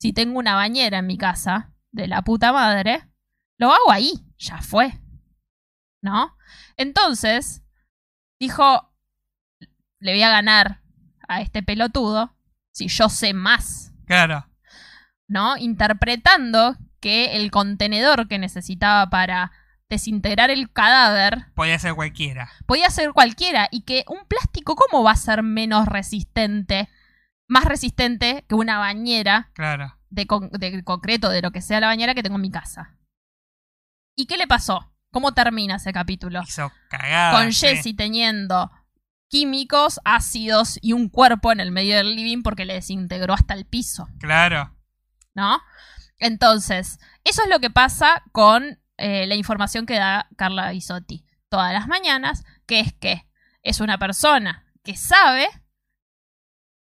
Si 0.00 0.12
tengo 0.12 0.38
una 0.38 0.54
bañera 0.54 0.98
en 0.98 1.06
mi 1.06 1.18
casa, 1.18 1.72
de 1.92 2.08
la 2.08 2.22
puta 2.22 2.52
madre, 2.52 3.06
lo 3.58 3.70
hago 3.72 3.90
ahí, 3.90 4.24
ya 4.38 4.62
fue. 4.62 4.98
¿No? 6.02 6.36
Entonces, 6.76 7.62
dijo, 8.38 8.90
le 9.98 10.12
voy 10.12 10.22
a 10.22 10.30
ganar 10.30 10.80
a 11.28 11.42
este 11.42 11.62
pelotudo 11.62 12.34
si 12.72 12.88
yo 12.88 13.08
sé 13.08 13.34
más. 13.34 13.92
Claro. 14.06 14.46
¿No? 15.28 15.56
Interpretando 15.58 16.76
que 17.00 17.36
el 17.36 17.50
contenedor 17.50 18.28
que 18.28 18.38
necesitaba 18.38 19.10
para 19.10 19.52
desintegrar 19.88 20.50
el 20.50 20.72
cadáver 20.72 21.46
Podía 21.54 21.78
ser 21.78 21.94
cualquiera. 21.94 22.50
podía 22.66 22.88
ser 22.90 23.12
cualquiera 23.12 23.68
y 23.70 23.82
que 23.82 24.04
un 24.06 24.24
plástico, 24.26 24.76
¿cómo 24.76 25.02
va 25.02 25.12
a 25.12 25.16
ser 25.16 25.42
menos 25.42 25.86
resistente? 25.86 26.88
Más 27.50 27.64
resistente 27.64 28.44
que 28.48 28.54
una 28.54 28.78
bañera 28.78 29.50
Claro. 29.54 29.98
de, 30.08 30.26
con- 30.26 30.50
de 30.50 30.84
concreto, 30.84 31.28
de 31.30 31.42
lo 31.42 31.50
que 31.50 31.60
sea 31.60 31.80
la 31.80 31.88
bañera 31.88 32.14
que 32.14 32.22
tengo 32.22 32.36
en 32.36 32.42
mi 32.42 32.50
casa. 32.50 32.96
¿Y 34.16 34.26
qué 34.26 34.36
le 34.36 34.46
pasó? 34.46 34.92
¿Cómo 35.10 35.32
termina 35.34 35.76
ese 35.76 35.92
capítulo? 35.92 36.42
Hizo 36.46 36.70
cagada. 36.88 37.32
Con. 37.32 37.50
Jesse 37.52 37.96
teniendo 37.96 38.70
químicos, 39.28 39.98
ácidos 40.04 40.78
y 40.80 40.92
un 40.92 41.08
cuerpo 41.08 41.50
en 41.50 41.58
el 41.60 41.72
medio 41.72 41.96
del 41.96 42.14
living 42.14 42.42
porque 42.42 42.64
le 42.64 42.74
desintegró 42.74 43.34
hasta 43.34 43.54
el 43.54 43.64
piso, 43.64 44.08
Claro. 44.20 44.76
¿no? 45.34 45.60
Entonces, 46.18 46.98
eso 47.24 47.42
es 47.42 47.48
lo 47.48 47.58
que 47.60 47.70
pasa 47.70 48.22
con 48.32 48.78
eh, 48.96 49.26
la 49.26 49.34
información 49.34 49.86
que 49.86 49.96
da 49.96 50.28
Carla 50.36 50.70
Bisotti 50.70 51.24
todas 51.48 51.72
las 51.72 51.88
mañanas, 51.88 52.44
que 52.66 52.78
es 52.80 52.92
que 52.92 53.26
es 53.62 53.80
una 53.80 53.98
persona 53.98 54.66
que 54.84 54.96
sabe, 54.96 55.48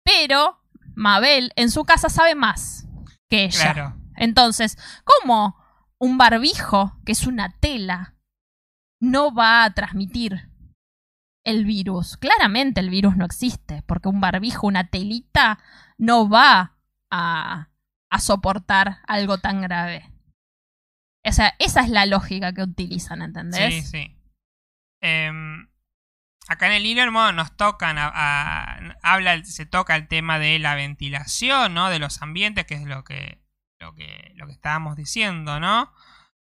pero 0.07 0.57
Mabel 0.95 1.51
en 1.57 1.69
su 1.69 1.83
casa 1.83 2.07
sabe 2.07 2.33
más 2.33 2.87
que 3.29 3.43
ella. 3.43 3.73
Claro. 3.73 3.97
Entonces, 4.15 4.77
¿cómo 5.03 5.57
un 5.99 6.17
barbijo, 6.17 6.97
que 7.05 7.11
es 7.11 7.27
una 7.27 7.49
tela, 7.59 8.15
no 9.01 9.33
va 9.33 9.65
a 9.65 9.73
transmitir 9.73 10.49
el 11.43 11.65
virus? 11.65 12.15
Claramente 12.15 12.79
el 12.79 12.89
virus 12.89 13.17
no 13.17 13.25
existe, 13.25 13.83
porque 13.85 14.07
un 14.07 14.21
barbijo, 14.21 14.65
una 14.65 14.89
telita, 14.89 15.59
no 15.97 16.29
va 16.29 16.77
a, 17.11 17.69
a 18.09 18.19
soportar 18.19 18.99
algo 19.07 19.39
tan 19.39 19.61
grave. 19.61 20.09
O 21.25 21.31
sea, 21.33 21.53
esa 21.59 21.81
es 21.81 21.89
la 21.89 22.05
lógica 22.05 22.53
que 22.53 22.63
utilizan, 22.63 23.21
¿entendés? 23.21 23.73
Sí, 23.73 23.81
sí. 23.81 24.15
Em, 25.01 25.67
acá 26.49 26.67
en 26.67 26.73
el 26.73 26.97
hermano 26.99 27.31
nos 27.33 27.55
tocan, 27.57 27.97
a- 27.99 28.79
se 29.45 29.65
toca 29.65 29.95
el 29.95 30.07
tema 30.07 30.39
de 30.39 30.59
la 30.59 30.75
ventilación, 30.75 31.73
¿no? 31.73 31.89
De 31.89 31.99
los 31.99 32.21
ambientes, 32.21 32.65
que 32.65 32.75
es 32.75 32.83
lo 32.83 33.03
que, 33.03 33.41
lo 33.79 33.93
que, 33.95 34.31
lo 34.35 34.45
que 34.47 34.53
estábamos 34.53 34.95
diciendo, 34.95 35.59
¿no? 35.59 35.91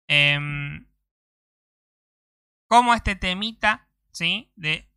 Em, 0.08 0.86
como 2.68 2.94
este 2.94 3.16
temita, 3.16 3.88
¿sí? 4.12 4.50
De, 4.56 4.88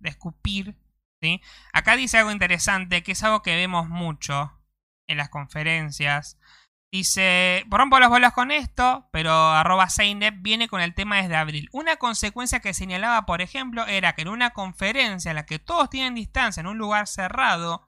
de 0.00 0.08
escupir, 0.08 0.76
¿sí? 1.20 1.40
Acá 1.72 1.96
dice 1.96 2.18
algo 2.18 2.30
interesante, 2.30 3.02
que 3.02 3.12
es 3.12 3.22
algo 3.22 3.42
que 3.42 3.56
vemos 3.56 3.88
mucho 3.88 4.58
en 5.06 5.18
las 5.18 5.28
conferencias. 5.28 6.38
Dice, 6.90 7.64
rompo 7.68 7.98
los 7.98 8.08
bolos 8.08 8.32
con 8.32 8.50
esto, 8.50 9.08
pero 9.12 9.30
arroba 9.30 9.90
Zeynep 9.90 10.36
viene 10.38 10.68
con 10.68 10.80
el 10.80 10.94
tema 10.94 11.16
desde 11.16 11.36
abril. 11.36 11.68
Una 11.72 11.96
consecuencia 11.96 12.60
que 12.60 12.72
señalaba, 12.72 13.26
por 13.26 13.42
ejemplo, 13.42 13.86
era 13.86 14.14
que 14.14 14.22
en 14.22 14.28
una 14.28 14.50
conferencia 14.50 15.30
en 15.30 15.36
la 15.36 15.44
que 15.44 15.58
todos 15.58 15.90
tienen 15.90 16.14
distancia 16.14 16.62
en 16.62 16.66
un 16.66 16.78
lugar 16.78 17.06
cerrado, 17.06 17.86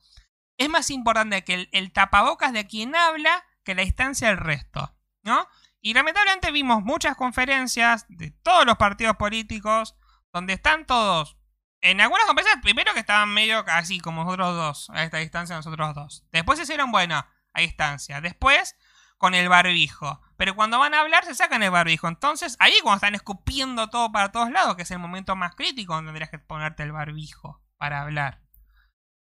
es 0.59 0.69
más 0.69 0.91
importante 0.91 1.45
que 1.45 1.55
el, 1.55 1.69
el 1.73 1.93
tapabocas 1.93 2.53
de 2.53 2.67
quien 2.67 2.95
habla 2.95 3.43
que 3.65 3.75
la 3.75 3.83
distancia 3.83 4.29
del 4.29 4.37
resto, 4.37 4.95
¿no? 5.23 5.49
Y 5.81 5.95
lamentablemente 5.95 6.51
vimos 6.51 6.83
muchas 6.83 7.17
conferencias 7.17 8.05
de 8.09 8.31
todos 8.31 8.67
los 8.67 8.77
partidos 8.77 9.17
políticos 9.17 9.97
donde 10.31 10.53
están 10.53 10.85
todos. 10.85 11.39
En 11.81 12.03
algunas 12.03 12.27
conferencias, 12.27 12.63
primero 12.63 12.93
que 12.93 13.01
estaban 13.01 13.31
medio 13.31 13.65
así 13.67 13.99
como 14.01 14.25
nosotros 14.25 14.55
dos, 14.55 14.91
a 14.91 15.05
esta 15.05 15.17
distancia 15.17 15.57
nosotros 15.57 15.95
dos. 15.95 16.27
Después 16.31 16.59
se 16.59 16.65
hicieron, 16.65 16.93
bueno, 16.93 17.25
a 17.55 17.61
distancia. 17.61 18.21
Después 18.21 18.77
con 19.21 19.35
el 19.35 19.51
barbijo. 19.51 20.23
Pero 20.39 20.57
cuando 20.57 20.79
van 20.79 20.95
a 20.95 21.01
hablar 21.01 21.27
se 21.27 21.35
sacan 21.35 21.63
el 21.63 21.71
barbijo. 21.71 22.09
Entonces, 22.09 22.57
ahí 22.59 22.73
cuando 22.83 22.97
están 22.97 23.15
escupiendo 23.15 23.91
todo 23.91 24.11
para 24.11 24.33
todos 24.33 24.51
lados, 24.51 24.77
que 24.77 24.83
es 24.83 24.91
el 24.91 24.99
momento 24.99 25.37
más 25.37 25.55
crítico 25.55 25.93
donde 25.93 26.09
tendrías 26.09 26.31
que 26.31 26.39
ponerte 26.39 26.83
el 26.85 26.93
barbijo 26.93 27.63
para 27.77 28.01
hablar. 28.01 28.41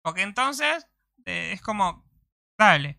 Porque 0.02 0.22
entonces 0.22 0.88
eh, 1.26 1.52
es 1.52 1.62
como, 1.62 2.10
dale. 2.58 2.98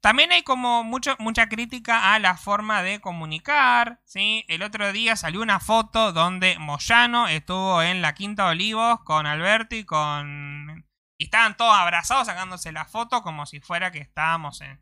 También 0.00 0.30
hay 0.30 0.44
como 0.44 0.84
mucho, 0.84 1.16
mucha 1.18 1.48
crítica 1.48 2.14
a 2.14 2.20
la 2.20 2.36
forma 2.36 2.84
de 2.84 3.00
comunicar. 3.00 4.00
¿sí? 4.04 4.44
El 4.46 4.62
otro 4.62 4.92
día 4.92 5.16
salió 5.16 5.42
una 5.42 5.58
foto 5.58 6.12
donde 6.12 6.56
Moyano 6.60 7.26
estuvo 7.26 7.82
en 7.82 8.00
la 8.00 8.14
Quinta 8.14 8.46
Olivos 8.46 9.00
con 9.00 9.26
Alberti 9.26 9.84
con... 9.84 10.86
Y 11.20 11.24
estaban 11.24 11.56
todos 11.56 11.74
abrazados 11.74 12.28
sacándose 12.28 12.70
la 12.70 12.84
foto 12.84 13.22
como 13.22 13.44
si 13.44 13.58
fuera 13.58 13.90
que 13.90 13.98
estábamos 13.98 14.60
en... 14.60 14.80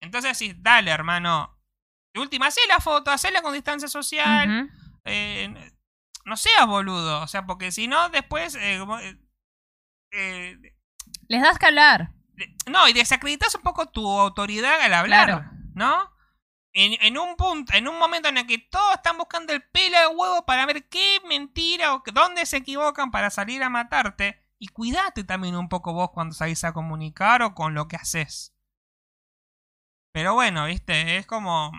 Entonces 0.00 0.36
sí, 0.38 0.54
dale 0.58 0.90
hermano. 0.90 1.54
De 2.14 2.20
última, 2.20 2.46
hacé 2.46 2.60
la 2.68 2.78
foto, 2.80 3.10
hacela 3.10 3.42
con 3.42 3.52
distancia 3.52 3.88
social. 3.88 4.70
Eh, 5.04 5.72
no 6.24 6.36
seas 6.36 6.66
boludo. 6.66 7.22
O 7.22 7.26
sea, 7.28 7.46
porque 7.46 7.70
si 7.72 7.86
no, 7.88 8.08
después... 8.10 8.54
eh, 8.56 8.80
eh, 10.12 10.56
Les 11.28 11.42
das 11.42 11.58
que 11.58 11.66
hablar. 11.66 12.12
no, 12.66 12.88
y 12.88 12.92
desacreditas 12.92 13.54
un 13.54 13.62
poco 13.62 13.86
tu 13.86 14.06
autoridad 14.18 14.80
al 14.80 14.94
hablar, 14.94 15.26
Claro. 15.26 15.50
¿no? 15.74 16.10
En, 16.74 16.94
en 17.02 17.18
un 17.18 17.36
punto, 17.36 17.72
en 17.74 17.88
un 17.88 17.98
momento 17.98 18.28
en 18.28 18.38
el 18.38 18.46
que 18.46 18.58
todos 18.58 18.94
están 18.94 19.16
buscando 19.18 19.52
el 19.52 19.62
pelo 19.62 19.98
de 19.98 20.06
huevo 20.08 20.44
para 20.46 20.66
ver 20.66 20.88
qué 20.88 21.20
mentira 21.26 21.94
o 21.94 22.02
dónde 22.12 22.46
se 22.46 22.58
equivocan 22.58 23.10
para 23.10 23.30
salir 23.30 23.62
a 23.62 23.70
matarte. 23.70 24.38
Y 24.60 24.68
cuídate 24.68 25.24
también 25.24 25.56
un 25.56 25.68
poco 25.68 25.92
vos 25.92 26.10
cuando 26.12 26.34
salís 26.34 26.62
a 26.64 26.72
comunicar 26.72 27.42
o 27.42 27.54
con 27.54 27.74
lo 27.74 27.88
que 27.88 27.96
haces. 27.96 28.54
Pero 30.18 30.34
bueno, 30.34 30.66
viste, 30.66 31.16
es 31.16 31.26
como 31.26 31.70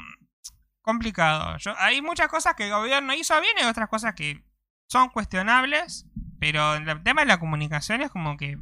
complicado. 0.82 1.58
Yo, 1.58 1.74
hay 1.78 2.02
muchas 2.02 2.30
cosas 2.30 2.56
que 2.56 2.68
el 2.68 2.72
gobierno 2.72 3.14
hizo 3.14 3.34
bien 3.42 3.52
y 3.62 3.66
otras 3.66 3.90
cosas 3.90 4.16
que 4.16 4.46
son 4.90 5.10
cuestionables. 5.10 6.06
Pero 6.40 6.76
el 6.76 7.04
tema 7.04 7.20
de 7.20 7.28
la 7.28 7.42
comunicación 7.42 8.00
es 8.02 8.10
como 8.10 8.38
que 8.38 8.58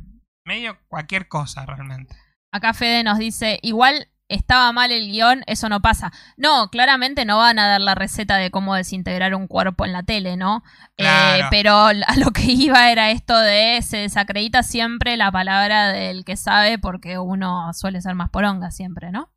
medio 0.45 0.79
cualquier 0.87 1.27
cosa 1.27 1.63
realmente. 1.67 2.15
Acá 2.51 2.73
Fede 2.73 3.03
nos 3.03 3.19
dice, 3.19 3.59
igual 3.61 4.09
estaba 4.29 4.71
mal 4.71 4.91
el 4.91 5.11
guion, 5.11 5.43
eso 5.45 5.69
no 5.69 5.79
pasa. 5.79 6.11
No, 6.37 6.71
claramente 6.71 7.23
no 7.23 7.37
van 7.37 7.59
a 7.59 7.67
dar 7.67 7.81
la 7.81 7.93
receta 7.93 8.37
de 8.37 8.49
cómo 8.49 8.73
desintegrar 8.73 9.35
un 9.35 9.45
cuerpo 9.45 9.85
en 9.85 9.93
la 9.93 10.01
tele, 10.01 10.37
¿no? 10.37 10.63
Eh, 10.97 11.41
pero 11.51 11.75
a 11.85 11.93
lo 12.17 12.31
que 12.31 12.45
iba 12.45 12.91
era 12.91 13.11
esto 13.11 13.37
de 13.37 13.79
se 13.83 13.97
desacredita 13.97 14.63
siempre 14.63 15.17
la 15.17 15.31
palabra 15.31 15.89
del 15.89 16.25
que 16.25 16.35
sabe 16.35 16.79
porque 16.79 17.19
uno 17.19 17.71
suele 17.75 18.01
ser 18.01 18.15
más 18.15 18.31
poronga 18.31 18.71
siempre, 18.71 19.11
¿no? 19.11 19.29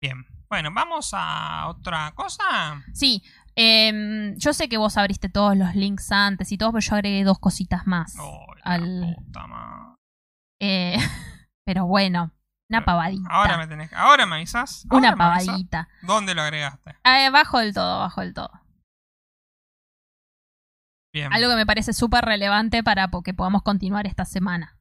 Bien. 0.00 0.24
Bueno, 0.48 0.70
vamos 0.72 1.10
a 1.12 1.66
otra 1.68 2.12
cosa. 2.14 2.82
Sí, 2.94 3.22
em, 3.54 4.36
yo 4.38 4.52
sé 4.54 4.68
que 4.68 4.76
vos 4.78 4.96
abriste 4.96 5.28
todos 5.28 5.56
los 5.56 5.74
links 5.74 6.10
antes 6.12 6.50
y 6.52 6.58
todo, 6.58 6.72
pero 6.72 6.80
yo 6.80 6.94
agregué 6.94 7.24
dos 7.24 7.38
cositas 7.38 7.86
más. 7.86 8.14
Oh, 8.18 8.46
la 8.56 8.62
Al- 8.74 9.14
puta 9.16 9.46
madre. 9.46 9.94
Eh, 10.60 10.96
pero 11.66 11.86
bueno, 11.86 12.32
una 12.70 12.84
pavadita. 12.84 13.28
Ahora 13.30 13.58
me 13.58 13.66
tenés 13.66 13.92
Ahora 13.92 14.24
me 14.26 14.36
avisas. 14.36 14.86
una 14.90 15.10
me 15.12 15.16
pavadita. 15.16 15.88
¿Dónde 16.02 16.34
lo 16.34 16.42
agregaste? 16.42 16.96
Ah, 17.04 17.28
bajo 17.30 17.58
del 17.58 17.74
todo, 17.74 17.98
bajo 17.98 18.20
del 18.22 18.34
todo. 18.34 18.50
Bien. 21.12 21.32
Algo 21.32 21.48
que 21.50 21.56
me 21.56 21.66
parece 21.66 21.92
súper 21.92 22.24
relevante 22.24 22.82
para 22.82 23.08
que 23.24 23.34
podamos 23.34 23.62
continuar 23.62 24.06
esta 24.06 24.24
semana. 24.24 24.78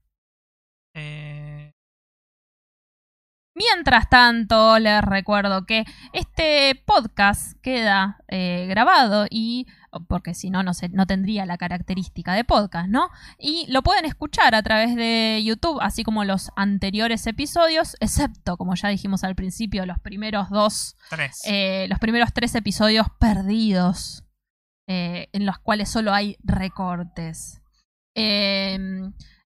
Eh, 0.94 1.37
Mientras 3.58 4.08
tanto, 4.08 4.78
les 4.78 5.02
recuerdo 5.02 5.66
que 5.66 5.84
este 6.14 6.80
podcast 6.86 7.60
queda 7.64 8.18
eh, 8.28 8.68
grabado 8.70 9.26
y 9.32 9.66
porque 10.08 10.36
si 10.36 10.52
no, 10.52 10.62
no, 10.62 10.76
se- 10.76 10.90
no 10.90 11.08
tendría 11.08 11.48
la 11.48 11.58
característica 11.58 12.34
de 12.34 12.44
podcast, 12.44 12.88
¿no? 12.88 13.10
Y 13.40 13.66
lo 13.72 13.82
pueden 13.82 14.06
escuchar 14.06 14.54
a 14.54 14.62
través 14.62 14.96
de 14.96 15.42
YouTube, 15.44 15.80
así 15.82 16.04
como 16.04 16.24
los 16.24 16.52
anteriores 16.56 17.26
episodios, 17.26 17.96
excepto, 18.00 18.58
como 18.58 18.76
ya 18.76 18.90
dijimos 18.90 19.24
al 19.24 19.34
principio, 19.36 19.88
los 19.88 20.00
primeros 20.00 20.52
dos 20.52 20.96
tres. 21.10 21.42
eh, 21.46 21.88
los 21.90 21.98
primeros 21.98 22.34
tres 22.34 22.54
episodios 22.54 23.08
perdidos, 23.20 24.24
eh, 24.88 25.30
en 25.34 25.48
los 25.48 25.58
cuales 25.58 25.90
solo 25.90 26.14
hay 26.14 26.38
recortes. 26.44 27.62
Eh, 28.14 28.78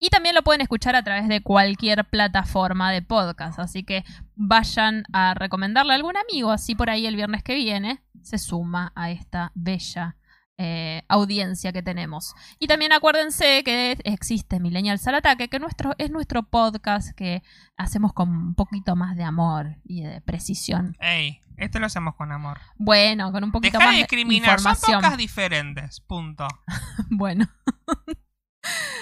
y 0.03 0.09
también 0.09 0.35
lo 0.35 0.43
pueden 0.43 0.59
escuchar 0.59 0.97
a 0.97 1.03
través 1.03 1.29
de 1.29 1.41
cualquier 1.41 2.03
plataforma 2.03 2.91
de 2.91 3.01
podcast, 3.01 3.57
así 3.57 3.83
que 3.83 4.03
vayan 4.35 5.05
a 5.13 5.33
recomendarle 5.33 5.93
a 5.93 5.95
algún 5.95 6.17
amigo, 6.17 6.51
así 6.51 6.75
por 6.75 6.89
ahí 6.89 7.05
el 7.05 7.15
viernes 7.15 7.41
que 7.41 7.55
viene 7.55 8.03
se 8.21 8.37
suma 8.37 8.91
a 8.95 9.11
esta 9.11 9.53
bella 9.55 10.17
eh, 10.57 11.03
audiencia 11.07 11.71
que 11.71 11.81
tenemos. 11.81 12.35
Y 12.59 12.67
también 12.67 12.91
acuérdense 12.91 13.63
que 13.63 13.97
existe 14.03 14.59
Millennials 14.59 15.07
al 15.07 15.15
Ataque, 15.15 15.47
que 15.47 15.59
nuestro, 15.59 15.95
es 15.97 16.11
nuestro 16.11 16.43
podcast 16.43 17.15
que 17.15 17.41
hacemos 17.77 18.11
con 18.11 18.29
un 18.29 18.55
poquito 18.55 18.97
más 18.97 19.15
de 19.15 19.23
amor 19.23 19.77
y 19.85 20.03
de 20.03 20.19
precisión. 20.19 20.97
Ey, 20.99 21.39
esto 21.55 21.79
lo 21.79 21.85
hacemos 21.85 22.15
con 22.15 22.33
amor. 22.33 22.59
Bueno, 22.75 23.31
con 23.31 23.45
un 23.45 23.53
poquito 23.53 23.77
Deja 23.77 23.85
más 23.85 23.95
de 23.95 23.99
discriminar, 23.99 24.59
son 24.59 24.71
información. 24.71 25.01
pocas 25.01 25.17
diferentes, 25.17 26.01
punto. 26.01 26.45
Bueno, 27.09 27.47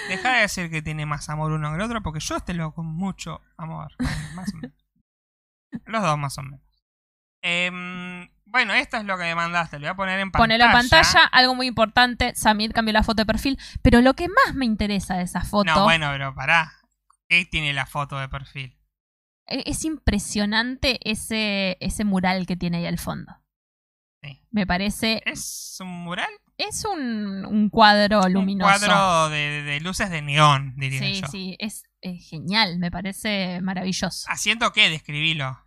Deja 0.09 0.33
de 0.35 0.41
decir 0.41 0.69
que 0.69 0.81
tiene 0.81 1.05
más 1.05 1.29
amor 1.29 1.51
uno 1.51 1.69
que 1.69 1.75
el 1.75 1.81
otro, 1.81 2.01
porque 2.01 2.19
yo 2.19 2.35
este 2.37 2.53
lo 2.53 2.73
con 2.73 2.85
mucho 2.85 3.41
amor. 3.57 3.93
Más 4.35 4.53
o 4.53 4.57
menos. 4.57 4.77
Los 5.85 6.01
dos 6.03 6.17
más 6.17 6.37
o 6.37 6.43
menos. 6.43 6.59
Em, 7.41 8.29
bueno, 8.45 8.73
esto 8.73 8.97
es 8.97 9.05
lo 9.05 9.17
que 9.17 9.23
me 9.23 9.35
mandaste. 9.35 9.77
Lo 9.79 9.83
voy 9.85 9.91
a 9.91 9.95
poner 9.95 10.19
en 10.19 10.31
pantalla. 10.31 10.43
ponelo 10.43 10.65
en 10.65 10.71
pantalla. 10.71 11.25
Algo 11.31 11.55
muy 11.55 11.67
importante, 11.67 12.33
Samid 12.35 12.71
cambió 12.73 12.91
la 12.93 13.03
foto 13.03 13.21
de 13.21 13.25
perfil. 13.25 13.57
Pero 13.81 14.01
lo 14.01 14.13
que 14.13 14.27
más 14.27 14.53
me 14.53 14.65
interesa 14.65 15.15
de 15.15 15.23
esa 15.23 15.41
foto 15.41 15.63
No, 15.73 15.83
bueno, 15.83 16.09
pero 16.11 16.35
pará. 16.35 16.73
¿Qué 17.29 17.45
tiene 17.45 17.71
la 17.73 17.85
foto 17.85 18.19
de 18.19 18.27
perfil? 18.27 18.77
e- 19.47 19.63
es 19.65 19.85
impresionante 19.85 20.99
ese, 21.09 21.77
ese 21.79 22.03
mural 22.03 22.45
que 22.45 22.57
tiene 22.57 22.77
ahí 22.79 22.85
al 22.85 22.99
fondo. 22.99 23.33
Sí. 24.23 24.45
Me 24.51 24.67
parece. 24.67 25.21
¿Es 25.25 25.77
un 25.79 26.03
mural? 26.03 26.29
Es 26.69 26.85
un, 26.85 27.45
un 27.45 27.69
cuadro 27.69 28.21
luminoso. 28.29 28.71
Un 28.73 28.79
cuadro 28.89 29.29
de, 29.29 29.63
de 29.63 29.79
luces 29.79 30.09
de 30.09 30.21
neón, 30.21 30.73
diría 30.77 30.99
Sí, 30.99 31.21
yo. 31.21 31.27
sí, 31.27 31.55
es, 31.59 31.83
es 32.01 32.27
genial, 32.29 32.77
me 32.79 32.91
parece 32.91 33.59
maravilloso. 33.61 34.27
¿Haciendo 34.29 34.71
qué? 34.71 34.89
Describilo. 34.89 35.57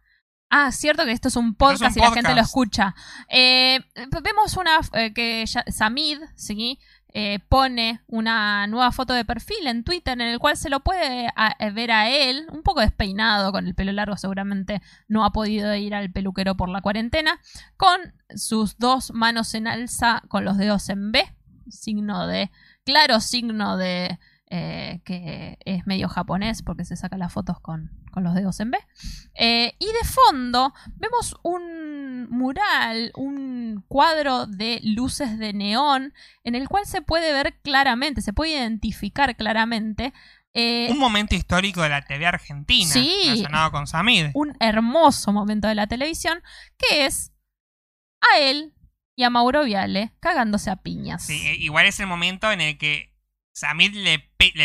Ah, 0.50 0.70
cierto 0.70 1.04
que 1.04 1.10
esto 1.12 1.28
es 1.28 1.36
un 1.36 1.48
es 1.50 1.56
podcast 1.56 1.96
y 1.96 2.00
la 2.00 2.12
gente 2.12 2.34
lo 2.34 2.40
escucha. 2.40 2.94
Eh, 3.28 3.80
vemos 4.22 4.56
una 4.56 4.78
eh, 4.92 5.12
que 5.12 5.44
ya- 5.46 5.64
Samid, 5.66 6.18
¿sí? 6.36 6.78
Eh, 7.16 7.38
pone 7.48 8.00
una 8.08 8.66
nueva 8.66 8.90
foto 8.90 9.12
de 9.12 9.24
perfil 9.24 9.68
en 9.68 9.84
Twitter 9.84 10.14
en 10.14 10.26
el 10.26 10.40
cual 10.40 10.56
se 10.56 10.68
lo 10.68 10.80
puede 10.80 11.26
eh, 11.26 11.70
ver 11.70 11.92
a 11.92 12.10
él, 12.10 12.44
un 12.50 12.64
poco 12.64 12.80
despeinado, 12.80 13.52
con 13.52 13.68
el 13.68 13.74
pelo 13.76 13.92
largo, 13.92 14.16
seguramente 14.16 14.82
no 15.06 15.24
ha 15.24 15.30
podido 15.30 15.72
ir 15.76 15.94
al 15.94 16.10
peluquero 16.10 16.56
por 16.56 16.68
la 16.68 16.80
cuarentena, 16.80 17.38
con 17.76 18.00
sus 18.34 18.78
dos 18.78 19.12
manos 19.12 19.54
en 19.54 19.68
alza, 19.68 20.24
con 20.26 20.44
los 20.44 20.58
dedos 20.58 20.88
en 20.88 21.12
B, 21.12 21.24
signo 21.68 22.26
de, 22.26 22.50
claro 22.84 23.20
signo 23.20 23.76
de 23.76 24.18
eh, 24.56 25.00
que 25.04 25.58
es 25.64 25.84
medio 25.84 26.08
japonés 26.08 26.62
porque 26.62 26.84
se 26.84 26.94
saca 26.94 27.16
las 27.16 27.32
fotos 27.32 27.58
con, 27.58 27.90
con 28.12 28.22
los 28.22 28.36
dedos 28.36 28.60
en 28.60 28.70
B. 28.70 28.78
Eh, 29.34 29.74
y 29.80 29.86
de 29.86 30.08
fondo 30.08 30.72
vemos 30.94 31.34
un 31.42 32.30
mural, 32.30 33.10
un 33.16 33.84
cuadro 33.88 34.46
de 34.46 34.78
luces 34.84 35.40
de 35.40 35.52
neón 35.52 36.14
en 36.44 36.54
el 36.54 36.68
cual 36.68 36.86
se 36.86 37.02
puede 37.02 37.32
ver 37.32 37.58
claramente, 37.62 38.22
se 38.22 38.32
puede 38.32 38.52
identificar 38.52 39.34
claramente 39.34 40.12
eh, 40.52 40.86
Un 40.92 41.00
momento 41.00 41.34
histórico 41.34 41.82
de 41.82 41.88
la 41.88 42.02
TV 42.02 42.24
argentina. 42.24 42.88
Sí. 42.92 43.12
Relacionado 43.24 43.72
con 43.72 43.88
Samid. 43.88 44.26
un 44.34 44.56
hermoso 44.60 45.32
momento 45.32 45.66
de 45.66 45.74
la 45.74 45.88
televisión 45.88 46.40
que 46.78 47.06
es 47.06 47.32
a 48.20 48.38
él 48.38 48.72
y 49.16 49.24
a 49.24 49.30
Mauro 49.30 49.64
Viale 49.64 50.12
cagándose 50.20 50.70
a 50.70 50.76
piñas. 50.76 51.26
Sí, 51.26 51.44
eh, 51.44 51.56
igual 51.56 51.86
es 51.86 51.98
el 51.98 52.06
momento 52.06 52.52
en 52.52 52.60
el 52.60 52.78
que 52.78 53.13
Samid 53.54 53.94
le, 53.94 54.18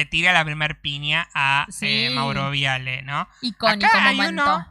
tira 0.05 0.33
la 0.33 0.43
primer 0.43 0.81
piña 0.81 1.29
a 1.33 1.67
Sí. 1.69 2.05
eh, 2.05 2.09
Mauro 2.09 2.49
Viale, 2.51 3.03
¿no? 3.03 3.27
Icónico 3.41 3.85
Acá 3.85 4.07
hay 4.07 4.15
momento. 4.17 4.43
uno- 4.43 4.67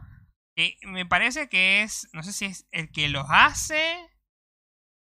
Que 0.57 0.77
me 0.83 1.07
parece 1.07 1.49
que 1.49 1.83
es, 1.83 2.09
no 2.13 2.23
sé 2.25 2.33
si 2.33 2.47
es 2.47 2.67
el 2.73 2.91
que 2.91 3.09
los 3.09 3.27
hace 3.31 3.97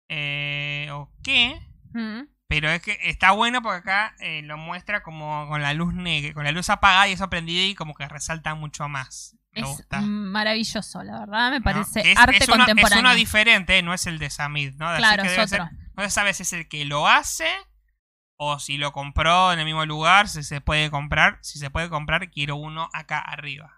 eh, 0.09 0.87
o 0.91 1.11
qué, 1.23 1.59
Mm. 1.93 2.21
pero 2.47 2.69
es 2.69 2.81
que 2.81 2.97
está 3.03 3.31
bueno 3.31 3.61
porque 3.61 3.79
acá 3.79 4.15
eh, 4.19 4.41
lo 4.43 4.57
muestra 4.57 5.03
como 5.03 5.47
con 5.47 5.61
la 5.61 5.73
luz 5.73 5.93
negra, 5.93 6.33
con 6.33 6.43
la 6.45 6.51
luz 6.51 6.69
apagada 6.69 7.07
y 7.07 7.13
eso 7.13 7.29
prendido 7.29 7.65
y 7.65 7.75
como 7.75 7.93
que 7.93 8.07
resalta 8.07 8.55
mucho 8.55 8.87
más. 8.87 9.35
Me 9.51 9.61
Es 9.61 9.67
gusta. 9.67 10.01
maravilloso, 10.01 11.03
la 11.03 11.19
verdad, 11.19 11.51
me 11.51 11.61
parece 11.61 12.09
es, 12.11 12.17
arte 12.17 12.37
es 12.37 12.47
uno, 12.47 12.57
contemporáneo. 12.65 12.97
Es 12.97 12.99
uno 13.05 13.15
diferente, 13.15 13.81
no 13.83 13.93
es 13.93 14.05
el 14.07 14.17
de 14.19 14.29
Samid, 14.29 14.73
¿no? 14.75 14.95
Claro, 14.97 15.23
que 15.23 15.29
es 15.35 15.49
ser- 15.49 15.61
otro. 15.61 15.77
no 15.95 16.03
se 16.03 16.09
sabe 16.09 16.33
si 16.33 16.43
es 16.43 16.53
el 16.53 16.67
que 16.67 16.85
lo 16.85 17.07
hace 17.07 17.47
o 18.45 18.59
si 18.59 18.77
lo 18.77 18.91
compró 18.91 19.51
en 19.53 19.59
el 19.59 19.65
mismo 19.65 19.85
lugar, 19.85 20.27
si 20.29 20.43
se 20.43 20.61
puede 20.61 20.89
comprar. 20.91 21.39
Si 21.41 21.59
se 21.59 21.69
puede 21.69 21.89
comprar, 21.89 22.29
quiero 22.31 22.55
uno 22.55 22.89
acá 22.93 23.19
arriba. 23.19 23.71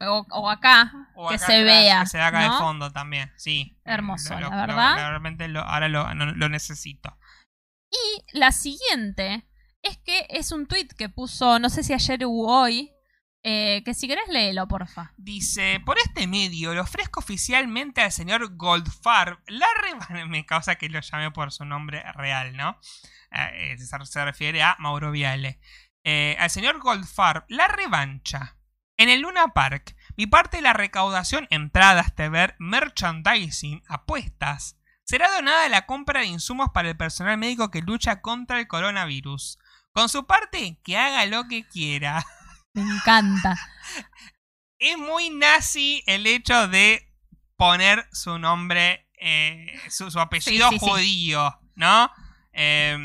O, 0.00 0.26
o 0.30 0.50
acá, 0.50 0.92
O 1.14 1.28
que 1.28 1.36
acá 1.36 1.46
se 1.46 1.62
vea. 1.62 2.00
Que 2.00 2.06
se 2.06 2.16
vea 2.18 2.26
acá 2.26 2.46
¿no? 2.48 2.52
de 2.54 2.58
fondo 2.58 2.90
también, 2.92 3.32
sí. 3.36 3.78
Hermoso, 3.84 4.34
Lo- 4.34 4.50
la 4.50 4.50
lo- 4.50 4.66
verdad. 4.66 4.96
realmente 4.96 5.46
lo- 5.48 5.60
ahora 5.62 5.88
lo, 5.88 6.48
necesito. 6.48 7.16
Y 7.92 8.36
la 8.38 8.50
siguiente 8.52 9.46
es 9.82 9.96
que 9.98 10.26
es 10.30 10.50
un 10.52 10.66
tweet 10.66 10.88
que 10.98 11.08
puso, 11.08 11.58
no 11.60 11.70
sé 11.70 11.82
si 11.84 11.92
ayer 11.92 12.24
o 12.24 12.30
hoy, 12.30 12.90
eh, 13.42 13.82
que 13.84 13.94
si 13.94 14.06
querés 14.08 14.28
léelo, 14.28 14.66
porfa. 14.68 15.14
Dice, 15.16 15.80
por 15.86 15.96
este 15.98 16.26
medio 16.26 16.74
le 16.74 16.80
ofrezco 16.80 17.20
oficialmente 17.20 18.02
al 18.02 18.12
señor 18.12 18.56
Goldfarb 18.56 19.38
la 19.46 19.66
revancha. 19.82 20.08
Me 20.26 20.44
causa 20.44 20.74
que 20.76 20.88
lo 20.88 21.00
llame 21.00 21.30
por 21.30 21.52
su 21.52 21.64
nombre 21.64 22.02
real, 22.14 22.56
¿no? 22.56 22.76
Eh, 23.30 23.72
eh, 23.72 23.78
se, 23.78 23.86
se 24.06 24.24
refiere 24.24 24.62
a 24.62 24.76
Mauro 24.78 25.10
Viale. 25.10 25.60
Eh, 26.04 26.36
al 26.38 26.50
señor 26.50 26.78
Goldfarb 26.80 27.44
la 27.48 27.68
revancha. 27.68 28.56
En 28.96 29.08
el 29.08 29.22
Luna 29.22 29.48
Park, 29.54 29.96
mi 30.16 30.26
parte 30.26 30.58
de 30.58 30.62
la 30.62 30.74
recaudación, 30.74 31.46
entradas, 31.50 32.14
TV, 32.14 32.54
merchandising, 32.58 33.82
apuestas, 33.88 34.76
será 35.04 35.30
donada 35.32 35.64
a 35.64 35.68
la 35.70 35.86
compra 35.86 36.20
de 36.20 36.26
insumos 36.26 36.68
para 36.74 36.90
el 36.90 36.96
personal 36.98 37.38
médico 37.38 37.70
que 37.70 37.80
lucha 37.80 38.20
contra 38.20 38.60
el 38.60 38.68
coronavirus. 38.68 39.58
Con 39.92 40.08
su 40.10 40.26
parte, 40.26 40.78
que 40.84 40.98
haga 40.98 41.24
lo 41.26 41.48
que 41.48 41.66
quiera. 41.66 42.24
Me 42.74 42.82
encanta. 42.82 43.56
es 44.78 44.98
muy 44.98 45.30
nazi 45.30 46.02
el 46.06 46.26
hecho 46.26 46.68
de 46.68 47.10
poner 47.56 48.06
su 48.12 48.38
nombre, 48.38 49.08
eh, 49.18 49.66
su, 49.88 50.10
su 50.10 50.20
apellido 50.20 50.68
Sí, 50.68 50.78
sí, 50.78 50.84
sí. 50.84 50.90
judío, 50.90 51.58
¿no? 51.74 52.10
Eh, 52.52 52.98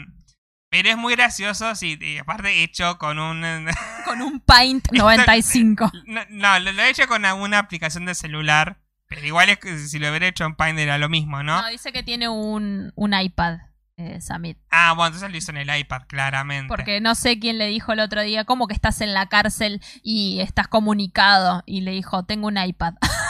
pero 0.76 0.90
es 0.90 0.98
muy 0.98 1.16
gracioso, 1.16 1.74
sí, 1.74 1.98
y 2.02 2.18
aparte 2.18 2.64
hecho 2.64 2.98
con 2.98 3.18
un... 3.18 3.44
Con 4.06 4.22
un 4.22 4.40
Paint 4.40 4.92
95. 4.92 5.92
no, 6.06 6.22
no, 6.30 6.60
lo, 6.60 6.72
lo 6.72 6.82
he 6.84 6.90
hecho 6.90 7.08
con 7.08 7.26
alguna 7.26 7.58
aplicación 7.58 8.06
de 8.06 8.14
celular, 8.14 8.78
pero 9.08 9.26
igual 9.26 9.50
es 9.50 9.58
que 9.58 9.80
si 9.80 9.98
lo 9.98 10.10
hubiera 10.10 10.28
hecho 10.28 10.46
en 10.46 10.56
Paint 10.56 10.78
era 10.78 11.00
lo 11.00 11.10
mismo, 11.10 11.42
¿no? 11.42 11.60
No, 11.60 11.68
dice 11.70 11.92
que 11.92 12.04
tiene 12.04 12.30
un, 12.30 12.92
un 12.96 13.20
iPad, 13.20 13.60
eh, 13.98 14.20
Samit. 14.22 14.58
Ah, 14.70 14.94
bueno, 14.94 15.08
entonces 15.08 15.32
lo 15.32 15.38
hizo 15.38 15.52
en 15.52 15.58
el 15.58 15.76
iPad, 15.76 16.04
claramente. 16.08 16.68
Porque 16.68 17.02
no 17.02 17.16
sé 17.16 17.40
quién 17.40 17.58
le 17.58 17.68
dijo 17.68 17.94
el 17.94 18.00
otro 18.00 18.22
día, 18.22 18.44
¿cómo 18.46 18.68
que 18.68 18.74
estás 18.74 19.02
en 19.02 19.14
la 19.14 19.28
cárcel 19.28 19.82
y 20.04 20.42
estás 20.42 20.68
comunicado? 20.68 21.64
Y 21.66 21.82
le 21.82 21.92
dijo, 21.92 22.26
tengo 22.26 22.48
un 22.48 22.58
iPad. 22.58 22.96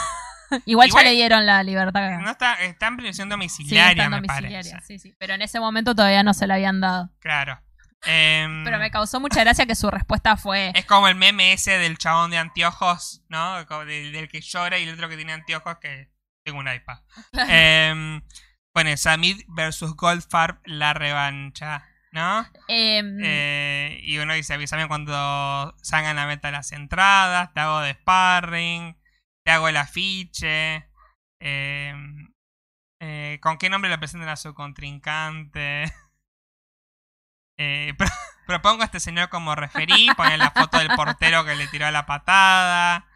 Igual, 0.66 0.88
Igual- 0.90 1.04
ya 1.04 1.10
le 1.10 1.16
dieron 1.16 1.46
la 1.46 1.64
libertad. 1.64 2.20
No 2.20 2.32
está, 2.32 2.54
está 2.64 2.88
en 2.88 2.98
prisión 2.98 3.28
Sí, 3.28 3.30
domiciliaria, 3.30 3.92
está 3.92 4.04
en 4.06 4.10
me 4.12 4.16
domiciliaria, 4.18 4.72
parece. 4.72 4.88
sí, 4.88 5.00
sí. 5.00 5.16
Pero 5.20 5.34
en 5.34 5.42
ese 5.42 5.60
momento 5.60 5.96
todavía 5.96 6.24
no 6.24 6.34
se 6.34 6.48
la 6.48 6.56
habían 6.56 6.82
dado. 6.82 7.10
Claro. 7.20 7.60
Em, 8.08 8.64
Pero 8.64 8.78
me 8.78 8.92
causó 8.92 9.20
mucha 9.20 9.40
gracia 9.42 9.66
que 9.66 9.74
su 9.74 9.90
respuesta 9.90 10.38
fue... 10.38 10.72
Es 10.76 10.86
como 10.86 11.08
el 11.08 11.16
meme 11.16 11.54
ese 11.54 11.80
del 11.80 11.98
chabón 11.98 12.30
de 12.30 12.38
anteojos, 12.38 13.24
¿no? 13.30 13.66
Del, 13.86 14.12
del 14.12 14.28
que 14.30 14.42
llora 14.42 14.78
y 14.78 14.84
el 14.84 14.94
otro 14.94 15.10
que 15.10 15.16
tiene 15.16 15.34
anteojos 15.34 15.78
que 15.80 16.12
tengo 16.44 16.60
un 16.60 16.68
iPad. 16.72 17.00
Em, 17.50 18.22
bueno, 18.76 18.96
Samid 18.96 19.42
versus 19.48 19.96
Goldfarb, 19.96 20.60
la 20.66 20.94
revancha, 20.94 21.88
¿no? 22.12 22.46
em, 22.68 23.18
Eh, 23.24 24.00
y 24.04 24.20
uno 24.20 24.36
dice, 24.36 24.54
avísame 24.54 24.88
cuando 24.88 25.76
salgan 25.82 26.20
a 26.20 26.28
meta 26.28 26.52
las 26.52 26.74
entradas, 26.74 27.54
te 27.54 27.60
hago 27.62 27.80
de 27.80 27.94
sparring, 27.94 28.96
te 29.46 29.52
hago 29.52 29.68
el 29.70 29.78
afiche, 29.78 30.90
em, 31.40 32.34
eh, 33.00 33.40
con 33.42 33.58
qué 33.58 33.70
nombre 33.70 33.90
le 33.92 33.98
presentan 34.00 34.30
a 34.30 34.36
su 34.36 34.54
contrincante. 34.54 35.84
Eh, 37.58 37.94
pro- 37.98 38.08
propongo 38.48 38.82
a 38.82 38.86
este 38.86 39.00
señor 39.00 39.30
como 39.30 39.56
referí, 39.56 40.10
poner 40.18 40.38
la 40.40 40.52
foto 40.52 40.78
del 40.78 40.90
portero 40.90 41.46
que 41.46 41.56
le 41.56 41.68
tiró 41.70 41.90
la 41.90 42.06
patada, 42.06 43.08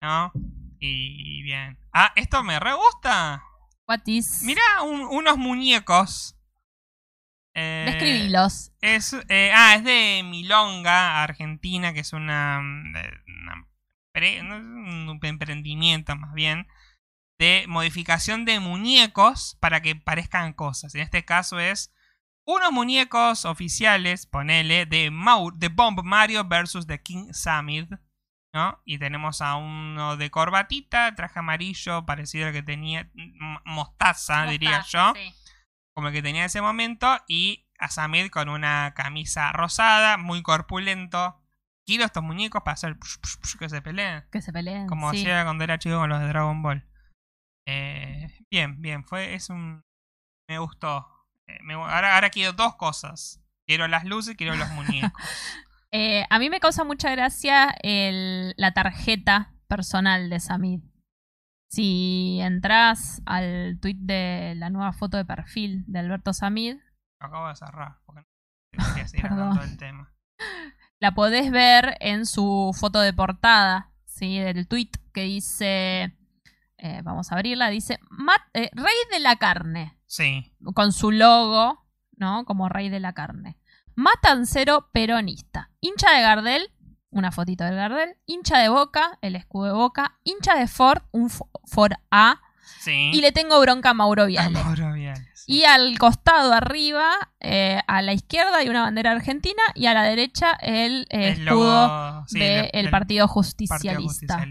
¿no? 0.00 0.30
Y 0.78 1.42
bien. 1.42 1.80
Ah, 1.92 2.12
esto 2.14 2.44
me 2.44 2.60
re 2.60 2.74
gusta. 2.74 3.42
what 3.88 3.98
is? 4.06 4.42
Mira, 4.44 4.62
unos 4.82 5.36
muñecos. 5.36 6.36
Eh, 7.56 7.86
Describilos. 7.88 8.70
es, 8.80 9.14
eh, 9.28 9.50
ah, 9.52 9.74
es 9.74 9.82
de 9.82 10.22
Milonga, 10.24 11.20
Argentina, 11.24 11.92
que 11.92 11.98
es 12.00 12.12
una, 12.12 12.60
mm, 12.62 12.94
una 13.42 13.66
un 14.22 15.18
emprendimiento 15.22 16.14
más 16.16 16.32
bien 16.34 16.66
de 17.38 17.64
modificación 17.68 18.44
de 18.44 18.60
muñecos 18.60 19.56
para 19.60 19.80
que 19.80 19.94
parezcan 19.96 20.52
cosas. 20.52 20.94
En 20.94 21.02
este 21.02 21.24
caso 21.24 21.60
es 21.60 21.94
unos 22.46 22.72
muñecos 22.72 23.44
oficiales, 23.44 24.26
ponele, 24.26 24.86
de, 24.86 25.10
Mau- 25.10 25.52
de 25.54 25.68
Bomb 25.68 26.02
Mario 26.02 26.44
versus 26.44 26.86
The 26.86 27.02
King 27.02 27.32
Samid. 27.32 27.86
¿no? 28.54 28.80
Y 28.86 28.98
tenemos 28.98 29.42
a 29.42 29.56
uno 29.56 30.16
de 30.16 30.30
corbatita, 30.30 31.14
traje 31.14 31.38
amarillo, 31.38 32.06
parecido 32.06 32.46
al 32.46 32.54
que 32.54 32.62
tenía, 32.62 33.10
mostaza, 33.66 34.46
diría 34.46 34.82
yo 34.88 35.12
Sí. 35.14 35.34
como 35.94 36.08
el 36.08 36.14
que 36.14 36.22
tenía 36.22 36.40
en 36.42 36.46
ese 36.46 36.62
momento, 36.62 37.18
y 37.28 37.66
a 37.78 37.90
Samid 37.90 38.30
con 38.30 38.48
una 38.48 38.94
camisa 38.96 39.52
rosada, 39.52 40.16
muy 40.16 40.42
corpulento. 40.42 41.38
Quiero 41.88 42.04
estos 42.04 42.22
muñecos 42.22 42.60
para 42.62 42.74
hacer 42.74 42.98
que 43.58 43.68
se 43.70 43.80
peleen. 43.80 44.22
Que 44.30 44.42
se 44.42 44.52
peleen. 44.52 44.86
Como 44.88 45.10
sí. 45.10 45.20
hacía 45.22 45.42
cuando 45.44 45.64
era 45.64 45.78
chico 45.78 45.96
con 45.96 46.10
los 46.10 46.20
de 46.20 46.26
Dragon 46.28 46.60
Ball. 46.60 46.86
Eh, 47.66 48.28
bien, 48.50 48.82
bien, 48.82 49.04
fue, 49.04 49.32
es 49.32 49.48
un... 49.48 49.80
Me 50.50 50.58
gustó. 50.58 51.08
Eh, 51.46 51.58
me- 51.62 51.72
ahora, 51.72 52.14
ahora 52.16 52.28
quiero 52.28 52.52
dos 52.52 52.76
cosas. 52.76 53.42
Quiero 53.66 53.88
las 53.88 54.04
luces 54.04 54.34
y 54.34 54.36
quiero 54.36 54.54
los 54.54 54.68
muñecos. 54.72 55.12
Eh, 55.90 56.26
a 56.28 56.38
mí 56.38 56.50
me 56.50 56.60
causa 56.60 56.84
mucha 56.84 57.10
gracia 57.12 57.74
el- 57.82 58.52
la 58.58 58.74
tarjeta 58.74 59.54
personal 59.68 60.28
de 60.28 60.38
Samid. 60.38 60.80
Si 61.70 62.38
entras 62.42 63.22
al 63.24 63.78
tweet 63.80 63.96
de 63.98 64.52
la 64.56 64.68
nueva 64.68 64.92
foto 64.92 65.16
de 65.16 65.24
perfil 65.24 65.84
de 65.86 66.00
Alberto 66.00 66.34
Samid, 66.34 66.76
Lo 67.22 67.26
acabo 67.28 67.48
de 67.48 67.56
cerrar 67.56 68.00
porque 68.04 68.20
no 68.76 68.84
quería 68.88 69.08
seguir 69.08 69.26
hablando 69.28 69.62
del 69.62 69.78
tema. 69.78 70.12
la 71.00 71.12
podés 71.14 71.50
ver 71.50 71.96
en 72.00 72.26
su 72.26 72.74
foto 72.78 73.00
de 73.00 73.12
portada, 73.12 73.90
¿sí? 74.04 74.38
Del 74.38 74.66
tweet 74.68 74.90
que 75.12 75.22
dice, 75.22 76.16
eh, 76.78 77.00
vamos 77.04 77.30
a 77.30 77.34
abrirla, 77.36 77.68
dice, 77.70 77.98
"Mat- 78.10 78.48
eh, 78.54 78.70
Rey 78.72 78.94
de 79.12 79.20
la 79.20 79.36
Carne, 79.36 79.96
Sí, 80.06 80.52
con 80.74 80.92
su 80.92 81.10
logo, 81.12 81.84
¿no? 82.16 82.44
Como 82.46 82.68
Rey 82.68 82.88
de 82.88 82.98
la 83.00 83.12
Carne. 83.12 83.58
Matancero 83.94 84.88
peronista. 84.92 85.70
Hincha 85.80 86.10
de 86.12 86.22
Gardel, 86.22 86.70
una 87.10 87.30
fotito 87.32 87.64
del 87.64 87.74
Gardel. 87.74 88.16
Hincha 88.26 88.58
de 88.58 88.68
Boca, 88.68 89.18
el 89.22 89.36
escudo 89.36 89.66
de 89.66 89.72
Boca. 89.72 90.18
Hincha 90.24 90.54
de 90.54 90.66
Ford, 90.68 91.02
un 91.12 91.28
Fo- 91.30 91.50
Ford 91.66 91.92
A. 92.10 92.40
sí. 92.80 93.10
Y 93.12 93.20
le 93.20 93.32
tengo 93.32 93.60
bronca 93.60 93.90
a 93.90 93.94
Mauro 93.94 94.22
A 94.22 94.26
Viale. 94.26 94.50
Mauro 94.64 94.92
Viale. 94.92 95.27
Y 95.50 95.64
al 95.64 95.98
costado 95.98 96.52
arriba, 96.52 97.10
eh, 97.40 97.80
a 97.86 98.02
la 98.02 98.12
izquierda 98.12 98.58
hay 98.58 98.68
una 98.68 98.82
bandera 98.82 99.12
argentina 99.12 99.62
y 99.74 99.86
a 99.86 99.94
la 99.94 100.02
derecha 100.02 100.52
el 100.60 101.06
eh, 101.08 101.28
El 101.38 101.48
escudo 101.48 101.88
logo, 101.88 102.24
sí, 102.28 102.38
del 102.38 102.64
el- 102.66 102.70
el 102.86 102.90
Partido 102.90 103.26
Partido 103.26 103.28
Justicialista. 103.28 104.46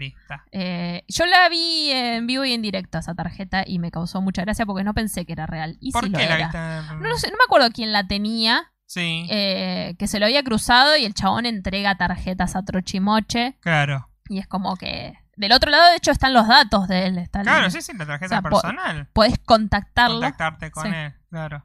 Eh, 0.50 1.04
yo 1.06 1.24
la 1.26 1.48
vi 1.48 1.90
en 1.92 2.26
vivo 2.26 2.44
y 2.44 2.52
en 2.52 2.62
directo 2.62 2.98
esa 2.98 3.14
tarjeta 3.14 3.62
y 3.64 3.78
me 3.78 3.92
causó 3.92 4.20
mucha 4.20 4.42
gracia 4.42 4.66
porque 4.66 4.82
no 4.82 4.92
pensé 4.92 5.24
que 5.24 5.34
era 5.34 5.46
real. 5.46 5.76
Y 5.80 5.92
¿Por 5.92 6.04
sí 6.06 6.10
lo 6.10 6.18
qué 6.18 6.26
la 6.26 6.34
era. 6.34 6.44
viste? 6.46 6.58
en- 6.58 7.00
No, 7.00 7.08
lo 7.08 7.16
sé, 7.16 7.28
no 7.30 7.36
me 7.36 7.44
acuerdo 7.46 7.70
quién 7.72 7.92
la 7.92 8.06
tenía, 8.08 8.72
Sí, 8.86 9.26
eh, 9.30 9.94
que 10.00 10.08
se 10.08 10.18
lo 10.18 10.26
había 10.26 10.42
cruzado 10.42 10.96
y 10.96 11.04
el 11.04 11.14
chabón 11.14 11.46
entrega 11.46 11.96
tarjetas 11.96 12.56
a 12.56 12.64
Trochimoche 12.64 13.56
claro. 13.60 14.08
y 14.28 14.38
es 14.40 14.48
como 14.48 14.76
que... 14.76 15.14
Del 15.38 15.52
otro 15.52 15.70
lado, 15.70 15.90
de 15.90 15.96
hecho, 15.96 16.10
están 16.10 16.34
los 16.34 16.48
datos 16.48 16.88
de 16.88 17.06
él. 17.06 17.18
Está 17.18 17.40
el- 17.40 17.46
Claro, 17.46 17.70
sí, 17.70 17.80
sí, 17.80 17.92
la 17.96 18.06
tarjeta 18.06 18.26
o 18.26 18.28
sea, 18.28 18.42
po- 18.42 18.48
personal. 18.60 19.06
Podés 19.12 19.38
contactarlo. 19.38 20.20
Contactarte 20.20 20.70
con 20.70 20.86
Sí. 20.90 20.92
él, 20.94 21.14
claro. 21.30 21.64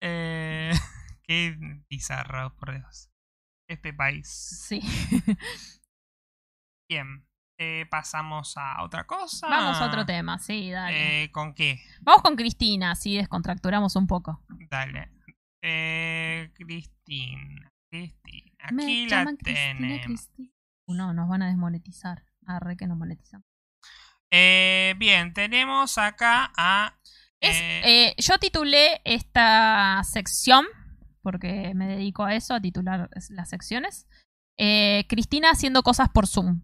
Eh, 0.00 0.70
qué 1.24 1.56
bizarro, 1.90 2.54
por 2.56 2.72
Dios. 2.74 3.10
Este 3.68 3.92
país. 3.92 4.28
Sí. 4.28 4.80
Bien. 6.88 7.26
eh, 7.58 7.86
pasamos 7.90 8.56
a 8.58 8.82
otra 8.84 9.06
cosa. 9.06 9.48
Vamos 9.48 9.78
a 9.78 9.86
otro 9.86 10.04
tema, 10.06 10.38
sí, 10.38 10.70
dale. 10.70 11.24
Eh, 11.24 11.32
¿Con 11.32 11.54
qué? 11.54 11.80
Vamos 12.02 12.22
con 12.22 12.36
Cristina, 12.36 12.90
así 12.92 13.16
descontracturamos 13.16 13.96
un 13.96 14.06
poco. 14.06 14.44
Dale. 14.70 15.10
Eh, 15.62 16.52
Cristina. 16.54 17.72
Cristina. 17.90 18.68
Me 18.72 18.82
Aquí 18.84 19.08
la 19.08 19.16
llaman 19.18 19.36
Cristina, 19.36 19.74
tenemos. 19.78 20.06
Cristina. 20.06 20.52
No, 20.88 21.12
nos 21.14 21.28
van 21.28 21.42
a 21.42 21.46
desmonetizar. 21.48 22.24
Arre 22.46 22.76
que 22.76 22.86
nos 22.86 22.96
monetizan. 22.96 23.44
Eh, 24.30 24.94
bien, 24.98 25.32
tenemos 25.32 25.98
acá 25.98 26.52
a. 26.56 26.98
Es, 27.40 27.56
eh, 27.56 27.82
eh, 28.08 28.14
yo 28.18 28.38
titulé 28.38 29.00
esta 29.04 30.02
sección, 30.04 30.64
porque 31.22 31.72
me 31.74 31.86
dedico 31.86 32.24
a 32.24 32.34
eso, 32.34 32.54
a 32.54 32.60
titular 32.60 33.08
las 33.30 33.48
secciones. 33.50 34.06
Cristina 34.56 35.50
haciendo 35.50 35.82
cosas 35.82 36.08
por 36.08 36.26
Zoom. 36.26 36.62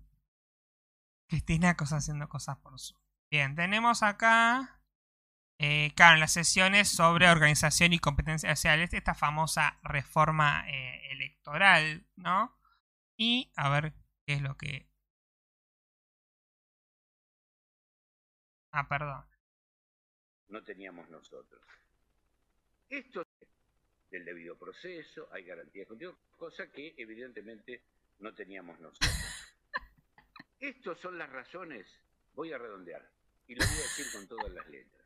Cristina 1.28 1.76
cosa 1.76 1.96
haciendo 1.96 2.28
cosas 2.28 2.56
por 2.58 2.78
Zoom. 2.80 2.98
Bien, 3.30 3.54
tenemos 3.54 4.02
acá. 4.02 4.80
Eh, 5.58 5.92
claro, 5.94 6.14
en 6.14 6.20
las 6.20 6.32
sesiones 6.32 6.88
sobre 6.88 7.30
organización 7.30 7.92
y 7.92 7.98
competencia, 7.98 8.52
o 8.52 8.56
sea, 8.56 8.74
este- 8.76 8.96
esta 8.98 9.14
famosa 9.14 9.78
reforma 9.82 10.64
eh, 10.68 11.12
electoral, 11.12 12.06
¿no? 12.16 12.58
Y 13.16 13.52
a 13.56 13.68
ver 13.68 13.94
qué 14.26 14.34
es 14.34 14.42
lo 14.42 14.56
que. 14.56 14.90
Ah, 18.72 18.88
perdón. 18.88 19.24
no 20.48 20.62
teníamos 20.64 21.08
nosotros. 21.10 21.62
Esto 22.88 23.22
es 23.22 23.48
del 24.10 24.24
debido 24.24 24.56
proceso, 24.58 25.28
hay 25.32 25.44
garantías 25.44 25.88
contigo, 25.88 26.16
cosa 26.36 26.70
que 26.70 26.94
evidentemente 26.96 27.82
no 28.18 28.34
teníamos 28.34 28.78
nosotros. 28.80 29.10
Estas 30.60 30.98
son 31.00 31.16
las 31.18 31.30
razones, 31.30 31.86
voy 32.34 32.52
a 32.52 32.58
redondear, 32.58 33.08
y 33.46 33.54
lo 33.54 33.64
voy 33.64 33.74
a 33.74 33.82
decir 33.82 34.06
con 34.12 34.26
todas 34.28 34.52
las 34.52 34.68
letras. 34.68 35.01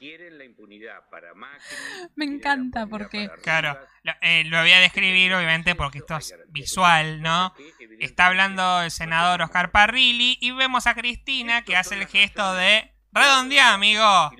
Quieren 0.00 0.38
la 0.38 0.44
impunidad 0.44 1.08
para 1.10 1.34
Macri. 1.34 1.76
Me 2.16 2.24
encanta, 2.24 2.86
porque- 2.86 3.28
Claro, 3.42 3.78
lo, 4.02 4.12
eh, 4.22 4.44
lo 4.46 4.60
voy 4.60 4.72
a 4.72 4.80
describir 4.80 5.34
obviamente 5.34 5.74
porque 5.74 5.98
esto 5.98 6.16
es 6.16 6.34
visual, 6.48 7.20
¿no? 7.20 7.54
Está 8.00 8.26
hablando 8.28 8.80
el 8.82 8.90
senador 8.90 9.42
Oscar 9.42 9.70
Parrilli 9.70 10.38
y 10.40 10.52
vemos 10.52 10.86
a 10.86 10.94
Cristina 10.94 11.62
que 11.62 11.76
hace 11.76 11.96
el 11.96 12.06
gesto 12.06 12.54
de 12.54 12.94
redondear, 13.12 13.74
amigo. 13.74 14.30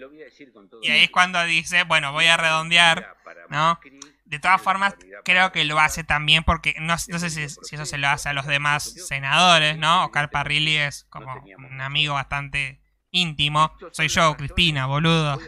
Y 0.83 0.91
ahí 0.91 1.05
es 1.05 1.11
cuando 1.11 1.45
dice, 1.45 1.83
bueno, 1.85 2.13
voy 2.13 2.25
a 2.27 2.37
redondear. 2.39 3.17
¿no? 3.51 3.79
De 4.25 4.39
todas 4.39 4.63
formas, 4.63 4.95
creo 5.25 5.53
que 5.53 5.65
lo 5.65 5.79
hace 5.81 6.05
también 6.05 6.43
porque 6.45 6.75
no, 6.79 6.95
no 7.09 7.19
sé 7.19 7.31
si, 7.31 7.49
si 7.51 7.75
eso 7.75 7.85
se 7.85 7.99
lo 7.99 8.09
hace 8.09 8.29
a 8.29 8.33
los 8.33 8.47
demás 8.47 8.95
senadores, 9.09 9.77
¿no? 9.77 10.07
Oscar 10.07 10.31
Parrilli 10.31 10.77
es 10.77 11.05
como 11.11 11.35
un 11.59 11.81
amigo 11.83 12.15
bastante 12.15 12.81
íntimo. 13.11 13.73
Soy 13.93 14.09
yo, 14.09 14.37
Cristina, 14.37 14.87
boludo. 14.87 15.39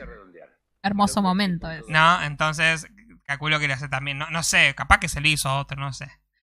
Hermoso 0.82 1.22
momento 1.22 1.70
es. 1.70 1.82
¿No? 1.88 2.22
Entonces, 2.22 2.86
calculo 3.24 3.58
que 3.60 3.68
lo 3.68 3.74
hace 3.74 3.88
también. 3.88 4.18
No, 4.18 4.30
no 4.30 4.42
sé, 4.42 4.74
capaz 4.74 4.98
que 4.98 5.08
se 5.08 5.20
le 5.20 5.28
hizo 5.28 5.48
a 5.48 5.60
otro, 5.60 5.80
no 5.80 5.92
sé. 5.92 6.10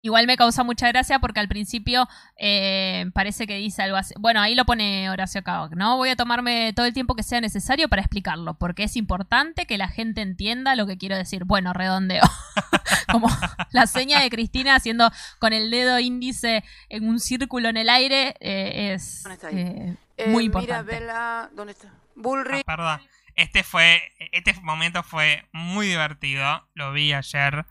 Igual 0.06 0.28
me 0.28 0.36
causa 0.36 0.62
mucha 0.62 0.86
gracia 0.86 1.18
porque 1.18 1.40
al 1.40 1.48
principio 1.48 2.06
eh, 2.36 3.06
parece 3.12 3.48
que 3.48 3.56
dice 3.56 3.82
algo 3.82 3.96
así. 3.96 4.14
Bueno, 4.18 4.40
ahí 4.40 4.54
lo 4.54 4.64
pone 4.64 5.10
Horacio 5.10 5.42
Caoc, 5.42 5.72
¿no? 5.74 5.96
Voy 5.96 6.10
a 6.10 6.16
tomarme 6.16 6.72
todo 6.76 6.86
el 6.86 6.92
tiempo 6.92 7.16
que 7.16 7.24
sea 7.24 7.40
necesario 7.40 7.88
para 7.88 8.02
explicarlo, 8.02 8.54
porque 8.54 8.84
es 8.84 8.94
importante 8.96 9.66
que 9.66 9.78
la 9.78 9.88
gente 9.88 10.20
entienda 10.20 10.76
lo 10.76 10.86
que 10.86 10.96
quiero 10.96 11.16
decir. 11.16 11.44
Bueno, 11.44 11.72
redondeo. 11.72 12.22
Como 13.10 13.28
la 13.72 13.88
seña 13.88 14.20
de 14.20 14.30
Cristina 14.30 14.76
haciendo 14.76 15.10
con 15.40 15.52
el 15.52 15.72
dedo 15.72 15.98
índice 15.98 16.62
en 16.88 17.08
un 17.08 17.18
círculo 17.18 17.68
en 17.68 17.76
el 17.76 17.88
aire 17.88 18.36
eh, 18.38 18.92
es 18.94 19.24
eh, 19.50 19.96
Eh, 20.16 20.28
muy 20.28 20.48
Mira, 20.48 20.60
importante. 20.60 20.92
Bella, 21.00 21.50
¿dónde 21.52 21.72
está? 21.72 21.88
Ah, 21.88 22.02
Bullrich. 22.14 22.64
perdón. 22.64 23.00
Este 23.34 23.62
fue. 23.62 24.00
Este 24.32 24.54
momento 24.62 25.02
fue 25.02 25.46
muy 25.52 25.86
divertido. 25.86 26.68
Lo 26.74 26.92
vi 26.92 27.12
ayer 27.12 27.66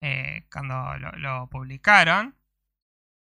eh, 0.00 0.46
cuando 0.52 0.96
lo, 0.98 1.12
lo 1.12 1.48
publicaron. 1.48 2.36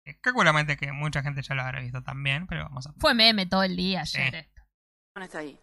Eh, 0.07 0.19
calculamente 0.20 0.77
que 0.77 0.93
mucha 0.93 1.23
gente 1.23 1.43
ya 1.43 1.55
lo 1.55 1.62
habrá 1.62 1.81
visto 1.81 2.03
también, 2.03 2.47
pero 2.47 2.65
vamos 2.65 2.87
a. 2.87 2.93
Fue 2.99 3.15
meme 3.15 3.47
todo 3.47 3.62
el 3.62 3.77
día 3.77 4.01
ayer. 4.03 4.31
Sí. 4.31 4.37
esto. 4.37 4.62
¿Dónde 5.15 5.27
está 5.27 5.39
ahí? 5.39 5.59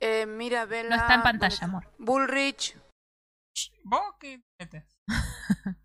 Eh, 0.00 0.26
mira, 0.26 0.66
Bella. 0.66 0.90
No 0.90 0.96
está 0.96 1.14
en 1.14 1.20
¿dónde 1.20 1.24
pantalla, 1.24 1.54
está? 1.54 1.64
amor. 1.66 1.90
Bullrich. 1.98 2.76
¿Vos 3.84 4.14
qué 4.20 4.42
metes? 4.60 4.84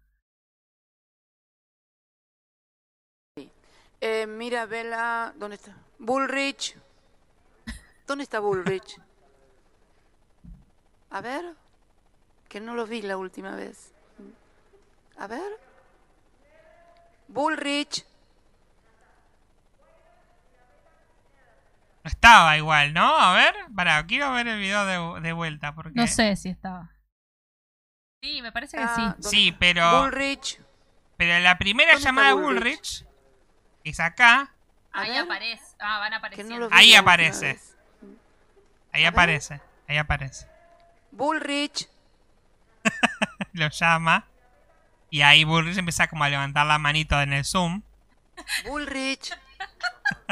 Eh, 3.99 4.27
mira, 4.27 4.65
Bella. 4.67 5.33
¿Dónde 5.37 5.55
está? 5.55 5.75
Bullrich. 5.99 6.77
¿Dónde 8.05 8.23
está 8.23 8.39
Bullrich? 8.39 8.99
A 11.09 11.21
ver. 11.21 11.55
Que 12.47 12.59
no 12.61 12.75
lo 12.75 12.85
vi 12.85 13.01
la 13.01 13.17
última 13.17 13.55
vez. 13.55 13.93
A 15.17 15.27
ver. 15.27 15.59
Bullrich. 17.27 18.05
No 22.03 22.09
estaba 22.09 22.55
igual, 22.57 22.93
¿no? 22.93 23.17
A 23.17 23.35
ver, 23.35 23.53
para, 23.75 24.05
quiero 24.05 24.31
ver 24.31 24.47
el 24.47 24.59
video 24.59 24.85
de, 24.85 25.21
de 25.21 25.33
vuelta. 25.33 25.75
Porque... 25.75 25.91
No 25.95 26.07
sé 26.07 26.35
si 26.37 26.49
estaba. 26.49 26.91
Sí, 28.23 28.41
me 28.41 28.51
parece 28.51 28.77
que 28.77 28.83
sí. 28.83 28.89
Ah, 28.97 29.15
¿dónde 29.17 29.29
Sí, 29.29 29.47
está? 29.49 29.59
pero. 29.59 30.01
Bullrich. 30.03 30.61
Pero 31.17 31.39
la 31.39 31.57
primera 31.57 31.91
¿Dónde 31.93 31.99
está 31.99 32.09
llamada 32.09 32.27
de 32.29 32.33
Bullrich? 32.35 33.05
Es 33.83 33.99
acá, 33.99 34.53
Ahí 35.01 35.11
ver. 35.11 35.19
aparece. 35.21 35.63
Ah, 35.79 35.99
van 35.99 36.13
apareciendo. 36.13 36.59
no 36.69 36.75
Ahí 36.75 36.95
aparece. 36.95 37.59
ahí 38.91 39.03
A 39.03 39.05
ver. 39.05 39.07
aparece, 39.07 39.61
ahí 39.87 39.97
aparece. 39.97 40.47
Bullrich. 41.11 41.87
Lo 43.53 43.69
llama. 43.69 44.25
Y 45.09 45.21
ahí 45.21 45.43
Bullrich 45.43 45.77
empieza 45.77 46.07
como 46.07 46.23
a 46.23 46.29
levantar 46.29 46.65
la 46.67 46.77
manito 46.77 47.19
en 47.21 47.33
el 47.33 47.45
Zoom. 47.45 47.81
Bullrich. 48.65 49.33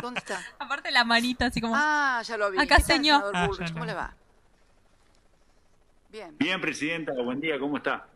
¿Dónde 0.01 0.19
está? 0.19 0.41
Aparte 0.59 0.91
la 0.91 1.03
manita 1.03 1.45
así 1.47 1.61
como... 1.61 1.73
Ah, 1.77 2.21
ya 2.25 2.37
lo 2.37 2.51
vi. 2.51 2.57
Acá, 2.57 2.77
¿Qué 2.77 2.83
tal, 2.83 2.83
señor. 2.83 3.31
Ah, 3.33 3.47
Bullrich? 3.47 3.71
¿Cómo 3.73 3.85
le 3.85 3.93
va? 3.93 4.13
Bien, 6.09 6.37
Bien, 6.37 6.61
presidenta, 6.61 7.11
buen 7.23 7.41
día, 7.41 7.59
¿cómo 7.59 7.77
está? 7.77 8.07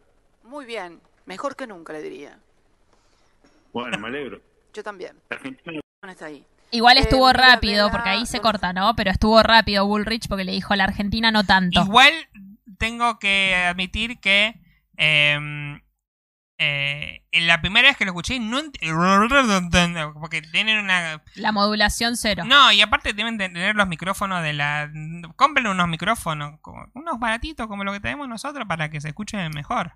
muy 0.43 0.65
bien. 0.65 0.99
Mejor 1.25 1.55
que 1.55 1.67
nunca, 1.67 1.93
le 1.93 2.01
diría. 2.01 2.39
Bueno, 3.71 3.97
me 3.99 4.07
alegro. 4.07 4.41
Yo 4.73 4.81
también. 4.83 5.15
Argentina 5.29 5.61
¿Dónde 5.65 5.81
está 6.07 6.25
ahí? 6.25 6.45
Igual 6.71 6.97
Eh, 6.97 7.01
estuvo 7.01 7.31
rápido, 7.33 7.89
porque 7.91 8.09
ahí 8.09 8.25
se 8.25 8.37
¿dónde- 8.37 8.41
corta, 8.43 8.73
¿no? 8.73 8.95
Pero 8.95 9.11
estuvo 9.11 9.41
rápido 9.43 9.85
Bullrich 9.87 10.27
porque 10.27 10.43
le 10.43 10.51
dijo 10.51 10.73
a 10.73 10.77
la 10.77 10.83
Argentina 10.85 11.31
no 11.31 11.43
tanto. 11.43 11.81
Igual 11.81 12.13
tengo 12.77 13.17
que 13.19 13.55
admitir 13.55 14.19
que 14.19 14.55
em, 15.01 15.81
eh, 16.57 17.23
en 17.31 17.47
la 17.47 17.61
primera 17.61 17.87
vez 17.87 17.95
que 17.97 18.03
lo 18.05 18.11
escuché 18.11 18.37
no 18.39 18.59
ent- 18.59 20.13
porque 20.19 20.41
tienen 20.41 20.77
una 20.79 21.23
La 21.35 21.51
modulación 21.53 22.17
cero. 22.17 22.43
no 22.45 22.71
y 22.73 22.81
aparte 22.81 23.13
deben 23.13 23.37
de 23.37 23.47
tener 23.47 23.75
los 23.77 23.87
micrófonos 23.87 24.43
de 24.43 24.51
la 24.53 24.91
compren 25.37 25.67
unos 25.67 25.87
micrófonos 25.87 26.59
unos 26.93 27.17
baratitos 27.19 27.67
como 27.67 27.85
lo 27.85 27.93
que 27.93 28.01
tenemos 28.01 28.27
nosotros 28.27 28.67
para 28.67 28.89
que 28.89 28.99
se 28.99 29.07
escuchen 29.09 29.49
mejor 29.51 29.93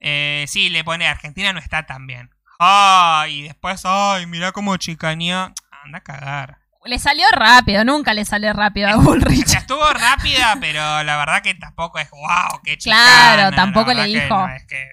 eh, 0.00 0.44
sí 0.48 0.70
le 0.70 0.82
pone 0.82 1.06
Argentina 1.06 1.52
no 1.52 1.60
está 1.60 1.86
tan 1.86 2.08
bien 2.08 2.30
ay 2.58 3.40
y 3.40 3.42
después 3.42 3.82
ay 3.84 4.26
mira 4.26 4.52
cómo 4.52 4.76
chicaneó 4.76 5.52
anda 5.84 5.98
a 5.98 6.02
cagar 6.02 6.58
Le 6.84 6.98
salió 6.98 7.24
rápido, 7.32 7.84
nunca 7.84 8.12
le 8.14 8.24
salió 8.24 8.52
rápido 8.52 8.88
a 8.88 8.96
Bullrich. 8.96 9.54
estuvo 9.56 9.88
rápida, 9.92 10.56
pero 10.60 11.02
la 11.04 11.16
verdad 11.16 11.42
que 11.42 11.54
tampoco 11.54 11.98
es 12.00 12.10
wow, 12.10 12.60
qué 12.64 12.76
chicana. 12.76 13.02
Claro, 13.04 13.50
la 13.50 13.56
tampoco 13.56 13.94
le 13.94 14.02
que 14.02 14.20
dijo. 14.20 14.34
no, 14.36 14.48
es 14.48 14.66
que 14.66 14.88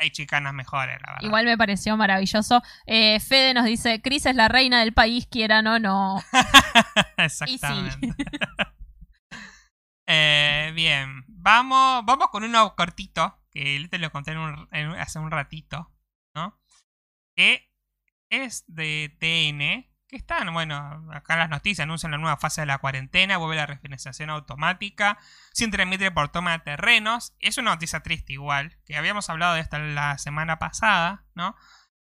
hay, 0.00 0.10
chicanas 0.10 0.52
mejores, 0.54 0.96
la 1.02 1.12
verdad. 1.12 1.26
Igual 1.26 1.44
me 1.44 1.56
pareció 1.58 1.96
maravilloso. 1.96 2.62
Eh, 2.86 3.20
Fede 3.20 3.52
nos 3.54 3.64
dice, 3.66 4.00
Cris 4.02 4.24
es 4.26 4.34
la 4.34 4.48
reina 4.48 4.80
del 4.80 4.92
país, 4.94 5.26
quieran 5.30 5.66
o 5.66 5.78
no. 5.78 6.22
Exactamente. 7.18 8.08
Eh, 10.06 10.70
bien, 10.74 11.24
vamos, 11.28 12.04
vamos 12.04 12.28
con 12.28 12.44
uno 12.44 12.74
cortito, 12.76 13.38
que 13.50 13.86
te 13.90 13.98
lo 13.98 14.10
conté 14.12 14.32
en 14.32 14.38
un- 14.38 14.68
en 14.70 14.90
hace 15.00 15.18
un 15.18 15.30
ratito. 15.30 15.90
Que 17.34 17.70
es 18.30 18.64
de 18.66 19.16
TN, 19.20 19.90
que 20.08 20.16
están, 20.16 20.52
bueno, 20.52 20.76
acá 21.12 21.36
las 21.36 21.48
noticias 21.48 21.84
anuncian 21.84 22.12
la 22.12 22.18
nueva 22.18 22.36
fase 22.36 22.62
de 22.62 22.66
la 22.66 22.78
cuarentena, 22.78 23.36
vuelve 23.36 23.56
la 23.56 23.66
refinanciación 23.66 24.30
automática, 24.30 25.18
sin 25.52 25.70
trámite 25.70 26.10
por 26.10 26.30
toma 26.30 26.52
de 26.52 26.58
terrenos. 26.60 27.34
Es 27.38 27.58
una 27.58 27.72
noticia 27.72 28.00
triste 28.00 28.32
igual, 28.32 28.78
que 28.84 28.96
habíamos 28.96 29.30
hablado 29.30 29.54
de 29.54 29.60
esto 29.60 29.78
la 29.78 30.18
semana 30.18 30.58
pasada, 30.58 31.24
¿no? 31.34 31.56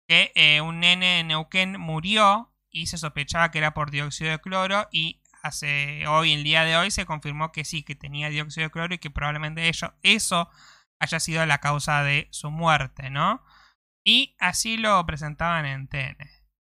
Que 0.07 0.32
eh, 0.35 0.61
un 0.61 0.81
nene 0.81 1.20
en 1.20 1.28
Neuquén 1.28 1.78
murió 1.78 2.52
y 2.70 2.86
se 2.86 2.98
sospechaba 2.98 3.51
que 3.51 3.59
era 3.59 3.74
por 3.74 3.90
dióxido 3.90 4.31
de 4.31 4.40
cloro 4.40 4.89
y 4.90 5.23
hace 5.43 6.07
hoy, 6.07 6.32
el 6.32 6.44
día 6.44 6.65
de 6.65 6.77
hoy, 6.77 6.90
se 6.90 7.07
confirmó 7.07 7.52
que 7.52 7.65
sí, 7.65 7.82
que 7.82 7.94
tenía 7.94 8.28
dióxido 8.28 8.66
de 8.66 8.70
cloro 8.70 8.94
y 8.94 8.98
que 8.98 9.11
probablemente 9.11 9.69
ello, 9.69 9.94
eso 10.02 10.51
haya 10.98 11.20
sido 11.20 11.44
la 11.47 11.59
causa 11.59 12.02
de 12.02 12.28
su 12.31 12.51
muerte, 12.51 13.11
¿no? 13.11 13.43
Y 14.05 14.35
así 14.39 14.77
lo 14.77 15.05
presentaban 15.06 15.66
en 15.66 15.86
TN. 15.89 16.16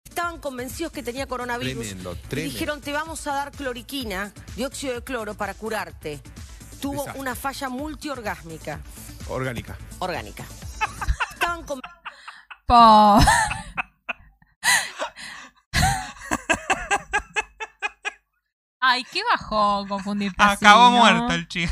Estaban 0.05 0.39
convencidos 0.39 0.91
que 0.91 1.03
tenía 1.03 1.25
coronavirus. 1.27 1.85
Tremendo, 1.87 2.17
Y 2.31 2.35
dijeron, 2.41 2.81
te 2.81 2.91
vamos 2.91 3.25
a 3.27 3.33
dar 3.33 3.51
cloriquina, 3.51 4.33
dióxido 4.55 4.93
de 4.95 5.03
cloro, 5.03 5.35
para 5.35 5.53
curarte. 5.53 6.21
Tuvo 6.81 7.01
Exacto. 7.01 7.21
una 7.21 7.35
falla 7.35 7.69
multiorgásmica, 7.69 8.79
Orgánica. 9.29 9.77
orgánica. 9.99 10.43
Estaban 11.33 11.63
convencidos 11.63 12.01
Po- 12.65 13.19
Ay, 18.79 19.03
qué 19.11 19.21
bajón 19.31 19.87
confundirte 19.87 20.41
así, 20.41 20.65
Acabó 20.65 20.89
¿no? 20.89 20.97
muerto 20.97 21.33
el 21.33 21.47
chico. 21.47 21.71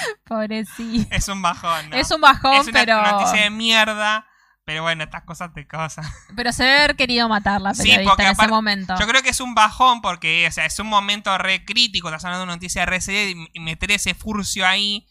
Pobrecito. 0.24 1.14
Es 1.14 1.28
un 1.28 1.42
bajón, 1.42 1.90
¿no? 1.90 1.96
Es 1.96 2.10
un 2.10 2.20
bajón, 2.20 2.54
Es 2.54 2.68
una 2.68 2.80
pero... 2.80 3.02
noticia 3.02 3.42
de 3.42 3.50
mierda. 3.50 4.26
Pero 4.64 4.82
bueno, 4.82 5.02
estas 5.02 5.22
cosas 5.22 5.54
te 5.54 5.66
causan. 5.66 6.04
Pero 6.36 6.52
se 6.52 6.62
debe 6.62 6.76
haber 6.76 6.96
querido 6.96 7.26
matar 7.26 7.58
la 7.58 7.72
Sí, 7.72 7.90
porque 8.04 8.24
en 8.24 8.32
ese 8.32 8.48
momento. 8.48 8.94
Yo 9.00 9.06
creo 9.06 9.22
que 9.22 9.30
es 9.30 9.40
un 9.40 9.54
bajón 9.54 10.02
porque, 10.02 10.46
o 10.46 10.52
sea, 10.52 10.66
es 10.66 10.78
un 10.78 10.88
momento 10.88 11.38
re 11.38 11.64
crítico. 11.64 12.08
Estás 12.08 12.26
hablando 12.26 12.40
de 12.40 12.44
una 12.44 12.56
noticia 12.56 12.84
re 12.84 13.00
seria 13.00 13.48
y 13.50 13.60
meter 13.60 13.92
ese 13.92 14.12
furcio 14.12 14.66
ahí. 14.66 15.08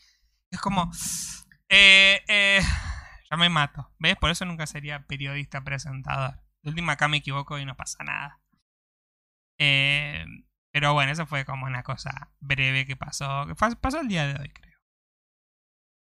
Es 0.52 0.62
como. 0.62 0.92
Eh, 1.70 2.24
eh, 2.28 2.62
ya 3.32 3.38
me 3.38 3.50
mato. 3.50 3.92
¿Ves? 3.98 4.16
Por 4.18 4.30
eso 4.30 4.46
nunca 4.46 4.68
sería 4.68 5.08
periodista 5.08 5.64
presentador. 5.64 6.40
De 6.62 6.70
última 6.70 6.94
acá 6.94 7.08
me 7.08 7.18
equivoco 7.18 7.58
y 7.58 7.66
no 7.66 7.76
pasa 7.76 8.04
nada. 8.04 8.40
Eh, 9.58 10.24
pero 10.72 10.94
bueno, 10.94 11.12
eso 11.12 11.26
fue 11.26 11.46
como 11.46 11.66
una 11.66 11.82
cosa 11.82 12.30
breve 12.40 12.86
que 12.86 12.96
pasó. 12.96 13.48
Que 13.48 13.56
pasó 13.56 14.02
el 14.02 14.08
día 14.08 14.28
de 14.28 14.40
hoy, 14.40 14.50
creo. 14.50 14.67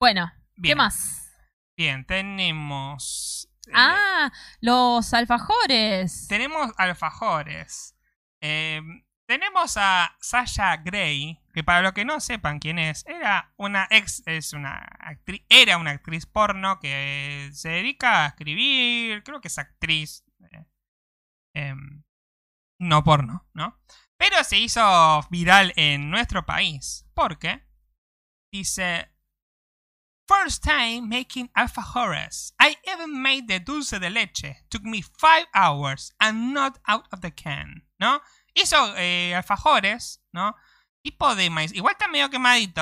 Bueno, 0.01 0.33
¿qué 0.63 0.73
más? 0.73 1.31
Bien, 1.77 2.03
tenemos. 2.07 3.47
eh, 3.67 3.71
Ah, 3.75 4.31
los 4.59 5.13
alfajores. 5.13 6.27
Tenemos 6.27 6.71
alfajores. 6.75 7.95
Eh, 8.41 8.81
tenemos 9.27 9.77
a 9.77 10.17
Sasha 10.19 10.77
Gray, 10.77 11.39
que 11.53 11.63
para 11.63 11.83
los 11.83 11.93
que 11.93 12.03
no 12.03 12.19
sepan 12.19 12.57
quién 12.57 12.79
es, 12.79 13.05
era 13.05 13.53
una 13.57 13.87
ex, 13.91 14.23
es 14.25 14.53
una 14.53 14.75
actriz, 15.01 15.45
era 15.49 15.77
una 15.77 15.91
actriz 15.91 16.25
porno 16.25 16.79
que 16.79 17.51
se 17.53 17.69
dedica 17.69 18.23
a 18.25 18.27
escribir, 18.29 19.21
creo 19.23 19.39
que 19.39 19.49
es 19.49 19.59
actriz, 19.59 20.25
eh, 20.51 20.65
em, 21.53 22.03
no 22.79 23.03
porno, 23.03 23.47
¿no? 23.53 23.79
Pero 24.17 24.43
se 24.43 24.57
hizo 24.57 24.81
viral 25.29 25.73
en 25.75 26.09
nuestro 26.09 26.43
país, 26.47 27.07
porque 27.13 27.63
dice 28.51 29.10
First 30.31 30.63
time 30.63 31.09
making 31.09 31.49
alfajores. 31.57 32.53
I 32.57 32.77
even 32.87 33.21
made 33.21 33.49
the 33.49 33.59
dulce 33.59 33.99
de 33.99 34.09
leche. 34.09 34.55
Took 34.69 34.83
me 34.85 35.01
five 35.01 35.45
hours 35.53 36.13
and 36.21 36.53
not 36.53 36.79
out 36.87 37.07
of 37.11 37.19
the 37.19 37.31
can. 37.31 37.81
¿No? 37.99 38.21
Hizo 38.55 38.93
eh, 38.95 39.33
alfajores, 39.33 40.19
¿no? 40.33 40.53
Tipo 41.03 41.35
de 41.35 41.49
maíz. 41.49 41.73
Igual 41.73 41.93
está 41.93 42.07
medio 42.07 42.29
quemadito, 42.29 42.79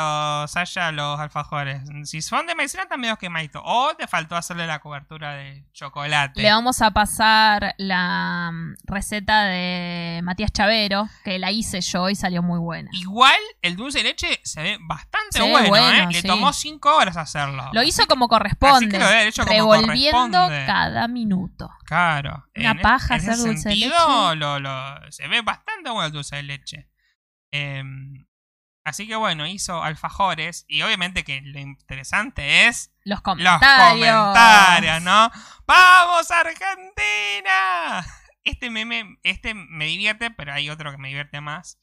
Sasha, 0.49 0.91
los 0.91 1.17
alfajores. 1.21 1.81
Si 2.03 2.21
son 2.21 2.47
de 2.47 2.53
maicena, 2.55 2.83
están 2.83 2.99
medio 2.99 3.15
quemaditos. 3.15 3.61
O 3.63 3.95
te 3.95 4.07
faltó 4.07 4.35
hacerle 4.35 4.67
la 4.67 4.79
cobertura 4.79 5.35
de 5.35 5.63
chocolate. 5.71 6.41
Le 6.41 6.51
vamos 6.51 6.81
a 6.81 6.91
pasar 6.91 7.75
la 7.77 8.49
mm, 8.51 8.73
receta 8.83 9.45
de 9.45 10.19
Matías 10.23 10.51
Chavero, 10.51 11.07
que 11.23 11.39
la 11.39 11.51
hice 11.51 11.79
yo 11.79 12.09
y 12.09 12.15
salió 12.15 12.43
muy 12.43 12.59
buena. 12.59 12.89
Igual 12.91 13.37
el 13.61 13.77
dulce 13.77 13.99
de 13.99 14.03
leche 14.03 14.41
se 14.43 14.63
ve 14.63 14.77
bastante 14.81 15.39
bueno, 15.41 15.69
bueno, 15.69 15.87
¿eh? 16.03 16.07
Le 16.11 16.21
sí. 16.21 16.27
tomó 16.27 16.51
cinco 16.51 16.93
horas 16.97 17.15
hacerlo. 17.15 17.69
Lo 17.71 17.83
hizo 17.83 18.05
como 18.05 18.27
corresponde, 18.27 18.87
Así 18.87 18.89
que 18.89 18.99
lo 18.99 19.07
debe 19.07 19.27
hecho 19.29 19.43
como 19.45 19.53
revolviendo 19.55 20.39
corresponde. 20.39 20.65
cada 20.65 21.07
minuto. 21.07 21.69
Claro. 21.85 22.45
Una 22.57 22.71
En- 22.71 22.81
paja 22.81 23.15
en 23.15 23.21
ese 23.21 23.31
hacer 23.31 23.45
dulce 23.45 23.69
de 23.69 23.75
leche. 23.77 23.95
Lo, 24.35 24.59
lo- 24.59 25.11
se 25.11 25.25
ve 25.29 25.41
bastante 25.41 25.89
bueno 25.89 26.07
el 26.07 26.11
dulce 26.11 26.35
de 26.35 26.43
leche. 26.43 26.89
Em, 27.51 28.26
así 28.85 29.07
que 29.07 29.15
bueno, 29.15 29.45
hizo 29.47 29.81
alfajores. 29.84 30.65
Y 30.67 30.81
obviamente 30.81 31.23
que 31.23 31.41
lo 31.41 31.59
interesante 31.59 32.67
es 32.67 32.91
Los 33.03 33.17
los 33.19 33.21
comentarios. 33.23 34.15
comentarios, 34.15 35.01
¿no? 35.01 35.31
¡Vamos, 35.67 36.30
Argentina! 36.31 38.05
Este 38.43 38.69
meme, 38.69 39.17
este 39.23 39.53
me 39.53 39.85
divierte, 39.85 40.31
pero 40.31 40.53
hay 40.53 40.69
otro 40.69 40.91
que 40.91 40.97
me 40.97 41.09
divierte 41.09 41.41
más. 41.41 41.80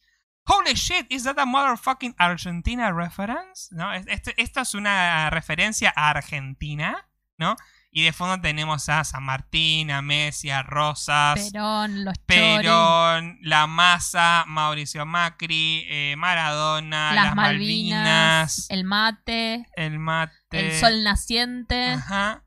Holy 0.48 0.74
shit, 0.74 1.06
is 1.10 1.24
that 1.24 1.38
a 1.38 1.44
motherfucking 1.44 2.14
Argentina 2.18 2.92
reference? 2.92 3.68
¿No? 3.74 3.92
Es- 3.92 4.06
este- 4.06 4.40
esto 4.40 4.60
es 4.60 4.74
una 4.74 5.28
referencia 5.30 5.92
a 5.96 6.10
Argentina, 6.10 7.08
¿no? 7.36 7.56
Y 7.98 8.02
de 8.04 8.12
fondo 8.12 8.38
tenemos 8.42 8.90
a 8.90 9.04
San 9.04 9.22
Martín, 9.22 9.90
a 9.90 10.02
Messi, 10.02 10.50
a 10.50 10.62
Rosas, 10.62 11.50
Perón, 11.50 12.04
los 12.04 12.18
Perón, 12.18 13.38
La 13.40 13.66
Masa, 13.66 14.44
Mauricio 14.46 15.06
Macri, 15.06 15.86
eh, 15.88 16.14
Maradona, 16.18 17.14
las, 17.14 17.24
las, 17.24 17.34
Malvinas, 17.34 18.04
Malvinas, 18.04 18.66
el 18.68 18.84
mate, 18.84 19.66
el 19.76 19.98
mate, 19.98 20.34
el 20.50 20.72
sol 20.78 21.02
naciente, 21.04 21.92
Ajá. 21.92 22.44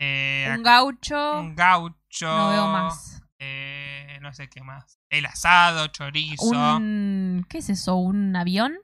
Eh, 0.00 0.52
un 0.56 0.64
gaucho. 0.64 1.38
un 1.38 1.54
gaucho. 1.54 2.26
no 2.26 2.50
veo 2.50 2.66
más. 2.66 3.22
eh, 3.38 4.18
no 4.20 4.34
sé 4.34 4.48
qué 4.48 4.60
más. 4.60 4.98
El 5.08 5.24
asado, 5.26 5.86
chorizo. 5.86 6.46
Un, 6.46 7.46
¿Qué 7.48 7.58
es 7.58 7.70
eso? 7.70 7.94
¿Un 7.94 8.34
avión? 8.34 8.76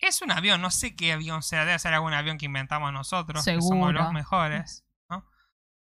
Es 0.00 0.20
un 0.20 0.32
avión, 0.32 0.60
no 0.60 0.72
sé 0.72 0.96
qué 0.96 1.12
avión 1.12 1.44
sea. 1.44 1.64
Debe 1.64 1.78
ser 1.78 1.94
algún 1.94 2.12
avión 2.12 2.38
que 2.38 2.46
inventamos 2.46 2.92
nosotros. 2.92 3.44
Que 3.44 3.52
Seguro. 3.52 3.68
somos 3.68 3.94
los 3.94 4.12
mejores. 4.12 4.83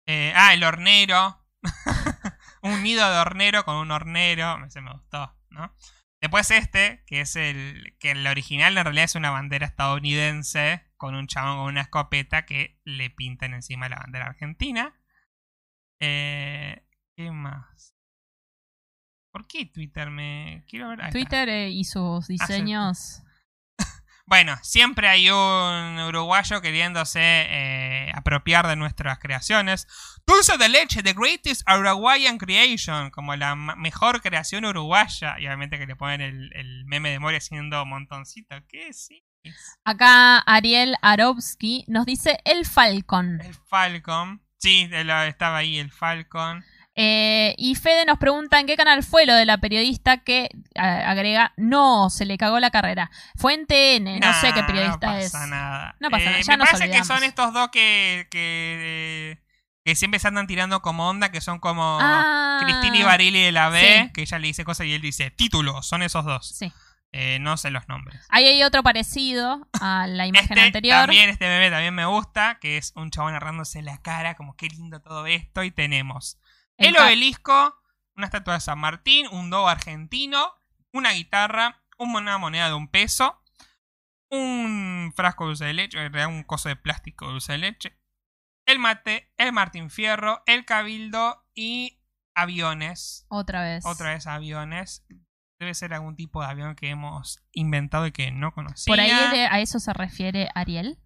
Eh, 0.07 0.33
ah, 0.35 0.53
el 0.53 0.63
hornero. 0.63 1.41
un 2.61 2.83
nido 2.83 3.09
de 3.11 3.17
hornero 3.17 3.65
con 3.65 3.75
un 3.75 3.91
hornero. 3.91 4.63
Ese 4.65 4.81
me 4.81 4.91
gustó, 4.91 5.35
¿no? 5.49 5.73
Después 6.21 6.49
este, 6.51 7.03
que 7.05 7.21
es 7.21 7.35
el. 7.35 7.95
que 7.99 8.11
el 8.11 8.25
original 8.27 8.77
en 8.77 8.83
realidad 8.83 9.05
es 9.05 9.15
una 9.15 9.31
bandera 9.31 9.65
estadounidense. 9.65 10.83
Con 10.97 11.15
un 11.15 11.27
chabón 11.27 11.57
con 11.57 11.65
una 11.67 11.81
escopeta 11.81 12.45
que 12.45 12.79
le 12.85 13.09
pintan 13.09 13.53
encima 13.53 13.89
la 13.89 13.97
bandera 13.97 14.27
argentina. 14.27 14.99
Eh, 15.99 16.85
¿Qué 17.15 17.31
más? 17.31 17.95
¿Por 19.31 19.47
qué 19.47 19.65
Twitter 19.65 20.09
me. 20.09 20.63
Quiero 20.67 20.89
ver. 20.89 21.11
Twitter 21.11 21.49
eh, 21.49 21.69
y 21.69 21.83
sus 21.83 22.27
diseños. 22.27 23.24
Bueno, 24.27 24.57
siempre 24.63 25.07
hay 25.07 25.29
un 25.29 25.99
uruguayo 25.99 26.59
queriéndose 26.59 27.19
eh, 27.21 28.11
apropiar 28.15 28.67
de 28.67 28.75
nuestras 28.75 29.19
creaciones. 29.19 29.87
Dulce 30.25 30.57
de 30.57 30.67
leche, 30.67 31.03
the 31.03 31.13
greatest 31.13 31.61
Uruguayan 31.69 32.39
creation, 32.39 33.11
como 33.11 33.35
la 33.35 33.55
mejor 33.55 34.21
creación 34.21 34.65
uruguaya. 34.65 35.35
Y 35.39 35.45
obviamente 35.45 35.77
que 35.77 35.85
le 35.85 35.95
ponen 35.95 36.21
el, 36.21 36.49
el 36.53 36.85
meme 36.85 37.11
de 37.11 37.19
Mori 37.19 37.37
haciendo 37.37 37.85
montoncito. 37.85 38.55
¿Qué 38.67 38.93
sí? 38.93 39.23
Acá 39.83 40.39
Ariel 40.39 40.95
Arovsky 41.03 41.85
nos 41.87 42.07
dice 42.07 42.39
el 42.45 42.65
Falcon. 42.65 43.41
El 43.41 43.53
Falcon. 43.53 44.41
Sí, 44.57 44.89
estaba 44.91 45.57
ahí 45.57 45.77
el 45.77 45.91
Falcon. 45.91 46.65
Eh, 46.97 47.55
y 47.57 47.75
Fede 47.75 48.05
nos 48.05 48.17
pregunta 48.17 48.57
en 48.59 48.67
qué 48.67 48.77
canal 48.77 49.03
fue 49.03 49.25
lo 49.25 49.35
de 49.35 49.45
la 49.45 49.57
periodista 49.57 50.23
que 50.23 50.49
a- 50.75 51.09
agrega 51.11 51.51
no, 51.57 52.09
se 52.09 52.25
le 52.25 52.37
cagó 52.37 52.59
la 52.61 52.71
carrera. 52.71 53.11
Fue 53.35 53.53
en 53.53 53.65
TN, 53.67 54.19
no 54.19 54.33
sé 54.39 54.53
qué 54.53 54.63
periodista 54.63 55.07
no 55.11 55.17
es. 55.17 55.31
pasa 55.31 55.47
nada. 55.47 55.95
No 55.99 56.09
pasa 56.09 56.23
Eh, 56.23 56.27
nada, 56.27 56.41
ya 56.41 56.53
me 56.53 56.57
nos 56.57 56.67
parece 56.69 56.83
que 56.85 56.89
olvidamos. 56.91 57.07
son 57.07 57.23
estos 57.23 57.53
dos 57.53 57.69
que, 57.69 58.27
que, 58.31 59.39
que 59.83 59.95
siempre 59.95 60.19
se 60.21 60.27
andan 60.29 60.47
tirando 60.47 60.81
como 60.81 61.09
onda, 61.09 61.31
que 61.31 61.41
son 61.41 61.59
como 61.59 61.97
Ah. 62.01 62.59
Cristina 62.63 62.97
Ibarili 62.97 63.41
de 63.41 63.51
la 63.51 63.67
B, 63.69 64.03
Sí. 64.05 64.13
que 64.13 64.21
ella 64.21 64.39
le 64.39 64.47
dice 64.47 64.63
cosas 64.63 64.87
y 64.87 64.93
él 64.93 65.01
dice 65.01 65.31
títulos, 65.31 65.85
son 65.85 66.01
esos 66.01 66.23
dos. 66.23 66.47
Sí. 66.57 66.71
Eh, 67.11 67.39
no 67.39 67.55
sé 67.57 67.71
los 67.71 67.87
nombres. 67.87 68.19
Ahí 68.29 68.45
hay 68.45 68.63
otro 68.63 68.83
parecido 68.83 69.69
a 69.79 70.05
la 70.07 70.27
imagen 70.27 70.57
Este 70.57 70.61
anterior. 70.67 70.97
también, 71.05 71.29
este 71.29 71.45
meme 71.47 71.69
también 71.71 71.93
me 71.93 72.05
gusta, 72.05 72.57
que 72.59 72.77
es 72.77 72.91
un 72.95 73.09
chabón 73.09 73.29
agarrándose 73.31 73.81
la 73.81 74.01
cara, 74.01 74.35
como 74.35 74.55
qué 74.57 74.67
lindo 74.67 75.01
todo 75.01 75.25
esto, 75.25 75.63
y 75.63 75.71
tenemos 75.71 76.37
El 76.77 76.97
obelisco, 76.97 77.81
una 78.15 78.25
estatua 78.25 78.55
de 78.55 78.59
San 78.59 78.79
Martín, 78.79 79.27
un 79.31 79.49
do 79.49 79.67
argentino, 79.67 80.53
una 80.93 81.11
guitarra, 81.11 81.83
una 81.97 82.37
moneda 82.37 82.67
de 82.67 82.73
un 82.73 82.89
peso, 82.89 83.41
un 84.29 85.13
frasco 85.15 85.45
de 85.45 85.47
dulce 85.49 85.65
de 85.65 85.73
leche, 85.73 86.25
un 86.27 86.43
coso 86.43 86.69
de 86.69 86.75
plástico 86.75 87.25
de 87.25 87.31
dulce 87.33 87.51
de 87.53 87.57
leche, 87.59 87.99
el 88.65 88.79
mate, 88.79 89.31
el 89.37 89.53
Martín 89.53 89.89
Fierro, 89.89 90.41
el 90.45 90.65
cabildo 90.65 91.45
y 91.53 92.01
aviones. 92.35 93.25
Otra 93.29 93.61
vez. 93.61 93.85
Otra 93.85 94.13
vez 94.13 94.27
aviones. 94.27 95.05
Debe 95.59 95.73
ser 95.73 95.93
algún 95.93 96.17
tipo 96.17 96.41
de 96.41 96.47
avión 96.47 96.75
que 96.75 96.89
hemos 96.89 97.41
inventado 97.53 98.07
y 98.07 98.11
que 98.11 98.31
no 98.31 98.53
conocía. 98.53 98.91
Por 98.91 98.99
ahí 98.99 99.09
a 99.09 99.59
eso 99.61 99.79
se 99.79 99.93
refiere 99.93 100.49
Ariel. 100.53 100.99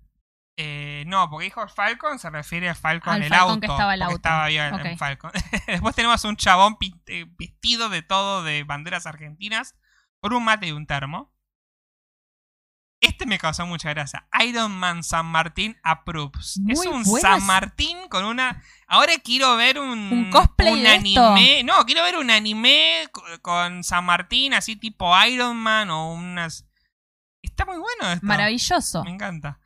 Eh, 0.62 1.06
no, 1.08 1.30
porque 1.30 1.46
dijo 1.46 1.66
Falcon, 1.70 2.20
se 2.20 2.30
refiere 2.30 2.68
al 2.68 2.76
Falcon, 2.76 3.14
Al 3.14 3.24
el 3.24 3.30
Falcon 3.30 3.50
auto. 3.52 3.60
que 3.62 3.68
estaba 3.68 3.94
el 3.94 4.02
auto. 4.02 4.16
estaba 4.18 4.48
bien 4.48 4.74
Ok. 4.74 4.86
en 4.86 4.98
Falcon. 4.98 5.32
Después 5.68 5.96
tenemos 5.96 6.22
un 6.26 6.36
chabón 6.36 6.78
eh, 7.08 7.26
vestido 7.38 7.88
de 7.88 8.02
todo 8.02 8.44
de 8.44 8.66
banderas 8.66 9.06
argentinas 9.06 9.76
por 10.20 10.34
un 10.34 10.44
mate 10.44 10.68
y 10.68 10.72
un 10.74 10.86
termo. 10.86 11.34
Este 13.02 13.26
me 13.26 13.40
causó 13.40 13.66
mucha 13.66 13.90
gracia. 13.92 14.28
Iron 14.46 14.74
Man 14.74 15.04
San 15.04 15.26
Martín 15.28 15.78
approves. 15.84 16.58
Muy 16.60 16.74
es 16.74 16.86
un 16.86 17.04
buenas. 17.04 17.22
San 17.40 17.46
Martín 17.46 17.98
con 18.10 18.26
una. 18.26 18.62
Ahora 18.88 19.14
quiero 19.24 19.56
ver 19.56 19.80
un. 19.80 20.12
Un 20.12 20.30
cosplay 20.30 20.74
un 20.74 20.84
de 20.84 20.96
esto. 20.96 21.26
anime. 21.32 21.64
No, 21.64 21.86
quiero 21.86 22.04
ver 22.04 22.18
un 22.18 22.30
anime 22.30 23.08
co- 23.14 23.24
con 23.42 23.86
San 23.86 24.04
Martín, 24.04 24.54
así 24.54 24.76
tipo 24.76 25.18
Iron 25.26 25.56
Man 25.56 25.90
o 25.90 26.12
unas. 26.12 26.68
Está 27.42 27.64
muy 27.66 27.78
bueno 27.78 28.12
esto. 28.12 28.26
Maravilloso. 28.26 29.06
Me 29.06 29.12
encanta. 29.12 29.62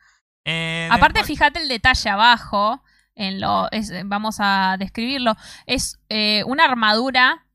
Eh, 0.46 0.88
Aparte, 0.92 1.20
después- 1.20 1.28
fíjate 1.40 1.62
el 1.62 1.68
detalle 1.68 2.10
abajo. 2.10 2.84
En 3.16 3.40
lo, 3.40 3.70
es- 3.72 3.92
vamos 4.06 4.38
a 4.40 4.76
describirlo. 4.80 5.36
Es 5.68 6.00
eh, 6.10 6.44
una 6.48 6.66
armadura 6.66 7.46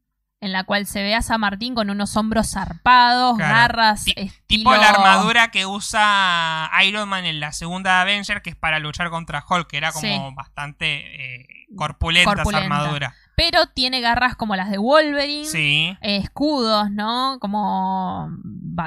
en 0.41 0.53
la 0.53 0.63
cual 0.63 0.87
se 0.87 1.03
ve 1.03 1.17
a 1.17 1.23
San 1.23 1.41
Martín 1.41 1.75
con 1.75 1.91
unos 1.91 2.17
hombros 2.17 2.53
zarpados, 2.53 3.37
Claro. 3.37 3.55
garras, 3.55 4.05
estilo- 4.07 4.33
Tipo 4.47 4.77
la 4.77 4.91
armadura 4.91 5.51
que 5.51 5.67
usa 5.67 6.71
Iron 6.85 7.09
Man 7.09 7.25
en 7.25 7.41
la 7.41 7.51
segunda 7.53 8.01
Avenger, 8.01 8.41
que 8.41 8.51
es 8.51 8.57
para 8.57 8.79
luchar 8.79 9.11
contra 9.11 9.45
Hulk, 9.49 9.67
que 9.69 9.79
era 9.79 9.91
como 9.91 10.03
Sí. 10.07 10.35
bastante 10.37 11.41
eh, 11.43 11.47
corpulenta, 11.77 12.35
Corpulenta. 12.37 12.67
esa 12.67 12.75
armadura. 12.77 13.15
Pero 13.39 13.69
tiene 13.69 14.01
garras 14.01 14.35
como 14.37 14.57
las 14.57 14.69
de 14.69 14.79
Wolverine. 14.79 15.45
Sí, 15.47 15.97
eh, 16.03 16.17
escudos, 16.17 16.91
¿no? 16.91 17.39
Como 17.41 18.29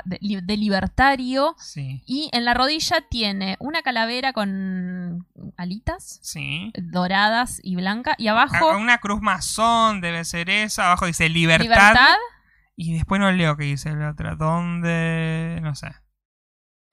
de, 0.06 0.18
li- 0.22 0.42
de 0.42 0.58
libertario. 0.58 1.56
sí, 1.58 2.04
Y 2.06 2.30
en 2.34 2.44
la 2.46 2.54
rodilla 2.54 3.00
tiene 3.10 3.56
una 3.62 3.82
calavera 3.82 4.34
con 4.34 5.26
alitas 5.58 6.20
sí. 6.22 6.72
doradas 6.78 7.62
y 7.64 7.78
blancas. 7.78 8.16
Y 8.18 8.28
abajo, 8.28 8.72
Ah, 8.72 8.78
Una 8.78 8.98
cruz 8.98 9.22
masón 9.22 10.02
debe 10.02 10.26
ser 10.26 10.50
esa. 10.50 10.88
Abajo 10.88 11.06
dice 11.06 11.30
libertad. 11.30 11.64
libertad. 11.64 12.16
Y 12.76 12.94
después 12.94 13.22
no 13.22 13.32
leo 13.32 13.56
qué 13.58 13.64
dice 13.66 13.94
la 13.96 14.10
otra. 14.12 14.36
¿Dónde? 14.36 15.60
No 15.62 15.76
sé. 15.76 15.88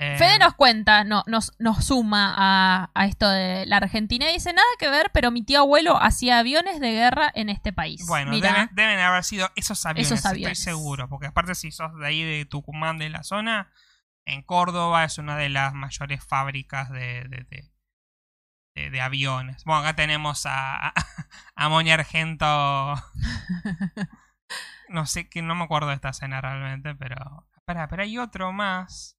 Eh, 0.00 0.16
Fede 0.16 0.38
nos 0.38 0.54
cuenta, 0.54 1.02
no, 1.02 1.24
nos, 1.26 1.52
nos 1.58 1.84
suma 1.84 2.32
a, 2.36 2.90
a 2.94 3.06
esto 3.06 3.28
de 3.28 3.66
la 3.66 3.78
Argentina 3.78 4.30
y 4.30 4.34
dice 4.34 4.52
nada 4.52 4.68
que 4.78 4.88
ver, 4.88 5.10
pero 5.12 5.32
mi 5.32 5.42
tío 5.42 5.58
abuelo 5.58 6.00
hacía 6.00 6.38
aviones 6.38 6.78
de 6.78 6.92
guerra 6.92 7.32
en 7.34 7.48
este 7.48 7.72
país. 7.72 8.06
Bueno, 8.06 8.30
deben, 8.40 8.68
deben 8.74 9.00
haber 9.00 9.24
sido 9.24 9.50
esos 9.56 9.84
aviones, 9.86 10.12
Esos 10.12 10.24
estoy 10.24 10.54
seguro. 10.54 11.08
Porque 11.08 11.26
aparte 11.26 11.56
si 11.56 11.72
sos 11.72 11.92
de 11.98 12.06
ahí 12.06 12.22
de 12.22 12.44
Tucumán, 12.44 12.98
de 12.98 13.08
la 13.10 13.24
zona, 13.24 13.72
en 14.24 14.42
Córdoba 14.42 15.02
es 15.04 15.18
una 15.18 15.36
de 15.36 15.48
las 15.48 15.74
mayores 15.74 16.24
fábricas 16.24 16.90
de, 16.90 17.24
de, 17.28 17.44
de- 17.50 17.72
de- 18.76 18.90
de 18.90 19.00
aviones. 19.00 19.64
Bueno, 19.64 19.80
acá 19.80 19.96
tenemos 19.96 20.46
a, 20.46 20.90
a, 20.90 20.94
a 21.56 21.68
Moni 21.68 21.90
Argento. 21.90 22.46
no 24.88 25.06
sé, 25.06 25.28
que 25.28 25.42
no 25.42 25.56
me 25.56 25.64
acuerdo 25.64 25.88
de 25.88 25.94
esta 25.96 26.10
escena 26.10 26.40
realmente, 26.40 26.94
pero... 26.94 27.48
Espera, 27.56 27.88
pero 27.88 28.04
hay 28.04 28.16
otro 28.18 28.52
más. 28.52 29.17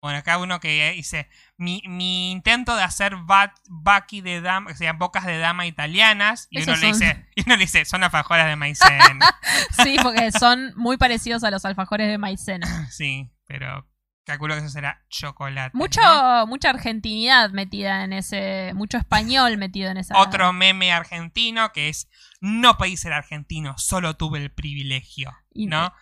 Bueno, 0.00 0.18
acá 0.18 0.38
uno 0.38 0.60
que 0.60 0.92
dice, 0.94 1.28
mi, 1.56 1.82
mi 1.88 2.30
intento 2.30 2.76
de 2.76 2.84
hacer 2.84 3.16
bat, 3.16 3.52
baki 3.68 4.20
de 4.20 4.40
dama, 4.40 4.70
o 4.70 4.74
sea, 4.76 4.92
bocas 4.92 5.26
de 5.26 5.38
dama 5.38 5.66
italianas, 5.66 6.46
y 6.50 6.62
uno, 6.62 6.76
le 6.76 6.86
dice, 6.86 7.26
y 7.34 7.42
uno 7.44 7.56
le 7.56 7.62
dice, 7.62 7.84
son 7.84 8.04
alfajores 8.04 8.46
de 8.46 8.54
maicena. 8.54 9.18
sí, 9.82 9.96
porque 10.00 10.30
son 10.30 10.72
muy 10.76 10.98
parecidos 10.98 11.42
a 11.42 11.50
los 11.50 11.64
alfajores 11.64 12.08
de 12.08 12.18
maicena. 12.18 12.88
sí, 12.90 13.28
pero 13.46 13.88
calculo 14.24 14.54
que 14.54 14.60
eso 14.60 14.68
será 14.68 15.04
chocolate. 15.08 15.76
Mucho, 15.76 16.00
¿no? 16.02 16.46
mucha 16.46 16.70
argentinidad 16.70 17.50
metida 17.50 18.04
en 18.04 18.12
ese, 18.12 18.72
mucho 18.74 18.98
español 18.98 19.56
metido 19.56 19.90
en 19.90 19.96
esa. 19.96 20.16
Otro 20.18 20.52
meme 20.52 20.92
argentino 20.92 21.72
que 21.72 21.88
es, 21.88 22.08
no 22.40 22.76
podéis 22.76 23.00
ser 23.00 23.14
argentino, 23.14 23.76
solo 23.78 24.14
tuve 24.14 24.38
el 24.38 24.52
privilegio, 24.52 25.34
¿no? 25.54 25.92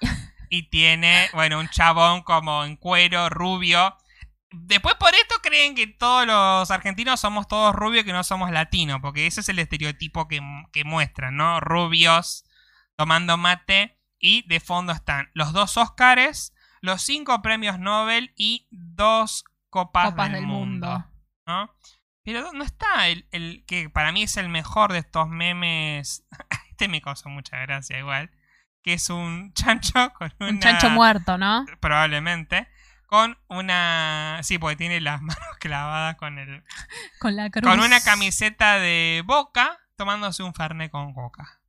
Y 0.50 0.68
tiene, 0.70 1.28
bueno, 1.32 1.58
un 1.58 1.68
chabón 1.68 2.22
como 2.22 2.64
en 2.64 2.76
cuero, 2.76 3.28
rubio. 3.28 3.96
Después 4.50 4.94
por 4.94 5.14
esto 5.14 5.36
creen 5.42 5.74
que 5.74 5.86
todos 5.86 6.26
los 6.26 6.70
argentinos 6.70 7.20
somos 7.20 7.48
todos 7.48 7.74
rubios 7.74 8.02
y 8.02 8.06
que 8.06 8.12
no 8.12 8.24
somos 8.24 8.50
latinos, 8.50 9.00
porque 9.02 9.26
ese 9.26 9.40
es 9.40 9.48
el 9.48 9.58
estereotipo 9.58 10.28
que, 10.28 10.40
que 10.72 10.84
muestran, 10.84 11.36
¿no? 11.36 11.60
Rubios 11.60 12.44
tomando 12.96 13.36
mate 13.36 13.98
y 14.18 14.46
de 14.48 14.60
fondo 14.60 14.92
están 14.92 15.30
los 15.34 15.52
dos 15.52 15.76
Óscares, 15.76 16.54
los 16.80 17.02
cinco 17.02 17.42
premios 17.42 17.78
Nobel 17.78 18.32
y 18.36 18.66
dos 18.70 19.44
copas, 19.70 20.10
Copas 20.10 20.26
del, 20.30 20.40
del 20.40 20.46
mundo. 20.46 20.88
mundo. 20.88 21.06
¿no? 21.46 21.70
Pero 22.24 22.52
no 22.52 22.64
está 22.64 23.08
el, 23.08 23.28
el 23.30 23.64
que 23.66 23.88
para 23.90 24.10
mí 24.12 24.22
es 24.24 24.36
el 24.36 24.48
mejor 24.48 24.92
de 24.92 24.98
estos 24.98 25.28
memes. 25.28 26.26
Este 26.70 26.88
me 26.88 27.00
causó 27.00 27.30
mucha 27.30 27.56
gracia 27.58 27.98
igual. 27.98 28.30
Que 28.86 28.92
es 28.92 29.10
un 29.10 29.52
chancho 29.54 30.12
con 30.14 30.32
una... 30.38 30.48
Un 30.48 30.60
chancho 30.60 30.88
muerto, 30.90 31.36
¿no? 31.36 31.66
Probablemente. 31.80 32.68
Con 33.08 33.36
una... 33.48 34.38
Sí, 34.44 34.58
porque 34.58 34.76
tiene 34.76 35.00
las 35.00 35.20
manos 35.22 35.56
clavadas 35.58 36.14
con 36.14 36.38
el... 36.38 36.62
Con 37.18 37.34
la 37.34 37.50
cruz. 37.50 37.68
Con 37.68 37.80
una 37.80 38.00
camiseta 38.00 38.78
de 38.78 39.24
boca 39.26 39.76
tomándose 39.96 40.44
un 40.44 40.54
fernet 40.54 40.92
con 40.92 41.12
coca. 41.14 41.60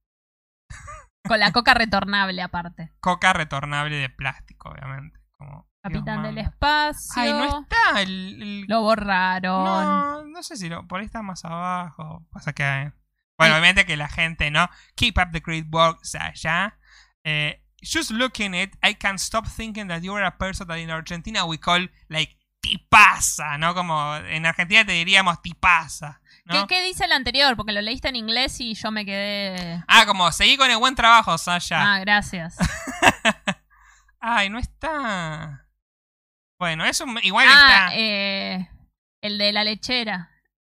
Con 1.27 1.39
la 1.39 1.51
coca 1.51 1.73
retornable, 1.73 2.39
aparte. 2.41 2.93
Coca 2.99 3.33
retornable 3.33 3.95
de 3.95 4.09
plástico, 4.09 4.69
obviamente. 4.69 5.19
Como, 5.31 5.67
Capitán 5.81 6.21
del 6.21 6.37
espacio. 6.37 7.21
Ay, 7.23 7.31
no 7.33 7.61
está 7.61 8.01
el... 8.01 8.41
el- 8.41 8.65
Lo 8.67 8.81
borraron. 8.81 9.63
No, 9.65 10.23
no 10.25 10.43
sé 10.43 10.55
si 10.55 10.69
lo, 10.69 10.85
por 10.87 10.99
ahí 10.99 11.05
está 11.07 11.23
más 11.23 11.43
abajo. 11.45 12.23
Pasa 12.31 12.53
que. 12.53 12.63
eh, 12.63 12.91
Bueno, 13.37 13.55
Ay. 13.55 13.59
obviamente 13.61 13.85
que 13.87 13.97
la 13.97 14.07
gente, 14.07 14.51
¿no? 14.51 14.69
Keep 14.95 15.17
up 15.17 15.31
the 15.31 15.39
great 15.39 15.65
work, 15.71 16.03
Sasha. 16.03 16.77
Eh, 17.29 17.59
just 17.81 18.11
looking 18.11 18.55
at 18.55 18.69
it, 18.69 18.75
I 18.81 18.93
can't 18.93 19.19
stop 19.19 19.47
thinking 19.47 19.89
that 19.89 20.01
you 20.01 20.15
are 20.15 20.23
a 20.23 20.31
person 20.31 20.65
that 20.67 20.79
in 20.79 20.89
Argentina 20.89 21.45
we 21.45 21.57
call 21.57 21.85
like 22.09 22.37
tipaza, 22.61 23.57
¿no? 23.57 23.73
Como 23.73 24.15
en 24.15 24.45
Argentina 24.45 24.85
te 24.85 24.93
diríamos 24.93 25.41
tipaza, 25.41 26.21
¿Qué, 26.49 26.57
¿no? 26.57 26.67
qué 26.67 26.81
dice 26.83 27.03
el 27.03 27.11
anterior? 27.11 27.57
Porque 27.57 27.73
lo 27.73 27.81
leíste 27.81 28.07
en 28.07 28.15
inglés 28.15 28.61
y 28.61 28.75
yo 28.75 28.91
me 28.91 29.05
quedé. 29.05 29.83
Ah, 29.89 30.05
como 30.05 30.31
seguí 30.31 30.55
con 30.55 30.71
el 30.71 30.77
buen 30.77 30.95
trabajo, 30.95 31.37
Sasha. 31.37 31.95
Ah, 31.95 31.99
gracias. 31.99 32.55
Ay, 34.21 34.49
no 34.49 34.57
está. 34.57 35.67
Bueno, 36.57 36.85
eso 36.85 37.05
igual 37.23 37.45
ah, 37.49 37.87
está. 37.89 37.97
eh, 37.97 38.69
el 39.19 39.37
de 39.37 39.51
la 39.51 39.65
lechera. 39.65 40.31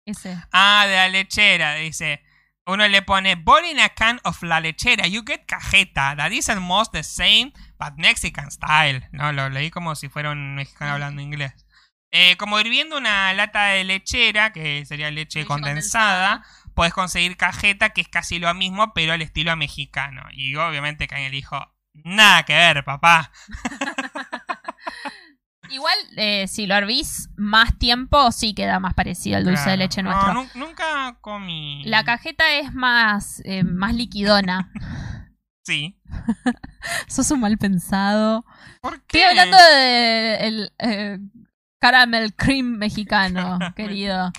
Ese. 0.05 0.37
Ah, 0.51 0.85
de 0.85 0.95
la 0.97 1.07
lechera, 1.07 1.75
dice. 1.75 2.21
Uno 2.67 2.87
le 2.87 3.01
pone 3.01 3.35
Ball 3.35 3.65
in 3.65 3.79
a 3.79 3.89
can 3.89 4.19
of 4.23 4.41
la 4.43 4.59
lechera. 4.59 5.07
You 5.07 5.23
get 5.25 5.45
cajeta. 5.47 6.15
That 6.15 6.31
is 6.31 6.49
almost 6.49 6.91
the 6.91 7.03
same, 7.03 7.51
but 7.79 7.93
Mexican 7.97 8.51
style. 8.51 9.07
No, 9.11 9.31
lo 9.31 9.49
leí 9.49 9.71
como 9.71 9.95
si 9.95 10.09
fuera 10.09 10.31
un 10.31 10.55
mexicano 10.55 10.93
hablando 10.93 11.21
inglés. 11.21 11.53
Eh, 12.11 12.35
como 12.37 12.59
hirviendo 12.59 12.97
una 12.97 13.33
lata 13.33 13.67
de 13.67 13.83
lechera, 13.85 14.51
que 14.51 14.85
sería 14.85 15.09
leche, 15.11 15.39
Leche 15.39 15.47
condensada, 15.47 16.43
puedes 16.75 16.93
conseguir 16.93 17.37
cajeta, 17.37 17.91
que 17.91 18.01
es 18.01 18.09
casi 18.09 18.37
lo 18.37 18.53
mismo, 18.53 18.93
pero 18.93 19.13
al 19.13 19.21
estilo 19.21 19.55
mexicano. 19.55 20.23
Y 20.31 20.55
obviamente 20.55 21.07
Kanye 21.07 21.29
dijo, 21.29 21.57
nada 21.93 22.43
que 22.43 22.53
ver, 22.53 22.83
papá. 22.83 23.31
Igual, 25.71 25.95
eh, 26.17 26.47
si 26.47 26.67
lo 26.67 26.75
hervís 26.75 27.29
más 27.37 27.77
tiempo, 27.77 28.31
sí 28.31 28.53
queda 28.53 28.79
más 28.79 28.93
parecido 28.93 29.37
al 29.37 29.45
dulce 29.45 29.69
de 29.69 29.77
leche 29.77 30.03
nuestro. 30.03 30.33
nu- 30.33 30.49
nunca 30.55 31.17
comí. 31.21 31.83
La 31.85 32.03
cajeta 32.03 32.53
es 32.55 32.73
más, 32.73 33.41
eh, 33.45 33.63
más 33.63 33.93
liquidona. 33.95 34.71
Sí. 35.63 35.95
Sos 37.07 37.29
un 37.29 37.39
mal 37.41 37.55
pensado. 37.59 38.43
¿Por 38.81 38.95
Estoy 38.95 39.05
qué? 39.21 39.25
hablando 39.25 39.55
de 39.57 40.35
el 40.47 40.73
eh, 40.79 41.19
caramel 41.79 42.33
cream 42.35 42.65
mexicano, 42.77 43.59
querido. 43.75 44.31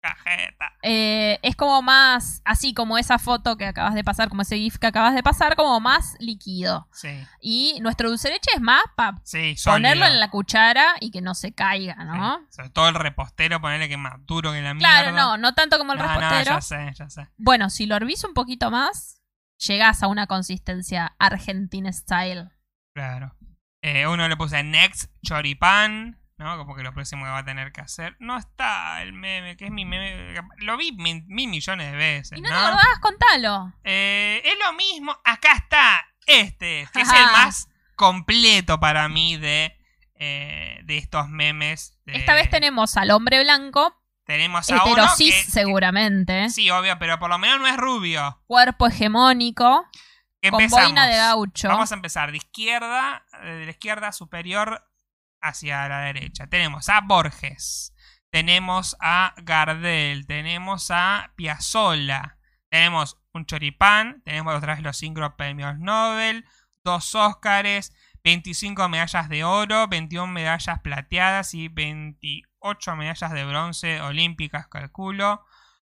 Cajeta. 0.00 0.72
Eh, 0.82 1.38
es 1.42 1.56
como 1.56 1.82
más, 1.82 2.40
así 2.44 2.72
como 2.72 2.96
esa 2.96 3.18
foto 3.18 3.56
que 3.56 3.66
acabas 3.66 3.94
de 3.94 4.02
pasar, 4.02 4.28
como 4.30 4.42
ese 4.42 4.56
GIF 4.56 4.78
que 4.78 4.86
acabas 4.86 5.14
de 5.14 5.22
pasar, 5.22 5.56
como 5.56 5.78
más 5.80 6.16
líquido. 6.20 6.88
Sí. 6.92 7.08
Y 7.40 7.78
nuestro 7.82 8.08
dulce 8.08 8.28
de 8.28 8.34
leche 8.34 8.50
es 8.54 8.60
más 8.62 8.82
para 8.96 9.20
Sí, 9.24 9.54
ponerlo 9.64 10.06
en 10.06 10.18
la 10.18 10.30
cuchara 10.30 10.94
y 11.00 11.10
que 11.10 11.20
no 11.20 11.34
se 11.34 11.52
caiga, 11.52 11.96
¿no? 12.04 12.38
Sí. 12.48 12.56
Sobre 12.56 12.70
todo 12.70 12.88
el 12.88 12.94
repostero, 12.94 13.60
ponerle 13.60 13.88
que 13.88 13.94
es 13.94 14.00
más 14.00 14.14
duro 14.24 14.52
que 14.52 14.62
la 14.62 14.72
mierda. 14.74 14.88
Claro, 15.02 15.12
no, 15.16 15.36
no 15.36 15.54
tanto 15.54 15.76
como 15.78 15.92
el 15.92 15.98
No, 15.98 16.06
no, 16.06 16.14
repostero. 16.14 16.54
ya 16.56 16.60
sé, 16.62 16.92
ya 16.98 17.10
sé. 17.10 17.28
Bueno, 17.36 17.68
si 17.68 17.84
lo 17.86 17.96
hervís 17.96 18.24
un 18.24 18.32
poquito 18.34 18.70
más, 18.70 19.20
llegás 19.58 20.02
a 20.02 20.06
una 20.06 20.26
consistencia 20.26 21.14
argentina 21.18 21.92
style. 21.92 22.48
Claro. 22.94 23.36
Eh, 23.82 24.06
uno 24.06 24.28
le 24.28 24.36
puse 24.36 24.62
Next 24.62 25.10
Choripán, 25.22 26.18
¿no? 26.40 26.56
Como 26.56 26.74
que 26.74 26.82
lo 26.82 26.92
próximo 26.92 27.24
que 27.24 27.30
va 27.30 27.38
a 27.38 27.44
tener 27.44 27.70
que 27.70 27.80
hacer. 27.80 28.16
No 28.18 28.36
está 28.36 29.02
el 29.02 29.12
meme, 29.12 29.56
que 29.56 29.66
es 29.66 29.70
mi 29.70 29.84
meme. 29.84 30.34
Lo 30.58 30.76
vi 30.76 30.90
mil, 30.92 31.22
mil 31.28 31.48
millones 31.48 31.92
de 31.92 31.96
veces, 31.96 32.38
Y 32.38 32.40
¿no? 32.40 32.48
no, 32.48 32.54
te 32.56 32.60
acordás, 32.66 32.98
contalo. 33.00 33.72
Eh, 33.84 34.42
es 34.44 34.54
lo 34.64 34.72
mismo. 34.72 35.16
Acá 35.24 35.52
está 35.52 36.06
este, 36.26 36.88
que 36.92 37.02
es 37.02 37.08
el 37.12 37.22
más 37.32 37.68
completo 37.94 38.80
para 38.80 39.08
mí 39.08 39.36
de, 39.36 39.76
eh, 40.14 40.80
de 40.84 40.98
estos 40.98 41.28
memes. 41.28 41.98
de- 42.06 42.16
Esta 42.16 42.34
vez 42.34 42.48
tenemos 42.50 42.96
al 42.96 43.10
hombre 43.10 43.42
blanco, 43.42 43.94
tenemos 44.24 44.70
a 44.70 44.74
uno 44.84 44.92
heterosis 44.92 45.44
que, 45.46 45.50
seguramente, 45.50 46.48
Sí, 46.50 46.70
obvio, 46.70 46.98
pero 46.98 47.18
por 47.18 47.28
lo 47.30 47.38
menos 47.38 47.58
no 47.60 47.66
es 47.66 47.76
rubio. 47.76 48.40
cuerpo 48.46 48.86
hegemónico, 48.86 49.86
con 50.50 50.68
boina 50.68 51.06
de 51.06 51.16
gaucho. 51.16 51.68
Vamos 51.68 51.92
a 51.92 51.94
empezar 51.96 52.30
de 52.30 52.38
izquierda, 52.38 53.24
de 53.42 53.64
la 53.66 53.70
izquierda 53.70 54.12
superior 54.12 54.86
hacia 55.40 55.88
la 55.88 56.00
derecha. 56.00 56.46
Tenemos 56.46 56.88
a 56.88 57.00
Borges, 57.00 57.94
tenemos 58.30 58.96
a 59.00 59.34
Gardel, 59.38 60.26
tenemos 60.26 60.90
a 60.90 61.32
Piazzolla, 61.36 62.38
tenemos 62.68 63.18
un 63.32 63.46
choripán, 63.46 64.22
tenemos 64.24 64.54
otra 64.54 64.74
vez 64.74 64.82
los 64.82 64.96
cinco 64.96 65.36
premios 65.36 65.78
Nobel, 65.78 66.44
dos 66.84 67.14
Óscares, 67.14 67.94
25 68.24 68.88
medallas 68.88 69.28
de 69.28 69.44
oro, 69.44 69.88
21 69.88 70.26
medallas 70.32 70.80
plateadas 70.80 71.54
y 71.54 71.68
28 71.68 72.96
medallas 72.96 73.32
de 73.32 73.44
bronce 73.44 74.00
olímpicas, 74.00 74.68
calculo. 74.68 75.44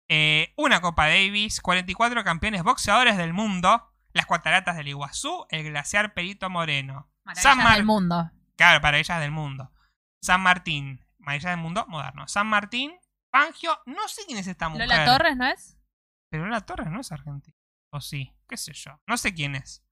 Eh, 0.07 0.53
una 0.57 0.81
Copa 0.81 1.07
Davis, 1.07 1.61
44 1.61 2.23
campeones 2.23 2.63
boxeadores 2.63 3.17
del 3.17 3.33
mundo, 3.33 3.91
las 4.13 4.25
cataratas 4.27 4.75
del 4.77 4.87
Iguazú, 4.87 5.45
el 5.49 5.63
glaciar 5.65 6.13
Perito 6.13 6.49
Moreno. 6.49 7.11
San 7.33 7.57
Maravillas 7.57 7.57
Mar- 7.57 7.75
del 7.77 7.85
mundo. 7.85 8.31
Claro, 8.55 8.81
para 8.81 8.97
ellas 8.97 9.19
del 9.19 9.31
mundo. 9.31 9.71
San 10.21 10.41
Martín, 10.41 11.05
maravillas 11.19 11.51
del 11.51 11.59
mundo 11.59 11.85
moderno. 11.87 12.27
San 12.27 12.47
Martín, 12.47 12.93
Fangio, 13.31 13.77
no 13.85 14.07
sé 14.07 14.23
quién 14.25 14.37
es 14.37 14.47
esta 14.47 14.69
mujer. 14.69 14.87
Lola 14.87 15.05
Torres, 15.05 15.37
¿no 15.37 15.45
es? 15.45 15.77
Pero 16.29 16.45
Lola 16.45 16.61
Torres 16.61 16.87
no 16.89 17.01
es 17.01 17.11
argentina. 17.11 17.55
O 17.91 18.01
sí, 18.01 18.33
qué 18.47 18.57
sé 18.57 18.73
yo. 18.73 18.99
No 19.07 19.17
sé 19.17 19.33
quién 19.33 19.55
es. 19.55 19.83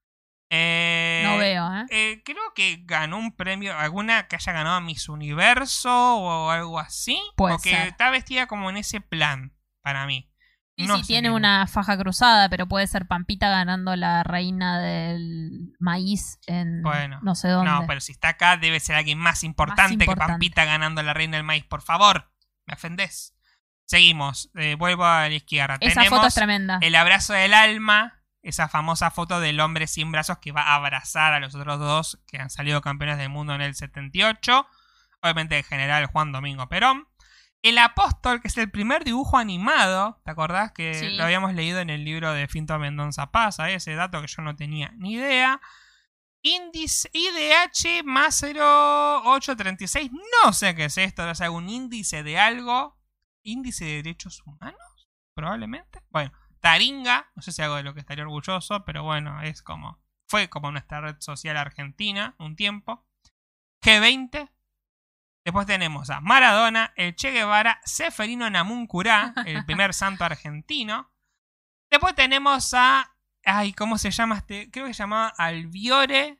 Eh, 0.49 1.23
no 1.25 1.37
veo, 1.37 1.67
¿eh? 1.73 1.85
eh, 1.89 2.21
creo 2.23 2.53
que 2.53 2.81
ganó 2.83 3.17
un 3.17 3.35
premio, 3.35 3.75
alguna 3.75 4.27
que 4.27 4.35
haya 4.35 4.53
ganado 4.53 4.81
Miss 4.81 5.09
Universo 5.09 5.89
o 6.17 6.51
algo 6.51 6.79
así. 6.79 7.19
Puede 7.35 7.55
o 7.55 7.57
que 7.57 7.71
ser. 7.71 7.87
está 7.87 8.11
vestida 8.11 8.45
como 8.45 8.69
en 8.69 8.77
ese 8.77 9.01
plan, 9.01 9.57
para 9.81 10.05
mí. 10.05 10.31
Y 10.75 10.87
No 10.87 10.95
sí, 10.97 11.03
sé 11.03 11.07
tiene 11.07 11.29
una 11.29 11.67
faja 11.67 11.97
cruzada, 11.97 12.49
pero 12.49 12.67
puede 12.67 12.87
ser 12.87 13.05
Pampita 13.07 13.49
ganando 13.49 13.95
la 13.95 14.23
reina 14.23 14.79
del 14.79 15.75
maíz 15.79 16.39
en 16.47 16.81
Bueno, 16.81 17.19
no 17.21 17.35
sé 17.35 17.49
dónde. 17.49 17.69
No, 17.69 17.85
pero 17.85 18.01
si 18.01 18.11
está 18.11 18.29
acá 18.29 18.57
debe 18.57 18.79
ser 18.79 18.95
alguien 18.95 19.19
más 19.19 19.43
importante, 19.43 19.97
que 19.97 20.03
importante. 20.03 20.33
Pampita 20.33 20.65
ganando 20.65 21.03
la 21.03 21.13
reina 21.13 21.37
del 21.37 21.45
maíz. 21.45 21.63
Por 21.63 21.81
favor, 21.81 22.31
me 22.65 22.73
ofendés. 22.73 23.35
Seguimos, 23.85 24.49
eh, 24.55 24.75
vuelvo 24.75 25.05
a 25.05 25.27
la 25.29 25.35
izquierda. 25.35 25.77
Esa 25.79 26.01
Tenemos 26.01 26.17
foto 26.17 26.27
es 26.27 26.33
tremenda. 26.33 26.79
el 26.81 26.95
abrazo 26.95 27.33
del 27.33 27.53
alma, 27.53 28.23
esa 28.41 28.67
famosa 28.67 29.11
foto 29.11 29.39
del 29.39 29.59
hombre 29.59 29.85
sin 29.85 30.11
brazos 30.11 30.39
que 30.39 30.51
va 30.51 30.63
a 30.63 30.75
abrazar 30.75 31.33
a 31.33 31.39
los 31.39 31.53
otros 31.53 31.79
dos 31.79 32.19
que 32.27 32.39
han 32.39 32.49
salido 32.49 32.81
campeones 32.81 33.17
del 33.17 33.29
mundo 33.29 33.53
en 33.53 33.61
el 33.61 33.75
78. 33.75 34.65
Obviamente 35.21 35.59
el 35.59 35.63
general 35.63 36.07
Juan 36.07 36.31
Domingo 36.31 36.67
Perón. 36.67 37.07
El 37.63 37.77
apóstol, 37.79 38.41
que 38.41 38.49
es 38.49 38.57
el 38.57 38.69
primer 38.69 39.03
dibujo 39.05 39.37
animado, 39.37 40.19
¿te 40.25 40.31
acordás 40.31 40.73
que 40.73 40.93
Sí. 40.93 41.09
lo 41.15 41.23
habíamos 41.23 41.53
leído 41.53 41.79
en 41.79 41.89
el 41.89 42.03
libro 42.03 42.33
de 42.33 42.47
Finto 42.47 42.77
Mendoza 42.77 43.31
Paz? 43.31 43.55
¿sabés? 43.55 43.77
Ese 43.77 43.95
dato 43.95 44.21
que 44.21 44.27
yo 44.27 44.41
no 44.43 44.55
tenía 44.55 44.91
ni 44.97 45.13
idea. 45.13 45.59
Índice 46.41 47.09
IDH 47.13 48.03
más 48.03 48.43
0836. 48.43 50.11
No 50.43 50.51
sé 50.51 50.75
qué 50.75 50.85
es 50.85 50.97
esto. 50.97 51.27
¿Es 51.29 51.39
algún 51.39 51.69
índice 51.69 52.21
de 52.21 52.37
algo? 52.37 52.99
¿Índice 53.43 53.85
de 53.85 53.95
derechos 54.03 54.43
humanos? 54.45 55.09
Probablemente. 55.33 56.01
Bueno, 56.09 56.33
Taringa. 56.59 57.31
No 57.35 57.41
sé 57.41 57.53
si 57.53 57.61
algo 57.61 57.77
de 57.77 57.83
lo 57.83 57.93
que 57.93 58.01
estaría 58.01 58.25
orgulloso, 58.25 58.83
pero 58.83 59.03
bueno, 59.03 59.41
es 59.41 59.61
como. 59.61 60.03
Fue 60.27 60.49
como 60.49 60.69
nuestra 60.71 60.99
red 60.99 61.15
social 61.19 61.55
argentina 61.55 62.35
un 62.39 62.57
tiempo. 62.57 63.05
G20. 63.81 64.49
Después 65.45 65.65
tenemos 65.67 66.09
a 66.09 66.21
Maradona, 66.21 66.93
el 66.95 67.15
Che 67.15 67.31
Guevara, 67.31 67.81
Seferino 67.83 68.49
Namuncurá, 68.49 69.33
el 69.45 69.65
primer 69.65 69.93
santo 69.93 70.23
argentino. 70.23 71.11
Después 71.91 72.15
tenemos 72.15 72.73
a. 72.73 73.09
Ay, 73.45 73.73
¿cómo 73.73 73.97
se 73.97 74.09
llama 74.11 74.37
este? 74.37 74.71
Creo 74.71 74.85
que 74.85 74.93
se 74.93 74.99
llamaba 75.03 75.33
Albiore, 75.37 76.39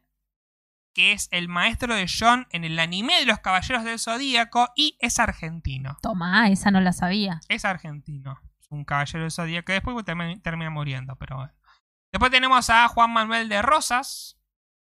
que 0.95 1.11
es 1.11 1.27
el 1.31 1.49
maestro 1.49 1.93
de 1.95 2.07
John 2.07 2.47
en 2.51 2.63
el 2.63 2.79
anime 2.79 3.19
de 3.19 3.25
los 3.25 3.39
Caballeros 3.39 3.83
del 3.83 3.99
Zodíaco 3.99 4.69
y 4.75 4.97
es 5.01 5.19
argentino. 5.19 5.97
Toma, 6.01 6.47
esa 6.49 6.71
no 6.71 6.79
la 6.79 6.93
sabía. 6.93 7.41
Es 7.49 7.65
argentino. 7.65 8.39
Es 8.61 8.67
un 8.69 8.85
caballero 8.85 9.23
del 9.23 9.31
Zodíaco 9.31 9.65
que 9.65 9.73
después 9.73 9.97
termi- 10.05 10.41
termina 10.41 10.69
muriendo, 10.69 11.17
pero 11.17 11.35
bueno. 11.35 11.53
Después 12.13 12.31
tenemos 12.31 12.69
a 12.69 12.87
Juan 12.87 13.11
Manuel 13.11 13.49
de 13.49 13.61
Rosas, 13.61 14.39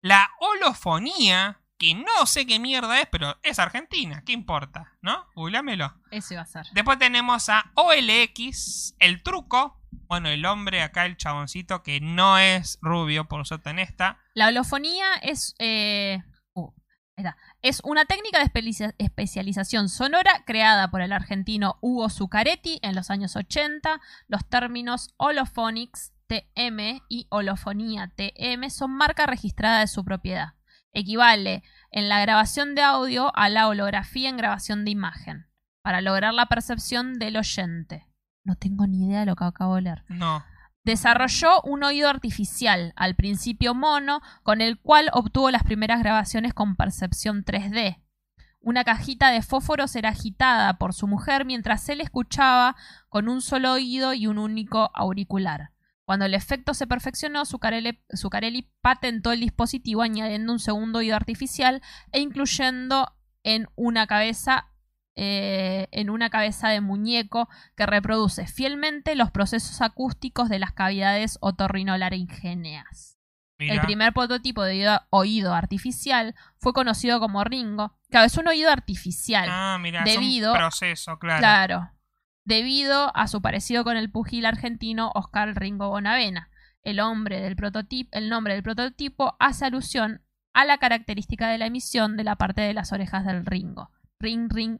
la 0.02 0.30
holofonía, 0.40 1.61
que 1.82 1.96
no 1.96 2.26
sé 2.28 2.46
qué 2.46 2.60
mierda 2.60 3.00
es, 3.02 3.08
pero 3.12 3.38
es 3.42 3.58
argentina, 3.58 4.22
¿qué 4.26 4.34
importa? 4.34 4.94
¿No? 5.02 5.26
Googleamelo. 5.36 5.94
Eso 6.12 6.36
iba 6.36 6.44
a 6.44 6.46
ser. 6.46 6.68
Después 6.74 7.00
tenemos 7.00 7.50
a 7.50 7.72
OLX, 7.76 8.96
el 9.00 9.24
truco. 9.24 9.78
Bueno, 10.08 10.30
el 10.30 10.46
hombre 10.46 10.84
acá, 10.84 11.06
el 11.06 11.18
chaboncito, 11.18 11.84
que 11.84 12.00
no 12.02 12.38
es 12.38 12.78
rubio, 12.82 13.28
por 13.28 13.46
suerte 13.48 13.72
en 13.72 13.80
esta. 13.80 14.20
La 14.36 14.48
holofonía 14.48 15.06
es. 15.22 15.56
eh, 15.60 16.20
uh, 16.54 16.70
está. 17.16 17.36
Es 17.62 17.82
una 17.84 18.06
técnica 18.06 18.38
de 18.40 18.46
especia- 18.46 18.96
especialización 18.98 19.90
sonora 19.90 20.44
creada 20.46 20.92
por 20.92 21.02
el 21.02 21.12
argentino 21.12 21.78
Hugo 21.82 22.10
Zuccaretti 22.10 22.80
en 22.84 22.96
los 22.96 23.10
años 23.10 23.36
80. 23.36 24.00
Los 24.28 24.48
términos 24.48 25.14
holophonics 25.18 26.14
TM 26.28 27.02
y 27.10 27.28
holofonía 27.30 28.12
TM 28.16 28.70
son 28.70 28.92
marca 28.92 29.26
registrada 29.26 29.80
de 29.82 29.88
su 29.88 30.06
propiedad. 30.06 30.54
Equivale 30.94 31.64
en 31.92 32.10
la 32.10 32.20
grabación 32.22 32.76
de 32.76 32.82
audio 32.82 33.36
a 33.36 33.50
la 33.50 33.68
holografía 33.68 34.30
en 34.30 34.38
grabación 34.38 34.86
de 34.86 34.92
imagen, 34.92 35.48
para 35.82 36.02
lograr 36.02 36.34
la 36.34 36.48
percepción 36.48 37.18
del 37.20 37.38
oyente. 37.38 38.08
No 38.44 38.56
tengo 38.56 38.88
ni 38.88 39.06
idea 39.06 39.22
de 39.22 39.26
lo 39.28 39.36
que 39.36 39.46
acabo 39.46 39.76
de 39.76 39.84
leer 39.84 40.04
No. 40.10 40.44
desarrolló 40.84 41.62
un 41.62 41.84
oído 41.84 42.10
artificial, 42.10 42.94
al 42.96 43.16
principio 43.16 43.74
mono, 43.74 44.22
con 44.44 44.62
el 44.62 44.80
cual 44.80 45.10
obtuvo 45.14 45.52
las 45.52 45.64
primeras 45.64 46.00
grabaciones 46.00 46.54
con 46.54 46.76
percepción 46.76 47.44
3D. 47.46 48.02
Una 48.60 48.84
cajita 48.84 49.30
de 49.30 49.42
fósforos 49.42 49.96
era 49.96 50.10
agitada 50.10 50.78
por 50.78 50.94
su 50.94 51.08
mujer 51.08 51.46
mientras 51.46 51.88
él 51.90 52.02
escuchaba 52.02 52.76
con 53.10 53.28
un 53.28 53.42
solo 53.42 53.74
oído 53.74 54.14
y 54.14 54.28
un 54.28 54.38
único 54.38 54.92
auricular. 54.94 55.72
Cuando 56.06 56.26
el 56.26 56.34
efecto 56.34 56.74
se 56.74 56.88
perfeccionó, 56.88 57.46
Zuccarelli, 57.46 58.02
Zuccarelli 58.16 58.70
patentó 58.82 59.32
el 59.32 59.40
dispositivo 59.40 60.02
añadiendo 60.02 60.52
un 60.52 60.60
segundo 60.60 61.00
oído 61.00 61.16
artificial 61.16 61.82
e 62.12 62.20
incluyendo 62.20 63.14
en 63.44 63.68
una 63.76 64.08
cabeza 64.08 64.68
eh, 65.16 65.88
en 65.92 66.10
una 66.10 66.30
cabeza 66.30 66.70
de 66.70 66.80
muñeco 66.80 67.50
que 67.76 67.86
reproduce 67.86 68.48
fielmente 68.48 69.16
los 69.16 69.30
procesos 69.30 69.82
acústicos 69.82 70.48
de 70.48 70.58
las 70.60 70.72
cavidades 70.72 71.38
otorrinolaringéneas. 71.42 73.18
Mira. 73.60 73.76
El 73.76 73.82
primer 73.82 74.14
prototipo 74.14 74.64
de 74.64 74.72
oído, 74.72 75.02
oído 75.12 75.54
artificial 75.54 76.34
fue 76.58 76.74
conocido 76.74 77.20
como 77.20 77.44
Ringo. 77.44 77.96
Claro, 78.10 78.26
es 78.26 78.38
un 78.38 78.48
oído 78.48 78.72
artificial. 78.72 79.48
Ah, 79.52 79.78
mira, 79.80 80.04
debido- 80.04 80.50
es 80.52 80.56
un 80.56 80.58
proceso, 80.70 81.20
claro. 81.20 81.40
Claro. 81.40 81.92
Debido 82.44 83.16
a 83.16 83.28
su 83.28 83.42
parecido 83.42 83.84
con 83.84 83.98
el 83.98 84.12
pugil 84.12 84.46
argentino 84.46 85.12
Oscar 85.16 85.56
Ringo 85.56 85.90
Bonavena. 85.90 86.50
El, 86.84 87.00
hombre 87.00 87.40
del 87.42 87.56
prototipo, 87.56 88.10
el 88.14 88.30
nombre 88.30 88.54
del 88.56 88.64
prototipo 88.64 89.36
hace 89.40 89.66
alusión 89.66 90.22
a 90.54 90.66
la 90.66 90.80
característica 90.80 91.48
de 91.48 91.58
la 91.60 91.68
emisión 91.68 92.18
de 92.18 92.24
la 92.24 92.36
parte 92.36 92.62
de 92.62 92.74
las 92.74 92.92
orejas 92.92 93.26
del 93.26 93.46
Ringo. 93.46 93.92
Ring, 94.20 94.50
ring, 94.52 94.80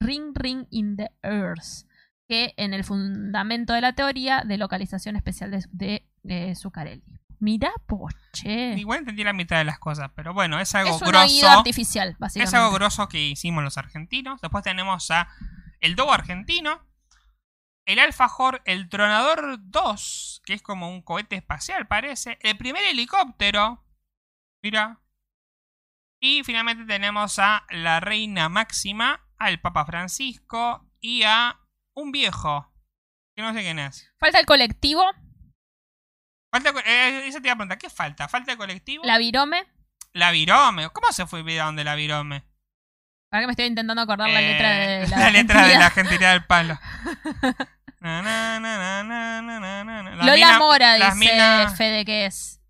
ring, 0.00 0.32
ring 0.34 0.66
in 0.70 0.96
the 0.96 1.10
earth. 1.22 1.86
Que 2.28 2.54
en 2.56 2.72
el 2.72 2.84
fundamento 2.84 3.72
de 3.74 3.80
la 3.82 3.92
teoría 3.94 4.44
de 4.46 4.56
localización 4.56 5.16
especial 5.16 5.50
de, 5.50 5.64
de, 5.72 6.08
de 6.22 6.54
Zuccarelli. 6.54 7.02
Mirá, 7.40 7.70
poche. 7.86 8.78
Igual 8.78 9.00
entendí 9.00 9.24
la 9.24 9.34
mitad 9.34 9.58
de 9.58 9.64
las 9.64 9.78
cosas, 9.78 10.10
pero 10.14 10.32
bueno, 10.32 10.58
es 10.58 10.74
algo 10.74 10.94
Es 10.96 11.02
grosso. 11.02 11.48
artificial, 11.50 12.10
Es 12.10 12.18
básicamente. 12.18 12.56
algo 12.56 12.72
grosso 12.72 13.08
que 13.08 13.28
hicimos 13.28 13.62
los 13.62 13.76
argentinos. 13.76 14.40
Después 14.40 14.64
tenemos 14.64 15.10
a 15.10 15.28
el 15.84 15.96
Dogo 15.96 16.12
argentino. 16.12 16.86
El 17.86 17.98
alfajor, 17.98 18.62
el 18.64 18.88
Tronador 18.88 19.58
2, 19.60 20.42
que 20.44 20.54
es 20.54 20.62
como 20.62 20.90
un 20.90 21.02
cohete 21.02 21.36
espacial, 21.36 21.86
parece. 21.86 22.38
El 22.40 22.56
primer 22.56 22.82
helicóptero. 22.84 23.84
Mira. 24.62 25.02
Y 26.20 26.42
finalmente 26.44 26.86
tenemos 26.86 27.38
a 27.38 27.66
la 27.68 28.00
Reina 28.00 28.48
Máxima, 28.48 29.28
al 29.36 29.60
Papa 29.60 29.84
Francisco 29.84 30.90
y 31.00 31.24
a 31.24 31.60
un 31.94 32.12
viejo. 32.12 32.72
Que 33.36 33.42
no 33.42 33.52
sé 33.52 33.60
quién 33.60 33.78
es. 33.78 34.10
Falta 34.18 34.40
el 34.40 34.46
colectivo, 34.46 35.04
Falta, 36.50 36.70
eh, 36.86 37.26
esa 37.26 37.40
te 37.40 37.48
iba 37.48 37.54
a 37.54 37.56
preguntar, 37.56 37.78
¿qué 37.78 37.90
falta? 37.90 38.28
¿Falta 38.28 38.52
el 38.52 38.58
colectivo? 38.58 39.04
la 39.04 39.18
virome. 39.18 39.66
La 40.12 40.30
Virome. 40.30 40.88
¿Cómo 40.90 41.12
se 41.12 41.26
fue 41.26 41.42
donde 41.56 41.82
la 41.82 41.96
Virome? 41.96 42.44
Ahora 43.34 43.40
que 43.40 43.46
me 43.48 43.52
estoy 43.54 43.66
intentando 43.66 44.00
acordar 44.00 44.30
la 44.30 44.40
Eh, 44.40 44.46
letra 44.52 44.70
de 44.70 45.08
la, 45.08 45.16
la 45.18 45.30
letra 45.30 45.66
de 45.66 45.76
la 45.76 45.86
Argentina. 45.86 46.30
Del 46.30 46.44
palo. 46.44 46.78
Na, 48.00 48.22
na, 48.22 48.60
na, 48.60 49.02
Lola 50.18 50.34
mina- 50.36 50.58
Mora 50.60 50.94
dice 50.94 51.14
mina- 51.16 51.68
Fede 51.70 52.04
que 52.04 52.26
es. 52.26 52.60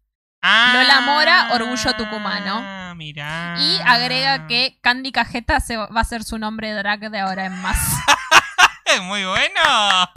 Ah, 0.40 0.70
Lola 0.74 1.02
Mora, 1.02 1.48
orgullo 1.52 1.94
tucumano. 1.96 2.94
Mirá. 2.94 3.56
Y 3.58 3.78
agrega 3.84 4.46
que 4.46 4.78
Candy 4.80 5.12
Cajeta 5.12 5.60
se 5.60 5.76
va 5.76 6.00
a 6.00 6.04
ser 6.04 6.24
su 6.24 6.38
nombre 6.38 6.72
drag 6.72 7.10
de 7.10 7.18
ahora 7.20 7.44
en 7.44 7.60
más. 7.60 7.76
Es 8.86 9.02
muy 9.02 9.22
bueno. 9.26 9.60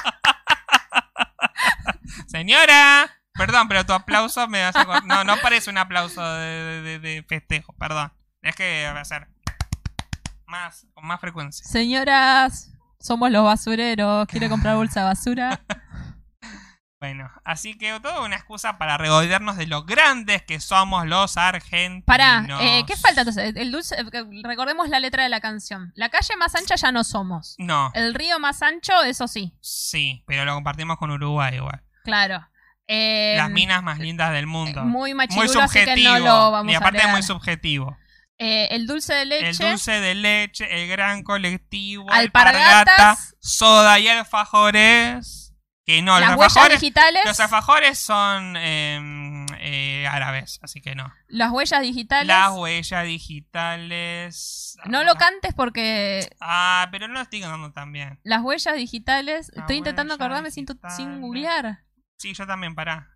Señora. 2.28 3.10
Perdón, 3.34 3.68
pero 3.68 3.86
tu 3.86 3.94
aplauso 3.94 4.48
me 4.48 4.64
hace... 4.64 4.80
No, 5.06 5.24
no 5.24 5.38
parece 5.38 5.70
un 5.70 5.78
aplauso 5.78 6.24
de, 6.36 6.82
de- 6.82 7.00
de 7.00 7.24
festejo, 7.28 7.74
perdón. 7.78 8.12
Es 8.42 8.56
que 8.56 8.90
va 8.94 9.02
a 9.02 9.06
ser 9.06 9.28
más, 10.48 10.88
con 10.94 11.06
más 11.06 11.20
frecuencia. 11.20 11.66
Señoras, 11.66 12.72
somos 13.00 13.30
los 13.32 13.44
basureros. 13.44 14.28
¿Quiere 14.28 14.50
comprar 14.50 14.76
bolsa 14.78 15.02
de 15.02 15.06
basura? 15.06 15.62
Bueno, 17.00 17.30
así 17.46 17.78
que 17.78 18.00
toda 18.00 18.22
una 18.24 18.38
excusa 18.38 18.80
para 18.80 18.98
regodearnos 18.98 19.56
de 19.56 19.68
lo 19.68 19.84
grandes 19.84 20.42
que 20.42 20.60
somos 20.60 21.06
los 21.06 21.38
argentinos. 21.38 22.06
Pará, 22.08 22.44
eh, 22.60 22.86
¿qué 22.88 22.98
falta 22.98 23.22
entonces? 23.22 23.54
El 23.56 23.72
dulce, 23.72 23.96
eh, 24.00 24.26
recordemos 24.44 24.90
la 24.90 25.00
letra 25.00 25.22
de 25.22 25.30
la 25.30 25.40
canción. 25.40 25.92
La 25.96 26.10
calle 26.10 26.36
más 26.40 26.56
ancha 26.56 26.74
ya 26.76 26.92
no 26.92 27.04
somos. 27.04 27.54
No, 27.60 27.92
El 27.94 28.16
río 28.16 28.40
más 28.40 28.64
ancho, 28.64 29.04
eso 29.04 29.28
sí. 29.28 29.54
sí, 29.62 30.24
pero 30.26 30.44
lo 30.44 30.56
compartimos 30.56 30.98
con 30.98 31.12
Uruguay 31.12 31.58
igual. 31.58 31.84
Claro. 32.04 32.48
Eh, 32.88 33.36
Las 33.38 33.52
minas 33.52 33.84
más 33.84 34.00
lindas 34.00 34.32
del 34.34 34.48
mundo. 34.48 34.82
Muy 34.82 35.14
Muy 35.14 35.14
machirulo, 35.14 35.62
así 35.62 35.78
que 35.78 35.86
subjetivo. 35.86 36.14
no 36.14 36.20
lo 36.20 36.52
vamos 36.52 36.72
y 36.72 36.76
a 36.76 36.80
aparte 36.80 36.98
es 36.98 37.04
leer. 37.04 37.14
muy 37.14 37.22
subjetivo. 37.22 37.96
Eh, 38.40 38.68
el 38.72 38.86
dulce 38.88 39.14
de 39.14 39.26
leche. 39.26 39.48
El 39.50 39.58
dulce 39.72 39.92
de 40.00 40.14
leche, 40.16 40.84
el 40.84 40.88
gran 40.90 41.24
colectivo, 41.24 42.12
Alpargatas. 42.12 42.78
alpargata, 42.78 43.18
soda 43.40 44.00
y 44.00 44.08
alfajores. 44.08 45.44
Que 45.86 46.02
no, 46.02 46.20
las 46.20 46.32
los 46.34 46.42
alfajores, 46.44 46.82
digitales. 46.82 47.22
los 47.26 47.40
alfajores 47.40 47.98
son 47.98 48.56
eh, 48.58 49.46
eh, 49.62 50.06
árabes, 50.06 50.60
así 50.62 50.82
que 50.82 50.96
no. 50.96 51.10
Las 51.30 51.50
huellas 51.52 51.82
digitales. 51.82 52.28
Las 52.28 52.52
huellas 52.52 53.06
digitales. 53.06 54.76
no 54.86 55.04
lo 55.06 55.16
cantes 55.16 55.54
porque 55.54 56.30
Ah, 56.42 56.90
pero 56.92 57.08
no 57.08 57.14
lo 57.14 57.22
estoy 57.22 57.40
cantando 57.42 57.72
tan 57.72 57.92
bien. 57.94 58.20
las 58.24 58.42
huellas 58.42 58.76
digitales. 58.76 59.50
Estoy 59.56 59.78
intentando 59.78 60.14
acordarme 60.16 60.52
sin, 60.52 60.66
tu- 60.66 60.74
sin 60.90 61.06
digitales. 61.06 61.22
googlear. 61.22 61.80
Sí, 62.18 62.34
yo 62.34 62.46
también, 62.46 62.76
pará. 62.76 63.10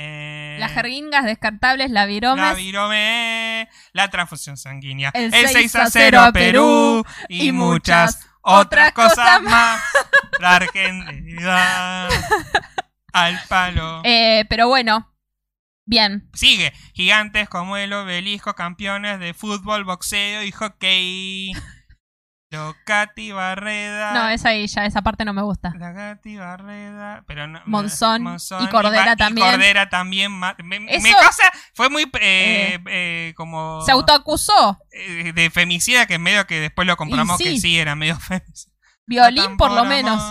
Eh, 0.00 0.56
Las 0.60 0.72
jeringas 0.72 1.24
descartables, 1.24 1.90
la 1.90 2.02
La 2.02 2.06
viromes. 2.06 2.56
virome, 2.56 3.68
la 3.92 4.08
transfusión 4.10 4.56
sanguínea, 4.56 5.10
El 5.12 5.34
el, 5.34 5.48
6 5.48 5.52
6 5.52 5.76
a 5.76 5.82
a 5.82 5.90
0 5.90 5.92
0 5.92 6.20
a 6.20 6.32
Perú 6.32 7.04
y, 7.28 7.50
muchas 7.50 8.20
otras 8.42 8.92
cosas 8.92 9.42
más. 9.42 9.82
La 10.38 10.54
Argentina 10.56 12.08
al 13.12 13.40
palo. 13.48 14.02
Eh, 14.04 14.44
pero 14.48 14.68
bueno. 14.68 15.12
Bien. 15.84 16.28
Sigue, 16.34 16.72
gigantes 16.92 17.48
como 17.48 17.76
el 17.76 17.92
obelisco, 17.92 18.54
campeones 18.54 19.18
de 19.18 19.34
fútbol, 19.34 19.82
boxeo 19.84 20.44
y 20.44 20.52
hockey. 20.52 21.52
Locati 22.50 23.30
Barreda. 23.32 24.14
No, 24.14 24.28
esa 24.30 24.48
ahí 24.50 24.66
ya, 24.66 24.86
esa 24.86 25.02
parte 25.02 25.24
no 25.26 25.34
me 25.34 25.42
gusta. 25.42 25.74
La 25.78 25.92
Gati 25.92 26.36
Barreda, 26.38 27.22
pero 27.26 27.46
no, 27.46 27.60
Monzón 27.66 28.22
Monzón 28.22 28.64
y 28.64 28.68
Cordera 28.68 29.16
también. 29.16 29.50
Cordera 29.50 29.88
también. 29.90 30.32
Me, 30.64 30.80
me 30.80 30.94
Eso- 30.96 31.08
cosa, 31.14 31.42
fue 31.74 31.90
muy 31.90 32.10
eh, 32.20 32.78
eh, 32.86 33.34
como 33.36 33.82
Se 33.82 33.92
autoacusó. 33.92 34.78
eh, 34.92 35.32
de 35.34 35.50
femicida 35.50 36.06
que 36.06 36.18
medio 36.18 36.46
que 36.46 36.58
después 36.60 36.86
lo 36.86 36.96
comprobamos 36.96 37.38
Y 37.40 37.44
sí. 37.44 37.50
que 37.54 37.60
sí 37.60 37.78
era 37.78 37.94
medio 37.94 38.16
femicida. 38.20 38.72
Violín 39.06 39.56
por 39.58 39.70
lo 39.72 39.84
menos. 39.84 40.22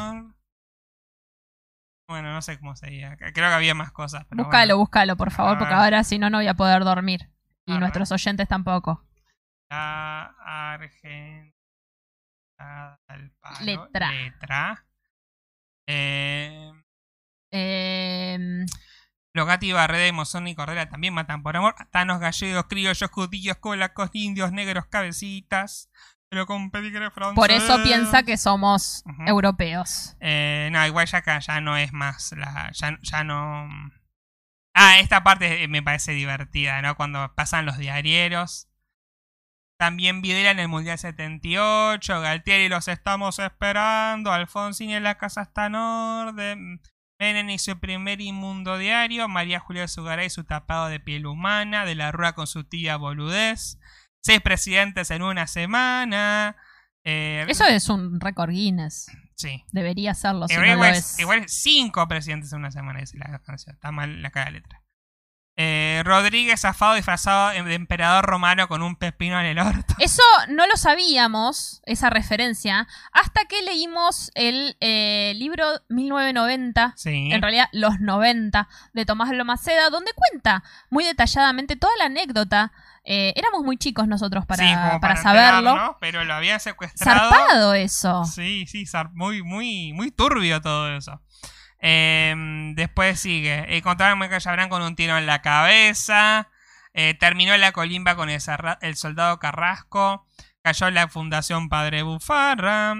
Bueno, 2.08 2.32
no 2.34 2.42
sé 2.42 2.58
cómo 2.58 2.76
sería. 2.76 3.16
Creo 3.18 3.34
que 3.34 3.42
había 3.44 3.76
más 3.76 3.92
cosas. 3.92 4.26
Pero 4.30 4.44
Búscalo, 4.46 4.76
bueno. 4.76 4.78
búscalo, 4.78 5.18
por 5.18 5.30
favor, 5.32 5.58
porque 5.58 5.74
Ah. 5.74 5.84
ahora 5.84 6.04
si 6.04 6.18
no, 6.18 6.30
no 6.30 6.38
voy 6.38 6.48
a 6.48 6.54
poder 6.54 6.84
dormir. 6.84 7.30
Y 7.66 7.78
nuestros 7.78 8.12
oyentes 8.14 8.48
tampoco. 8.48 9.04
La 9.70 10.34
Argentina 10.46 11.52
al 12.58 13.32
palo. 13.40 13.66
Letra. 13.66 14.12
Letra. 14.12 14.86
Eh, 15.88 16.72
Eh, 17.52 18.66
Logati, 19.34 19.72
Barreda, 19.72 20.12
Monzón 20.12 20.48
y 20.48 20.56
Cordera 20.56 20.90
también 20.90 21.14
matan 21.14 21.44
por 21.44 21.56
amor. 21.56 21.76
Tanos, 21.92 22.20
gallegos, 22.20 22.66
criollos, 22.68 23.10
judíos, 23.12 23.58
colacos, 23.58 24.10
indios, 24.14 24.52
negros, 24.52 24.86
cabecitas. 24.88 25.90
Pero 26.30 26.46
con 26.46 26.72
pedigre 26.72 27.10
francés. 27.10 27.36
por 27.36 27.52
eso 27.52 27.82
piensa 27.84 28.24
que 28.24 28.36
somos 28.36 29.04
europeos. 29.26 30.18
Eh, 30.20 30.68
no, 30.74 30.86
igual 30.86 31.08
ya 31.08 31.20
acá 31.20 31.40
ya 31.40 31.62
no 31.62 31.78
es 31.78 31.94
más 31.94 32.34
la. 32.34 32.70
Ya, 32.74 32.98
ya 33.02 33.24
no. 33.24 33.70
Ah, 34.74 35.00
esta 35.00 35.24
parte 35.24 35.68
me 35.70 35.82
parece 35.82 36.12
divertida, 36.12 36.82
¿no? 36.82 36.96
Cuando 36.96 37.34
pasan 37.34 37.66
los 37.66 37.78
diarieros. 37.78 38.67
También 39.78 40.22
Videla 40.22 40.52
en 40.52 40.60
el 40.60 40.68
Mundial 40.68 40.98
78. 40.98 42.22
Galtieri 42.22 42.68
los 42.70 42.88
estamos 42.88 43.40
esperando. 43.40 44.32
Alfonsín 44.32 44.90
en 44.92 45.04
la 45.04 45.18
casa 45.18 45.44
está 45.44 45.68
en 45.68 45.76
orden. 45.76 46.82
Menem 47.20 47.50
y 47.50 47.60
su 47.60 47.80
primer 47.80 48.22
inmundo 48.22 48.78
diario. 48.78 49.28
María 49.28 49.60
Julia 49.60 49.88
Zugaray 49.88 50.30
su 50.30 50.44
tapado 50.44 50.88
de 50.88 51.00
piel 51.00 51.26
humana. 51.28 51.86
De 51.86 51.96
la 51.96 52.12
Rúa 52.12 52.34
con 52.34 52.48
su 52.48 52.64
tía 52.64 52.98
boludez. 52.98 53.80
Seis 54.24 54.42
presidentes 54.42 55.12
en 55.12 55.22
una 55.22 55.46
semana. 55.48 56.56
Eh, 57.04 57.46
Eso 57.48 57.66
es 57.66 57.88
un 57.90 58.20
récord 58.20 58.50
Guinness. 58.50 59.12
Sí. 59.36 59.64
Debería 59.72 60.14
serlo 60.16 60.48
si 60.48 60.56
Igual, 60.56 60.68
no 60.70 60.74
lo 60.74 60.78
igual- 60.86 60.96
es. 60.96 61.20
igual 61.20 61.44
cinco 61.48 62.08
presidentes 62.08 62.52
en 62.52 62.60
una 62.60 62.72
semana, 62.72 63.00
dice 63.00 63.18
la 63.18 63.40
canción. 63.44 63.76
Está 63.76 63.92
mal 63.92 64.22
la 64.24 64.32
cada 64.32 64.50
letra. 64.50 64.82
Eh, 65.60 66.04
Rodríguez 66.06 66.62
zafado 66.62 66.94
disfrazado 66.94 67.50
de 67.64 67.74
emperador 67.74 68.24
romano 68.26 68.68
con 68.68 68.84
un 68.84 68.96
pepino 68.96 69.40
en 69.40 69.48
el 69.48 69.58
orto. 69.58 69.96
Eso 70.00 70.22
no 70.50 70.68
lo 70.68 70.78
sabíamos, 70.78 71.82
esa 71.88 72.12
referencia, 72.12 72.88
hasta 73.12 73.46
que 73.46 73.64
leímos 73.64 74.30
el 74.36 74.78
eh, 74.82 75.34
libro 75.36 75.66
1990, 75.90 76.94
Sí. 76.96 77.32
en 77.32 77.42
realidad 77.42 77.70
los 77.72 78.00
90, 78.00 78.70
de 78.94 79.06
Tomás 79.06 79.32
Lomaceda, 79.32 79.90
donde 79.90 80.12
cuenta 80.14 80.64
muy 80.92 81.04
detalladamente 81.04 81.76
toda 81.76 81.94
la 81.98 82.06
anécdota. 82.06 82.72
Eh, 83.10 83.34
éramos 83.38 83.64
muy 83.64 83.78
chicos 83.78 84.08
nosotros 84.08 84.46
para, 84.46 84.68
Sí, 84.68 85.00
para 85.02 85.16
saberlo. 85.16 85.98
Pero 86.02 86.24
lo 86.26 86.34
habían 86.34 86.60
secuestrado. 86.60 87.30
Zarpado 87.32 87.74
eso. 87.74 88.26
Sí, 88.26 88.66
sí, 88.68 88.86
muy, 89.14 89.42
muy, 89.44 89.94
muy 89.94 90.12
turbio 90.12 90.62
todo 90.62 90.94
eso. 90.96 91.20
Eh, 91.80 92.34
después 92.76 93.20
sigue. 93.20 93.78
Encontraron 93.78 94.22
a 94.22 94.30
Callabrán 94.30 94.70
con 94.70 94.82
un 94.82 94.96
tiro 94.96 95.18
en 95.18 95.26
la 95.26 95.42
cabeza. 95.42 96.50
Eh, 96.94 97.14
terminó 97.14 97.56
la 97.58 97.72
colimba 97.72 98.16
con 98.16 98.30
el, 98.30 98.42
el 98.82 98.96
soldado 98.96 99.40
Carrasco. 99.40 100.26
Cayó 100.62 100.90
la 100.92 101.08
Fundación 101.08 101.70
Padre 101.70 102.04
Bufarra. 102.04 102.96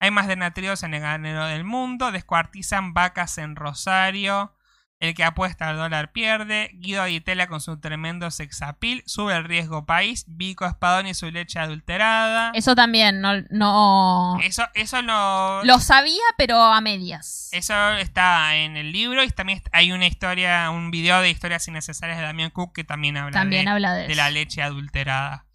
Hay 0.00 0.10
más 0.10 0.26
desnatridos 0.26 0.82
en 0.82 0.94
el 0.94 1.00
ganero 1.00 1.46
del 1.46 1.64
mundo. 1.64 2.10
Descuartizan 2.10 2.94
vacas 2.94 3.38
en 3.38 3.56
Rosario. 3.56 4.54
El 5.02 5.14
que 5.14 5.24
apuesta 5.24 5.68
al 5.68 5.76
dólar 5.78 6.12
pierde. 6.12 6.70
Guido 6.74 7.04
Ditela 7.06 7.48
con 7.48 7.60
su 7.60 7.80
tremendo 7.80 8.30
sexapil. 8.30 9.02
Sube 9.04 9.34
el 9.34 9.42
riesgo 9.42 9.84
país. 9.84 10.24
Vico 10.28 10.64
Espadón 10.64 11.08
y 11.08 11.14
su 11.14 11.28
leche 11.28 11.58
adulterada. 11.58 12.52
Eso 12.54 12.76
también, 12.76 13.20
no, 13.20 13.32
no 13.50 14.38
Eso, 14.44 14.62
eso 14.74 15.02
lo, 15.02 15.64
lo 15.64 15.80
sabía, 15.80 16.22
pero 16.38 16.62
a 16.62 16.80
medias. 16.80 17.48
Eso 17.50 17.90
está 17.94 18.54
en 18.54 18.76
el 18.76 18.92
libro 18.92 19.24
y 19.24 19.30
también 19.30 19.60
hay 19.72 19.90
una 19.90 20.06
historia, 20.06 20.70
un 20.70 20.92
video 20.92 21.20
de 21.20 21.30
historias 21.30 21.66
innecesarias 21.66 22.18
de 22.18 22.22
Damián 22.24 22.50
Cook 22.50 22.72
que 22.72 22.84
también 22.84 23.16
habla, 23.16 23.32
También 23.32 23.64
de, 23.64 23.70
habla 23.72 23.94
de 23.94 24.14
la 24.14 24.30
leche 24.30 24.62
adulterada. 24.62 25.46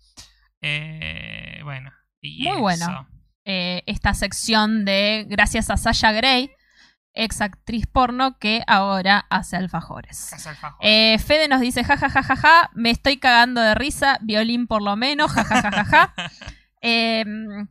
Eh, 0.60 1.62
bueno, 1.64 1.94
y 2.20 2.44
Muy 2.44 2.52
eso. 2.52 2.60
bueno. 2.60 3.08
Eh, 3.46 3.82
esta 3.86 4.14
sección 4.14 4.84
de 4.84 5.26
gracias 5.30 5.70
a 5.70 5.78
Sasha 5.78 6.12
Gray, 6.12 6.52
ex 7.18 7.42
actriz 7.42 7.86
porno 7.88 8.38
que 8.40 8.62
ahora 8.68 9.26
hace 9.30 9.58
alfajores. 9.58 10.32
Eh, 10.82 11.18
Fede 11.20 11.48
nos 11.48 11.60
dice, 11.62 11.84
ja, 11.84 11.98
ja, 11.98 12.10
ja, 12.10 12.24
ja, 12.24 12.36
ja, 12.36 12.70
me 12.74 12.92
estoy 12.92 13.18
cagando 13.18 13.62
de 13.62 13.76
risa, 13.76 14.20
violín 14.22 14.68
por 14.68 14.82
lo 14.82 14.96
menos, 14.96 15.32
ja, 15.34 15.44
ja, 15.44 15.62
ja, 15.62 15.72
ja, 15.72 15.86
ja. 15.86 16.14
Em, 16.82 17.68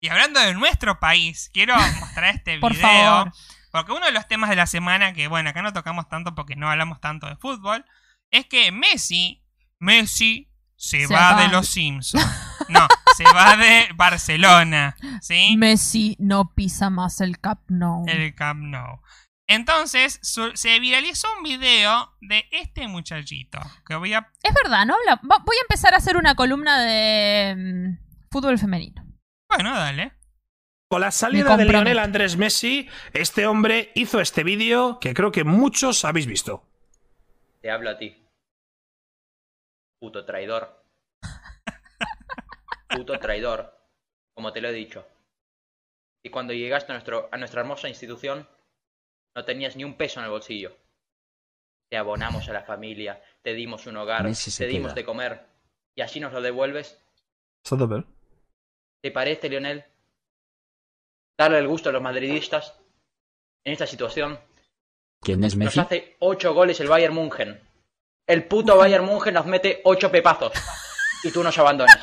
Y 0.00 0.08
hablando 0.08 0.38
de 0.40 0.54
nuestro 0.54 1.00
país, 1.00 1.50
quiero 1.52 1.74
mostrar 2.00 2.34
este 2.36 2.58
Por 2.60 2.72
video. 2.72 2.86
favor. 2.86 3.32
Porque 3.72 3.92
uno 3.92 4.06
de 4.06 4.12
los 4.12 4.28
temas 4.28 4.48
de 4.50 4.56
la 4.56 4.66
semana, 4.66 5.12
que 5.12 5.26
bueno, 5.26 5.50
acá 5.50 5.60
no 5.60 5.72
tocamos 5.72 6.08
tanto 6.08 6.34
porque 6.36 6.54
no 6.54 6.70
hablamos 6.70 7.00
tanto 7.00 7.26
de 7.26 7.36
fútbol, 7.36 7.84
es 8.30 8.46
que 8.46 8.70
Messi, 8.70 9.42
Messi 9.80 10.48
se, 10.84 11.06
Se 11.06 11.14
va, 11.14 11.32
va. 11.34 11.42
de 11.42 11.48
los 11.48 11.66
Simpsons. 11.68 12.24
No, 12.68 12.86
se 13.16 13.24
va 13.24 13.56
de 13.56 13.88
Barcelona. 13.94 14.96
¿Sí? 15.20 15.56
Messi 15.56 16.16
no 16.18 16.54
pisa 16.54 16.90
más 16.90 17.20
el 17.20 17.38
Cap 17.40 17.60
Nou. 17.68 18.04
el 18.08 18.34
Camp 18.34 18.60
Nou. 18.62 19.00
Entonces 19.46 20.18
su- 20.22 20.52
se 20.54 20.78
viralizó 20.80 21.28
un 21.36 21.42
video 21.42 22.14
de 22.22 22.44
este 22.50 22.88
muchachito 22.88 23.58
que 23.86 23.94
voy 23.94 24.14
a 24.14 24.30
Es 24.42 24.54
verdad, 24.62 24.86
¿no? 24.86 24.94
Voy 25.22 25.56
a 25.56 25.62
empezar 25.62 25.92
a 25.94 25.98
hacer 25.98 26.16
una 26.16 26.34
columna 26.34 26.80
de 26.82 27.54
mm, 27.56 28.28
fútbol 28.30 28.58
femenino. 28.58 29.04
bueno 29.48 29.74
dale 29.76 30.12
Con 30.88 31.02
la 31.02 31.10
salida 31.10 31.56
de. 31.58 31.66
Lionel 31.66 31.98
Andrés 31.98 32.36
Messi, 32.38 32.88
este 33.12 33.46
hombre 33.46 33.92
hizo 33.94 34.18
este 34.20 34.44
vídeo 34.44 34.98
que 34.98 35.12
creo 35.12 35.30
que 35.30 35.44
muchos 35.44 36.04
habéis 36.06 36.26
visto. 36.26 36.66
Te 37.60 37.70
hablo 37.70 37.90
a 37.90 37.98
ti. 37.98 38.16
Puto 40.04 40.22
traidor. 40.26 40.84
Puto 42.90 43.18
traidor. 43.18 43.74
Como 44.34 44.52
te 44.52 44.60
lo 44.60 44.68
he 44.68 44.72
dicho. 44.72 45.06
Y 46.22 46.28
cuando 46.28 46.52
llegaste 46.52 46.92
a, 46.92 46.96
nuestro, 46.96 47.30
a 47.32 47.38
nuestra 47.38 47.62
hermosa 47.62 47.88
institución, 47.88 48.46
no 49.34 49.44
tenías 49.46 49.76
ni 49.76 49.84
un 49.84 49.96
peso 49.96 50.20
en 50.20 50.26
el 50.26 50.30
bolsillo. 50.30 50.76
Te 51.90 51.96
abonamos 51.96 52.46
a 52.50 52.52
la 52.52 52.64
familia, 52.64 53.22
te 53.40 53.54
dimos 53.54 53.86
un 53.86 53.96
hogar, 53.96 54.26
te 54.30 54.66
dimos 54.66 54.92
queda. 54.92 54.94
de 54.94 55.04
comer. 55.06 55.46
Y 55.96 56.02
así 56.02 56.20
nos 56.20 56.34
lo 56.34 56.42
devuelves. 56.42 57.02
¿Te 59.02 59.10
parece, 59.10 59.48
Lionel? 59.48 59.86
Darle 61.38 61.60
el 61.60 61.66
gusto 61.68 61.88
a 61.88 61.92
los 61.92 62.02
madridistas 62.02 62.78
en 63.64 63.72
esta 63.72 63.86
situación. 63.86 64.38
¿Quién 65.22 65.42
es 65.44 65.56
Nos 65.56 65.64
Messi? 65.64 65.80
hace 65.80 66.16
8 66.18 66.52
goles 66.52 66.78
el 66.80 66.88
Bayern 66.88 67.14
München. 67.14 67.58
El 68.26 68.44
puto 68.44 68.78
Bayern 68.78 69.04
München 69.04 69.34
nos 69.34 69.44
mete 69.44 69.80
8 69.84 70.10
pepazos. 70.10 70.52
Y 71.22 71.30
tú 71.30 71.42
nos 71.42 71.56
abandonas. 71.58 71.98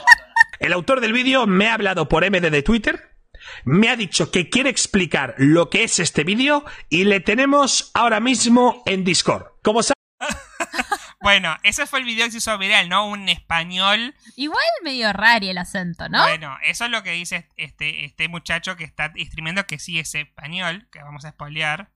El 0.59 0.73
autor 0.73 1.01
del 1.01 1.13
vídeo 1.13 1.47
me 1.47 1.67
ha 1.67 1.73
hablado 1.73 2.07
por 2.07 2.23
MD 2.23 2.51
de 2.51 2.61
Twitter, 2.61 3.15
me 3.63 3.89
ha 3.89 3.95
dicho 3.95 4.29
que 4.29 4.49
quiere 4.49 4.69
explicar 4.69 5.33
lo 5.37 5.71
que 5.71 5.83
es 5.83 5.97
este 5.97 6.23
vídeo 6.23 6.63
y 6.89 7.05
le 7.05 7.19
tenemos 7.19 7.89
ahora 7.95 8.19
mismo 8.19 8.83
en 8.85 9.03
Discord. 9.03 9.47
Como 9.63 9.81
bueno 11.21 11.57
ese 11.63 11.87
fue 11.87 11.99
el 11.99 12.05
video 12.05 12.25
que 12.25 12.31
se 12.31 12.37
hizo 12.37 12.55
viral 12.59 12.89
no 12.89 13.07
un 13.07 13.27
español 13.29 14.13
Igual 14.35 14.63
medio 14.83 15.11
raro 15.13 15.47
el 15.47 15.57
acento, 15.57 16.09
¿no? 16.09 16.21
bueno 16.21 16.55
eso 16.63 16.85
es 16.85 16.91
lo 16.91 17.01
que 17.01 17.11
dice 17.11 17.47
este 17.57 18.05
este 18.05 18.27
muchacho 18.27 18.75
que 18.75 18.83
está 18.83 19.11
streameando 19.15 19.65
que 19.65 19.79
sí 19.79 19.97
es 19.97 20.13
español 20.13 20.87
que 20.91 20.99
vamos 20.99 21.25
a 21.25 21.31
spoilear 21.31 21.89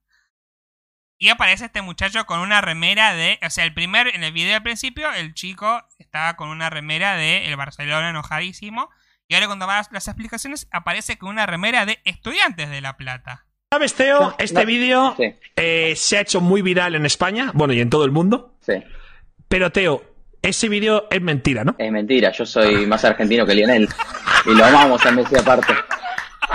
y 1.26 1.30
aparece 1.30 1.66
este 1.66 1.82
muchacho 1.82 2.28
con 2.28 2.40
una 2.40 2.62
remera 2.62 3.16
de 3.16 3.40
o 3.44 3.50
sea 3.50 3.64
el 3.64 3.74
primer 3.74 4.10
en 4.14 4.24
el 4.24 4.32
video 4.32 4.56
al 4.58 4.62
principio 4.62 5.12
el 5.12 5.34
chico 5.34 5.84
estaba 5.98 6.36
con 6.36 6.50
una 6.50 6.70
remera 6.70 7.16
de 7.16 7.48
el 7.48 7.56
Barcelona 7.56 8.12
enojadísimo 8.12 8.92
y 9.28 9.34
ahora 9.34 9.48
cuando 9.48 9.66
vas 9.66 9.90
las 9.92 10.08
explicaciones 10.08 10.68
aparece 10.72 11.18
con 11.18 11.30
una 11.30 11.48
remera 11.48 11.88
de 11.88 12.00
estudiantes 12.06 12.70
de 12.70 12.80
La 12.80 12.96
Plata 12.96 13.48
¿Sabes, 13.72 13.96
Teo? 13.96 14.36
Este 14.38 14.60
no. 14.60 14.66
vídeo 14.68 15.16
Sí. 15.18 15.34
eh, 15.56 15.96
se 15.96 16.18
ha 16.20 16.22
hecho 16.22 16.42
muy 16.42 16.62
viral 16.62 16.94
en 16.94 17.08
España, 17.08 17.50
bueno, 17.56 17.74
y 17.74 17.82
en 17.82 17.90
todo 17.90 18.06
el 18.06 18.12
mundo. 18.12 18.56
Sí, 18.62 18.74
Pero, 19.50 19.72
Teo, 19.72 20.04
ese 20.44 20.70
vídeo 20.70 21.08
es 21.10 21.22
mentira, 21.22 21.64
¿no? 21.66 21.76
es 21.80 21.92
mentira. 21.92 22.32
Yo 22.32 22.46
soy 22.46 22.86
más 22.86 23.04
argentino 23.04 23.46
que 23.46 23.56
Lionel. 23.56 23.90
Y 24.46 24.54
lo 24.54 24.64
amamos 24.64 25.04
a 25.06 25.12
Messi 25.12 25.36
aparte. 25.36 25.74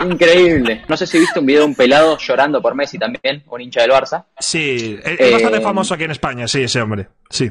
Increíble. 0.05 0.83
No 0.89 0.97
sé 0.97 1.07
si 1.07 1.19
viste 1.19 1.39
un 1.41 1.47
video 1.47 1.63
de 1.63 1.67
un 1.69 1.75
pelado 1.75 2.17
llorando 2.19 2.61
por 2.63 2.75
Messi 2.75 2.99
también, 2.99 3.43
un 3.49 3.61
hincha 3.61 3.83
del 3.83 3.91
Barça. 3.91 4.25
Sí, 4.39 4.99
es, 5.03 5.13
es 5.19 5.21
Eh, 5.29 5.33
bastante 5.33 5.61
famoso 5.61 5.95
aquí 5.95 6.05
en 6.05 6.11
España, 6.13 6.47
sí, 6.49 6.63
ese 6.63 6.81
hombre. 6.81 7.09
Sí. 7.29 7.51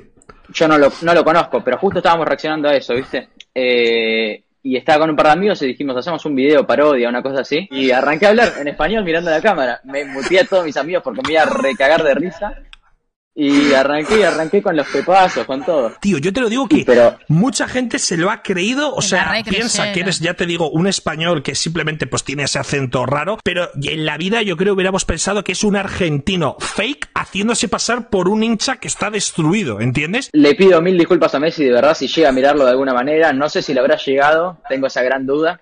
Yo 0.53 0.67
no 0.67 0.77
lo, 0.77 0.91
no 1.01 1.13
lo 1.13 1.23
conozco, 1.23 1.63
pero 1.63 1.77
justo 1.77 1.99
estábamos 1.99 2.27
reaccionando 2.27 2.69
a 2.69 2.73
eso, 2.75 2.95
¿viste? 2.95 3.29
Eh, 3.53 4.43
y 4.63 4.75
estaba 4.77 4.99
con 4.99 5.11
un 5.11 5.15
par 5.15 5.27
de 5.27 5.31
amigos 5.33 5.61
y 5.61 5.67
dijimos, 5.67 5.95
hacemos 5.95 6.25
un 6.25 6.35
video 6.35 6.65
parodia, 6.65 7.07
una 7.07 7.21
cosa 7.21 7.41
así. 7.41 7.67
Y 7.71 7.91
arranqué 7.91 8.25
a 8.25 8.29
hablar 8.29 8.53
en 8.59 8.67
español 8.67 9.03
mirando 9.03 9.29
la 9.31 9.41
cámara. 9.41 9.79
Me 9.85 10.03
muteé 10.05 10.41
a 10.41 10.45
todos 10.45 10.65
mis 10.65 10.75
amigos 10.77 11.03
porque 11.03 11.21
me 11.25 11.33
iba 11.33 11.43
a 11.43 11.45
recagar 11.45 12.03
de 12.03 12.13
risa. 12.15 12.53
Y 13.41 13.73
arranqué, 13.73 14.25
arranqué 14.25 14.61
con 14.61 14.75
los 14.75 14.87
pepazos, 14.87 15.45
con 15.45 15.63
todo. 15.63 15.93
Tío, 16.01 16.17
yo 16.17 16.33
te 16.33 16.41
lo 16.41 16.49
digo 16.49 16.67
que 16.67 16.83
Pero 16.85 17.17
mucha 17.29 17.67
gente 17.67 17.97
se 17.97 18.17
lo 18.17 18.31
ha 18.31 18.41
creído, 18.41 18.93
o 18.93 19.01
sea, 19.01 19.41
piensa 19.47 19.93
que 19.93 20.01
eres, 20.01 20.19
ya 20.19 20.33
te 20.33 20.45
digo, 20.45 20.69
un 20.69 20.87
español 20.87 21.41
que 21.41 21.55
simplemente 21.55 22.05
pues 22.05 22.23
tiene 22.23 22.43
ese 22.43 22.59
acento 22.59 23.05
raro, 23.05 23.37
pero 23.43 23.69
en 23.81 24.05
la 24.05 24.17
vida 24.17 24.41
yo 24.41 24.57
creo 24.57 24.73
hubiéramos 24.73 25.05
pensado 25.05 25.43
que 25.43 25.53
es 25.53 25.63
un 25.63 25.77
argentino 25.77 26.57
fake 26.59 27.09
haciéndose 27.13 27.69
pasar 27.69 28.09
por 28.09 28.27
un 28.27 28.43
hincha 28.43 28.75
que 28.75 28.89
está 28.89 29.09
destruido, 29.09 29.79
¿entiendes? 29.79 30.29
le 30.33 30.55
pido 30.55 30.81
mil 30.81 30.97
disculpas 30.97 31.35
a 31.35 31.39
Messi, 31.39 31.63
de 31.63 31.71
verdad, 31.71 31.95
si 31.95 32.07
llega 32.07 32.29
a 32.29 32.31
mirarlo 32.31 32.65
de 32.65 32.71
alguna 32.71 32.93
manera. 32.93 33.33
No 33.33 33.49
sé 33.49 33.61
si 33.61 33.73
le 33.73 33.79
habrá 33.79 33.97
llegado, 33.97 34.57
tengo 34.67 34.87
esa 34.87 35.01
gran 35.01 35.25
duda. 35.25 35.61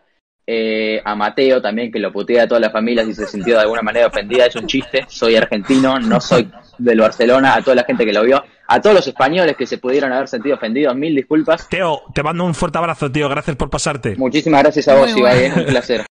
Eh, 0.49 1.01
a 1.03 1.13
Mateo 1.13 1.61
también, 1.61 1.91
que 1.91 1.99
lo 1.99 2.09
putea 2.13 2.43
a 2.43 2.47
toda 2.47 2.61
la 2.61 2.69
familia 2.69 3.03
si 3.03 3.13
se 3.13 3.27
sintió 3.27 3.55
de 3.55 3.61
alguna 3.63 3.81
manera 3.81 4.07
ofendida. 4.07 4.45
Es 4.45 4.55
un 4.55 4.65
chiste, 4.65 5.05
soy 5.09 5.35
argentino, 5.35 5.99
no 5.99 6.21
soy 6.21 6.49
del 6.77 7.01
Barcelona. 7.01 7.55
A 7.55 7.61
toda 7.61 7.75
la 7.75 7.83
gente 7.83 8.05
que 8.05 8.13
lo 8.13 8.23
vio, 8.23 8.41
a 8.67 8.79
todos 8.81 8.95
los 8.95 9.05
españoles 9.07 9.57
que 9.57 9.67
se 9.67 9.77
pudieron 9.77 10.13
haber 10.13 10.29
sentido 10.29 10.55
ofendidos, 10.55 10.95
mil 10.95 11.13
disculpas. 11.13 11.67
Teo, 11.67 12.01
te 12.13 12.23
mando 12.23 12.45
un 12.45 12.55
fuerte 12.55 12.77
abrazo, 12.77 13.11
tío, 13.11 13.27
gracias 13.27 13.57
por 13.57 13.69
pasarte. 13.69 14.15
Muchísimas 14.15 14.63
gracias 14.63 14.87
a 14.87 14.95
vos, 14.95 15.11
Muy 15.11 15.19
Ibai, 15.19 15.39
bueno. 15.49 15.55
un 15.57 15.65
placer. 15.65 16.05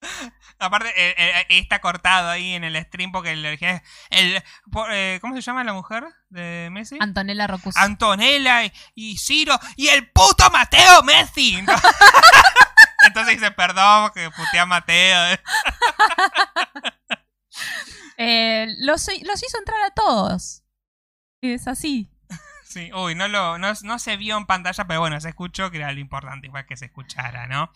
Aparte, 0.58 0.88
eh, 0.96 1.14
eh, 1.18 1.44
está 1.50 1.80
cortado 1.80 2.30
ahí 2.30 2.54
en 2.54 2.64
el 2.64 2.76
stream 2.84 3.12
porque 3.12 3.32
el, 3.32 3.44
el- 3.44 4.42
por- 4.72 4.88
eh, 4.90 5.18
¿Cómo 5.20 5.34
se 5.34 5.42
llama 5.42 5.64
la 5.64 5.74
mujer 5.74 6.04
de 6.30 6.68
Messi? 6.70 6.96
Antonella 6.98 7.46
Rocuso. 7.46 7.78
Antonella 7.78 8.64
y, 8.64 8.72
y 8.94 9.18
Ciro 9.18 9.52
y 9.76 9.88
el 9.88 10.08
puto 10.12 10.48
Mateo 10.50 11.02
Messi. 11.02 11.58
Entonces 13.16 13.40
dice, 13.40 13.50
perdón, 13.50 14.10
que 14.14 14.30
putea 14.30 14.62
a 14.62 14.66
Mateo. 14.66 15.38
Eh, 18.18 18.66
los, 18.78 19.08
los 19.24 19.42
hizo 19.42 19.58
entrar 19.58 19.82
a 19.82 19.90
todos. 19.90 20.62
Es 21.42 21.68
así. 21.68 22.10
Sí, 22.64 22.90
uy, 22.94 23.14
no, 23.14 23.28
lo, 23.28 23.58
no, 23.58 23.72
no 23.82 23.98
se 23.98 24.16
vio 24.16 24.38
en 24.38 24.46
pantalla, 24.46 24.86
pero 24.86 25.00
bueno, 25.00 25.20
se 25.20 25.28
escuchó 25.28 25.70
que 25.70 25.76
era 25.78 25.92
lo 25.92 26.00
importante, 26.00 26.46
igual 26.46 26.64
que 26.66 26.76
se 26.78 26.86
escuchara, 26.86 27.46
¿no? 27.46 27.70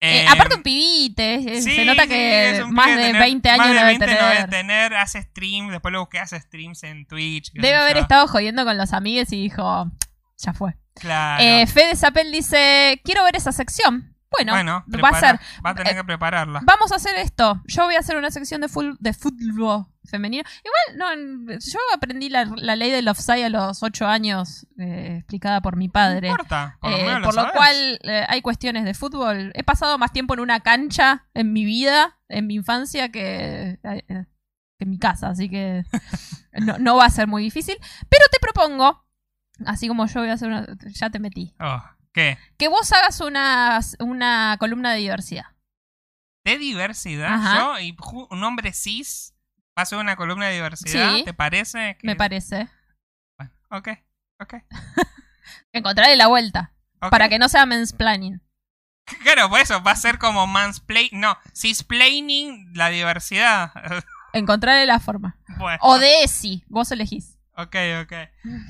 Eh, 0.00 0.22
Eh, 0.22 0.26
aparte 0.28 0.54
un 0.56 0.62
pibite, 0.62 1.60
sí, 1.60 1.74
se 1.76 1.84
nota 1.84 2.06
que 2.06 2.64
más 2.68 2.88
de 2.96 2.96
tener- 2.96 3.20
20 3.22 3.50
años 3.50 3.58
más 3.58 3.68
de 3.68 3.74
no 3.74 3.80
debe 3.80 3.98
20 3.98 4.06
no 4.06 4.12
tener. 4.12 4.36
debe 4.36 4.48
tener, 4.50 4.94
hace 4.94 5.22
stream, 5.22 5.70
después 5.70 5.92
lo 5.92 6.00
busqué, 6.00 6.18
hace 6.20 6.40
streams 6.40 6.82
en 6.84 7.06
Twitch. 7.06 7.52
Debe 7.52 7.74
haber 7.76 7.96
yo. 7.96 8.02
estado 8.02 8.26
jodiendo 8.28 8.64
con 8.64 8.76
los 8.78 8.92
amigos 8.92 9.32
y 9.32 9.42
dijo, 9.42 9.90
ya 10.38 10.52
fue. 10.52 10.76
Claro. 10.94 11.42
Eh, 11.42 11.66
Fede 11.66 11.96
Zapel 11.96 12.30
dice, 12.32 13.00
quiero 13.04 13.24
ver 13.24 13.34
esa 13.36 13.50
sección. 13.52 14.11
Bueno, 14.32 14.52
bueno, 14.52 14.84
va 15.02 15.08
a 15.10 15.20
ser. 15.20 15.38
Va 15.64 15.70
a 15.70 15.74
tener 15.74 15.92
eh, 15.92 15.96
que 15.96 16.04
prepararla. 16.04 16.60
Vamos 16.64 16.90
a 16.92 16.96
hacer 16.96 17.16
esto. 17.16 17.60
Yo 17.66 17.84
voy 17.84 17.94
a 17.96 18.00
hacer 18.00 18.16
una 18.16 18.30
sección 18.30 18.60
de, 18.60 18.68
ful- 18.68 18.96
de 18.98 19.12
fútbol 19.12 19.86
femenino. 20.04 20.42
Igual, 20.64 21.16
no, 21.16 21.52
yo 21.58 21.78
aprendí 21.94 22.28
la, 22.28 22.44
la 22.56 22.74
ley 22.76 22.90
del 22.90 23.06
offside 23.08 23.44
a 23.44 23.48
los 23.50 23.82
8 23.82 24.06
años, 24.06 24.66
eh, 24.78 25.16
explicada 25.18 25.60
por 25.60 25.76
mi 25.76 25.88
padre. 25.88 26.28
No 26.28 26.34
importa, 26.34 26.78
por 26.80 26.90
lo, 26.90 26.96
Eh, 26.96 27.04
menos 27.04 27.20
lo 27.20 27.26
por 27.26 27.34
lo 27.34 27.40
sabes. 27.42 27.56
cual 27.56 27.98
eh, 28.02 28.24
hay 28.28 28.42
cuestiones 28.42 28.84
de 28.84 28.94
fútbol. 28.94 29.52
He 29.54 29.62
pasado 29.62 29.98
más 29.98 30.12
tiempo 30.12 30.34
en 30.34 30.40
una 30.40 30.60
cancha 30.60 31.26
en 31.34 31.52
mi 31.52 31.64
vida, 31.64 32.18
en 32.28 32.46
mi 32.48 32.54
infancia, 32.54 33.10
que, 33.10 33.78
que 33.82 34.26
en 34.78 34.90
mi 34.90 34.98
casa, 34.98 35.28
así 35.28 35.48
que 35.48 35.84
no, 36.54 36.78
no 36.78 36.96
va 36.96 37.04
a 37.04 37.10
ser 37.10 37.28
muy 37.28 37.42
difícil. 37.44 37.76
Pero 38.08 38.24
te 38.32 38.38
propongo, 38.40 39.04
así 39.66 39.86
como 39.86 40.06
yo 40.06 40.20
voy 40.20 40.30
a 40.30 40.32
hacer 40.34 40.48
una... 40.48 40.66
Ya 40.94 41.10
te 41.10 41.20
metí. 41.20 41.54
Oh, 41.60 41.80
¿Qué? 42.12 42.38
Que 42.58 42.68
vos 42.68 42.92
hagas 42.92 43.20
una, 43.20 43.80
una 44.00 44.56
columna 44.58 44.92
de 44.92 44.98
diversidad. 44.98 45.46
De 46.44 46.58
diversidad. 46.58 47.32
Ajá. 47.34 47.58
Yo, 47.58 47.78
y 47.80 47.96
un 48.30 48.44
hombre 48.44 48.72
cis, 48.72 49.34
va 49.70 49.80
a 49.80 49.82
hacer 49.82 49.98
una 49.98 50.16
columna 50.16 50.46
de 50.48 50.54
diversidad. 50.54 51.12
Sí. 51.14 51.22
¿Te 51.24 51.32
parece? 51.34 51.96
que- 51.98 52.06
Me 52.06 52.16
parece. 52.16 52.68
Bueno, 53.38 53.52
ok, 53.70 53.88
ok. 54.40 54.54
Encontrarle 55.72 56.16
la 56.16 56.26
vuelta. 56.26 56.72
Para 57.10 57.28
que 57.28 57.38
no 57.38 57.48
sea 57.48 57.66
mansplaining. 57.66 58.40
Claro, 59.24 59.48
por 59.50 59.58
eso 59.60 59.82
va 59.82 59.90
a 59.90 59.96
ser 59.96 60.18
como 60.18 60.46
mansplain. 60.46 61.08
No, 61.12 61.36
cisplaining 61.54 62.70
la 62.74 62.88
diversidad. 62.88 63.72
Encontrarle 64.32 64.86
la 64.86 65.00
forma. 65.00 65.36
bueno. 65.58 65.78
O 65.82 65.98
de 65.98 66.22
ESI. 66.22 66.64
Vos 66.68 66.92
elegís. 66.92 67.36
Ok, 67.56 67.76
ok. 68.02 68.12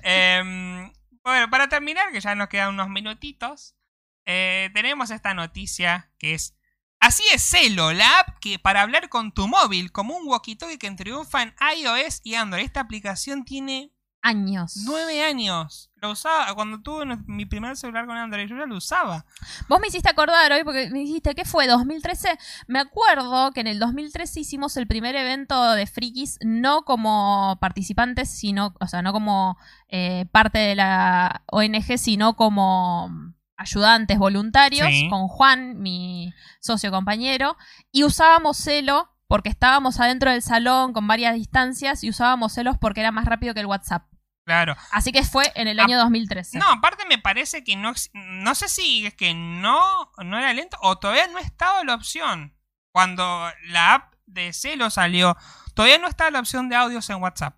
Em, 0.02 0.90
bueno, 1.24 1.50
para 1.50 1.68
terminar, 1.68 2.12
que 2.12 2.20
ya 2.20 2.34
nos 2.34 2.48
quedan 2.48 2.70
unos 2.70 2.88
minutitos, 2.88 3.76
eh, 4.24 4.70
tenemos 4.74 5.10
esta 5.10 5.34
noticia 5.34 6.10
que 6.18 6.34
es... 6.34 6.56
Así 7.00 7.24
es 7.34 7.42
Celo, 7.42 7.92
la 7.92 8.20
app 8.20 8.38
que 8.40 8.60
para 8.60 8.82
hablar 8.82 9.08
con 9.08 9.32
tu 9.32 9.48
móvil, 9.48 9.90
como 9.90 10.16
un 10.16 10.28
walkie-talkie 10.28 10.78
que 10.78 10.90
triunfa 10.92 11.42
en 11.42 11.54
iOS 11.76 12.20
y 12.22 12.36
Android. 12.36 12.64
Esta 12.64 12.80
aplicación 12.80 13.44
tiene 13.44 13.92
Años. 14.22 14.74
nueve 14.86 15.22
años. 15.24 15.90
Lo 15.96 16.12
usaba 16.12 16.54
cuando 16.54 16.80
tuve 16.80 17.04
mi 17.26 17.44
primer 17.44 17.76
celular 17.76 18.06
con 18.06 18.16
Android, 18.16 18.48
yo 18.48 18.56
ya 18.56 18.66
lo 18.66 18.76
usaba. 18.76 19.24
Vos 19.68 19.80
me 19.80 19.88
hiciste 19.88 20.08
acordar 20.08 20.50
hoy 20.52 20.62
porque 20.64 20.90
me 20.90 21.00
dijiste, 21.00 21.34
¿qué 21.34 21.44
fue? 21.44 21.66
¿2013? 21.68 22.38
Me 22.68 22.78
acuerdo 22.78 23.50
que 23.52 23.60
en 23.60 23.66
el 23.66 23.78
2013 23.78 24.40
hicimos 24.40 24.76
el 24.76 24.86
primer 24.86 25.16
evento 25.16 25.72
de 25.72 25.86
Frikis, 25.86 26.38
no 26.44 26.82
como 26.82 27.56
participantes, 27.60 28.30
sino, 28.30 28.74
o 28.80 28.86
sea, 28.86 29.02
no 29.02 29.12
como 29.12 29.58
eh, 29.88 30.26
parte 30.32 30.58
de 30.58 30.74
la 30.76 31.42
ONG, 31.46 31.98
sino 31.98 32.34
como 32.36 33.10
ayudantes 33.56 34.18
voluntarios, 34.18 34.88
Sí. 34.88 35.08
con 35.08 35.28
Juan, 35.28 35.80
mi 35.80 36.32
socio 36.60 36.90
compañero, 36.90 37.56
y 37.92 38.04
usábamos 38.04 38.56
celo 38.56 39.08
porque 39.28 39.48
estábamos 39.48 39.98
adentro 40.00 40.30
del 40.30 40.42
salón 40.42 40.92
con 40.92 41.06
varias 41.06 41.34
distancias 41.34 42.04
y 42.04 42.10
usábamos 42.10 42.52
celos 42.52 42.76
porque 42.78 43.00
era 43.00 43.12
más 43.12 43.24
rápido 43.24 43.54
que 43.54 43.60
el 43.60 43.66
WhatsApp. 43.66 44.04
Claro. 44.44 44.76
Así 44.90 45.12
que 45.12 45.22
fue 45.24 45.50
en 45.54 45.68
el 45.68 45.78
Ah, 45.78 45.84
año 45.84 45.98
2013. 45.98 46.58
No, 46.58 46.68
aparte 46.68 47.04
me 47.06 47.18
parece 47.18 47.62
que 47.62 47.76
no... 47.76 47.92
No 48.14 48.54
sé 48.54 48.68
si 48.68 49.06
es 49.06 49.14
que 49.14 49.34
no, 49.34 50.10
no 50.18 50.38
era 50.38 50.52
lento 50.52 50.76
o 50.82 50.98
todavía 50.98 51.28
no 51.28 51.38
estaba 51.38 51.84
la 51.84 51.94
opción. 51.94 52.56
Cuando 52.92 53.48
la 53.68 53.94
app 53.94 54.14
de 54.26 54.52
Celo 54.52 54.90
salió, 54.90 55.36
todavía 55.74 55.98
no 55.98 56.08
estaba 56.08 56.30
la 56.30 56.40
opción 56.40 56.68
de 56.68 56.76
audios 56.76 57.08
en 57.10 57.22
WhatsApp. 57.22 57.56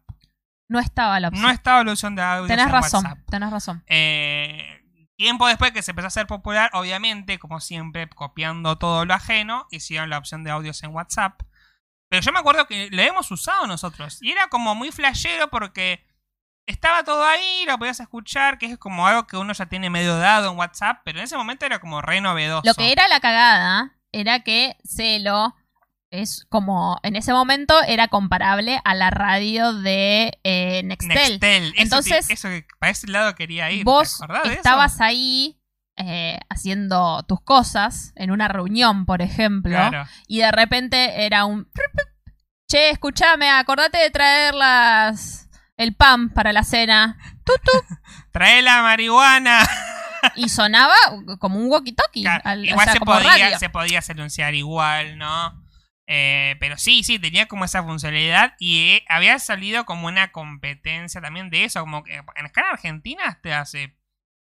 No 0.69 0.79
estaba 0.79 1.19
la 1.21 1.29
opción. 1.29 1.43
No 1.47 1.51
estaba 1.51 1.85
la 1.85 1.93
opción 1.93 2.15
de 2.17 2.23
audios 2.23 2.49
tenés 2.49 2.67
en 2.67 2.73
razón, 2.73 3.05
WhatsApp. 3.05 3.19
tenés 3.31 3.51
razón. 3.51 3.85
Eh, 3.87 4.81
tiempo 5.17 5.47
después 5.47 5.73
que 5.73 5.83
se 5.83 5.93
empezó 5.93 6.07
a 6.07 6.09
hacer 6.09 6.27
popular, 6.27 6.71
obviamente, 6.73 7.39
como 7.39 7.61
siempre, 7.61 8.09
copiando 8.09 8.77
todo 8.79 9.05
lo 9.05 9.15
ajeno, 9.15 9.67
hicieron 9.71 10.11
la 10.11 10.19
opción 10.19 10.45
de 10.45 10.51
audios 10.51 10.83
en 10.83 10.91
WhatsApp. 10.95 11.41
Pero 12.11 12.23
yo 12.23 12.33
me 12.33 12.39
acuerdo 12.41 12.67
que 12.67 12.89
lo 12.91 13.03
hemos 13.03 13.31
usado 13.31 13.67
nosotros. 13.67 14.19
Y 14.21 14.33
era 14.33 14.49
como 14.49 14.75
muy 14.75 14.91
flashero 14.93 15.49
porque 15.51 16.07
estaba 16.67 17.05
todo 17.05 17.25
ahí, 17.25 17.65
lo 17.67 17.79
podías 17.79 18.01
escuchar, 18.01 18.59
que 18.59 18.67
es 18.67 18.79
como 18.79 19.07
algo 19.07 19.27
que 19.27 19.37
uno 19.37 19.53
ya 19.53 19.67
tiene 19.67 19.91
medio 19.91 20.17
dado 20.17 20.51
en 20.51 20.59
WhatsApp, 20.59 21.01
pero 21.05 21.19
en 21.19 21.25
ese 21.25 21.37
momento 21.37 21.67
era 21.67 21.79
como 21.79 22.01
re 22.03 22.21
novedoso. 22.21 22.63
Lo 22.65 22.75
que 22.75 22.93
era 22.93 23.07
la 23.09 23.21
cagada 23.21 23.93
era 24.13 24.41
que 24.41 24.77
Celo 24.85 25.55
es 26.11 26.47
como 26.49 26.99
en 27.03 27.17
ese 27.17 27.33
momento 27.33 27.75
era 27.83 28.07
comparable 28.09 28.81
a 28.85 28.95
la 28.95 29.11
radio 29.11 29.73
de 29.73 30.39
eh, 30.45 30.83
Nextel. 30.85 31.09
Nextel. 31.09 31.65
Eso 31.73 31.83
Entonces, 31.83 32.27
te- 32.29 32.35
eso 32.35 32.49
que 32.49 32.65
para 32.79 32.93
ese 32.93 33.09
lado 33.09 33.35
quería 33.35 33.71
ir. 33.73 33.81
¿te 33.81 33.85
Vos 33.85 34.23
acordás 34.23 34.45
de 34.45 34.49
eso? 34.51 34.59
estabas 34.59 35.01
ahí 35.01 35.59
eh, 35.97 36.39
haciendo 36.49 37.25
tus 37.25 37.41
cosas 37.41 38.13
en 38.15 38.31
una 38.31 38.47
reunión, 38.49 39.07
por 39.07 39.23
ejemplo, 39.23 39.73
Claro. 39.73 40.07
y 40.29 40.39
de 40.39 40.53
repente 40.53 41.25
era 41.27 41.45
un 41.47 41.69
che, 42.71 42.91
escúchame, 42.91 43.51
acordate 43.51 43.99
de 43.99 44.11
traer 44.11 44.55
las 44.55 45.44
el 45.77 45.95
pan 45.95 46.31
para 46.31 46.53
la 46.53 46.65
cena. 46.65 47.19
Trae 48.33 48.63
la 48.63 48.83
marihuana. 48.83 49.61
Y 50.37 50.49
sonaba 50.49 50.95
como 51.39 51.59
un 51.59 51.69
walkie-talkie. 51.71 52.23
Claro, 52.23 52.43
al- 52.45 52.61
o 52.61 52.65
igual 52.65 52.85
sea, 52.87 52.93
se, 52.95 53.01
podía, 53.01 53.59
se 53.59 53.69
podía 53.71 54.01
anunciar 54.09 54.55
igual, 54.55 55.19
¿no? 55.19 55.63
Eh, 56.07 56.57
pero 56.61 56.77
sí, 56.77 57.03
sí, 57.03 57.19
tenía 57.19 57.47
como 57.47 57.65
esa 57.65 57.83
funcionalidad 57.83 58.55
y 58.59 58.91
eh, 58.97 59.05
había 59.09 59.39
salido 59.39 59.85
como 59.87 60.07
una 60.07 60.33
competencia 60.33 61.21
también 61.23 61.49
de 61.51 61.65
eso, 61.65 61.81
como 61.81 62.05
que 62.05 62.17
en 62.17 62.47
escala 62.47 62.71
argentina 62.71 63.23
hasta 63.27 63.61
hace 63.61 63.97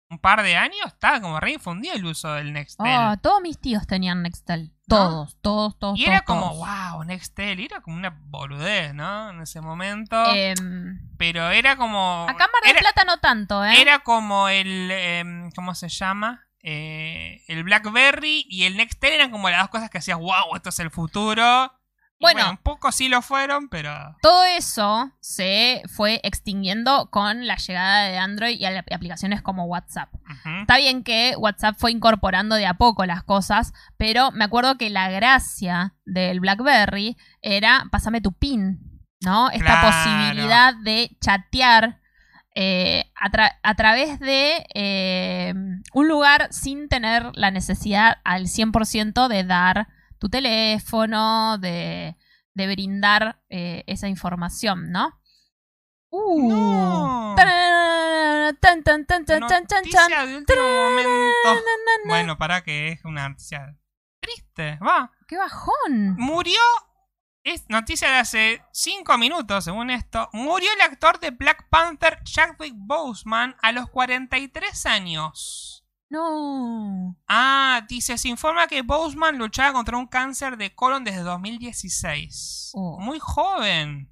un 0.08 0.18
par 0.20 0.42
de 0.42 0.56
años 0.56 0.86
estaba 0.86 1.20
como 1.20 1.40
re 1.40 1.50
difundido 1.52 1.94
el 1.94 2.04
uso 2.06 2.32
del 2.34 2.52
Nextel. 2.52 2.86
Oh, 2.86 3.16
todos 3.20 3.40
mis 3.42 3.60
tíos 3.60 3.86
tenían 3.86 4.22
Nextel. 4.22 4.72
Todos, 4.88 5.36
todos, 5.40 5.78
todos. 5.78 5.98
y 5.98 6.04
era 6.04 6.22
como, 6.22 6.52
todos. 6.52 6.66
wow, 6.92 7.04
Nextel, 7.04 7.60
era 7.60 7.80
como 7.80 7.96
una 7.96 8.18
boludez, 8.24 8.94
¿no? 8.94 9.30
En 9.30 9.42
ese 9.42 9.60
momento. 9.60 10.16
Em, 10.34 10.98
pero 11.18 11.50
era 11.50 11.76
como... 11.76 12.26
acá 12.28 12.44
en 12.46 12.50
Mar 12.52 12.62
del 12.62 12.70
era, 12.70 12.80
Plata 12.80 13.04
no 13.04 13.18
tanto, 13.18 13.64
¿eh? 13.64 13.80
era 13.80 14.00
como 14.00 14.48
el... 14.48 14.90
em, 14.90 15.50
¿Cómo 15.52 15.74
se 15.74 15.88
llama? 15.88 16.46
Eh, 16.62 17.44
el 17.48 17.62
BlackBerry 17.62 18.44
y 18.48 18.64
el 18.64 18.76
Nextel 18.76 19.12
eran 19.12 19.30
como 19.30 19.48
las 19.48 19.60
dos 19.60 19.70
cosas 19.70 19.90
que 19.90 19.98
hacías, 19.98 20.18
wow, 20.18 20.56
esto 20.56 20.70
es 20.70 20.78
el 20.80 20.90
futuro. 20.90 21.72
Y 22.20 22.24
Bueno. 22.24 22.50
un 22.50 22.56
poco 22.56 22.90
sí 22.90 23.08
lo 23.08 23.22
fueron, 23.22 23.68
pero... 23.68 23.92
Todo 24.22 24.44
eso 24.44 25.12
se 25.20 25.82
fue 25.94 26.20
extinguiendo 26.24 27.10
con 27.10 27.46
la 27.46 27.56
llegada 27.56 28.04
de 28.08 28.18
Android 28.18 28.56
y 28.58 28.64
aplicaciones 28.64 29.40
como 29.40 29.64
WhatsApp. 29.66 30.12
Está 30.60 30.78
bien 30.78 31.04
que 31.04 31.34
WhatsApp 31.38 31.76
fue 31.78 31.92
incorporando 31.92 32.56
de 32.56 32.66
a 32.66 32.74
poco 32.74 33.06
las 33.06 33.22
cosas, 33.22 33.72
pero 33.96 34.32
me 34.32 34.44
acuerdo 34.44 34.76
que 34.78 34.90
la 34.90 35.08
gracia 35.10 35.94
del 36.04 36.40
BlackBerry 36.40 37.16
era 37.40 37.84
pásame 37.92 38.20
tu 38.20 38.32
pin, 38.32 38.80
¿no? 39.20 39.50
Esta 39.50 39.80
Claro. 39.80 39.88
posibilidad 39.88 40.74
de 40.74 41.16
chatear 41.20 42.00
eh, 42.56 43.12
a, 43.14 43.30
tra- 43.30 43.58
a 43.62 43.74
través 43.76 44.18
de 44.18 44.66
eh, 44.74 45.54
un 45.92 46.08
lugar 46.08 46.48
sin 46.50 46.88
tener 46.88 47.30
la 47.34 47.52
necesidad 47.52 48.16
al 48.24 48.46
100% 48.48 49.28
de 49.28 49.44
dar 49.44 49.86
tu 50.18 50.28
teléfono, 50.28 51.58
de, 51.58 52.16
de 52.54 52.66
brindar 52.66 53.40
eh, 53.48 53.84
esa 53.86 54.08
información, 54.08 54.90
¿no? 54.90 55.20
Uh. 56.10 56.48
No. 56.50 57.34
Tan, 58.60 58.82
tan, 58.82 59.04
tan. 59.04 59.24
Noticia 59.40 60.26
de 60.26 60.36
último 60.36 60.62
momento. 60.62 61.62
Bueno, 62.06 62.38
para 62.38 62.62
que 62.62 62.88
es 62.88 63.04
una 63.04 63.28
noticia 63.28 63.76
triste. 64.20 64.78
Va. 64.84 65.12
¡Qué 65.26 65.36
bajón! 65.36 66.16
Murió. 66.16 66.60
Es 67.44 67.64
noticia 67.68 68.10
de 68.10 68.16
hace 68.16 68.62
5 68.72 69.16
minutos, 69.16 69.64
según 69.64 69.90
esto. 69.90 70.28
Murió 70.32 70.68
el 70.74 70.80
actor 70.80 71.18
de 71.20 71.30
Black 71.30 71.68
Panther, 71.70 72.22
Chadwick 72.24 72.74
Boseman, 72.76 73.56
a 73.62 73.72
los 73.72 73.88
43 73.88 74.86
años. 74.86 75.77
No. 76.10 77.16
Ah, 77.28 77.84
dice, 77.86 78.16
se 78.16 78.28
informa 78.28 78.66
que 78.66 78.82
Boseman 78.82 79.36
luchaba 79.36 79.74
contra 79.74 79.98
un 79.98 80.06
cáncer 80.06 80.56
de 80.56 80.74
colon 80.74 81.04
desde 81.04 81.20
2016. 81.20 82.70
Oh. 82.74 82.98
Muy 82.98 83.18
joven. 83.20 84.10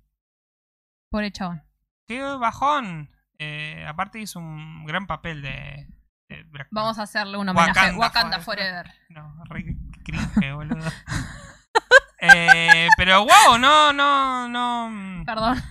Pobre 1.10 1.32
chabón. 1.32 1.62
Qué 2.06 2.20
bajón. 2.20 3.10
Eh, 3.39 3.85
aparte 3.86 4.20
hizo 4.20 4.39
un 4.39 4.85
gran 4.85 5.06
papel 5.06 5.43
de, 5.43 5.89
de 6.28 6.43
Black 6.44 6.68
Vamos 6.70 6.98
a 6.98 7.02
hacerle 7.02 7.39
un 7.39 7.48
homenaje. 7.48 7.70
Wakanda 7.70 7.98
Wakanda, 7.98 8.40
forever. 8.40 8.86
Forever. 8.86 9.10
No, 9.10 9.44
re 9.44 9.77
cringe, 10.05 10.52
boludo. 10.52 10.85
eh, 12.20 12.89
pero 12.97 13.20
wow, 13.24 13.59
no, 13.59 13.93
no, 13.93 14.48
no. 14.48 15.24
Perdón. 15.24 15.62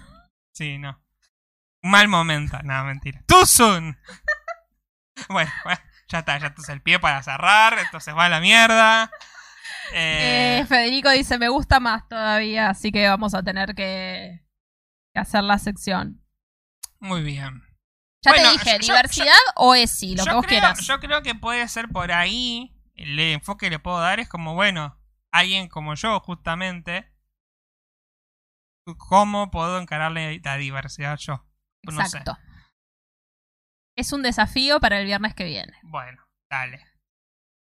Sí, 0.53 0.77
no. 0.77 0.99
Mal 1.81 2.07
momento. 2.07 2.57
No, 2.64 2.84
mentira. 2.85 3.22
Too 3.27 3.45
soon. 3.45 3.97
bueno, 5.30 5.52
bueno, 5.64 5.81
ya 6.15 6.19
está, 6.19 6.37
ya 6.39 6.47
está 6.47 6.73
el 6.73 6.81
pie 6.81 6.99
para 6.99 7.21
cerrar. 7.23 7.77
Entonces 7.79 8.15
va 8.15 8.25
a 8.25 8.29
la 8.29 8.39
mierda. 8.39 9.11
Eh, 9.93 10.59
Eh, 10.61 10.65
Federico 10.65 11.11
dice, 11.11 11.37
me 11.37 11.47
gusta 11.47 11.79
más 11.79 12.07
todavía, 12.09 12.69
así 12.71 12.91
que 12.91 13.07
vamos 13.07 13.35
a 13.35 13.43
tener 13.43 13.75
que, 13.75 14.43
que 15.13 15.19
hacer 15.19 15.43
la 15.43 15.59
sección. 15.59 16.23
muy 16.99 17.21
bien. 17.21 17.61
Ya 18.23 18.31
Bueno, 18.31 18.45
te 18.47 18.51
dije, 18.53 18.71
yo- 18.71 18.77
yo- 18.87 18.93
diversidad 18.93 19.37
o 19.55 19.75
ESI, 19.75 20.15
lo 20.15 20.23
que 20.23 20.33
vos 20.33 20.45
creo, 20.47 20.59
quieras. 20.59 20.79
Yo 20.79 20.99
creo 20.99 21.21
que 21.21 21.35
puede 21.35 21.67
ser 21.67 21.89
por 21.89 22.11
ahí. 22.11 22.75
El 22.95 23.19
enfoque 23.19 23.67
que 23.67 23.69
le 23.69 23.79
puedo 23.79 23.99
dar 23.99 24.19
es 24.19 24.27
como, 24.27 24.55
bueno, 24.55 24.99
alguien 25.31 25.67
como 25.69 25.93
yo, 25.93 26.19
justamente. 26.19 27.07
¿Cómo 28.97 29.51
puedo 29.51 29.79
encararle 29.79 30.39
la 30.43 30.57
diversidad 30.57 31.17
yo? 31.17 31.45
No 31.83 32.07
sé. 32.07 32.21
Es 33.97 34.11
un 34.13 34.22
desafío 34.23 34.80
para 34.80 34.99
el 34.99 35.05
viernes 35.05 35.34
que 35.34 35.45
viene. 35.45 35.73
Bueno, 35.84 36.22
dale. 36.49 36.85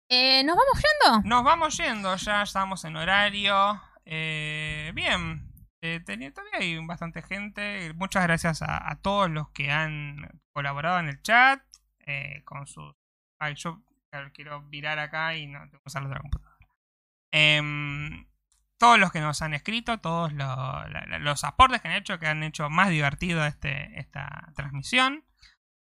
Eh, 0.09 0.43
¿Nos 0.43 0.55
vamos 0.55 0.83
yendo? 0.83 1.29
Nos 1.29 1.43
vamos 1.43 1.77
yendo, 1.77 2.15
ya 2.17 2.41
estamos 2.43 2.83
en 2.85 2.95
horario. 2.95 3.81
Eh, 4.05 4.91
bien, 4.93 5.51
eh, 5.81 5.99
tenía- 6.05 6.31
todavía 6.33 6.59
hay 6.59 6.85
bastante 6.85 7.21
gente. 7.21 7.93
Muchas 7.95 8.23
gracias 8.23 8.61
a, 8.61 8.89
a 8.91 9.01
todos 9.01 9.29
los 9.29 9.49
que 9.51 9.71
han 9.71 10.41
colaborado 10.53 10.99
en 10.99 11.07
el 11.07 11.21
chat, 11.21 11.61
eh, 12.05 12.43
con 12.45 12.67
sus 12.67 12.93
Ay, 13.39 13.55
yo 13.55 13.81
quiero 14.33 14.61
virar 14.63 14.99
acá 14.99 15.35
y 15.35 15.47
no 15.47 15.59
tengo 15.61 15.79
que 15.79 15.87
usar 15.87 16.03
la 16.03 16.09
otra 16.09 16.19
computadora. 16.21 16.57
Em, 17.33 18.27
todos 18.77 18.99
los 18.99 19.11
que 19.11 19.19
nos 19.21 19.41
han 19.41 19.55
escrito, 19.55 19.97
todos 19.99 20.31
lo- 20.33 20.45
la- 20.87 21.05
la- 21.07 21.17
los 21.17 21.43
aportes 21.43 21.81
que 21.81 21.87
han 21.87 21.95
hecho, 21.95 22.19
que 22.19 22.27
han 22.27 22.43
hecho 22.43 22.69
más 22.69 22.89
divertido 22.89 23.43
este, 23.45 23.97
esta 23.99 24.51
transmisión. 24.55 25.23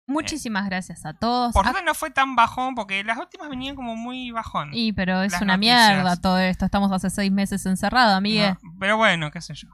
Muchísimas 0.09 0.65
gracias 0.67 1.05
a 1.05 1.13
todos. 1.13 1.53
Por 1.53 1.65
suerte 1.65 1.83
no 1.85 1.95
fue 1.95 2.11
tan 2.11 2.35
bajón, 2.35 2.75
porque 2.75 3.05
las 3.05 3.19
últimas 3.19 3.49
venían 3.51 3.77
como 3.77 3.95
muy 3.95 4.31
bajón. 4.31 4.71
Y 4.73 4.93
pero 4.93 5.23
es 5.23 5.33
una 5.41 5.57
noticias. 5.57 5.93
mierda 5.95 6.17
todo 6.17 6.39
esto. 6.39 6.65
Estamos 6.65 6.91
hace 6.93 7.11
seis 7.11 7.31
meses 7.31 7.65
encerrados, 7.67 8.15
amigue. 8.17 8.57
No, 8.63 8.75
pero 8.81 8.97
bueno, 8.97 9.31
qué 9.31 9.41
sé 9.43 9.55
yo. 9.55 9.69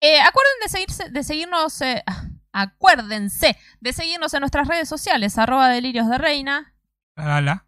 Eh, 0.00 0.20
acuerden 0.20 0.52
de, 0.62 0.68
seguirse, 0.68 1.10
de 1.10 1.22
seguirnos. 1.24 1.80
eh, 1.82 2.02
ah, 2.06 2.22
acuérdense 2.52 3.56
de 3.80 3.92
seguirnos 3.92 4.32
en 4.34 4.40
nuestras 4.40 4.68
redes 4.68 4.88
sociales. 4.88 5.36
Arroba 5.36 5.68
delirios 5.68 6.08
de 6.08 6.18
reina. 6.18 6.74
La, 7.16 7.40
la. 7.40 7.66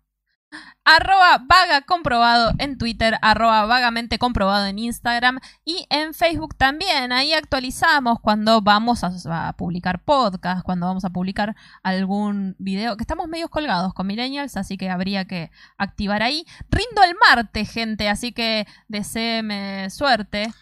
Arroba 0.85 1.39
vaga 1.47 1.81
comprobado 1.83 2.53
en 2.59 2.77
Twitter. 2.79 3.17
Arroba 3.23 3.65
vagamente 3.67 4.19
comprobado 4.19 4.67
en 4.67 4.79
Instagram. 4.79 5.41
Y 5.65 5.87
en 5.91 6.15
Facebook 6.15 6.57
también. 6.57 7.13
Ahí 7.13 7.33
actualizamos 7.33 8.21
cuando 8.21 8.61
vamos 8.61 9.03
a, 9.05 9.53
publicar 9.57 10.03
podcast. 10.03 10.63
Cuando 10.65 10.87
vamos 10.87 11.05
a 11.05 11.11
publicar 11.11 11.57
algún 11.83 12.57
video. 12.59 12.97
Que 12.97 13.03
estamos 13.03 13.29
medios 13.29 13.51
colgados 13.51 13.95
con 13.95 14.07
Millennials. 14.07 14.57
Así 14.57 14.77
que 14.77 14.91
habría 14.91 15.25
que 15.25 15.51
activar 15.79 16.23
ahí. 16.23 16.45
Rindo 16.71 17.03
el 17.03 17.17
martes, 17.29 17.71
gente. 17.71 18.09
Así 18.09 18.33
que 18.33 18.67
deséeme 18.89 19.89
suerte. 19.91 20.53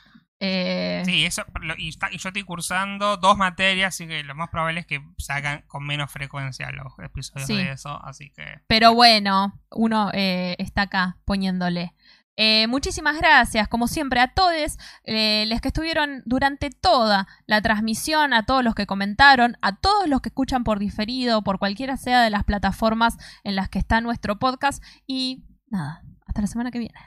Eh, 0.44 1.02
Sí, 1.06 1.24
eso. 1.24 1.44
Y, 1.78 1.88
está- 1.90 2.08
y 2.12 2.18
yo 2.18 2.28
estoy 2.30 2.42
cursando 2.42 3.16
dos 3.16 3.36
materias, 3.36 3.94
así 3.94 4.08
que 4.08 4.24
lo 4.24 4.34
más 4.34 4.48
probable 4.50 4.80
es 4.80 4.86
que 4.86 5.00
se 5.18 5.32
hagan 5.32 5.62
con 5.68 5.86
menos 5.86 6.10
frecuencia 6.10 6.70
los 6.72 6.92
episodios 6.98 7.46
Sí. 7.46 7.56
de 7.56 7.70
eso. 7.70 8.04
Así 8.04 8.30
que. 8.30 8.60
Pero 8.66 8.92
bueno, 8.94 9.60
uno 9.70 10.10
eh, 10.12 10.56
está 10.58 10.82
acá 10.82 11.18
poniéndole. 11.24 11.94
Eh, 12.34 12.66
muchísimas 12.66 13.18
gracias, 13.18 13.68
como 13.68 13.86
siempre, 13.86 14.18
a 14.18 14.28
todos 14.34 14.78
eh, 15.04 15.44
los 15.48 15.60
que 15.60 15.68
estuvieron 15.68 16.22
durante 16.24 16.70
toda 16.70 17.28
la 17.46 17.60
transmisión, 17.60 18.32
a 18.32 18.44
todos 18.46 18.64
los 18.64 18.74
que 18.74 18.86
comentaron, 18.86 19.58
a 19.60 19.76
todos 19.76 20.08
los 20.08 20.22
que 20.22 20.30
escuchan 20.30 20.64
por 20.64 20.78
diferido, 20.78 21.42
por 21.42 21.58
cualquiera 21.58 21.96
sea 21.98 22.22
de 22.22 22.30
las 22.30 22.42
plataformas 22.44 23.16
en 23.44 23.54
las 23.54 23.68
que 23.68 23.78
está 23.78 24.00
nuestro 24.00 24.38
podcast. 24.38 24.82
Y 25.06 25.44
nada, 25.68 26.02
hasta 26.26 26.40
la 26.40 26.46
semana 26.48 26.70
que 26.70 26.78
viene. 26.80 26.98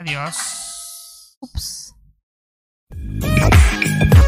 Adiós. 0.00 1.38
Ups. 1.40 1.91
Música 2.94 4.21